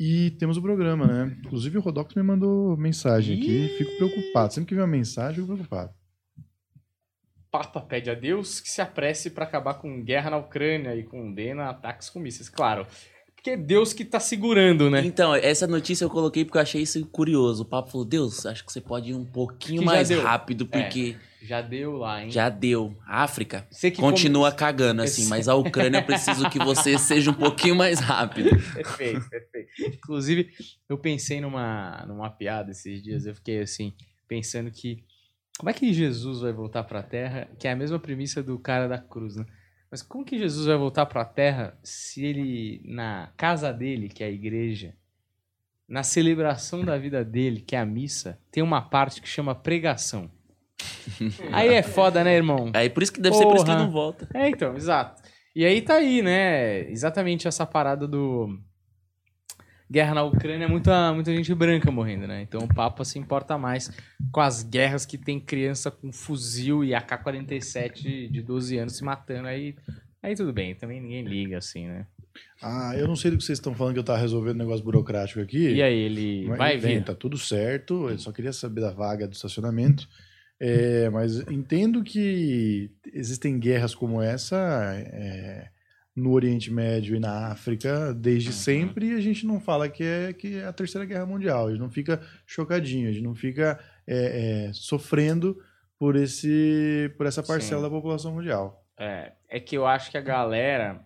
e 0.00 0.32
temos 0.40 0.56
o 0.56 0.62
programa, 0.62 1.06
né? 1.06 1.36
Inclusive 1.44 1.78
o 1.78 1.80
Rodox 1.80 2.16
me 2.16 2.22
mandou 2.24 2.76
mensagem 2.76 3.38
aqui, 3.38 3.68
fico 3.78 3.96
preocupado. 3.96 4.52
Sempre 4.52 4.70
que 4.70 4.74
vem 4.74 4.82
uma 4.82 4.90
mensagem, 4.90 5.38
eu 5.38 5.44
fico 5.46 5.54
preocupado. 5.54 5.94
Papa 7.50 7.80
pede 7.80 8.10
a 8.10 8.14
Deus 8.14 8.60
que 8.60 8.68
se 8.68 8.80
apresse 8.80 9.30
para 9.30 9.44
acabar 9.44 9.74
com 9.74 10.02
guerra 10.02 10.30
na 10.30 10.36
Ucrânia 10.38 10.94
e 10.94 11.02
condena 11.04 11.70
ataques 11.70 12.10
com 12.10 12.18
mísseis. 12.20 12.48
Claro, 12.48 12.86
que 13.42 13.50
é 13.50 13.56
Deus 13.56 13.92
que 13.92 14.04
tá 14.04 14.18
segurando, 14.18 14.90
né? 14.90 15.02
Então, 15.04 15.34
essa 15.34 15.66
notícia 15.66 16.04
eu 16.04 16.10
coloquei 16.10 16.44
porque 16.44 16.58
eu 16.58 16.62
achei 16.62 16.82
isso 16.82 17.04
curioso. 17.06 17.62
O 17.62 17.66
papo 17.66 17.90
falou, 17.92 18.04
Deus, 18.04 18.44
acho 18.44 18.64
que 18.64 18.72
você 18.72 18.80
pode 18.80 19.10
ir 19.10 19.14
um 19.14 19.24
pouquinho 19.24 19.80
Que 19.80 19.86
mais 19.86 20.08
deu. 20.08 20.20
É. 20.20 20.24
rápido, 20.24 20.66
porque 20.66 21.16
Já 21.42 21.60
deu 21.62 21.92
lá, 21.96 22.24
hein? 22.24 22.30
já 22.30 22.48
deu. 22.48 22.96
A 23.06 23.22
África 23.22 23.66
continua 24.00 24.50
cagando, 24.50 25.00
assim, 25.02 25.22
Esse- 25.22 25.30
mas 25.30 25.46
a 25.48 25.54
Ucrânia 25.54 25.98
eu 25.98 26.04
preciso 26.04 26.50
que 26.50 26.58
você 26.58 26.98
seja 26.98 27.30
um 27.30 27.34
pouquinho 27.34 27.76
mais 27.76 28.00
rápido. 28.00 28.50
Perfeito, 28.74 29.30
perfeito. 29.30 29.68
Inclusive, 29.94 30.50
eu 30.88 30.98
pensei 30.98 31.40
numa, 31.40 32.04
numa 32.08 32.28
piada 32.28 32.72
esses 32.72 33.00
dias, 33.00 33.26
eu 33.26 33.34
fiquei 33.36 33.60
assim, 33.60 33.94
pensando 34.26 34.72
que 34.72 35.04
como 35.58 35.70
é 35.70 35.72
que 35.72 35.92
Jesus 35.92 36.40
vai 36.40 36.52
voltar 36.52 36.84
pra 36.84 37.02
Terra, 37.02 37.48
que 37.58 37.66
é 37.66 37.72
a 37.72 37.76
mesma 37.76 37.98
premissa 37.98 38.42
do 38.42 38.58
cara 38.58 38.86
da 38.86 38.98
cruz, 38.98 39.36
né? 39.36 39.46
Mas 39.90 40.02
como 40.02 40.24
que 40.24 40.38
Jesus 40.38 40.66
vai 40.66 40.76
voltar 40.76 41.06
pra 41.06 41.24
Terra 41.24 41.78
se 41.82 42.24
ele, 42.24 42.82
na 42.84 43.30
casa 43.36 43.72
dele, 43.72 44.08
que 44.08 44.22
é 44.22 44.26
a 44.26 44.30
igreja, 44.30 44.94
na 45.88 46.02
celebração 46.02 46.84
da 46.84 46.98
vida 46.98 47.24
dele, 47.24 47.60
que 47.60 47.76
é 47.76 47.78
a 47.78 47.86
missa, 47.86 48.38
tem 48.50 48.62
uma 48.62 48.82
parte 48.82 49.22
que 49.22 49.28
chama 49.28 49.54
pregação. 49.54 50.30
Aí 51.52 51.68
é 51.68 51.82
foda, 51.82 52.22
né, 52.24 52.34
irmão? 52.34 52.70
Aí 52.74 52.90
por 52.90 53.02
isso 53.02 53.12
que 53.12 53.20
deve 53.20 53.36
ser 53.36 53.44
por 53.44 53.56
isso 53.56 53.64
que 53.64 53.70
ele 53.70 53.76
Porra. 53.78 53.86
não 53.86 53.92
volta. 53.92 54.28
É, 54.34 54.48
então, 54.48 54.74
exato. 54.76 55.22
E 55.54 55.64
aí 55.64 55.80
tá 55.80 55.94
aí, 55.94 56.20
né? 56.20 56.90
Exatamente 56.90 57.48
essa 57.48 57.64
parada 57.64 58.06
do. 58.06 58.60
Guerra 59.90 60.14
na 60.14 60.22
Ucrânia, 60.24 60.68
muita, 60.68 61.12
muita 61.12 61.34
gente 61.34 61.54
branca 61.54 61.90
morrendo, 61.90 62.26
né? 62.26 62.42
Então 62.42 62.60
o 62.60 62.74
Papa 62.74 63.04
se 63.04 63.18
importa 63.18 63.56
mais 63.56 63.90
com 64.32 64.40
as 64.40 64.62
guerras 64.62 65.06
que 65.06 65.16
tem 65.16 65.38
criança 65.38 65.90
com 65.90 66.12
fuzil 66.12 66.84
e 66.84 66.94
AK-47 66.94 68.30
de 68.30 68.42
12 68.42 68.78
anos 68.78 68.96
se 68.96 69.04
matando. 69.04 69.46
Aí, 69.46 69.76
aí 70.22 70.34
tudo 70.34 70.52
bem, 70.52 70.74
também 70.74 71.00
ninguém 71.00 71.22
liga, 71.22 71.58
assim, 71.58 71.86
né? 71.86 72.06
Ah, 72.60 72.94
eu 72.96 73.06
não 73.06 73.16
sei 73.16 73.30
do 73.30 73.38
que 73.38 73.44
vocês 73.44 73.58
estão 73.58 73.74
falando 73.74 73.94
que 73.94 74.00
eu 74.00 74.04
tava 74.04 74.18
resolvendo 74.18 74.56
um 74.56 74.64
negócio 74.64 74.84
burocrático 74.84 75.40
aqui. 75.40 75.74
E 75.74 75.82
aí, 75.82 75.98
ele 75.98 76.46
Mas, 76.48 76.58
vai 76.58 76.76
vir. 76.76 77.04
Tá 77.04 77.14
tudo 77.14 77.38
certo. 77.38 78.10
Eu 78.10 78.18
só 78.18 78.32
queria 78.32 78.52
saber 78.52 78.80
da 78.80 78.90
vaga 78.90 79.26
do 79.26 79.32
estacionamento. 79.32 80.08
É, 80.58 81.10
mas 81.10 81.38
entendo 81.50 82.02
que 82.02 82.90
existem 83.12 83.58
guerras 83.58 83.94
como 83.94 84.22
essa 84.22 84.56
é, 84.96 85.68
no 86.16 86.32
Oriente 86.32 86.72
Médio 86.72 87.14
e 87.14 87.20
na 87.20 87.48
África 87.48 88.14
desde 88.14 88.48
Uhum. 88.48 88.54
sempre. 88.54 89.06
E 89.10 89.14
a 89.14 89.20
gente 89.20 89.46
não 89.46 89.60
fala 89.60 89.86
que 89.88 90.02
é, 90.02 90.32
que 90.32 90.56
é 90.56 90.64
a 90.64 90.72
Terceira 90.72 91.04
Guerra 91.06 91.26
Mundial. 91.26 91.66
A 91.66 91.70
gente 91.70 91.80
não 91.80 91.90
fica 91.90 92.20
chocadinho, 92.46 93.08
a 93.08 93.12
gente 93.12 93.22
não 93.22 93.34
fica 93.34 93.78
é, 94.06 94.68
é, 94.68 94.72
sofrendo 94.72 95.62
por, 95.98 96.16
esse, 96.16 97.12
por 97.18 97.26
essa 97.26 97.42
parcela 97.42 97.82
Sim. 97.82 97.86
da 97.88 97.90
população 97.94 98.32
mundial. 98.32 98.82
É, 98.98 99.32
é 99.48 99.60
que 99.60 99.76
eu 99.76 99.86
acho 99.86 100.10
que 100.10 100.16
a 100.16 100.22
galera 100.22 101.04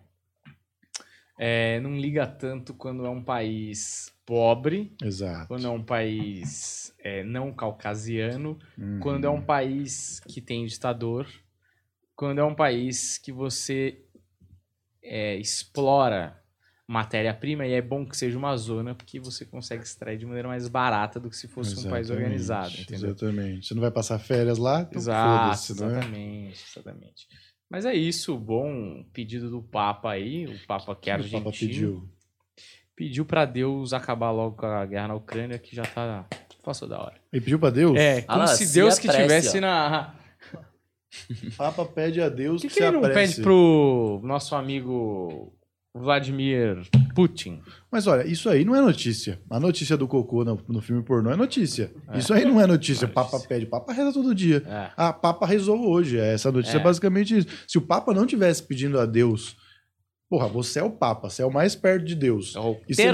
é, 1.37 1.79
não 1.81 1.97
liga 1.97 2.25
tanto 2.27 2.73
quando 2.73 3.05
é 3.05 3.09
um 3.09 3.23
país 3.23 4.13
pobre, 4.25 4.93
Exato. 5.03 5.47
quando 5.47 5.65
é 5.65 5.69
um 5.69 5.83
país 5.83 6.93
é, 6.99 7.23
não 7.23 7.51
caucasiano, 7.51 8.57
Uhum. 8.77 8.99
quando 9.01 9.25
é 9.25 9.29
um 9.29 9.41
país 9.41 10.21
que 10.21 10.39
tem 10.39 10.65
ditador, 10.65 11.27
quando 12.15 12.39
é 12.39 12.43
um 12.43 12.55
país 12.55 13.17
que 13.17 13.31
você 13.31 13.99
é, 15.03 15.35
explora 15.37 16.37
matéria-prima 16.87 17.65
e 17.65 17.71
é 17.73 17.81
bom 17.81 18.05
que 18.05 18.17
seja 18.17 18.37
uma 18.37 18.55
zona 18.57 18.93
porque 18.93 19.19
você 19.19 19.45
consegue 19.45 19.83
extrair 19.83 20.17
de 20.17 20.25
maneira 20.25 20.49
mais 20.49 20.67
barata 20.67 21.19
do 21.19 21.29
que 21.29 21.37
se 21.37 21.47
fosse 21.47 21.71
um 21.79 21.89
país 21.89 22.07
Exatamente, 22.07 22.11
organizado, 22.11 22.73
entendeu? 22.81 23.09
Exatamente. 23.11 23.67
Você 23.67 23.73
não 23.73 23.81
vai 23.81 23.91
passar 23.91 24.19
férias 24.19 24.57
lá? 24.57 24.81
Então 24.81 24.97
Exato, 25.01 25.43
foda-se, 25.43 25.81
né? 25.81 25.87
exatamente, 25.87 26.65
exatamente. 26.69 27.27
Mas 27.69 27.85
é 27.85 27.93
isso, 27.93 28.37
bom 28.37 29.05
pedido 29.13 29.49
do 29.49 29.61
Papa 29.61 30.11
aí, 30.11 30.45
o 30.47 30.67
Papa 30.67 30.93
que 30.93 31.09
é 31.09 31.13
O 31.13 31.15
argentino. 31.15 31.43
Papa 31.45 31.57
pediu. 31.57 32.09
Pediu 32.93 33.25
pra 33.25 33.45
Deus 33.45 33.93
acabar 33.93 34.31
logo 34.31 34.57
com 34.57 34.65
a 34.65 34.85
guerra 34.85 35.07
na 35.07 35.15
Ucrânia, 35.15 35.57
que 35.57 35.73
já 35.75 35.83
tá. 35.83 36.25
Passou 36.61 36.87
da 36.87 36.99
hora. 37.01 37.15
Ele 37.33 37.41
pediu 37.41 37.57
pra 37.57 37.71
Deus? 37.71 37.97
É, 37.97 38.21
como 38.21 38.41
Ah 38.41 38.47
se 38.47 38.67
se 38.67 38.73
Deus 38.73 38.99
que 38.99 39.09
apresse, 39.09 39.23
tivesse 39.27 39.57
ó. 39.57 39.61
na. 39.61 40.13
Papa 41.57 41.85
pede 41.85 42.21
a 42.21 42.29
Deus 42.29 42.61
que, 42.61 42.67
que, 42.67 42.75
que 42.75 42.83
ele 42.83 42.91
não 42.91 42.99
apresse. 42.99 43.33
pede 43.35 43.43
pro 43.43 44.21
nosso 44.23 44.55
amigo 44.55 45.53
Vladimir 45.93 46.81
Putin? 47.13 47.61
Mas 47.91 48.07
olha, 48.07 48.25
isso 48.25 48.49
aí 48.49 48.63
não 48.63 48.75
é 48.75 48.81
notícia. 48.81 49.41
A 49.49 49.59
notícia 49.59 49.97
do 49.97 50.07
cocô 50.07 50.43
no, 50.45 50.59
no 50.67 50.81
filme 50.81 51.03
pornô 51.03 51.29
é 51.31 51.35
notícia. 51.35 51.91
É. 52.09 52.17
Isso 52.17 52.33
aí 52.33 52.45
não 52.45 52.59
é 52.61 52.65
notícia. 52.65 53.05
É 53.05 53.07
Papa 53.09 53.39
pede. 53.41 53.65
Papa 53.65 53.91
reza 53.91 54.13
todo 54.13 54.33
dia. 54.33 54.63
É. 54.65 54.91
Ah, 54.95 55.11
Papa 55.11 55.45
rezou 55.45 55.85
hoje. 55.89 56.17
Essa 56.17 56.51
notícia 56.51 56.77
é. 56.77 56.79
É. 56.79 56.83
basicamente 56.83 57.37
isso. 57.37 57.47
Se 57.67 57.77
o 57.77 57.81
Papa 57.81 58.13
não 58.13 58.25
tivesse 58.25 58.63
pedindo 58.63 58.97
a 58.99 59.05
Deus, 59.05 59.57
porra, 60.29 60.47
você 60.47 60.79
é 60.79 60.83
o 60.83 60.91
Papa, 60.91 61.29
você 61.29 61.41
é 61.41 61.45
o 61.45 61.51
mais 61.51 61.75
perto 61.75 62.05
de 62.05 62.15
Deus. 62.15 62.55
O 62.55 62.77
E 62.87 62.95
você 62.95 63.11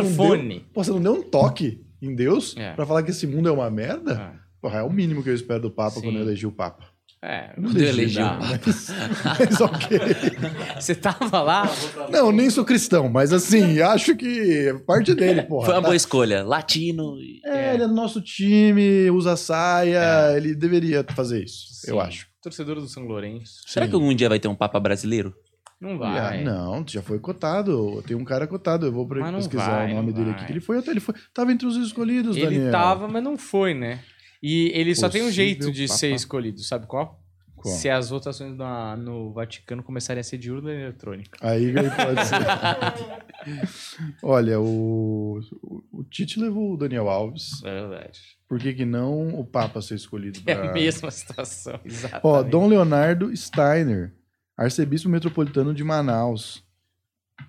você 0.73 0.91
não 0.91 1.01
deu 1.01 1.13
um 1.13 1.23
toque 1.23 1.83
em 1.99 2.13
Deus 2.13 2.55
É. 2.55 2.73
pra 2.73 2.85
falar 2.85 3.01
que 3.01 3.09
esse 3.09 3.25
mundo 3.25 3.49
é 3.49 3.51
uma 3.51 3.71
merda? 3.71 4.39
Porra, 4.61 4.79
é 4.79 4.83
o 4.83 4.91
mínimo 4.91 5.23
que 5.23 5.29
eu 5.29 5.35
espero 5.35 5.61
do 5.63 5.71
Papa 5.71 5.95
Sim. 5.95 6.01
quando 6.03 6.17
eu 6.17 6.21
elegi 6.21 6.45
o 6.45 6.51
Papa. 6.51 6.85
É, 7.29 7.51
Não 7.57 7.69
Quando 7.71 7.81
eu 7.81 7.89
elegi 7.89 8.19
dá. 8.19 8.33
o 8.35 8.39
Mas, 8.39 8.89
mas 9.39 9.59
ok. 9.61 9.99
Você 10.79 10.95
tava 10.95 11.41
lá? 11.41 11.69
Não, 12.09 12.31
nem 12.31 12.49
sou 12.49 12.63
cristão, 12.63 13.09
mas 13.09 13.33
assim, 13.33 13.81
acho 13.81 14.15
que 14.15 14.69
é 14.69 14.73
parte 14.75 15.13
dele, 15.13 15.41
porra. 15.43 15.65
Foi 15.65 15.73
uma 15.75 15.81
Tá- 15.81 15.87
boa 15.87 15.95
escolha. 15.95 16.43
Latino. 16.45 17.17
e- 17.19 17.41
É, 17.45 17.73
ele 17.73 17.83
é 17.83 17.87
do 17.87 17.93
nosso 17.93 18.21
time, 18.21 19.09
usa 19.11 19.35
saia, 19.35 20.31
É. 20.33 20.37
ele 20.37 20.55
deveria 20.55 21.03
fazer 21.13 21.43
isso, 21.43 21.65
eu 21.85 21.95
Sim. 21.95 21.99
acho. 22.07 22.27
Torcedor 22.41 22.75
do 22.75 22.87
São 22.87 23.03
Lourenço. 23.03 23.61
Será 23.67 23.85
Sim. 23.85 23.89
que 23.89 23.95
algum 23.95 24.13
dia 24.15 24.29
vai 24.29 24.39
ter 24.39 24.47
um 24.47 24.55
Papa 24.55 24.79
brasileiro? 24.79 25.35
Não 25.81 26.01
Ah, 26.01 26.13
vai. 26.29 26.43
não, 26.45 26.83
já 26.87 27.01
foi 27.01 27.19
cotado. 27.19 28.01
Tem 28.07 28.15
um 28.15 28.23
cara 28.23 28.47
cotado. 28.47 28.85
Eu 28.85 28.91
vou 28.93 29.05
pesquisar 29.07 29.69
vai, 29.79 29.91
o 29.91 29.95
nome 29.95 30.13
dele 30.13 30.27
vai. 30.27 30.35
aqui. 30.35 30.45
que 30.45 30.51
Ele 30.53 30.59
foi 30.61 30.79
até. 30.79 30.89
Ele 30.91 30.99
foi. 31.01 31.13
Tava 31.33 31.51
entre 31.51 31.67
os 31.67 31.75
escolhidos, 31.75 32.35
Ele 32.37 32.45
Daniel. 32.45 32.71
tava, 32.71 33.07
mas 33.07 33.21
não 33.23 33.37
foi, 33.37 33.73
né? 33.75 33.99
E 34.41 34.71
ele 34.73 34.93
só 34.95 35.09
tem 35.09 35.23
um 35.23 35.31
jeito 35.31 35.71
de 35.71 35.87
Papa. 35.87 35.97
ser 35.97 36.13
escolhido, 36.13 36.59
sabe 36.61 36.85
qual? 36.87 37.23
Qual? 37.55 37.73
Se 37.75 37.89
as 37.89 38.09
votações 38.09 38.55
na- 38.55 38.95
no 38.95 39.33
Vaticano 39.33 39.81
começarem 39.81 40.21
a 40.21 40.23
ser 40.23 40.37
de 40.37 40.51
urna 40.51 40.71
eletrônica. 40.71 41.39
Aí 41.41 41.73
pode 41.73 42.25
ser. 42.27 42.37
Olha, 44.21 44.59
o, 44.59 45.39
o, 45.63 45.83
o 45.99 46.03
Tite 46.03 46.39
levou 46.39 46.73
o 46.73 46.77
Daniel 46.77 47.09
Alves. 47.09 47.63
É 47.63 47.71
verdade. 47.87 48.19
Por 48.47 48.59
que, 48.59 48.73
que 48.73 48.85
não 48.85 49.39
o 49.39 49.45
Papa 49.45 49.81
ser 49.81 49.95
escolhido? 49.95 50.39
É 50.45 50.53
pra- 50.55 50.69
a 50.69 50.73
mesma 50.73 51.09
situação, 51.11 51.79
exatamente. 51.83 52.21
Ó, 52.25 52.43
Dom 52.43 52.67
Leonardo 52.67 53.35
Steiner, 53.35 54.13
arcebispo 54.55 55.09
metropolitano 55.09 55.73
de 55.73 55.83
Manaus. 55.83 56.63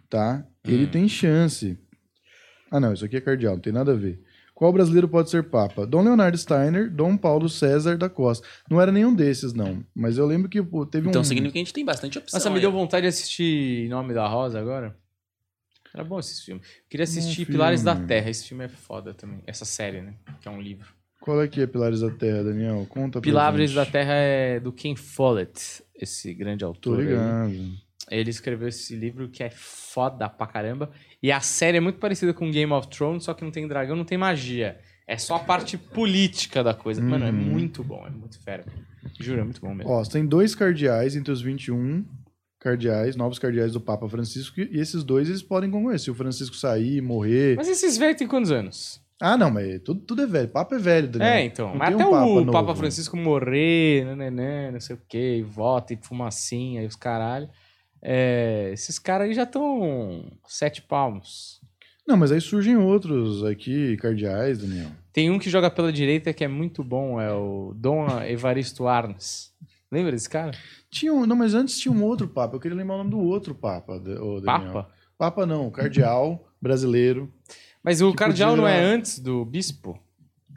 Tá? 0.09 0.47
Ele 0.64 0.84
Hum. 0.84 0.91
tem 0.91 1.09
chance. 1.09 1.78
Ah, 2.70 2.80
não, 2.80 2.93
isso 2.93 3.05
aqui 3.05 3.16
é 3.16 3.20
cardeal, 3.20 3.55
não 3.55 3.61
tem 3.62 3.72
nada 3.72 3.93
a 3.93 3.97
ver. 3.97 4.22
Qual 4.59 4.72
brasileiro 4.72 5.09
pode 5.09 5.30
ser 5.30 5.44
papa? 5.44 5.86
Dom 5.86 6.02
Leonardo 6.02 6.36
Steiner, 6.36 6.90
Dom 6.90 7.16
Paulo 7.16 7.48
César 7.48 7.96
da 7.96 8.09
Costa. 8.09 8.44
Não 8.68 8.80
era 8.80 8.90
nenhum 8.90 9.14
desses, 9.14 9.52
não. 9.52 9.84
Mas 9.94 10.18
eu 10.18 10.26
lembro 10.26 10.48
que 10.48 10.61
pô, 10.61 10.84
teve 10.84 11.09
Então 11.09 11.20
um. 11.20 11.24
significa 11.24 11.52
que 11.52 11.59
a 11.59 11.62
gente 11.62 11.72
tem 11.72 11.84
bastante 11.84 12.18
opção. 12.18 12.36
Nossa, 12.38 12.50
me 12.50 12.56
aí. 12.56 12.61
deu 12.62 12.72
vontade 12.72 13.02
de 13.02 13.06
assistir 13.09 13.84
Em 13.86 13.88
Nome 13.88 14.12
da 14.12 14.26
Rosa 14.26 14.59
agora. 14.59 14.96
Era 15.94 16.02
bom 16.02 16.18
esse 16.18 16.44
filme. 16.44 16.61
Queria 16.90 17.04
assistir 17.04 17.36
filme. 17.36 17.52
Pilares 17.52 17.84
da 17.84 17.94
Terra. 17.94 18.30
Esse 18.30 18.48
filme 18.48 18.64
é 18.64 18.68
foda 18.68 19.14
também. 19.14 19.40
Essa 19.46 19.64
série, 19.64 20.02
né? 20.02 20.14
Que 20.40 20.48
é 20.48 20.50
um 20.50 20.61
livro. 20.61 20.88
Qual 21.20 21.40
é 21.40 21.46
que 21.46 21.61
é 21.61 21.66
Pilares 21.68 22.00
da 22.00 22.11
Terra, 22.11 22.42
Daniel? 22.42 22.84
Conta 22.88 23.12
pra 23.12 23.20
Pilares 23.20 23.70
gente. 23.70 23.76
da 23.76 23.86
Terra 23.86 24.14
é 24.14 24.59
do 24.59 24.72
Ken 24.72 24.96
Follett, 24.96 25.84
esse 25.94 26.34
grande 26.34 26.61
Tô 26.62 26.66
autor. 26.66 26.98
aí. 26.98 27.78
Ele 28.11 28.30
escreveu 28.30 28.68
esse 28.68 28.94
livro 28.96 29.28
que 29.28 29.42
é 29.42 29.50
foda 29.50 30.28
pra 30.28 30.46
caramba. 30.46 30.90
E 31.22 31.30
a 31.32 31.40
série 31.40 31.76
é 31.78 31.80
muito 31.80 31.98
parecida 31.98 32.32
com 32.32 32.50
Game 32.50 32.72
of 32.72 32.88
Thrones, 32.88 33.24
só 33.24 33.34
que 33.34 33.44
não 33.44 33.50
tem 33.50 33.66
dragão, 33.66 33.96
não 33.96 34.04
tem 34.04 34.16
magia. 34.18 34.78
É 35.06 35.16
só 35.16 35.36
a 35.36 35.40
parte 35.40 35.76
política 35.94 36.62
da 36.62 36.74
coisa. 36.74 37.02
Mano, 37.02 37.24
é 37.26 37.30
Uhum. 37.30 37.34
muito 37.36 37.82
bom, 37.82 38.06
é 38.06 38.11
muito 38.11 38.38
fera. 38.40 38.64
Juro, 39.18 39.40
é 39.40 39.44
muito 39.44 39.61
bom 39.61 39.74
mesmo. 39.74 39.90
Ó, 39.92 40.04
você 40.04 40.12
tem 40.12 40.26
dois 40.26 40.54
cardeais 40.54 41.16
entre 41.16 41.32
os 41.32 41.40
21 41.40 42.05
cardeais, 42.59 43.14
novos 43.16 43.39
cardeais 43.39 43.72
do 43.72 43.80
Papa 43.80 44.09
Francisco, 44.09 44.60
e 44.60 44.78
esses 44.80 45.05
dois 45.05 45.28
eles 45.28 45.43
podem 45.43 45.70
concorrer. 45.70 45.98
Se 45.98 46.10
o 46.10 46.14
Francisco 46.14 46.56
sair, 46.56 47.01
morrer. 47.01 47.56
Mas 47.56 47.68
esses 47.68 47.97
velhos 47.97 48.16
têm 48.18 48.26
quantos 48.26 48.51
anos? 48.51 49.01
Ah, 49.20 49.36
não, 49.36 49.51
mas 49.51 49.80
tudo, 49.82 50.01
tudo 50.01 50.22
é 50.22 50.26
velho. 50.26 50.48
Papa 50.48 50.76
é 50.76 50.78
velho, 50.78 51.09
Daniel. 51.09 51.32
É, 51.32 51.43
então. 51.44 51.68
Não 51.70 51.76
Mas 51.76 51.94
até 51.94 52.06
um 52.06 52.10
Papa 52.10 52.24
o 52.26 52.35
novo. 52.40 52.52
Papa 52.52 52.74
Francisco 52.76 53.16
morrer, 53.16 54.05
nananã, 54.05 54.70
não 54.72 54.80
sei 54.80 54.94
o 54.94 55.01
quê, 55.09 55.39
e 55.39 55.43
vota, 55.43 55.93
e 55.93 55.98
fumacinha, 56.01 56.82
e 56.82 56.86
os 56.86 56.94
caralho. 56.97 57.48
É, 58.01 58.70
esses 58.73 58.99
caras 58.99 59.29
aí 59.29 59.35
já 59.35 59.43
estão 59.43 60.31
sete 60.47 60.83
palmos. 60.83 61.61
Não, 62.07 62.16
mas 62.16 62.33
aí 62.33 62.41
surgem 62.41 62.77
outros 62.77 63.45
aqui, 63.45 63.97
cardeais, 63.99 64.59
Daniel. 64.59 64.91
Tem 65.12 65.31
um 65.31 65.39
que 65.39 65.51
joga 65.51 65.70
pela 65.70 65.93
direita 65.93 66.33
que 66.33 66.45
é 66.45 66.49
muito 66.49 66.83
bom, 66.83 67.20
é 67.20 67.33
o 67.33 67.75
Dom 67.77 68.07
Evaristo 68.23 68.87
Arnes. 68.87 69.53
Lembra 69.91 70.12
desse 70.12 70.29
cara? 70.29 70.53
Tinha 70.91 71.12
um, 71.12 71.27
não, 71.27 71.37
mas 71.37 71.55
antes 71.55 71.79
tinha 71.79 71.93
um 71.93 72.03
outro 72.03 72.29
Papa. 72.29 72.57
Eu 72.57 72.61
queria 72.61 72.77
lembrar 72.77 72.95
o 72.95 72.99
nome 72.99 73.11
do 73.11 73.19
outro 73.19 73.55
Papa, 73.55 73.99
Daniel. 73.99 74.43
Papa? 74.43 74.89
Papa 75.19 75.45
não, 75.45 75.70
cardeal 75.70 76.49
brasileiro. 76.61 77.33
Mas 77.83 78.01
o 78.01 78.15
cardeal 78.15 78.51
podia 78.51 78.62
não 78.62 78.69
é 78.69 78.81
antes 78.81 79.19
do 79.19 79.45
bispo? 79.45 79.99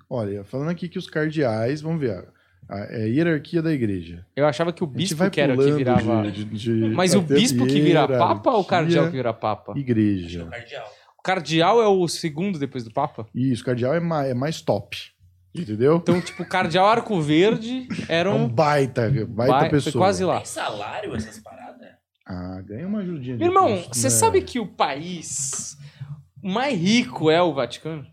Olha, 0.09 0.43
falando 0.43 0.69
aqui 0.69 0.89
que 0.89 0.97
os 0.97 1.09
cardeais, 1.09 1.81
vamos 1.81 1.99
ver, 1.99 2.27
a, 2.71 2.75
a 2.83 2.97
hierarquia 3.07 3.61
da 3.61 3.71
igreja. 3.73 4.25
Eu 4.35 4.47
achava 4.47 4.71
que 4.71 4.83
o 4.83 4.87
bispo 4.87 5.17
vai 5.17 5.29
que 5.29 5.41
era 5.41 5.55
que 5.57 5.71
virava. 5.73 6.31
de- 6.31 6.45
de- 6.45 6.57
de- 6.57 6.89
Mas 6.95 7.13
o 7.13 7.21
bispo 7.21 7.67
que 7.67 7.81
vira 7.81 8.07
papa 8.07 8.51
ou 8.51 8.61
o 8.61 8.65
cardeal 8.65 9.05
que 9.05 9.11
vira 9.11 9.33
papa? 9.33 9.73
Igreja. 9.77 10.45
Cardeal. 10.45 10.87
O 11.19 11.21
cardeal 11.21 11.81
é 11.81 11.87
o 11.87 12.07
segundo 12.07 12.57
depois 12.57 12.83
do 12.83 12.91
Papa? 12.91 13.27
Isso, 13.35 13.63
cardeal 13.63 13.93
é 13.93 13.99
mais, 13.99 14.31
é 14.31 14.33
mais 14.33 14.59
top. 14.61 14.97
Entendeu? 15.53 15.97
Então, 15.97 16.19
tipo, 16.21 16.41
o 16.41 16.45
cardeal 16.47 16.87
Arco 16.87 17.21
Verde 17.21 17.87
era 18.09 18.29
É 18.29 18.33
um 18.33 18.45
um. 18.45 18.47
baita, 18.47 19.07
baita 19.27 19.53
Vai- 19.53 19.69
pessoa. 19.69 19.91
Foi 19.91 20.01
quase 20.01 20.23
lá. 20.23 20.37
Tem 20.37 20.45
salário 20.45 21.13
essas 21.15 21.37
paradas? 21.39 21.89
Ah, 22.25 22.61
ganha 22.65 22.87
uma 22.87 22.99
ajudinha. 23.01 23.35
irmão, 23.43 23.83
você 23.91 24.05
né? 24.07 24.09
sabe 24.09 24.41
que 24.41 24.59
o 24.59 24.65
país 24.65 25.75
mais 26.41 26.79
rico 26.79 27.29
é 27.29 27.41
o 27.41 27.53
Vaticano? 27.53 28.03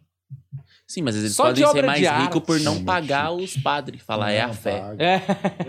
Sim, 0.90 1.02
mas 1.02 1.14
eles 1.16 1.34
Só 1.34 1.52
de 1.52 1.62
podem 1.62 1.82
ser 1.82 1.86
mais 1.86 2.22
ricos 2.22 2.40
por 2.42 2.58
não 2.60 2.76
Sim, 2.76 2.84
pagar 2.84 3.30
os 3.30 3.54
padres. 3.58 4.00
Falar, 4.02 4.32
é 4.32 4.40
a 4.40 4.46
Não, 4.46 4.54
fé. 4.54 4.80
paga. 4.80 5.04
É. 5.04 5.22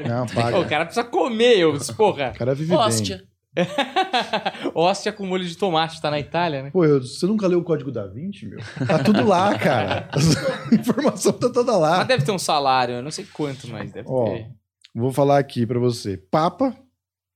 Não, 0.07 0.25
Pô, 0.27 0.33
paga. 0.41 0.59
o 0.59 0.65
cara 0.69 0.85
precisa 0.85 1.05
comer, 1.05 1.57
eu, 1.59 1.77
porra. 1.97 2.31
O 2.33 2.37
cara 2.37 2.55
vive 2.55 2.69
bem. 2.69 2.77
Hóstia. 2.77 3.23
Hóstia 4.73 5.11
com 5.11 5.25
molho 5.25 5.43
de 5.45 5.57
tomate, 5.57 6.01
tá 6.01 6.09
na 6.09 6.19
Itália, 6.19 6.63
né? 6.63 6.69
Pô, 6.71 6.85
eu- 6.85 7.01
você 7.01 7.25
nunca 7.25 7.47
leu 7.47 7.59
o 7.59 7.63
Código 7.63 7.91
da 7.91 8.05
Vinci, 8.07 8.45
meu? 8.45 8.59
Tá 8.87 8.99
tudo 9.03 9.25
lá, 9.27 9.57
cara. 9.57 10.09
A 10.71 10.75
informação 10.75 11.33
tá 11.33 11.49
toda 11.49 11.71
Mas 11.73 11.81
lá. 11.81 12.03
deve 12.03 12.23
ter 12.23 12.31
um 12.31 12.39
salário, 12.39 12.95
eu 12.95 13.01
não 13.03 13.11
sei 13.11 13.25
quanto, 13.33 13.67
mas 13.67 13.91
deve 13.91 14.07
Ó, 14.09 14.25
ter. 14.25 14.47
Vou 14.95 15.11
falar 15.11 15.37
aqui 15.39 15.65
pra 15.65 15.79
você. 15.79 16.15
Papa 16.15 16.73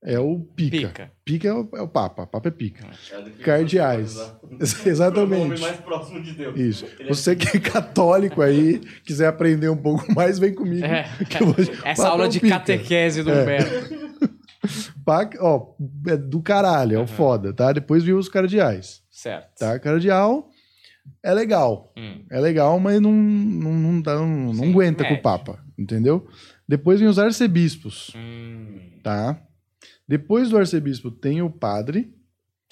é 0.04 0.18
o 0.18 0.38
pica. 0.40 0.76
Pica. 0.88 1.12
Pica 1.24 1.48
é 1.48 1.52
o, 1.54 1.68
é 1.74 1.80
o 1.82 1.88
Papa. 1.88 2.26
Papa 2.26 2.48
é 2.48 2.50
pica. 2.50 2.84
É 2.84 2.88
definição 3.22 3.44
Cardeais. 3.44 4.10
de 4.12 4.16
usar. 4.18 4.38
O 4.42 4.88
Exatamente. 4.88 5.60
mais 5.60 5.76
próximo 5.78 6.22
de 6.22 6.32
Deus. 6.32 6.56
Isso. 6.58 6.84
Ele 6.98 7.08
é 7.08 7.14
Você 7.14 7.34
que 7.34 7.56
é 7.56 7.60
católico 7.60 8.42
aí, 8.42 8.80
quiser 9.04 9.26
aprender 9.28 9.68
um 9.70 9.76
pouco 9.76 10.12
mais, 10.14 10.38
vem 10.38 10.54
comigo. 10.54 10.84
É. 10.84 11.04
vou- 11.40 11.54
Essa 11.84 12.02
Papa 12.02 12.08
aula 12.12 12.24
é 12.24 12.26
o 12.26 12.30
de 12.30 12.40
pica. 12.40 12.54
catequese 12.58 13.22
do 13.22 13.30
É. 13.30 13.42
Humberto. 13.42 14.04
Pa- 15.04 15.28
Ó, 15.40 15.74
é 16.08 16.16
do 16.16 16.40
caralho, 16.40 16.94
é 16.94 16.98
o 16.98 17.00
Aham. 17.02 17.06
foda, 17.06 17.52
tá? 17.52 17.72
Depois 17.72 18.02
viu 18.02 18.16
os 18.16 18.28
cardeais, 18.28 19.02
Certo. 19.10 19.58
tá? 19.58 19.78
Cardeal 19.78 20.48
é 21.22 21.34
legal. 21.34 21.92
Hum. 21.96 22.24
É 22.30 22.40
legal, 22.40 22.80
mas 22.80 22.98
não, 23.00 23.12
não, 23.12 23.72
não, 23.74 24.00
dá- 24.00 24.14
não, 24.16 24.52
não 24.54 24.64
aguenta 24.70 25.04
com 25.04 25.10
médio. 25.10 25.18
o 25.18 25.22
Papa, 25.22 25.58
entendeu? 25.78 26.26
Depois 26.66 26.98
vem 26.98 27.08
os 27.08 27.18
arcebispos, 27.18 28.10
Hum. 28.16 28.78
tá? 29.02 29.38
Depois 30.06 30.50
do 30.50 30.58
arcebispo 30.58 31.10
tem 31.10 31.40
o 31.42 31.50
padre. 31.50 32.12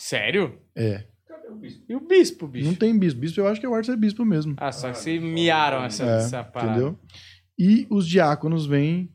Sério? 0.00 0.58
É. 0.76 1.04
Cadê 1.26 1.48
o 1.48 1.54
bispo? 1.56 1.84
E 1.88 1.94
o 1.96 2.00
bispo, 2.00 2.46
bicho? 2.48 2.66
Não 2.68 2.74
tem 2.74 2.98
bispo. 2.98 3.20
Bispo 3.20 3.40
eu 3.40 3.46
acho 3.48 3.60
que 3.60 3.66
é 3.66 3.68
o 3.68 3.74
arcebispo 3.74 4.24
mesmo. 4.24 4.54
Ah, 4.58 4.72
só 4.72 4.90
que 4.90 4.98
se 4.98 5.18
miaram 5.18 5.84
essa, 5.84 6.04
É, 6.04 6.16
essa 6.18 6.44
parada. 6.44 6.72
entendeu? 6.72 6.98
E 7.58 7.86
os 7.90 8.06
diáconos 8.06 8.66
vêm. 8.66 9.10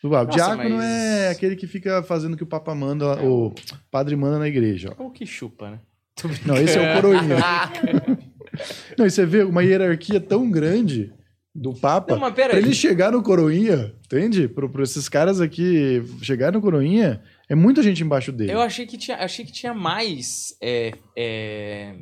do 0.00 0.10
Papa. 0.10 0.26
Nossa, 0.26 0.36
Diácono 0.36 0.76
mas- 0.76 0.84
é 0.84 1.30
aquele 1.30 1.56
que 1.56 1.66
fica 1.66 2.02
fazendo 2.04 2.34
o 2.34 2.36
que 2.36 2.44
o 2.44 2.46
Papa 2.46 2.72
manda, 2.72 3.20
o 3.24 3.52
padre 3.90 4.14
manda 4.14 4.38
na 4.38 4.46
igreja. 4.46 4.94
ó. 4.96 5.02
Ou 5.04 5.10
que 5.10 5.26
chupa, 5.26 5.72
né? 5.72 5.80
Não, 6.46 6.56
esse 6.56 6.78
é 6.78 6.92
o 6.92 6.94
coroinha. 7.02 7.36
Não, 8.96 9.04
e 9.06 9.10
você 9.10 9.26
vê 9.26 9.42
uma 9.42 9.62
hierarquia 9.62 10.20
tão 10.20 10.48
grande 10.50 11.12
do 11.54 11.74
Papa. 11.74 12.12
Não, 12.14 12.20
mas 12.20 12.32
pera 12.34 12.50
Pra 12.50 12.58
aí. 12.58 12.64
ele 12.64 12.74
chegar 12.74 13.10
no 13.12 13.22
coroinha, 13.22 13.92
entende? 14.06 14.46
Pra, 14.48 14.68
pra 14.68 14.82
esses 14.84 15.08
caras 15.08 15.40
aqui 15.40 16.02
chegar 16.22 16.52
no 16.52 16.60
coroinha, 16.60 17.20
é 17.48 17.54
muita 17.54 17.82
gente 17.82 18.02
embaixo 18.02 18.30
dele. 18.30 18.52
Eu 18.52 18.60
achei 18.60 18.86
que 18.86 18.98
tinha, 18.98 19.16
achei 19.16 19.44
que 19.44 19.52
tinha 19.52 19.72
mais 19.72 20.56
é, 20.60 20.92
é, 21.16 21.94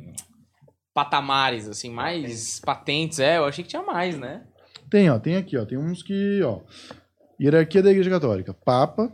patamares, 0.93 1.67
assim, 1.67 1.89
mais 1.89 2.59
patentes. 2.59 3.19
É, 3.19 3.37
eu 3.37 3.45
achei 3.45 3.63
que 3.63 3.69
tinha 3.69 3.83
mais, 3.83 4.17
né? 4.17 4.43
Tem, 4.89 5.09
ó, 5.09 5.19
tem 5.19 5.35
aqui, 5.35 5.57
ó, 5.57 5.65
tem 5.65 5.77
uns 5.77 6.01
que, 6.01 6.41
ó, 6.43 6.61
hierarquia 7.39 7.83
da 7.83 7.91
Igreja 7.91 8.09
Católica, 8.09 8.53
Papa, 8.53 9.11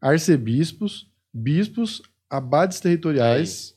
arcebispos, 0.00 1.10
bispos, 1.32 2.02
abades 2.28 2.80
territoriais, 2.80 3.74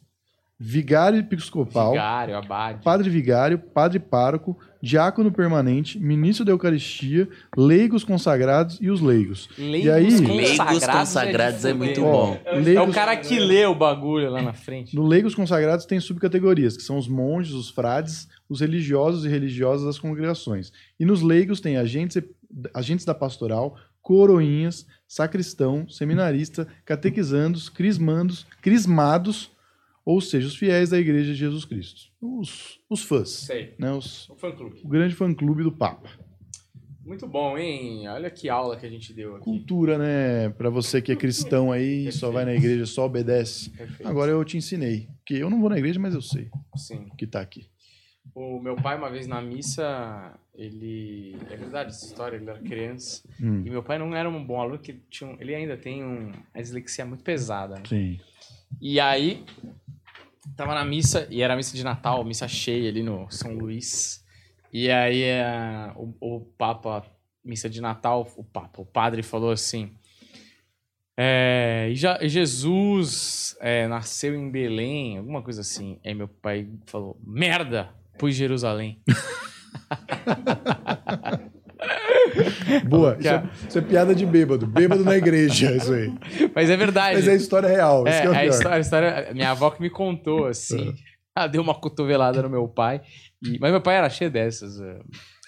vigário 0.60 1.20
episcopal, 1.20 1.92
Vigário, 1.92 2.36
abade. 2.38 2.84
padre 2.84 3.10
vigário, 3.10 3.58
padre 3.58 4.00
pároco, 4.00 4.58
diácono 4.82 5.32
permanente, 5.32 6.00
ministro 6.00 6.46
da 6.46 6.52
Eucaristia, 6.52 7.28
leigos 7.58 8.04
consagrados 8.04 8.78
e 8.82 8.90
os 8.90 9.02
leigos. 9.02 9.50
Leigos 9.58 9.86
E 9.86 9.92
aí- 9.92 10.10
Leigos 10.20 10.58
consagrados 10.58 11.66
é 11.66 11.72
de 11.72 11.78
muito 11.78 12.02
bom. 12.02 12.40
É 12.46 12.58
o 12.58 12.62
leigos- 12.62 12.96
cara 12.96 13.16
que 13.18 13.38
lê 13.40 13.66
o 13.66 13.76
bagulho 13.76 14.30
lá 14.30 14.42
na 14.42 14.54
frente. 14.54 14.96
No 14.96 15.06
leigos 15.06 15.36
consagrados 15.36 15.86
tem 15.86 16.00
subcategorias, 16.00 16.78
que 16.78 16.84
são 16.84 16.98
os 16.98 17.08
monges, 17.08 17.54
os 17.54 17.70
frades, 17.70 18.28
os 18.48 18.62
religiosos 18.62 19.26
e 19.26 19.28
religiosas 19.30 19.86
das 19.86 20.00
congregações. 20.00 20.72
E 21.00 21.06
nos 21.06 21.22
leigos 21.22 21.60
tem 21.60 21.78
agentes, 21.78 22.22
agentes 22.74 23.06
da 23.06 23.14
pastoral, 23.14 23.76
coroinhas, 24.02 24.86
sacristão, 25.08 25.88
seminarista, 25.90 26.68
catequizandos, 26.86 27.70
crismandos, 27.70 28.46
crismados, 28.62 29.52
ou 30.12 30.20
seja, 30.22 30.48
os 30.48 30.56
fiéis 30.56 30.90
da 30.90 30.98
Igreja 31.00 31.34
de 31.34 31.38
Jesus 31.40 31.66
Cristo. 31.66 32.10
Os, 32.22 32.80
os 32.90 33.04
fãs, 33.04 33.30
Sei. 33.30 33.74
né? 33.78 33.92
Os- 33.92 34.28
O 34.30 34.36
fã 34.36 34.52
clube. 34.52 34.82
o 34.84 34.88
grande 34.88 35.14
fã-clube 35.14 35.62
do 35.64 35.72
Papa. 35.72 36.10
Muito 37.06 37.28
bom, 37.28 37.58
hein? 37.58 38.08
Olha 38.08 38.30
que 38.30 38.50
aula 38.50 38.76
que 38.78 38.86
a 38.86 38.90
gente 38.90 39.14
deu 39.14 39.36
aqui. 39.36 39.44
Cultura, 39.46 39.98
né? 39.98 40.50
Pra 40.50 40.70
você 40.70 41.02
que 41.02 41.12
é 41.12 41.16
cristão 41.16 41.72
aí, 41.72 42.12
só 42.12 42.30
vai 42.32 42.46
na 42.46 42.54
igreja, 42.54 42.86
só 42.86 43.06
obedece. 43.06 43.70
Perfeito. 43.72 44.08
Agora 44.08 44.32
eu 44.32 44.44
te 44.46 44.58
ensinei. 44.58 45.08
Porque 45.18 45.34
eu 45.36 45.50
não 45.50 45.60
vou 45.60 45.70
na 45.70 45.78
igreja, 45.78 46.00
mas 46.00 46.14
eu 46.14 46.22
sei 46.22 46.50
Sim. 46.76 47.08
o 47.12 47.16
que 47.16 47.26
tá 47.28 47.40
aqui. 47.42 47.68
O 48.36 48.60
meu 48.60 48.76
pai, 48.76 48.96
uma 48.98 49.10
vez 49.10 49.26
na 49.28 49.42
missa, 49.42 50.38
ele. 50.56 51.36
É 51.50 51.56
verdade 51.56 51.90
essa 51.92 52.06
história, 52.06 52.36
ele 52.38 52.48
era 52.50 52.60
criança. 52.60 53.24
Hum, 53.42 53.64
E 53.66 53.70
meu 53.72 53.82
pai 53.82 53.98
não 53.98 54.16
era 54.16 54.30
um 54.30 54.44
bom 54.46 54.62
aluno, 54.62 54.78
que 54.78 54.94
tinha 55.10 55.30
um- 55.32 55.38
ele 55.40 55.56
ainda 55.56 55.76
tem 55.78 56.04
um, 56.04 56.28
uma 56.32 56.62
dislexia 56.62 57.06
muito 57.06 57.24
pesada. 57.24 57.76
né? 57.76 57.84
sim. 57.88 58.20
E 58.80 59.00
aí, 59.00 59.44
tava 60.56 60.74
na 60.74 60.86
missa, 60.86 61.28
e 61.30 61.42
era 61.42 61.54
a 61.54 61.58
missa 61.58 61.76
de 61.76 61.84
Natal, 61.84 62.24
missa 62.24 62.48
cheia 62.48 62.90
ali 62.90 63.04
no 63.04 63.30
São 63.30 63.54
Luís. 63.54 64.24
E 64.72 64.90
aí, 64.92 65.24
eh, 65.24 65.92
o, 65.96 66.14
o 66.20 66.40
Papa, 66.58 67.06
missa 67.44 67.70
de 67.70 67.82
Natal, 67.82 68.32
o 68.38 68.44
Papa, 68.44 68.82
o 68.82 68.86
padre 68.86 69.24
falou 69.24 69.52
assim: 69.52 69.96
é, 71.22 71.92
Jesus 72.24 73.58
é, 73.60 73.90
nasceu 73.90 74.34
em 74.34 74.50
Belém, 74.50 75.18
alguma 75.18 75.42
coisa 75.42 75.60
assim. 75.60 76.00
Aí 76.06 76.14
meu 76.14 76.30
pai 76.30 76.70
falou: 76.86 77.20
merda, 77.22 77.94
pus 78.18 78.36
Jerusalém. 78.36 79.04
Boa. 82.88 83.18
Isso 83.20 83.28
é, 83.30 83.44
isso 83.68 83.78
é 83.80 83.82
piada 83.82 84.14
de 84.16 84.26
bêbado. 84.26 84.66
Bêbado 84.68 85.04
na 85.04 85.16
igreja, 85.18 85.76
isso 85.76 85.94
aí. 85.94 86.14
Mas 86.56 86.70
é 86.70 86.78
verdade. 86.78 87.16
Mas 87.16 87.28
é 87.28 87.36
história 87.36 87.68
real. 87.70 88.08
isso 88.08 88.18
É, 88.18 88.22
que 88.22 88.28
é 88.28 88.30
a 88.30 88.34
pior. 88.42 88.50
história, 88.50 88.78
a 88.78 88.80
história- 88.80 89.34
minha 89.34 89.52
avó 89.52 89.70
que 89.72 89.82
me 89.82 89.90
contou, 89.90 90.46
assim. 90.48 90.94
Ela 91.36 91.48
deu 91.48 91.62
uma 91.62 91.76
cotovelada 91.76 92.42
no 92.42 92.50
meu 92.50 92.68
pai. 92.68 93.02
e- 93.44 93.58
mas 93.60 93.72
meu 93.72 93.82
pai 93.82 93.96
era 93.96 94.10
cheio 94.10 94.30
dessas. 94.32 94.80
é, 94.82 95.00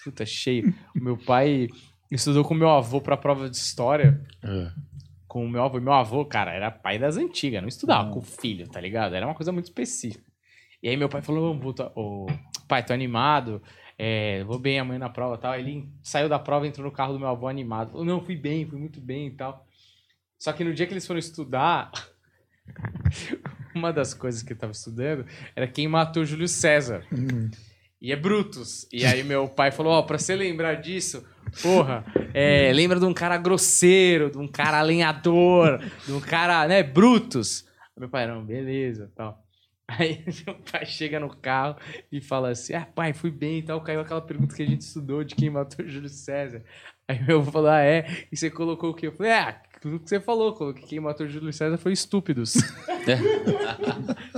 Puta, 0.04 0.24
cheio. 0.26 0.72
O 0.96 1.02
meu 1.04 1.16
pai 1.16 1.68
estudou 2.10 2.44
com 2.44 2.54
meu 2.54 2.68
avô 2.70 3.00
pra 3.00 3.16
prova 3.16 3.48
de 3.48 3.56
história. 3.56 4.20
É. 4.42 4.68
Com 5.28 5.44
o 5.44 5.48
meu 5.48 5.62
avô. 5.62 5.80
Meu 5.80 5.92
avô, 5.92 6.24
cara, 6.24 6.52
era 6.52 6.70
pai 6.70 6.98
das 6.98 7.16
antigas. 7.16 7.60
Não 7.62 7.68
estudava 7.68 8.04
Não. 8.04 8.10
com 8.12 8.18
o 8.18 8.22
filho, 8.22 8.68
tá 8.68 8.80
ligado? 8.80 9.14
Era 9.14 9.26
uma 9.26 9.34
coisa 9.34 9.52
muito 9.52 9.66
específica. 9.66 10.24
E 10.82 10.88
aí 10.88 10.96
meu 10.96 11.08
pai 11.08 11.22
falou, 11.22 11.54
"Ô, 11.54 11.58
puta, 11.58 11.92
ô, 11.94 12.26
pai, 12.66 12.82
tô 12.82 12.92
animado. 12.92 13.62
É, 14.04 14.42
vou 14.42 14.58
bem 14.58 14.80
amanhã 14.80 14.98
na 14.98 15.08
prova 15.08 15.36
e 15.36 15.38
tal. 15.38 15.54
Ele 15.54 15.88
saiu 16.02 16.28
da 16.28 16.36
prova, 16.36 16.66
entrou 16.66 16.84
no 16.84 16.90
carro 16.90 17.12
do 17.12 17.20
meu 17.20 17.28
avô 17.28 17.46
animado. 17.46 17.92
Falou, 17.92 18.04
não, 18.04 18.20
fui 18.20 18.34
bem, 18.34 18.66
fui 18.66 18.76
muito 18.76 19.00
bem 19.00 19.28
e 19.28 19.30
tal. 19.30 19.64
Só 20.36 20.52
que 20.52 20.64
no 20.64 20.74
dia 20.74 20.88
que 20.88 20.92
eles 20.92 21.06
foram 21.06 21.20
estudar, 21.20 21.92
uma 23.72 23.92
das 23.92 24.12
coisas 24.12 24.42
que 24.42 24.54
eu 24.54 24.58
tava 24.58 24.72
estudando 24.72 25.24
era 25.54 25.68
quem 25.68 25.86
matou 25.86 26.24
Júlio 26.24 26.48
César. 26.48 27.06
Hum. 27.12 27.48
E 28.00 28.10
é 28.10 28.16
Brutus. 28.16 28.88
E 28.92 29.06
aí 29.06 29.22
meu 29.22 29.46
pai 29.46 29.70
falou, 29.70 29.92
ó, 29.92 30.02
pra 30.02 30.18
você 30.18 30.34
lembrar 30.34 30.74
disso, 30.74 31.24
porra, 31.62 32.04
é, 32.34 32.72
lembra 32.72 32.98
de 32.98 33.04
um 33.04 33.14
cara 33.14 33.36
grosseiro, 33.36 34.32
de 34.32 34.38
um 34.38 34.48
cara 34.48 34.82
lenhador, 34.82 35.78
de 36.04 36.12
um 36.12 36.20
cara, 36.20 36.66
né, 36.66 36.82
Brutus. 36.82 37.64
Meu 37.96 38.08
pai, 38.08 38.26
não, 38.26 38.44
beleza, 38.44 39.12
tal. 39.14 39.41
Aí 39.98 40.22
meu 40.46 40.54
pai 40.70 40.86
chega 40.86 41.18
no 41.20 41.28
carro 41.36 41.76
e 42.10 42.20
fala 42.20 42.50
assim, 42.50 42.74
ah, 42.74 42.86
pai, 42.86 43.12
fui 43.12 43.30
bem 43.30 43.58
e 43.58 43.62
tal. 43.62 43.80
Caiu 43.80 44.00
aquela 44.00 44.20
pergunta 44.20 44.54
que 44.54 44.62
a 44.62 44.66
gente 44.66 44.82
estudou 44.82 45.22
de 45.24 45.34
quem 45.34 45.50
matou 45.50 45.84
Júlio 45.88 46.08
César. 46.08 46.62
Aí 47.08 47.22
meu 47.26 47.38
avô 47.40 47.50
falou, 47.50 47.70
ah, 47.70 47.80
é? 47.82 48.06
E 48.30 48.36
você 48.36 48.48
colocou 48.50 48.90
o 48.90 48.94
quê? 48.94 49.08
Eu 49.08 49.12
falei, 49.12 49.32
ah, 49.32 49.60
tudo 49.80 49.98
que 49.98 50.08
você 50.08 50.20
falou, 50.20 50.54
coloquei 50.54 50.82
que 50.82 50.88
quem 50.90 51.00
matou 51.00 51.26
Júlio 51.28 51.52
César 51.52 51.76
foi 51.76 51.92
estúpidos. 51.92 52.54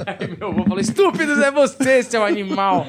Aí 0.07 0.37
meu 0.39 0.49
avô 0.49 0.65
falou, 0.65 0.81
estúpidos 0.81 1.39
é 1.39 1.51
você, 1.51 2.03
seu 2.03 2.25
animal. 2.25 2.87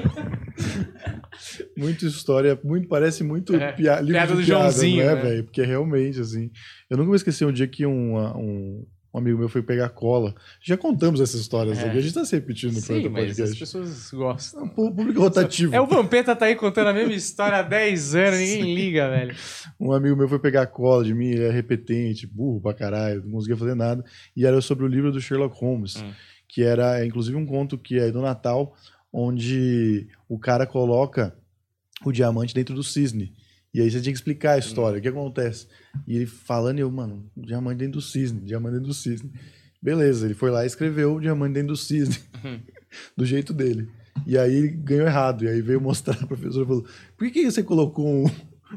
Muito 1.77 2.05
história, 2.05 2.57
muito, 2.63 2.87
parece 2.87 3.23
muito 3.23 3.55
É, 3.55 3.73
pia- 3.73 3.99
livro 3.99 4.13
piada 4.13 4.27
de 4.35 4.41
do 4.41 4.45
piada, 4.45 4.61
Joãozinho, 4.63 5.03
não 5.03 5.11
é, 5.11 5.15
né? 5.15 5.21
velho? 5.21 5.43
Porque 5.43 5.61
realmente, 5.63 6.19
assim. 6.21 6.49
Eu 6.89 6.95
nunca 6.97 7.07
vou 7.07 7.15
esquecer 7.15 7.45
um 7.45 7.51
dia 7.51 7.67
que 7.67 7.85
um, 7.85 8.17
um, 8.17 8.85
um 9.15 9.19
amigo 9.19 9.39
meu 9.39 9.47
foi 9.49 9.61
pegar 9.63 9.87
cola. 9.89 10.35
Já 10.61 10.75
contamos 10.75 11.21
essas 11.21 11.39
histórias 11.39 11.79
É. 11.79 11.87
aqui, 11.87 11.97
a 11.97 12.01
gente 12.01 12.13
tá 12.13 12.25
se 12.25 12.35
repetindo 12.35 12.73
no 12.73 12.81
Sim, 12.81 13.07
mas 13.09 13.29
as 13.31 13.37
Podcast. 13.37 13.59
pessoas 13.59 14.11
gostam. 14.11 14.59
É 14.61 14.63
um 14.63 14.67
pú- 14.67 14.93
público 14.93 15.19
rotativo. 15.21 15.73
É 15.73 15.79
o 15.79 15.87
Vampeta 15.87 16.35
tá 16.35 16.45
aí 16.45 16.55
contando 16.55 16.87
a 16.87 16.93
mesma 16.93 17.13
história 17.13 17.59
há 17.59 17.61
10 17.61 18.13
anos, 18.15 18.39
ninguém 18.39 18.75
liga, 18.75 19.09
velho. 19.09 19.35
Um 19.79 19.93
amigo 19.93 20.15
meu 20.17 20.27
foi 20.27 20.37
pegar 20.39 20.67
cola 20.67 21.03
de 21.03 21.13
mim, 21.13 21.27
ele 21.29 21.43
é 21.45 21.49
repetente, 21.51 22.27
burro 22.27 22.59
pra 22.59 22.73
caralho, 22.73 23.23
não 23.23 23.31
conseguia 23.31 23.55
fazer 23.57 23.75
nada. 23.75 24.03
E 24.35 24.45
era 24.45 24.59
sobre 24.59 24.83
o 24.83 24.87
livro 24.87 25.11
do 25.11 25.21
Sherlock 25.21 25.57
Holmes, 25.59 25.95
Hum. 25.95 26.11
que 26.47 26.61
era, 26.63 26.99
é, 26.99 27.05
inclusive, 27.05 27.37
um 27.37 27.45
conto 27.45 27.77
que 27.77 27.97
é 27.97 28.11
do 28.11 28.21
Natal, 28.21 28.75
onde 29.13 30.07
o 30.27 30.37
cara 30.37 30.65
coloca 30.65 31.33
o 32.03 32.11
diamante 32.11 32.53
dentro 32.53 32.75
do 32.75 32.83
cisne. 32.83 33.33
E 33.75 33.81
aí 33.81 33.91
você 33.91 33.99
tinha 33.99 34.13
que 34.13 34.17
explicar 34.17 34.53
a 34.53 34.57
história, 34.57 34.99
o 34.99 35.01
que 35.01 35.07
acontece. 35.09 35.67
E 36.07 36.15
ele 36.15 36.25
falando, 36.25 36.79
eu, 36.79 36.89
mano, 36.89 37.29
diamante 37.35 37.79
dentro 37.79 37.99
do 37.99 38.01
cisne, 38.01 38.39
diamante 38.39 38.75
dentro 38.75 38.87
do 38.87 38.93
cisne. 38.93 39.29
Beleza, 39.81 40.25
ele 40.25 40.33
foi 40.33 40.49
lá 40.49 40.63
e 40.63 40.67
escreveu 40.67 41.15
o 41.15 41.19
diamante 41.19 41.55
dentro 41.55 41.73
do 41.73 41.75
cisne, 41.75 42.17
do 43.17 43.25
jeito 43.25 43.51
dele. 43.51 43.89
E 44.25 44.37
aí 44.37 44.55
ele 44.55 44.69
ganhou 44.69 45.05
errado. 45.05 45.43
E 45.43 45.49
aí 45.49 45.59
veio 45.59 45.81
mostrar 45.81 46.15
a 46.23 46.25
professora 46.25 46.63
e 46.63 46.67
falou: 46.67 46.85
por 47.17 47.29
que, 47.29 47.43
que 47.43 47.51
você 47.51 47.61
colocou 47.61 48.07
um, 48.07 48.31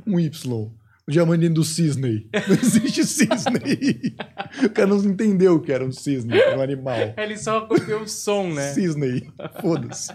um 0.05 0.19
Y? 0.19 0.69
O 1.09 1.11
diamante 1.11 1.41
dentro 1.41 1.55
do 1.55 1.65
cisne. 1.65 2.29
Não 2.47 2.55
existe 2.55 3.03
cisne. 3.03 4.15
o 4.63 4.69
cara 4.71 4.89
não 4.89 4.99
entendeu 4.99 5.59
que 5.59 5.73
era 5.73 5.83
um 5.83 5.91
cisne, 5.91 6.35
um 6.55 6.61
animal. 6.61 6.99
Ele 7.17 7.35
só 7.39 7.63
copiou 7.63 8.03
o 8.03 8.07
som, 8.07 8.53
né? 8.53 8.73
Cisne. 8.75 9.33
Foda-se. 9.59 10.13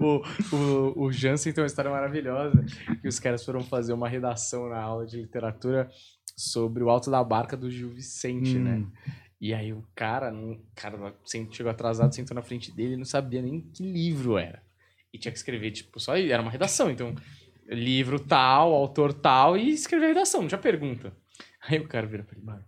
O, 0.00 0.22
o, 0.56 1.04
o 1.04 1.12
Jansen 1.12 1.52
tem 1.52 1.62
uma 1.62 1.66
história 1.66 1.90
maravilhosa 1.90 2.64
que 3.02 3.06
os 3.06 3.20
caras 3.20 3.44
foram 3.44 3.60
fazer 3.60 3.92
uma 3.92 4.08
redação 4.08 4.70
na 4.70 4.80
aula 4.80 5.04
de 5.06 5.18
literatura 5.18 5.90
sobre 6.34 6.82
o 6.82 6.88
Alto 6.88 7.10
da 7.10 7.22
Barca 7.22 7.54
do 7.54 7.70
Gil 7.70 7.90
Vicente, 7.90 8.56
Hum. 8.56 8.62
né? 8.64 8.86
E 9.38 9.52
aí 9.52 9.72
o 9.72 9.84
cara, 9.94 10.32
o 10.32 10.56
cara 10.74 11.14
chegou 11.50 11.70
atrasado, 11.70 12.14
sentou 12.14 12.34
na 12.34 12.42
frente 12.42 12.70
dele, 12.74 12.96
não 12.96 13.04
sabia 13.04 13.42
nem 13.42 13.60
que 13.60 13.82
livro 13.82 14.38
era. 14.38 14.62
E 15.12 15.18
tinha 15.18 15.30
que 15.30 15.36
escrever, 15.36 15.72
tipo, 15.72 16.00
só 16.00 16.16
era 16.16 16.40
uma 16.40 16.50
redação, 16.50 16.90
então 16.90 17.14
livro 17.66 18.18
tal, 18.18 18.72
autor 18.72 19.12
tal, 19.12 19.56
e 19.56 19.70
escrever 19.70 20.06
a 20.06 20.08
redação, 20.08 20.46
tinha 20.46 20.58
pergunta. 20.58 21.16
Aí 21.62 21.78
o 21.78 21.88
cara 21.88 22.06
vira 22.06 22.24
pra 22.24 22.36
ele, 22.36 22.44
mano, 22.44 22.64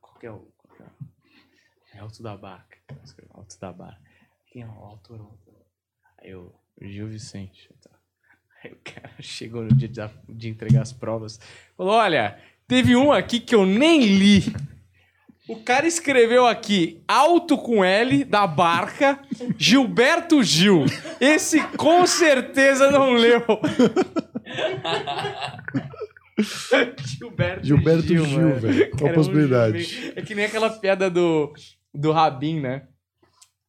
qual 0.00 0.18
que 0.18 0.26
é 0.26 0.30
o. 0.30 0.52
Qual 0.56 0.76
que 0.76 0.82
é? 0.82 1.98
É 1.98 2.00
Alto 2.00 2.22
da 2.22 2.36
Barca. 2.36 2.78
Alto 3.30 3.58
da 3.60 3.72
Barca. 3.72 4.00
Quem 4.46 4.62
é 4.62 4.66
o 4.66 4.70
autor? 4.70 5.20
o 5.20 5.24
autor? 5.24 5.54
Aí 6.20 6.30
eu, 6.30 6.54
Gil 6.80 7.08
Vicente. 7.08 7.70
Aí 8.62 8.72
o 8.72 8.78
cara 8.84 9.14
chegou 9.20 9.62
no 9.62 9.74
dia 9.74 9.88
de, 9.88 10.00
de 10.28 10.48
entregar 10.48 10.82
as 10.82 10.92
provas. 10.92 11.38
Falou: 11.76 11.94
olha, 11.94 12.38
teve 12.66 12.96
um 12.96 13.12
aqui 13.12 13.40
que 13.40 13.54
eu 13.54 13.64
nem 13.64 14.04
li. 14.04 14.40
O 15.48 15.56
cara 15.56 15.86
escreveu 15.86 16.46
aqui, 16.46 17.02
alto 17.08 17.56
com 17.56 17.82
L, 17.82 18.22
da 18.24 18.46
barca, 18.46 19.18
Gilberto 19.56 20.42
Gil. 20.42 20.84
Esse 21.20 21.60
com 21.76 22.06
certeza 22.06 22.90
não 22.90 23.12
leu. 23.14 23.42
Gilberto, 27.18 27.66
Gilberto 27.66 28.02
Gil, 28.06 28.26
mano. 28.26 28.54
velho. 28.60 28.90
Qual 28.92 29.06
a 29.06 29.08
é 29.08 29.12
um 29.12 29.14
possibilidade? 29.14 29.82
Gil, 29.82 30.12
É 30.16 30.22
que 30.22 30.34
nem 30.34 30.44
aquela 30.44 30.70
piada 30.70 31.10
do, 31.10 31.52
do 31.94 32.12
Rabin, 32.12 32.60
né? 32.60 32.82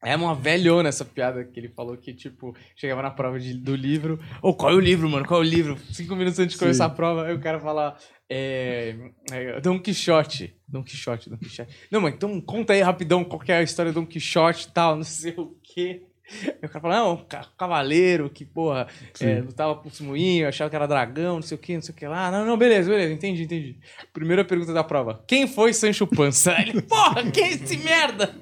É 0.04 0.16
uma 0.16 0.34
velhona 0.34 0.88
essa 0.88 1.04
piada 1.04 1.44
que 1.44 1.60
ele 1.60 1.68
falou 1.70 1.98
que, 1.98 2.14
tipo, 2.14 2.56
chegava 2.76 3.02
na 3.02 3.12
prova 3.12 3.38
de- 3.40 3.54
do 3.60 3.76
livro. 3.76 4.18
Ô, 4.42 4.54
qual 4.54 4.72
é 4.72 4.76
o 4.76 4.80
livro, 4.80 5.10
mano? 5.10 5.26
Qual 5.26 5.42
é 5.42 5.46
o 5.46 5.48
livro? 5.48 5.78
Cinco 5.92 6.16
minutos 6.16 6.40
antes 6.40 6.54
de 6.54 6.58
Sim. 6.60 6.66
começar 6.66 6.86
a 6.86 6.90
prova, 6.90 7.26
aí 7.28 7.34
o 7.36 7.40
cara 7.42 7.60
fala. 7.60 7.98
É, 8.30 8.96
é, 9.32 9.60
Dom 9.60 9.80
Quixote. 9.80 10.56
Dom 10.68 10.84
Quixote, 10.84 11.30
Dom 11.30 11.38
Quixote. 11.38 11.76
Não, 11.90 12.00
mas 12.02 12.14
então 12.14 12.40
conta 12.40 12.74
aí 12.74 12.82
rapidão 12.82 13.24
qual 13.24 13.40
que 13.40 13.52
é 13.52 13.58
a 13.58 13.64
história 13.64 13.92
do 13.92 14.02
Dom 14.02 14.06
Quixote 14.06 14.68
e 14.68 14.72
tal, 14.72 14.96
não 14.98 15.04
sei 15.04 15.34
o 15.36 15.56
quê. 15.64 16.04
Aí 16.46 16.54
o 16.64 16.70
cara 16.70 16.80
fala, 16.80 16.96
não, 16.98 17.18
ca- 17.26 17.48
cavaleiro 17.58 18.30
que, 18.30 18.46
porra, 18.46 18.86
é, 19.20 19.40
lutava 19.42 19.74
por 19.76 19.92
moinho, 20.02 20.48
achava 20.48 20.70
que 20.70 20.76
era 20.76 20.86
dragão, 20.88 21.38
não 21.38 21.42
sei 21.42 21.56
o 21.56 21.60
quê, 21.60 21.74
não 21.74 21.82
sei 21.82 21.92
o 21.92 21.98
que 21.98 22.06
lá. 22.08 22.30
Não, 22.30 22.46
não, 22.46 22.56
beleza, 22.56 22.88
beleza, 22.88 23.12
entendi, 23.12 23.44
entendi. 23.46 23.80
Primeira 24.14 24.46
pergunta 24.46 24.72
da 24.72 24.84
prova. 24.84 25.24
Quem 25.28 25.48
foi 25.48 25.74
Sancho 25.74 26.06
Panza? 26.06 26.54
Ele, 26.62 26.82
porra, 26.86 27.32
quem 27.32 27.46
é 27.46 27.50
esse 27.54 27.78
merda? 27.78 28.36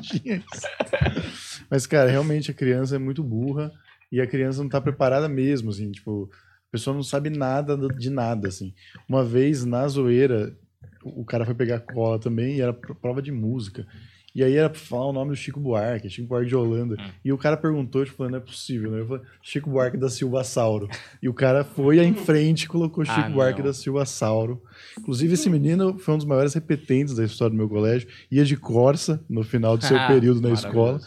Tinha 0.00 0.36
isso. 0.36 0.66
Mas, 1.68 1.86
cara, 1.86 2.08
realmente 2.10 2.50
a 2.50 2.54
criança 2.54 2.96
é 2.96 2.98
muito 2.98 3.22
burra 3.22 3.70
e 4.10 4.18
a 4.18 4.26
criança 4.26 4.62
não 4.62 4.70
tá 4.70 4.80
preparada 4.80 5.28
mesmo, 5.28 5.68
assim, 5.68 5.92
tipo, 5.92 6.30
pessoa 6.76 6.94
não 6.94 7.02
sabe 7.02 7.30
nada 7.30 7.76
de 7.96 8.10
nada, 8.10 8.48
assim. 8.48 8.72
Uma 9.08 9.24
vez, 9.24 9.64
na 9.64 9.86
zoeira, 9.88 10.56
o 11.04 11.24
cara 11.24 11.44
foi 11.44 11.54
pegar 11.54 11.80
cola 11.80 12.18
também 12.18 12.56
e 12.56 12.60
era 12.60 12.72
pro- 12.72 12.94
prova 12.94 13.20
de 13.22 13.32
música. 13.32 13.86
E 14.34 14.44
aí 14.44 14.54
era 14.54 14.68
pra 14.68 14.78
falar 14.78 15.06
o 15.06 15.12
nome 15.14 15.30
do 15.30 15.36
Chico 15.36 15.58
Buarque, 15.58 16.10
Chico 16.10 16.28
Buarque 16.28 16.48
de 16.50 16.54
Holanda. 16.54 16.94
E 17.24 17.32
o 17.32 17.38
cara 17.38 17.56
perguntou, 17.56 18.04
tipo, 18.04 18.28
não 18.28 18.36
é 18.36 18.40
possível, 18.40 18.90
né? 18.90 19.00
Eu 19.00 19.06
falei, 19.06 19.22
Chico 19.42 19.70
Buarque 19.70 19.96
da 19.96 20.10
Silva 20.10 20.44
Sauro. 20.44 20.90
E 21.22 21.28
o 21.28 21.32
cara 21.32 21.64
foi 21.64 22.00
em 22.00 22.12
frente 22.12 22.64
e 22.64 22.68
colocou 22.68 23.02
Chico 23.02 23.18
Ah, 23.18 23.30
Buarque 23.30 23.60
não. 23.60 23.68
da 23.68 23.72
Silva 23.72 24.04
Sauro. 24.04 24.62
Inclusive, 24.98 25.32
esse 25.32 25.48
menino 25.48 25.96
foi 25.98 26.12
um 26.12 26.18
dos 26.18 26.26
maiores 26.26 26.52
repetentes 26.52 27.14
da 27.14 27.24
história 27.24 27.50
do 27.52 27.56
meu 27.56 27.66
colégio. 27.66 28.08
Ia 28.30 28.44
de 28.44 28.58
Corsa 28.58 29.24
no 29.26 29.42
final 29.42 29.74
do 29.78 29.84
seu 29.86 29.96
Ah, 29.96 30.06
período 30.06 30.42
na 30.42 30.50
escola. 30.52 31.00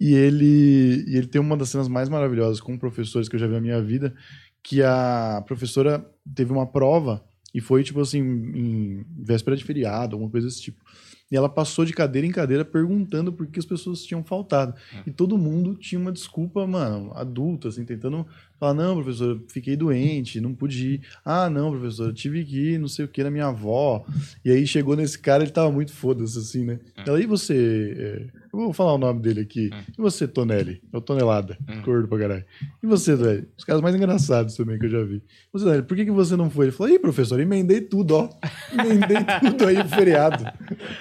E 0.00 0.14
ele, 0.14 1.04
e 1.08 1.16
ele 1.16 1.26
tem 1.26 1.40
uma 1.40 1.56
das 1.56 1.70
cenas 1.70 1.88
mais 1.88 2.08
maravilhosas 2.08 2.60
com 2.60 2.78
professores 2.78 3.28
que 3.28 3.34
eu 3.34 3.40
já 3.40 3.48
vi 3.48 3.54
na 3.54 3.60
minha 3.60 3.82
vida, 3.82 4.14
que 4.62 4.82
a 4.82 5.42
professora 5.46 6.04
teve 6.34 6.52
uma 6.52 6.66
prova 6.66 7.24
e 7.54 7.60
foi, 7.60 7.82
tipo 7.82 8.00
assim, 8.00 8.20
em 8.20 9.04
véspera 9.18 9.56
de 9.56 9.64
feriado, 9.64 10.14
alguma 10.14 10.30
coisa 10.30 10.46
desse 10.46 10.62
tipo. 10.62 10.84
E 11.30 11.36
ela 11.36 11.48
passou 11.48 11.84
de 11.84 11.92
cadeira 11.92 12.26
em 12.26 12.32
cadeira 12.32 12.64
perguntando 12.64 13.32
por 13.32 13.46
que 13.46 13.60
as 13.60 13.64
pessoas 13.64 14.02
tinham 14.02 14.24
faltado. 14.24 14.74
E 15.06 15.12
todo 15.12 15.38
mundo 15.38 15.76
tinha 15.76 16.00
uma 16.00 16.10
desculpa, 16.10 16.66
mano, 16.66 17.12
adulta, 17.14 17.68
assim, 17.68 17.84
tentando 17.84 18.26
falar: 18.58 18.74
não, 18.74 18.96
professor, 18.96 19.40
fiquei 19.48 19.76
doente, 19.76 20.40
não 20.40 20.52
pude 20.52 20.94
ir. 20.94 21.02
Ah, 21.24 21.48
não, 21.48 21.70
professor, 21.70 22.08
eu 22.08 22.12
tive 22.12 22.44
que 22.44 22.72
ir, 22.72 22.78
não 22.80 22.88
sei 22.88 23.04
o 23.04 23.08
que, 23.08 23.22
na 23.22 23.30
minha 23.30 23.46
avó. 23.46 24.04
E 24.44 24.50
aí 24.50 24.66
chegou 24.66 24.96
nesse 24.96 25.18
cara, 25.20 25.44
ele 25.44 25.52
tava 25.52 25.70
muito 25.70 25.92
foda-se, 25.92 26.36
assim, 26.36 26.64
né? 26.64 26.80
Ela, 27.06 27.20
e 27.20 27.26
você. 27.26 28.28
É, 28.52 28.56
Eu 28.56 28.60
vou 28.60 28.72
falar 28.72 28.94
o 28.94 28.98
nome 28.98 29.20
dele 29.20 29.40
aqui. 29.40 29.70
E 29.96 30.00
você, 30.00 30.26
Tonelli? 30.28 30.82
É 30.92 30.96
o 30.96 31.00
Tonelada. 31.00 31.56
Gordo 31.84 32.08
pra 32.08 32.18
caralho. 32.18 32.44
E 32.82 32.86
você, 32.86 33.16
Tonelli? 33.16 33.48
Os 33.56 33.64
caras 33.64 33.80
mais 33.82 33.94
engraçados 33.94 34.54
também 34.56 34.78
que 34.78 34.86
eu 34.86 34.90
já 34.90 35.02
vi. 35.04 35.22
Você, 35.52 35.64
Tonelli, 35.64 35.82
por 35.84 35.96
que, 35.96 36.04
que 36.04 36.10
você 36.10 36.36
não 36.36 36.50
foi? 36.50 36.66
Ele 36.66 36.72
falou: 36.72 36.92
Ih, 36.92 36.98
professor, 36.98 37.38
emendei 37.40 37.80
tudo, 37.80 38.16
ó. 38.16 38.28
Emendei 38.72 39.18
tudo 39.40 39.66
aí 39.66 39.76
pro 39.76 39.88
feriado. 39.88 40.44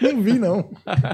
Não 0.02 0.22
vi, 0.22 0.34
não. 0.40 0.70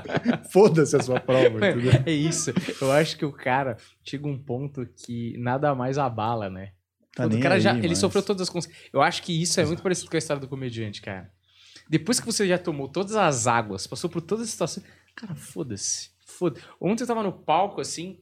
Foda-se 0.51 0.95
a 0.95 1.01
sua 1.01 1.19
prova, 1.19 1.47
entendeu? 1.57 1.91
É 2.05 2.11
isso. 2.11 2.51
Eu 2.81 2.91
acho 2.91 3.17
que 3.17 3.25
o 3.25 3.31
cara 3.31 3.77
chega 4.03 4.27
um 4.27 4.37
ponto 4.37 4.87
que 5.05 5.37
nada 5.37 5.73
mais 5.75 5.97
abala, 5.97 6.49
né? 6.49 6.71
Tá 7.15 7.25
o 7.27 7.39
cara 7.39 7.59
já, 7.59 7.71
aí, 7.71 7.79
ele 7.79 7.89
mas- 7.89 7.97
sofreu 7.99 8.21
todas 8.21 8.41
as 8.41 8.49
consequências. 8.49 8.89
Eu 8.91 9.01
acho 9.01 9.23
que 9.23 9.41
isso 9.41 9.59
é 9.61 9.65
muito 9.65 9.81
parecido 9.81 10.09
com 10.09 10.17
a 10.17 10.19
história 10.19 10.41
do 10.41 10.47
comediante, 10.49 11.01
cara. 11.01 11.29
Depois 11.89 12.19
que 12.19 12.25
você 12.25 12.47
já 12.47 12.57
tomou 12.57 12.89
todas 12.89 13.15
as 13.15 13.47
águas, 13.47 13.87
passou 13.87 14.09
por 14.09 14.19
todas 14.21 14.45
as 14.45 14.49
situações, 14.49 14.85
cara, 15.15 15.33
foda-se. 15.35 16.09
Foda 16.37 16.59
Ontem 16.79 17.03
eu 17.03 17.07
tava 17.07 17.23
no 17.23 17.31
palco, 17.31 17.81
assim, 17.81 18.17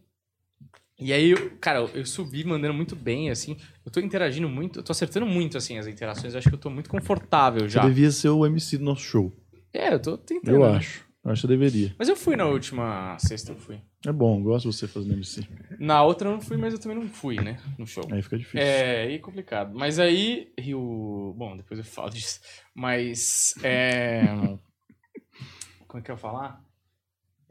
e 0.99 1.11
aí, 1.11 1.31
eu- 1.31 1.51
cara, 1.59 1.79
eu, 1.79 2.05
subi 2.05 2.43
mandando 2.45 2.73
muito 2.73 2.95
bem, 2.95 3.29
assim. 3.29 3.57
Eu 3.85 3.91
tô 3.91 3.99
interagindo 3.99 4.47
muito, 4.47 4.79
eu 4.79 4.83
tô 4.83 4.91
acertando 4.91 5.25
muito, 5.25 5.57
assim, 5.57 5.77
as 5.77 5.87
interações. 5.87 6.33
Eu 6.33 6.39
acho 6.39 6.47
que 6.47 6.55
eu 6.55 6.59
tô 6.59 6.69
muito 6.69 6.89
confortável 6.89 7.61
Você 7.61 7.69
já. 7.69 7.87
devia 7.87 8.11
ser 8.11 8.29
o 8.29 8.45
MC 8.45 8.77
do 8.77 8.85
nosso 8.85 9.01
show. 9.01 9.33
É, 9.73 9.93
eu 9.93 9.99
tô 9.99 10.17
tentando. 10.17 10.55
Eu 10.55 10.61
né? 10.61 10.77
acho. 10.77 11.03
Eu 11.25 11.31
acho 11.31 11.41
que 11.41 11.45
eu 11.45 11.57
deveria. 11.57 11.95
Mas 11.97 12.09
eu 12.09 12.15
fui 12.15 12.35
na 12.35 12.45
última 12.45 13.17
sexta, 13.17 13.53
eu 13.53 13.57
fui. 13.57 13.81
É 14.05 14.11
bom, 14.11 14.39
eu 14.39 14.43
gosto 14.43 14.69
de 14.69 14.77
você 14.77 14.87
fazendo 14.87 15.13
MC. 15.13 15.47
Na 15.79 16.03
outra 16.03 16.29
eu 16.29 16.33
não 16.33 16.41
fui, 16.41 16.57
mas 16.57 16.73
eu 16.73 16.79
também 16.79 16.97
não 16.97 17.09
fui, 17.09 17.37
né? 17.37 17.59
No 17.77 17.87
show. 17.87 18.07
Aí 18.11 18.21
fica 18.21 18.37
difícil. 18.37 18.59
É, 18.65 19.03
aí 19.03 19.15
é 19.15 19.19
complicado. 19.19 19.73
Mas 19.73 19.99
aí, 19.99 20.53
Rio. 20.59 21.33
Bom, 21.37 21.57
depois 21.57 21.79
eu 21.79 21.85
falo 21.85 22.11
disso. 22.11 22.39
Mas. 22.75 23.55
É... 23.63 24.23
Como 25.87 25.99
é 25.99 26.01
que 26.01 26.11
eu 26.11 26.15
ia 26.15 26.17
falar? 26.17 26.62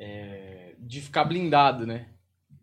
É, 0.05 0.75
De 0.79 1.01
ficar 1.01 1.25
blindado, 1.25 1.87
né? 1.87 2.07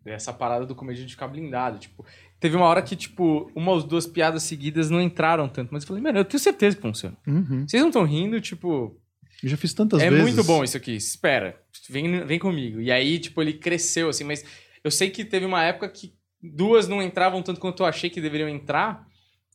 Essa 0.04 0.32
parada 0.32 0.66
do 0.66 0.74
comediante 0.74 1.08
de 1.08 1.14
ficar 1.14 1.28
blindado. 1.28 1.78
Tipo, 1.78 2.04
teve 2.38 2.56
uma 2.56 2.66
hora 2.66 2.82
que, 2.82 2.94
tipo, 2.96 3.50
uma 3.54 3.72
ou 3.72 3.82
duas 3.82 4.06
piadas 4.06 4.42
seguidas 4.42 4.90
não 4.90 5.00
entraram 5.00 5.48
tanto. 5.48 5.70
Mas 5.72 5.82
eu 5.82 5.88
falei, 5.88 6.02
mano, 6.02 6.18
eu 6.18 6.24
tenho 6.24 6.40
certeza 6.40 6.76
que 6.76 6.82
funciona. 6.82 7.16
Uhum. 7.26 7.66
Vocês 7.66 7.80
não 7.80 7.88
estão 7.88 8.04
rindo, 8.04 8.40
tipo. 8.40 8.96
Eu 9.42 9.48
já 9.48 9.56
fiz 9.56 9.72
tantas 9.72 10.02
é 10.02 10.10
vezes. 10.10 10.34
muito 10.34 10.44
bom 10.44 10.62
isso 10.62 10.76
aqui. 10.76 10.94
Espera. 10.94 11.58
Vem, 11.88 12.24
vem 12.26 12.38
comigo. 12.38 12.80
E 12.80 12.92
aí, 12.92 13.18
tipo, 13.18 13.40
ele 13.40 13.54
cresceu, 13.54 14.08
assim, 14.10 14.24
mas 14.24 14.44
eu 14.84 14.90
sei 14.90 15.08
que 15.10 15.24
teve 15.24 15.46
uma 15.46 15.62
época 15.62 15.88
que 15.88 16.14
duas 16.42 16.88
não 16.88 17.02
entravam 17.02 17.42
tanto 17.42 17.60
quanto 17.60 17.82
eu 17.82 17.86
achei 17.86 18.10
que 18.10 18.20
deveriam 18.20 18.48
entrar. 18.48 19.06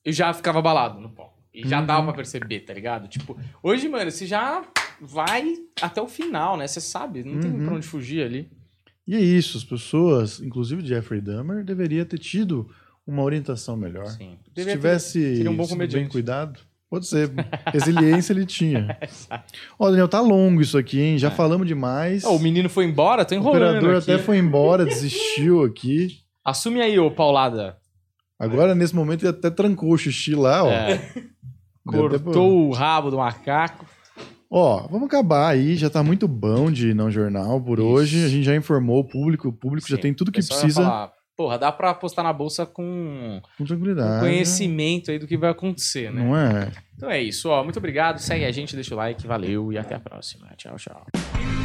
Eu 0.04 0.14
já 0.14 0.34
ficava 0.34 0.60
abalado 0.60 1.00
no 1.00 1.10
palco. 1.10 1.35
E 1.56 1.68
já 1.68 1.80
Uhum. 1.80 1.86
dava 1.86 2.04
pra 2.08 2.14
perceber, 2.14 2.60
tá 2.62 2.74
ligado? 2.74 3.08
Tipo, 3.08 3.38
hoje, 3.64 3.88
mano, 3.88 4.12
você 4.12 4.26
já 4.26 4.64
vai 5.00 5.54
até 5.82 6.02
o 6.02 6.08
final, 6.08 6.58
né? 6.58 6.68
Você 6.68 6.82
sabe, 6.82 7.24
não 7.24 7.40
tem 7.40 7.52
Uhum. 7.52 7.66
pra 7.66 7.76
onde 7.76 7.88
fugir 7.88 8.24
ali. 8.24 8.50
E 9.08 9.16
é 9.16 9.20
isso, 9.20 9.58
as 9.58 9.64
pessoas, 9.64 10.40
inclusive 10.42 10.86
Jeffrey 10.86 11.22
Dahmer, 11.22 11.64
deveria 11.64 12.04
ter 12.06 12.18
tido 12.18 12.70
uma 13.08 13.22
orientação 13.24 13.78
melhor. 13.78 14.08
Sim. 14.08 14.38
Se 14.44 14.52
Devia 14.54 14.74
ter- 14.74 14.78
tivesse 14.80 15.36
seria 15.38 15.52
um 15.52 15.56
bom 15.56 15.68
bem 15.88 16.08
cuidado, 16.08 16.60
pode 16.90 17.06
ser. 17.06 17.30
Resiliência 17.72 18.34
ele 18.34 18.46
tinha. 18.48 18.98
Ó, 19.78 19.90
Daniel, 19.90 20.08
tá 20.08 20.20
longo 20.20 20.60
isso 20.62 20.78
aqui, 20.78 21.00
hein? 21.00 21.18
Já 21.20 21.30
falamos 21.30 21.68
demais. 21.68 22.24
Ó, 22.26 22.36
o 22.36 22.40
menino 22.40 22.68
foi 22.68 22.86
embora, 22.86 23.24
tô 23.24 23.36
o 23.36 23.38
enrolando 23.38 23.78
operador 23.78 23.98
aqui. 24.02 24.12
até 24.12 24.22
foi 24.24 24.38
embora, 24.38 24.86
desistiu 24.86 25.64
aqui. 25.64 26.20
Assume 26.44 26.82
aí, 26.82 26.98
ô 27.00 27.10
Paulada. 27.12 27.78
Agora, 28.40 28.76
nesse 28.76 28.94
momento, 28.96 29.22
ele 29.24 29.30
até 29.30 29.50
trancou 29.50 29.92
o 29.92 29.98
xixi 29.98 30.36
lá, 30.36 30.64
ó. 30.64 30.70
É, 30.72 31.00
cortou 31.86 32.68
o 32.68 32.72
rabo 32.74 33.10
do 33.12 33.18
macaco. 33.18 33.86
Ó, 34.50 34.88
vamos 34.88 35.08
acabar 35.08 35.50
aí. 35.50 35.76
Já 35.76 35.90
tá 35.90 36.04
muito 36.04 36.28
bom 36.28 36.72
de 36.72 36.94
não 36.94 37.10
jornal 37.10 37.60
por 37.62 37.80
Isso. 37.80 37.88
hoje. 37.88 38.26
A 38.26 38.28
gente 38.30 38.44
já 38.44 38.56
informou 38.56 39.00
o 39.00 39.04
público. 39.04 39.48
O 39.50 39.54
público 39.54 39.88
já 39.88 39.96
Sim, 39.96 40.02
tem 40.04 40.14
tudo 40.14 40.30
o 40.30 40.32
que 40.32 40.40
ia 40.40 40.46
precisa. 40.48 40.84
falar, 40.84 41.12
porra, 41.36 41.58
dá 41.58 41.72
pra 41.72 41.90
apostar 41.90 42.24
na 42.24 42.32
bolsa 42.32 42.66
com, 42.66 43.42
Com 43.42 43.50
com 43.58 43.66
tranquilidade. 43.66 44.20
conhecimento 44.26 45.12
aí 45.12 45.20
do 45.20 45.28
que 45.28 45.36
vai 45.38 45.50
acontecer, 45.50 46.12
né? 46.12 46.24
Não 46.24 46.38
é? 46.38 46.72
Então 46.96 47.10
é 47.10 47.22
isso, 47.22 47.50
ó. 47.50 47.64
Muito 47.64 47.78
obrigado. 47.80 48.20
Segue 48.20 48.46
a 48.46 48.52
gente, 48.52 48.76
deixa 48.76 48.94
o 48.94 48.98
like, 48.98 49.26
valeu 49.28 49.74
e 49.74 49.78
até 49.78 49.96
a 49.96 50.00
próxima. 50.00 50.48
Tchau, 50.58 50.76
tchau. 50.78 51.65